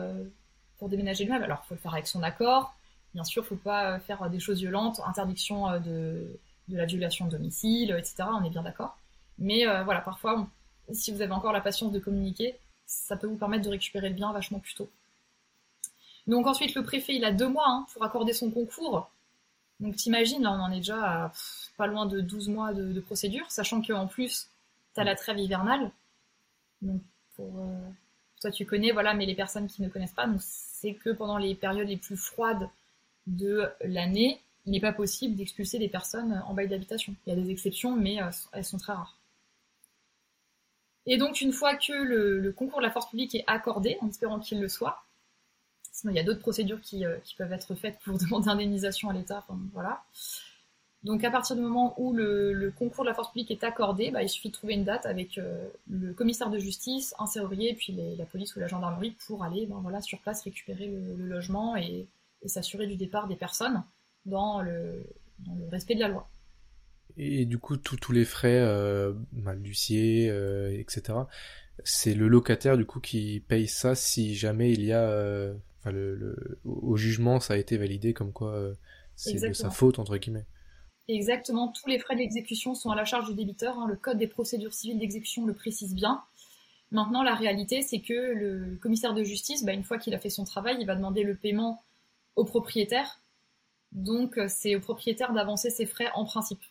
pour 0.78 0.90
déménager 0.90 1.24
lui-même. 1.24 1.44
Alors 1.44 1.62
il 1.64 1.68
faut 1.70 1.76
le 1.76 1.80
faire 1.80 1.94
avec 1.94 2.08
son 2.08 2.22
accord. 2.22 2.74
Bien 3.14 3.24
sûr, 3.24 3.44
il 3.44 3.48
faut 3.48 3.56
pas 3.56 4.00
faire 4.00 4.30
des 4.30 4.40
choses 4.40 4.60
violentes, 4.60 5.00
interdiction 5.06 5.80
de, 5.80 6.28
de 6.72 6.78
la 6.78 6.86
violation 6.86 7.26
de 7.26 7.32
domicile, 7.32 7.92
etc. 7.98 8.24
On 8.32 8.44
est 8.44 8.50
bien 8.50 8.64
d'accord. 8.64 8.98
Mais 9.38 9.66
voilà, 9.84 10.02
parfois, 10.02 10.48
si 10.92 11.12
vous 11.12 11.22
avez 11.22 11.32
encore 11.32 11.54
la 11.54 11.62
patience 11.62 11.92
de 11.92 12.00
communiquer, 12.00 12.58
ça 12.86 13.16
peut 13.16 13.28
vous 13.28 13.38
permettre 13.38 13.64
de 13.64 13.70
récupérer 13.70 14.10
le 14.10 14.16
bien 14.16 14.32
vachement 14.34 14.60
plus 14.60 14.76
tôt. 14.76 14.90
Donc 16.28 16.48
ensuite, 16.48 16.76
le 16.76 16.84
préfet, 16.84 17.16
il 17.16 17.26
a 17.26 17.32
deux 17.32 17.48
mois 17.48 17.68
hein, 17.68 17.86
pour 17.94 18.04
accorder 18.04 18.34
son 18.34 18.52
concours. 18.52 19.10
Donc 19.80 19.96
t'imagines, 19.96 20.44
là, 20.44 20.52
on 20.52 20.62
en 20.62 20.72
est 20.72 20.78
déjà 20.78 21.32
pas 21.78 21.88
loin 21.88 22.06
de 22.06 22.22
12 22.22 22.50
mois 22.50 22.74
de, 22.74 23.00
procédure, 23.00 23.50
sachant 23.50 23.82
qu'en 23.82 24.08
plus, 24.08 24.50
tu 24.94 25.02
as 25.02 25.04
la 25.04 25.16
trêve 25.16 25.40
hivernale. 25.40 25.92
Donc 26.82 27.02
pour 27.36 27.52
euh, 27.60 27.90
toi, 28.42 28.52
tu 28.52 28.66
connais, 28.66 28.92
voilà, 28.92 29.14
mais 29.14 29.26
les 29.26 29.36
personnes 29.36 29.68
qui 29.68 29.82
ne 29.82 29.90
connaissent 29.90 30.14
pas, 30.14 30.30
c'est 30.40 30.94
que 30.94 31.10
pendant 31.10 31.38
les 31.38 31.56
périodes 31.56 31.88
les 31.88 31.98
plus 31.98 32.18
froides 32.18 32.70
de 33.26 33.70
l'année, 33.84 34.40
il 34.66 34.72
n'est 34.72 34.80
pas 34.80 34.94
possible 34.94 35.36
d'expulser 35.36 35.80
des 35.80 35.90
personnes 35.90 36.44
en 36.48 36.54
bail 36.54 36.68
d'habitation. 36.68 37.16
Il 37.26 37.34
y 37.34 37.34
a 37.34 37.42
des 37.42 37.50
exceptions, 37.50 37.96
mais 37.96 38.22
euh, 38.22 38.30
elles 38.54 38.66
sont 38.66 38.78
très 38.78 38.94
rares. 38.94 39.18
Et 41.08 41.18
donc, 41.18 41.42
une 41.42 41.52
fois 41.52 41.76
que 41.76 41.94
le, 41.94 42.52
concours 42.52 42.80
de 42.80 42.86
la 42.86 42.92
force 42.92 43.10
publique 43.10 43.34
est 43.34 43.44
accordé, 43.48 43.98
en 44.02 44.10
espérant 44.10 44.40
qu'il 44.40 44.62
le 44.62 44.70
soit, 44.70 45.04
sinon 45.92 46.14
il 46.14 46.16
y 46.16 46.20
a 46.20 46.24
d'autres 46.24 46.42
procédures 46.42 46.80
qui, 46.82 47.06
euh, 47.06 47.18
peuvent 47.38 47.52
être 47.54 47.74
faites 47.76 48.00
pour 48.04 48.18
demander 48.20 48.50
indemnisation 48.50 49.10
à 49.10 49.14
l'État, 49.14 49.46
voilà. 49.74 50.04
Donc, 51.04 51.24
à 51.24 51.32
partir 51.32 51.56
du 51.56 51.64
moment 51.64 51.96
où 52.00 52.14
le, 52.14 52.72
concours 52.78 53.04
de 53.04 53.10
la 53.10 53.16
force 53.16 53.30
publique 53.30 53.50
est 53.50 53.64
accordé, 53.64 54.12
bah, 54.12 54.22
il 54.22 54.30
suffit 54.30 54.50
de 54.50 54.54
trouver 54.54 54.76
une 54.76 54.84
date 54.84 55.08
avec 55.08 55.40
euh, 55.40 55.68
le 55.90 56.14
commissaire 56.14 56.52
de 56.52 56.60
justice, 56.60 57.16
un 57.18 57.26
serrurier, 57.26 57.74
puis 57.74 57.98
la 58.16 58.26
police 58.26 58.56
ou 58.56 58.60
la 58.60 58.68
gendarmerie 58.68 59.16
pour 59.26 59.44
aller, 59.44 59.66
ben, 59.66 59.80
voilà, 59.82 60.02
sur 60.02 60.20
place 60.20 60.44
récupérer 60.44 60.86
le, 60.86 61.16
logement 61.26 61.76
et, 61.76 62.06
s'assurer 62.46 62.88
du 62.88 62.96
départ 62.96 63.28
des 63.28 63.36
personnes 63.36 63.84
dans 64.26 64.62
le 64.62 65.04
respect 65.72 65.96
de 65.96 66.00
la 66.00 66.08
loi. 66.08 66.30
Et 67.18 67.46
du 67.46 67.58
coup, 67.58 67.78
tous 67.78 68.12
les 68.12 68.26
frais, 68.26 68.60
euh, 68.60 69.14
l'huissier, 69.34 70.30
euh, 70.30 70.78
etc., 70.80 71.20
c'est 71.84 72.14
le 72.14 72.28
locataire 72.28 72.78
du 72.78 72.86
coup 72.86 73.00
qui 73.00 73.44
paye 73.48 73.68
ça 73.68 73.96
si 73.96 74.36
jamais 74.36 74.72
il 74.72 74.84
y 74.84 74.92
a, 74.92 75.02
euh, 75.02 75.54
enfin, 75.80 75.92
le, 75.92 76.60
au 76.64 76.96
jugement, 76.96 77.40
ça 77.40 77.56
a 77.56 77.58
été 77.58 77.78
validé 77.78 78.14
comme 78.14 78.32
quoi 78.32 78.54
euh, 78.54 78.74
c'est 79.16 79.48
de 79.48 79.54
sa 79.54 79.72
faute 79.72 79.98
entre 79.98 80.18
guillemets. 80.18 80.46
Exactement, 81.08 81.70
tous 81.70 81.90
les 81.90 81.98
frais 81.98 82.16
d'exécution 82.16 82.76
sont 82.76 82.92
à 82.92 82.96
la 82.96 83.04
charge 83.04 83.28
du 83.30 83.36
débiteur. 83.36 83.80
Hein. 83.80 83.88
Le 83.88 83.96
code 83.96 84.18
des 84.18 84.28
procédures 84.28 84.74
civiles 84.74 85.00
d'exécution 85.00 85.46
le 85.46 85.54
précise 85.54 85.96
bien. 85.96 86.22
Maintenant, 86.92 87.24
la 87.24 87.36
réalité, 87.36 87.82
c'est 87.82 88.02
que 88.02 88.14
le 88.14 88.78
commissaire 88.82 89.14
de 89.14 89.24
justice, 89.24 89.64
bah, 89.64 89.74
une 89.74 89.84
fois 89.84 89.98
qu'il 89.98 90.14
a 90.14 90.20
fait 90.20 90.30
son 90.30 90.44
travail, 90.44 90.78
il 90.80 90.86
va 90.86 90.96
demander 90.96 91.24
le 91.24 91.36
paiement 91.36 91.84
au 92.36 92.46
propriétaire. 92.46 93.21
Donc, 93.92 94.40
c'est 94.48 94.76
au 94.76 94.80
propriétaire 94.80 95.34
d'avancer 95.34 95.70
ses 95.70 95.86
frais 95.86 96.10
en 96.14 96.26
principe 96.26 96.62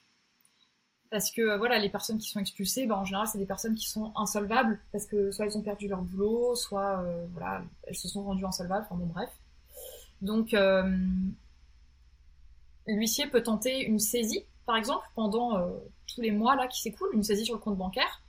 parce 1.11 1.33
que 1.33 1.57
voilà, 1.59 1.79
les 1.79 1.89
personnes 1.89 2.19
qui 2.19 2.29
sont 2.29 2.39
expulsées, 2.39 2.87
ben, 2.87 2.95
en 2.95 3.05
général, 3.05 3.27
c'est 3.27 3.39
des 3.39 3.47
personnes 3.47 3.75
qui 3.75 3.89
sont 3.89 4.13
insolvables 4.17 4.81
parce 4.93 5.07
que 5.07 5.33
soit 5.33 5.47
elles 5.47 5.59
ont 5.59 5.63
perdu 5.63 5.89
leur 5.89 6.03
boulot, 6.03 6.55
soit 6.55 7.01
euh, 7.01 7.27
voilà, 7.33 7.63
elles 7.83 7.97
se 7.97 8.09
sont 8.09 8.23
rendues 8.23 8.47
insolvables. 8.47 8.87
Enfin 8.89 8.97
bon, 8.97 9.07
bref. 9.07 9.31
Donc, 10.23 10.55
euh, 10.55 10.97
l'huissier 12.87 13.27
peut 13.27 13.43
tenter 13.43 13.85
une 13.85 13.99
saisie, 13.99 14.45
par 14.67 14.77
exemple, 14.77 15.05
pendant 15.17 15.59
euh, 15.59 15.69
tous 16.07 16.21
les 16.21 16.31
mois 16.31 16.55
là 16.55 16.69
qui 16.69 16.81
s'écoulent, 16.81 17.11
une 17.13 17.25
saisie 17.25 17.45
sur 17.45 17.55
le 17.55 17.61
compte 17.61 17.77
bancaire. 17.77 18.23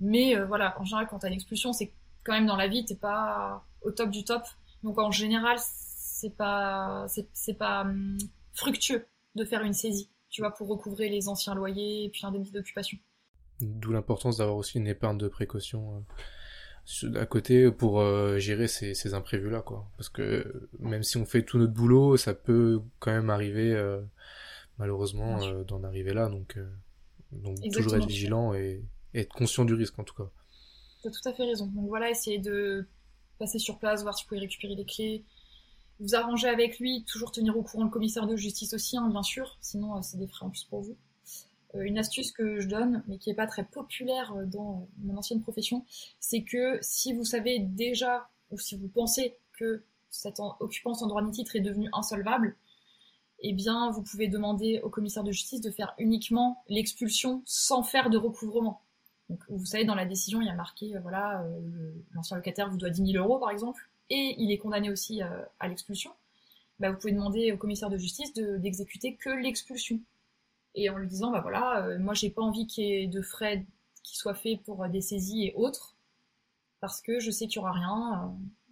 Mais 0.00 0.36
voilà, 0.44 0.80
en 0.80 0.84
général, 0.84 1.08
quand 1.08 1.18
t'as 1.18 1.28
une 1.28 1.34
expulsion, 1.34 1.72
c'est 1.72 1.92
quand 2.22 2.32
même 2.32 2.46
dans 2.46 2.54
la 2.56 2.68
vie, 2.68 2.84
t'es 2.84 2.94
pas 2.94 3.64
au 3.82 3.90
top 3.90 4.10
du 4.10 4.22
top. 4.22 4.44
Donc 4.84 4.96
en 4.98 5.10
général, 5.10 5.58
c'est 5.58 6.36
pas, 6.36 7.06
c'est 7.32 7.54
pas 7.54 7.80
hum, 7.80 8.16
fructueux 8.58 9.06
de 9.34 9.44
faire 9.44 9.62
une 9.62 9.72
saisie 9.72 10.10
tu 10.30 10.42
vois, 10.42 10.52
pour 10.52 10.68
recouvrer 10.68 11.08
les 11.08 11.28
anciens 11.28 11.54
loyers 11.54 12.04
et 12.04 12.08
puis 12.10 12.24
indemnité 12.24 12.52
d'occupation. 12.52 12.98
D'où 13.60 13.92
l'importance 13.92 14.38
d'avoir 14.38 14.56
aussi 14.56 14.78
une 14.78 14.86
épargne 14.86 15.18
de 15.18 15.28
précaution 15.28 16.04
euh, 17.04 17.20
à 17.20 17.26
côté 17.26 17.70
pour 17.70 18.00
euh, 18.00 18.38
gérer 18.38 18.68
ces, 18.68 19.14
imprévus-là, 19.14 19.62
quoi. 19.62 19.90
Parce 19.96 20.08
que 20.08 20.68
même 20.78 21.02
si 21.02 21.16
on 21.16 21.26
fait 21.26 21.42
tout 21.42 21.58
notre 21.58 21.72
boulot, 21.72 22.16
ça 22.16 22.34
peut 22.34 22.80
quand 22.98 23.10
même 23.10 23.30
arriver, 23.30 23.72
euh, 23.72 24.00
malheureusement, 24.78 25.38
d'en 25.64 25.82
arriver 25.82 26.12
là. 26.12 26.28
Donc, 26.28 26.58
donc 27.32 27.56
toujours 27.72 27.96
être 27.96 28.06
vigilant 28.06 28.54
et, 28.54 28.84
être 29.14 29.32
conscient 29.32 29.64
du 29.64 29.74
risque, 29.74 29.98
en 29.98 30.04
tout 30.04 30.14
cas. 30.14 30.30
Tu 31.02 31.08
as 31.08 31.10
tout 31.10 31.28
à 31.28 31.32
fait 31.32 31.44
raison. 31.44 31.66
Donc 31.66 31.88
voilà, 31.88 32.10
essayer 32.10 32.38
de 32.38 32.86
passer 33.38 33.58
sur 33.58 33.78
place, 33.78 34.02
voir 34.02 34.16
si 34.16 34.24
vous 34.24 34.28
pouvez 34.28 34.40
récupérer 34.40 34.74
les 34.74 34.84
clés, 34.84 35.24
vous 36.00 36.14
arrangez 36.14 36.48
avec 36.48 36.78
lui, 36.78 37.04
toujours 37.04 37.32
tenir 37.32 37.56
au 37.56 37.62
courant 37.62 37.84
le 37.84 37.90
commissaire 37.90 38.26
de 38.26 38.36
justice 38.36 38.72
aussi, 38.74 38.96
hein, 38.96 39.08
bien 39.08 39.22
sûr, 39.22 39.58
sinon 39.60 39.96
euh, 39.96 40.02
c'est 40.02 40.18
des 40.18 40.28
frais 40.28 40.46
en 40.46 40.50
plus 40.50 40.64
pour 40.64 40.80
vous. 40.80 40.96
Euh, 41.74 41.80
une 41.80 41.98
astuce 41.98 42.32
que 42.32 42.60
je 42.60 42.68
donne, 42.68 43.02
mais 43.08 43.18
qui 43.18 43.28
n'est 43.28 43.34
pas 43.34 43.46
très 43.46 43.64
populaire 43.64 44.32
euh, 44.34 44.44
dans 44.44 44.88
mon 44.98 45.16
ancienne 45.16 45.40
profession, 45.40 45.84
c'est 46.20 46.42
que 46.42 46.78
si 46.82 47.12
vous 47.12 47.24
savez 47.24 47.58
déjà, 47.58 48.28
ou 48.50 48.58
si 48.58 48.76
vous 48.76 48.88
pensez 48.88 49.36
que 49.52 49.82
cet 50.10 50.40
occupant 50.60 50.94
sans 50.94 51.06
droit 51.06 51.22
ni 51.22 51.32
titre 51.32 51.56
est 51.56 51.60
devenu 51.60 51.88
insolvable, 51.92 52.56
eh 53.40 53.52
bien, 53.52 53.90
vous 53.90 54.02
pouvez 54.02 54.26
demander 54.26 54.80
au 54.82 54.90
commissaire 54.90 55.22
de 55.22 55.30
justice 55.30 55.60
de 55.60 55.70
faire 55.70 55.94
uniquement 55.98 56.64
l'expulsion 56.68 57.42
sans 57.44 57.82
faire 57.82 58.10
de 58.10 58.18
recouvrement. 58.18 58.82
Donc, 59.28 59.40
vous 59.48 59.66
savez, 59.66 59.84
dans 59.84 59.94
la 59.94 60.06
décision, 60.06 60.40
il 60.40 60.46
y 60.46 60.50
a 60.50 60.54
marqué, 60.54 60.94
voilà, 61.02 61.44
l'ancien 62.14 62.36
locataire 62.36 62.68
vous 62.70 62.78
doit 62.78 62.90
10 62.90 63.12
000 63.12 63.22
euros, 63.22 63.38
par 63.38 63.50
exemple 63.50 63.87
et 64.10 64.34
il 64.38 64.50
est 64.50 64.58
condamné 64.58 64.90
aussi 64.90 65.22
euh, 65.22 65.44
à 65.60 65.68
l'expulsion, 65.68 66.10
bah, 66.78 66.90
vous 66.90 66.98
pouvez 66.98 67.12
demander 67.12 67.52
au 67.52 67.56
commissaire 67.56 67.90
de 67.90 67.98
justice 67.98 68.32
d'exécuter 68.34 69.14
que 69.14 69.30
l'expulsion. 69.30 70.00
Et 70.74 70.90
en 70.90 70.98
lui 70.98 71.08
disant, 71.08 71.30
bah 71.30 71.40
voilà, 71.40 71.86
euh, 71.86 71.98
moi 71.98 72.14
j'ai 72.14 72.30
pas 72.30 72.42
envie 72.42 72.66
qu'il 72.66 72.84
y 72.84 72.92
ait 72.92 73.06
de 73.06 73.20
frais 73.20 73.66
qui 74.02 74.16
soient 74.16 74.34
faits 74.34 74.62
pour 74.62 74.86
des 74.88 75.00
saisies 75.00 75.46
et 75.46 75.54
autres, 75.54 75.96
parce 76.80 77.00
que 77.00 77.18
je 77.20 77.30
sais 77.30 77.46
qu'il 77.46 77.56
y 77.56 77.58
aura 77.58 77.72
rien, 77.72 78.24
euh, 78.24 78.28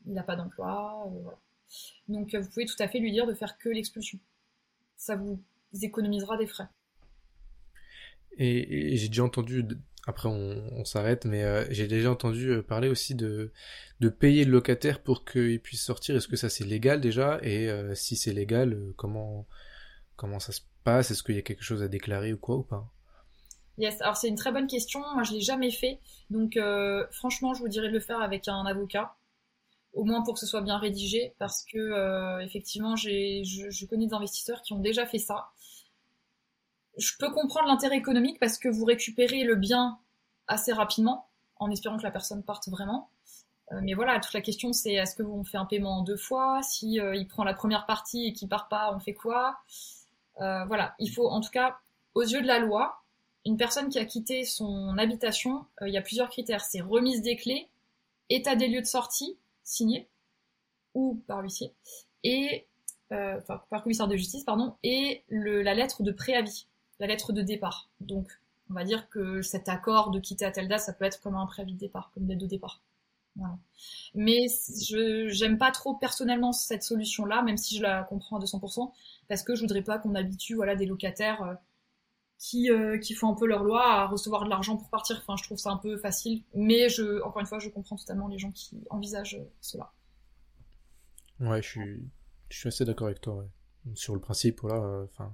il 0.06 0.12
n'a 0.14 0.22
pas 0.22 0.36
d'emploi. 0.36 1.10
Donc 2.08 2.34
vous 2.34 2.48
pouvez 2.48 2.66
tout 2.66 2.76
à 2.78 2.88
fait 2.88 3.00
lui 3.00 3.10
dire 3.10 3.26
de 3.26 3.34
faire 3.34 3.58
que 3.58 3.68
l'expulsion. 3.68 4.18
Ça 4.96 5.16
vous 5.16 5.40
économisera 5.82 6.36
des 6.36 6.46
frais. 6.46 6.68
Et 8.38 8.96
j'ai 8.96 9.08
déjà 9.08 9.24
entendu 9.24 9.64
après 10.06 10.28
on, 10.28 10.84
s'arrête, 10.84 11.24
mais 11.24 11.42
euh, 11.42 11.66
j'ai 11.70 11.88
déjà 11.88 12.12
entendu 12.12 12.50
euh, 12.50 12.62
parler 12.62 12.88
aussi 12.88 13.16
de, 13.16 13.52
de 13.98 14.08
payer 14.08 14.44
le 14.44 14.52
locataire 14.52 15.02
pour 15.02 15.24
qu'il 15.24 15.60
puisse 15.60 15.82
sortir. 15.82 16.14
Est-ce 16.14 16.28
que 16.28 16.36
ça 16.36 16.48
c'est 16.48 16.64
légal 16.64 17.00
déjà? 17.00 17.40
Et 17.42 17.68
euh, 17.68 17.92
si 17.96 18.14
c'est 18.16 18.32
légal, 18.32 18.78
comment, 18.96 19.46
comment 20.14 20.38
ça 20.38 20.52
se 20.52 20.60
passe? 20.84 21.10
Est-ce 21.10 21.24
qu'il 21.24 21.34
y 21.34 21.38
a 21.38 21.42
quelque 21.42 21.64
chose 21.64 21.82
à 21.82 21.88
déclarer 21.88 22.32
ou 22.32 22.38
quoi 22.38 22.56
ou 22.56 22.62
pas? 22.62 22.88
Yes, 23.78 24.00
alors 24.00 24.16
c'est 24.16 24.28
une 24.28 24.36
très 24.36 24.52
bonne 24.52 24.68
question. 24.68 25.00
Moi 25.14 25.24
je 25.24 25.32
l'ai 25.32 25.40
jamais 25.40 25.72
fait, 25.72 25.98
donc 26.30 26.58
franchement 27.10 27.52
je 27.52 27.60
vous 27.60 27.68
dirais 27.68 27.88
de 27.88 27.92
le 27.92 28.00
faire 28.00 28.22
avec 28.22 28.48
un 28.48 28.64
avocat, 28.64 29.16
au 29.92 30.04
moins 30.04 30.22
pour 30.22 30.34
que 30.34 30.40
ce 30.40 30.46
soit 30.46 30.62
bien 30.62 30.78
rédigé, 30.78 31.34
parce 31.38 31.62
que 31.70 32.42
effectivement 32.42 32.96
j'ai, 32.96 33.44
je, 33.44 33.68
je 33.68 33.84
connais 33.84 34.06
des 34.06 34.14
investisseurs 34.14 34.62
qui 34.62 34.72
ont 34.72 34.78
déjà 34.78 35.04
fait 35.04 35.18
ça 35.18 35.50
je 36.96 37.12
peux 37.18 37.30
comprendre 37.30 37.68
l'intérêt 37.68 37.96
économique 37.96 38.38
parce 38.38 38.58
que 38.58 38.68
vous 38.68 38.84
récupérez 38.84 39.44
le 39.44 39.56
bien 39.56 39.98
assez 40.46 40.72
rapidement, 40.72 41.28
en 41.56 41.70
espérant 41.70 41.96
que 41.98 42.02
la 42.02 42.10
personne 42.10 42.42
parte 42.42 42.68
vraiment. 42.68 43.10
Euh, 43.72 43.80
mais 43.82 43.94
voilà, 43.94 44.20
toute 44.20 44.32
la 44.32 44.40
question 44.40 44.72
c'est 44.72 44.92
est-ce 44.92 45.14
que 45.16 45.22
vous 45.22 45.42
fait 45.44 45.58
un 45.58 45.64
paiement 45.64 45.98
en 45.98 46.02
deux 46.02 46.16
fois? 46.16 46.60
Si 46.62 47.00
euh, 47.00 47.16
il 47.16 47.26
prend 47.26 47.44
la 47.44 47.54
première 47.54 47.86
partie 47.86 48.26
et 48.26 48.32
qu'il 48.32 48.48
part 48.48 48.68
pas, 48.68 48.92
on 48.94 49.00
fait 49.00 49.14
quoi? 49.14 49.58
Euh, 50.40 50.64
Voilà, 50.66 50.94
il 50.98 51.10
faut 51.10 51.28
en 51.28 51.40
tout 51.40 51.50
cas, 51.50 51.78
aux 52.14 52.22
yeux 52.22 52.40
de 52.40 52.46
la 52.46 52.58
loi, 52.58 53.02
une 53.44 53.56
personne 53.56 53.88
qui 53.88 53.98
a 53.98 54.04
quitté 54.04 54.44
son 54.44 54.96
habitation, 54.98 55.66
il 55.82 55.92
y 55.92 55.96
a 55.96 56.02
plusieurs 56.02 56.28
critères. 56.28 56.64
C'est 56.64 56.80
remise 56.80 57.22
des 57.22 57.36
clés, 57.36 57.68
état 58.28 58.56
des 58.56 58.68
lieux 58.68 58.80
de 58.80 58.86
sortie 58.86 59.36
signé 59.62 60.08
ou 60.94 61.22
par 61.26 61.42
l'huissier 61.42 61.72
et 62.24 62.66
par 63.08 63.82
commissaire 63.82 64.08
de 64.08 64.16
justice 64.16 64.42
pardon 64.42 64.74
et 64.82 65.22
la 65.28 65.74
lettre 65.74 66.02
de 66.02 66.10
préavis 66.10 66.66
la 67.00 67.06
lettre 67.06 67.32
de 67.32 67.42
départ. 67.42 67.88
Donc, 68.00 68.40
on 68.70 68.74
va 68.74 68.84
dire 68.84 69.08
que 69.08 69.42
cet 69.42 69.68
accord 69.68 70.10
de 70.10 70.18
quitter 70.18 70.44
à 70.44 70.50
telle 70.50 70.68
ça 70.78 70.92
peut 70.92 71.04
être 71.04 71.20
comme 71.20 71.36
un 71.36 71.46
préavis 71.46 71.74
de 71.74 71.78
départ, 71.78 72.10
comme 72.14 72.26
date 72.26 72.38
de 72.38 72.46
départ. 72.46 72.82
Voilà. 73.36 73.58
Mais 74.14 74.46
je 74.88 75.28
j'aime 75.28 75.58
pas 75.58 75.70
trop 75.70 75.94
personnellement 75.94 76.52
cette 76.52 76.82
solution-là, 76.82 77.42
même 77.42 77.58
si 77.58 77.76
je 77.76 77.82
la 77.82 78.02
comprends 78.04 78.38
à 78.38 78.40
200%, 78.40 78.92
parce 79.28 79.42
que 79.42 79.54
je 79.54 79.60
voudrais 79.60 79.82
pas 79.82 79.98
qu'on 79.98 80.14
habitue 80.14 80.54
voilà 80.54 80.74
des 80.74 80.86
locataires 80.86 81.42
euh, 81.42 81.54
qui 82.38 82.70
euh, 82.70 82.98
qui 82.98 83.14
font 83.14 83.30
un 83.30 83.34
peu 83.34 83.46
leur 83.46 83.62
loi 83.62 83.84
à 83.84 84.06
recevoir 84.06 84.44
de 84.44 84.50
l'argent 84.50 84.76
pour 84.76 84.88
partir. 84.88 85.18
Enfin, 85.18 85.36
je 85.36 85.44
trouve 85.44 85.58
ça 85.58 85.70
un 85.70 85.76
peu 85.76 85.98
facile, 85.98 86.42
mais 86.54 86.88
je 86.88 87.22
encore 87.22 87.40
une 87.40 87.46
fois, 87.46 87.58
je 87.58 87.68
comprends 87.68 87.96
totalement 87.96 88.28
les 88.28 88.38
gens 88.38 88.52
qui 88.52 88.82
envisagent 88.88 89.40
cela. 89.60 89.92
Ouais, 91.40 91.60
je 91.60 91.68
suis 91.68 92.10
je 92.48 92.58
suis 92.58 92.68
assez 92.68 92.84
d'accord 92.84 93.08
avec 93.08 93.20
toi. 93.20 93.44
Sur 93.94 94.14
le 94.14 94.20
principe, 94.20 94.60
voilà. 94.62 94.82
Euh, 94.82 95.04
enfin, 95.04 95.32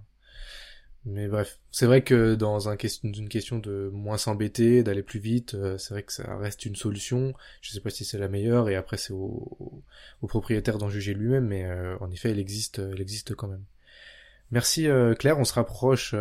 mais 1.05 1.27
bref, 1.27 1.59
c'est 1.73 1.87
vrai 1.87 2.03
que 2.03 2.35
dans 2.35 2.69
un 2.69 2.77
une 3.03 3.29
question 3.29 3.59
de 3.59 3.91
moins 3.93 4.17
s'embêter, 4.17 4.85
d'aller 4.85 5.03
plus 5.03 5.19
vite, 5.19 5.55
euh, 5.55 5.77
c'est 5.77 5.95
vrai 5.95 6.05
que 6.05 6.13
ça 6.13 6.37
reste 6.37 6.65
une 6.65 6.77
solution. 6.77 7.35
Je 7.61 7.73
sais 7.73 7.81
pas 7.81 7.91
si 7.91 8.05
c'est 8.05 8.19
la 8.19 8.29
meilleure, 8.29 8.69
et 8.69 8.77
après 8.77 8.97
c'est 8.97 9.13
au, 9.13 9.83
au, 10.21 10.27
propriétaire 10.27 10.79
d'en 10.79 10.89
juger 10.89 11.15
lui-même, 11.15 11.47
mais 11.47 11.65
euh, 11.65 11.97
en 12.01 12.11
effet, 12.11 12.31
elle 12.31 12.39
existe, 12.39 12.79
elle 12.79 13.01
existe 13.01 13.35
quand 13.35 13.49
même. 13.49 13.65
Merci 14.53 14.87
Claire, 15.19 15.39
on 15.39 15.45
se 15.45 15.55
rapproche 15.55 16.15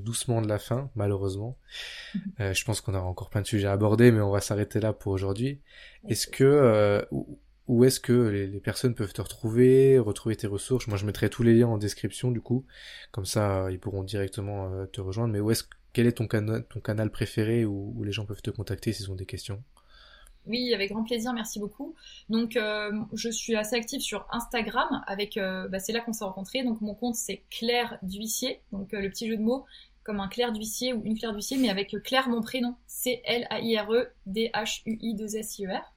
doucement 0.00 0.42
de 0.42 0.48
la 0.48 0.58
fin, 0.58 0.90
malheureusement. 0.96 1.56
Je 2.38 2.64
pense 2.64 2.82
qu'on 2.82 2.94
aura 2.94 3.06
encore 3.06 3.30
plein 3.30 3.40
de 3.40 3.46
sujets 3.46 3.68
à 3.68 3.72
aborder, 3.72 4.12
mais 4.12 4.20
on 4.20 4.30
va 4.30 4.42
s'arrêter 4.42 4.80
là 4.80 4.92
pour 4.92 5.12
aujourd'hui. 5.12 5.62
Est-ce 6.06 6.26
que 6.26 7.02
où 7.68 7.84
est-ce 7.84 8.00
que 8.00 8.12
les, 8.12 8.60
personnes 8.60 8.94
peuvent 8.94 9.12
te 9.12 9.22
retrouver, 9.22 9.98
retrouver 9.98 10.36
tes 10.36 10.46
ressources? 10.46 10.86
Moi, 10.88 10.96
je 10.96 11.06
mettrai 11.06 11.30
tous 11.30 11.42
les 11.42 11.54
liens 11.54 11.68
en 11.68 11.78
description, 11.78 12.30
du 12.30 12.40
coup, 12.40 12.64
comme 13.12 13.26
ça, 13.26 13.64
euh, 13.64 13.72
ils 13.72 13.78
pourront 13.78 14.02
directement 14.02 14.72
euh, 14.72 14.86
te 14.86 15.00
rejoindre. 15.00 15.32
Mais 15.32 15.40
où 15.40 15.50
est-ce, 15.50 15.64
quel 15.92 16.06
est 16.06 16.12
ton, 16.12 16.26
canal 16.26 17.10
préféré 17.10 17.64
où, 17.64 18.02
les 18.02 18.12
gens 18.12 18.26
peuvent 18.26 18.42
te 18.42 18.50
contacter 18.50 18.92
s'ils 18.92 19.10
ont 19.10 19.14
des 19.14 19.26
questions? 19.26 19.62
Oui, 20.46 20.74
avec 20.74 20.90
grand 20.90 21.04
plaisir, 21.04 21.32
merci 21.32 21.60
beaucoup. 21.60 21.94
Donc, 22.28 22.56
euh, 22.56 22.90
je 23.12 23.28
suis 23.28 23.54
assez 23.54 23.76
active 23.76 24.00
sur 24.00 24.26
Instagram, 24.32 25.04
avec, 25.06 25.36
bah, 25.36 25.78
c'est 25.78 25.92
là 25.92 26.00
qu'on 26.00 26.12
s'est 26.12 26.24
rencontrés. 26.24 26.64
Donc, 26.64 26.80
mon 26.80 26.94
compte, 26.94 27.14
c'est 27.14 27.42
Claire 27.50 27.98
D'Huissier, 28.02 28.62
donc 28.72 28.92
le 28.92 29.08
petit 29.10 29.28
jeu 29.28 29.36
de 29.36 29.42
mots, 29.42 29.64
comme 30.02 30.18
un 30.18 30.28
Claire 30.28 30.52
d'huissier 30.52 30.92
ou 30.92 31.02
une 31.04 31.16
Claire 31.16 31.32
d'huissier, 31.32 31.56
mais 31.58 31.68
avec 31.68 31.94
Claire 32.02 32.28
mon 32.28 32.40
prénom, 32.40 32.74
C-L-A-I-R-E 32.86 34.10
D-H-U-I-2-S-I-E-R. 34.26 35.94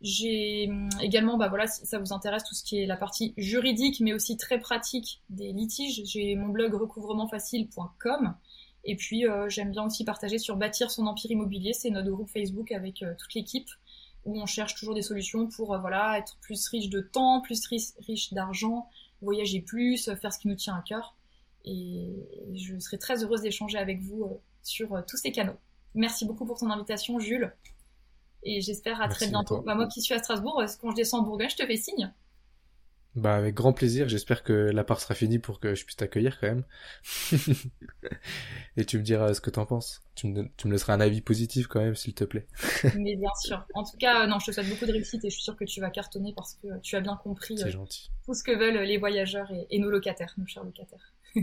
J'ai 0.00 0.68
hum, 0.68 0.88
également, 1.00 1.36
bah 1.36 1.48
voilà, 1.48 1.66
si 1.66 1.84
ça 1.86 1.98
vous 1.98 2.12
intéresse, 2.12 2.44
tout 2.44 2.54
ce 2.54 2.62
qui 2.62 2.78
est 2.78 2.86
la 2.86 2.96
partie 2.96 3.34
juridique, 3.36 4.00
mais 4.00 4.12
aussi 4.12 4.36
très 4.36 4.60
pratique 4.60 5.22
des 5.28 5.52
litiges, 5.52 6.02
j'ai 6.04 6.36
mon 6.36 6.48
blog 6.48 6.74
recouvremantfacile.com. 6.74 8.34
Et 8.84 8.96
puis, 8.96 9.26
euh, 9.26 9.48
j'aime 9.48 9.70
bien 9.70 9.84
aussi 9.84 10.04
partager 10.04 10.38
sur 10.38 10.56
Bâtir 10.56 10.90
son 10.90 11.06
empire 11.06 11.30
immobilier. 11.30 11.72
C'est 11.72 11.90
notre 11.90 12.10
groupe 12.10 12.30
Facebook 12.30 12.72
avec 12.72 13.02
euh, 13.02 13.14
toute 13.18 13.34
l'équipe 13.34 13.68
où 14.24 14.40
on 14.40 14.46
cherche 14.46 14.74
toujours 14.74 14.94
des 14.94 15.02
solutions 15.02 15.46
pour 15.46 15.74
euh, 15.74 15.78
voilà 15.78 16.18
être 16.18 16.38
plus 16.40 16.68
riche 16.68 16.88
de 16.88 17.00
temps, 17.00 17.40
plus 17.40 17.66
riche 17.66 18.32
d'argent, 18.32 18.88
voyager 19.20 19.60
plus, 19.60 20.10
faire 20.14 20.32
ce 20.32 20.38
qui 20.38 20.48
nous 20.48 20.54
tient 20.54 20.76
à 20.76 20.82
cœur. 20.82 21.16
Et 21.64 22.14
je 22.54 22.78
serai 22.78 22.98
très 22.98 23.22
heureuse 23.22 23.42
d'échanger 23.42 23.78
avec 23.78 24.00
vous 24.00 24.40
sur 24.62 25.04
tous 25.06 25.16
ces 25.16 25.32
canaux. 25.32 25.56
Merci 25.94 26.24
beaucoup 26.24 26.46
pour 26.46 26.58
ton 26.58 26.70
invitation, 26.70 27.18
Jules. 27.18 27.52
Et 28.42 28.60
j'espère 28.60 29.00
à 29.00 29.08
très 29.08 29.28
bientôt. 29.28 29.62
Bah, 29.62 29.74
moi 29.74 29.86
qui 29.88 30.00
suis 30.00 30.14
à 30.14 30.18
Strasbourg, 30.18 30.62
quand 30.80 30.90
je 30.90 30.96
descends 30.96 31.20
en 31.20 31.22
Bourgogne, 31.22 31.50
je 31.50 31.56
te 31.56 31.66
fais 31.66 31.76
signe. 31.76 32.12
Bah 33.18 33.34
avec 33.34 33.54
grand 33.54 33.72
plaisir, 33.72 34.08
j'espère 34.08 34.44
que 34.44 34.52
la 34.52 34.84
part 34.84 35.00
sera 35.00 35.14
finie 35.14 35.40
pour 35.40 35.58
que 35.58 35.74
je 35.74 35.84
puisse 35.84 35.96
t'accueillir 35.96 36.38
quand 36.38 36.46
même. 36.46 36.64
Et 38.76 38.84
tu 38.84 38.98
me 38.98 39.02
diras 39.02 39.34
ce 39.34 39.40
que 39.40 39.50
t'en 39.50 39.66
penses. 39.66 40.00
Tu 40.14 40.28
me, 40.28 40.48
tu 40.56 40.68
me 40.68 40.72
laisseras 40.72 40.94
un 40.94 41.00
avis 41.00 41.20
positif 41.20 41.66
quand 41.66 41.80
même, 41.80 41.96
s'il 41.96 42.14
te 42.14 42.22
plaît. 42.22 42.46
Mais 42.96 43.16
bien 43.16 43.34
sûr. 43.42 43.66
En 43.74 43.82
tout 43.82 43.96
cas, 43.98 44.26
non, 44.26 44.38
je 44.38 44.46
te 44.46 44.52
souhaite 44.52 44.68
beaucoup 44.68 44.86
de 44.86 44.92
réussite 44.92 45.24
et 45.24 45.30
je 45.30 45.34
suis 45.34 45.42
sûre 45.42 45.56
que 45.56 45.64
tu 45.64 45.80
vas 45.80 45.90
cartonner 45.90 46.32
parce 46.36 46.54
que 46.54 46.78
tu 46.80 46.94
as 46.94 47.00
bien 47.00 47.16
compris 47.16 47.60
euh, 47.60 47.72
tout 48.24 48.34
ce 48.34 48.44
que 48.44 48.56
veulent 48.56 48.84
les 48.84 48.98
voyageurs 48.98 49.50
et, 49.68 49.78
nos 49.80 49.90
locataires, 49.90 50.34
nos 50.36 50.46
chers 50.46 50.64
locataires. 50.64 51.12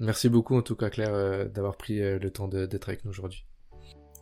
Merci 0.00 0.28
beaucoup 0.28 0.54
en 0.54 0.62
tout 0.62 0.76
cas 0.76 0.90
Claire 0.90 1.14
euh, 1.14 1.46
d'avoir 1.46 1.76
pris 1.76 2.02
euh, 2.02 2.18
le 2.18 2.30
temps 2.30 2.46
d'être 2.46 2.88
avec 2.88 3.06
nous 3.06 3.10
aujourd'hui. 3.10 3.46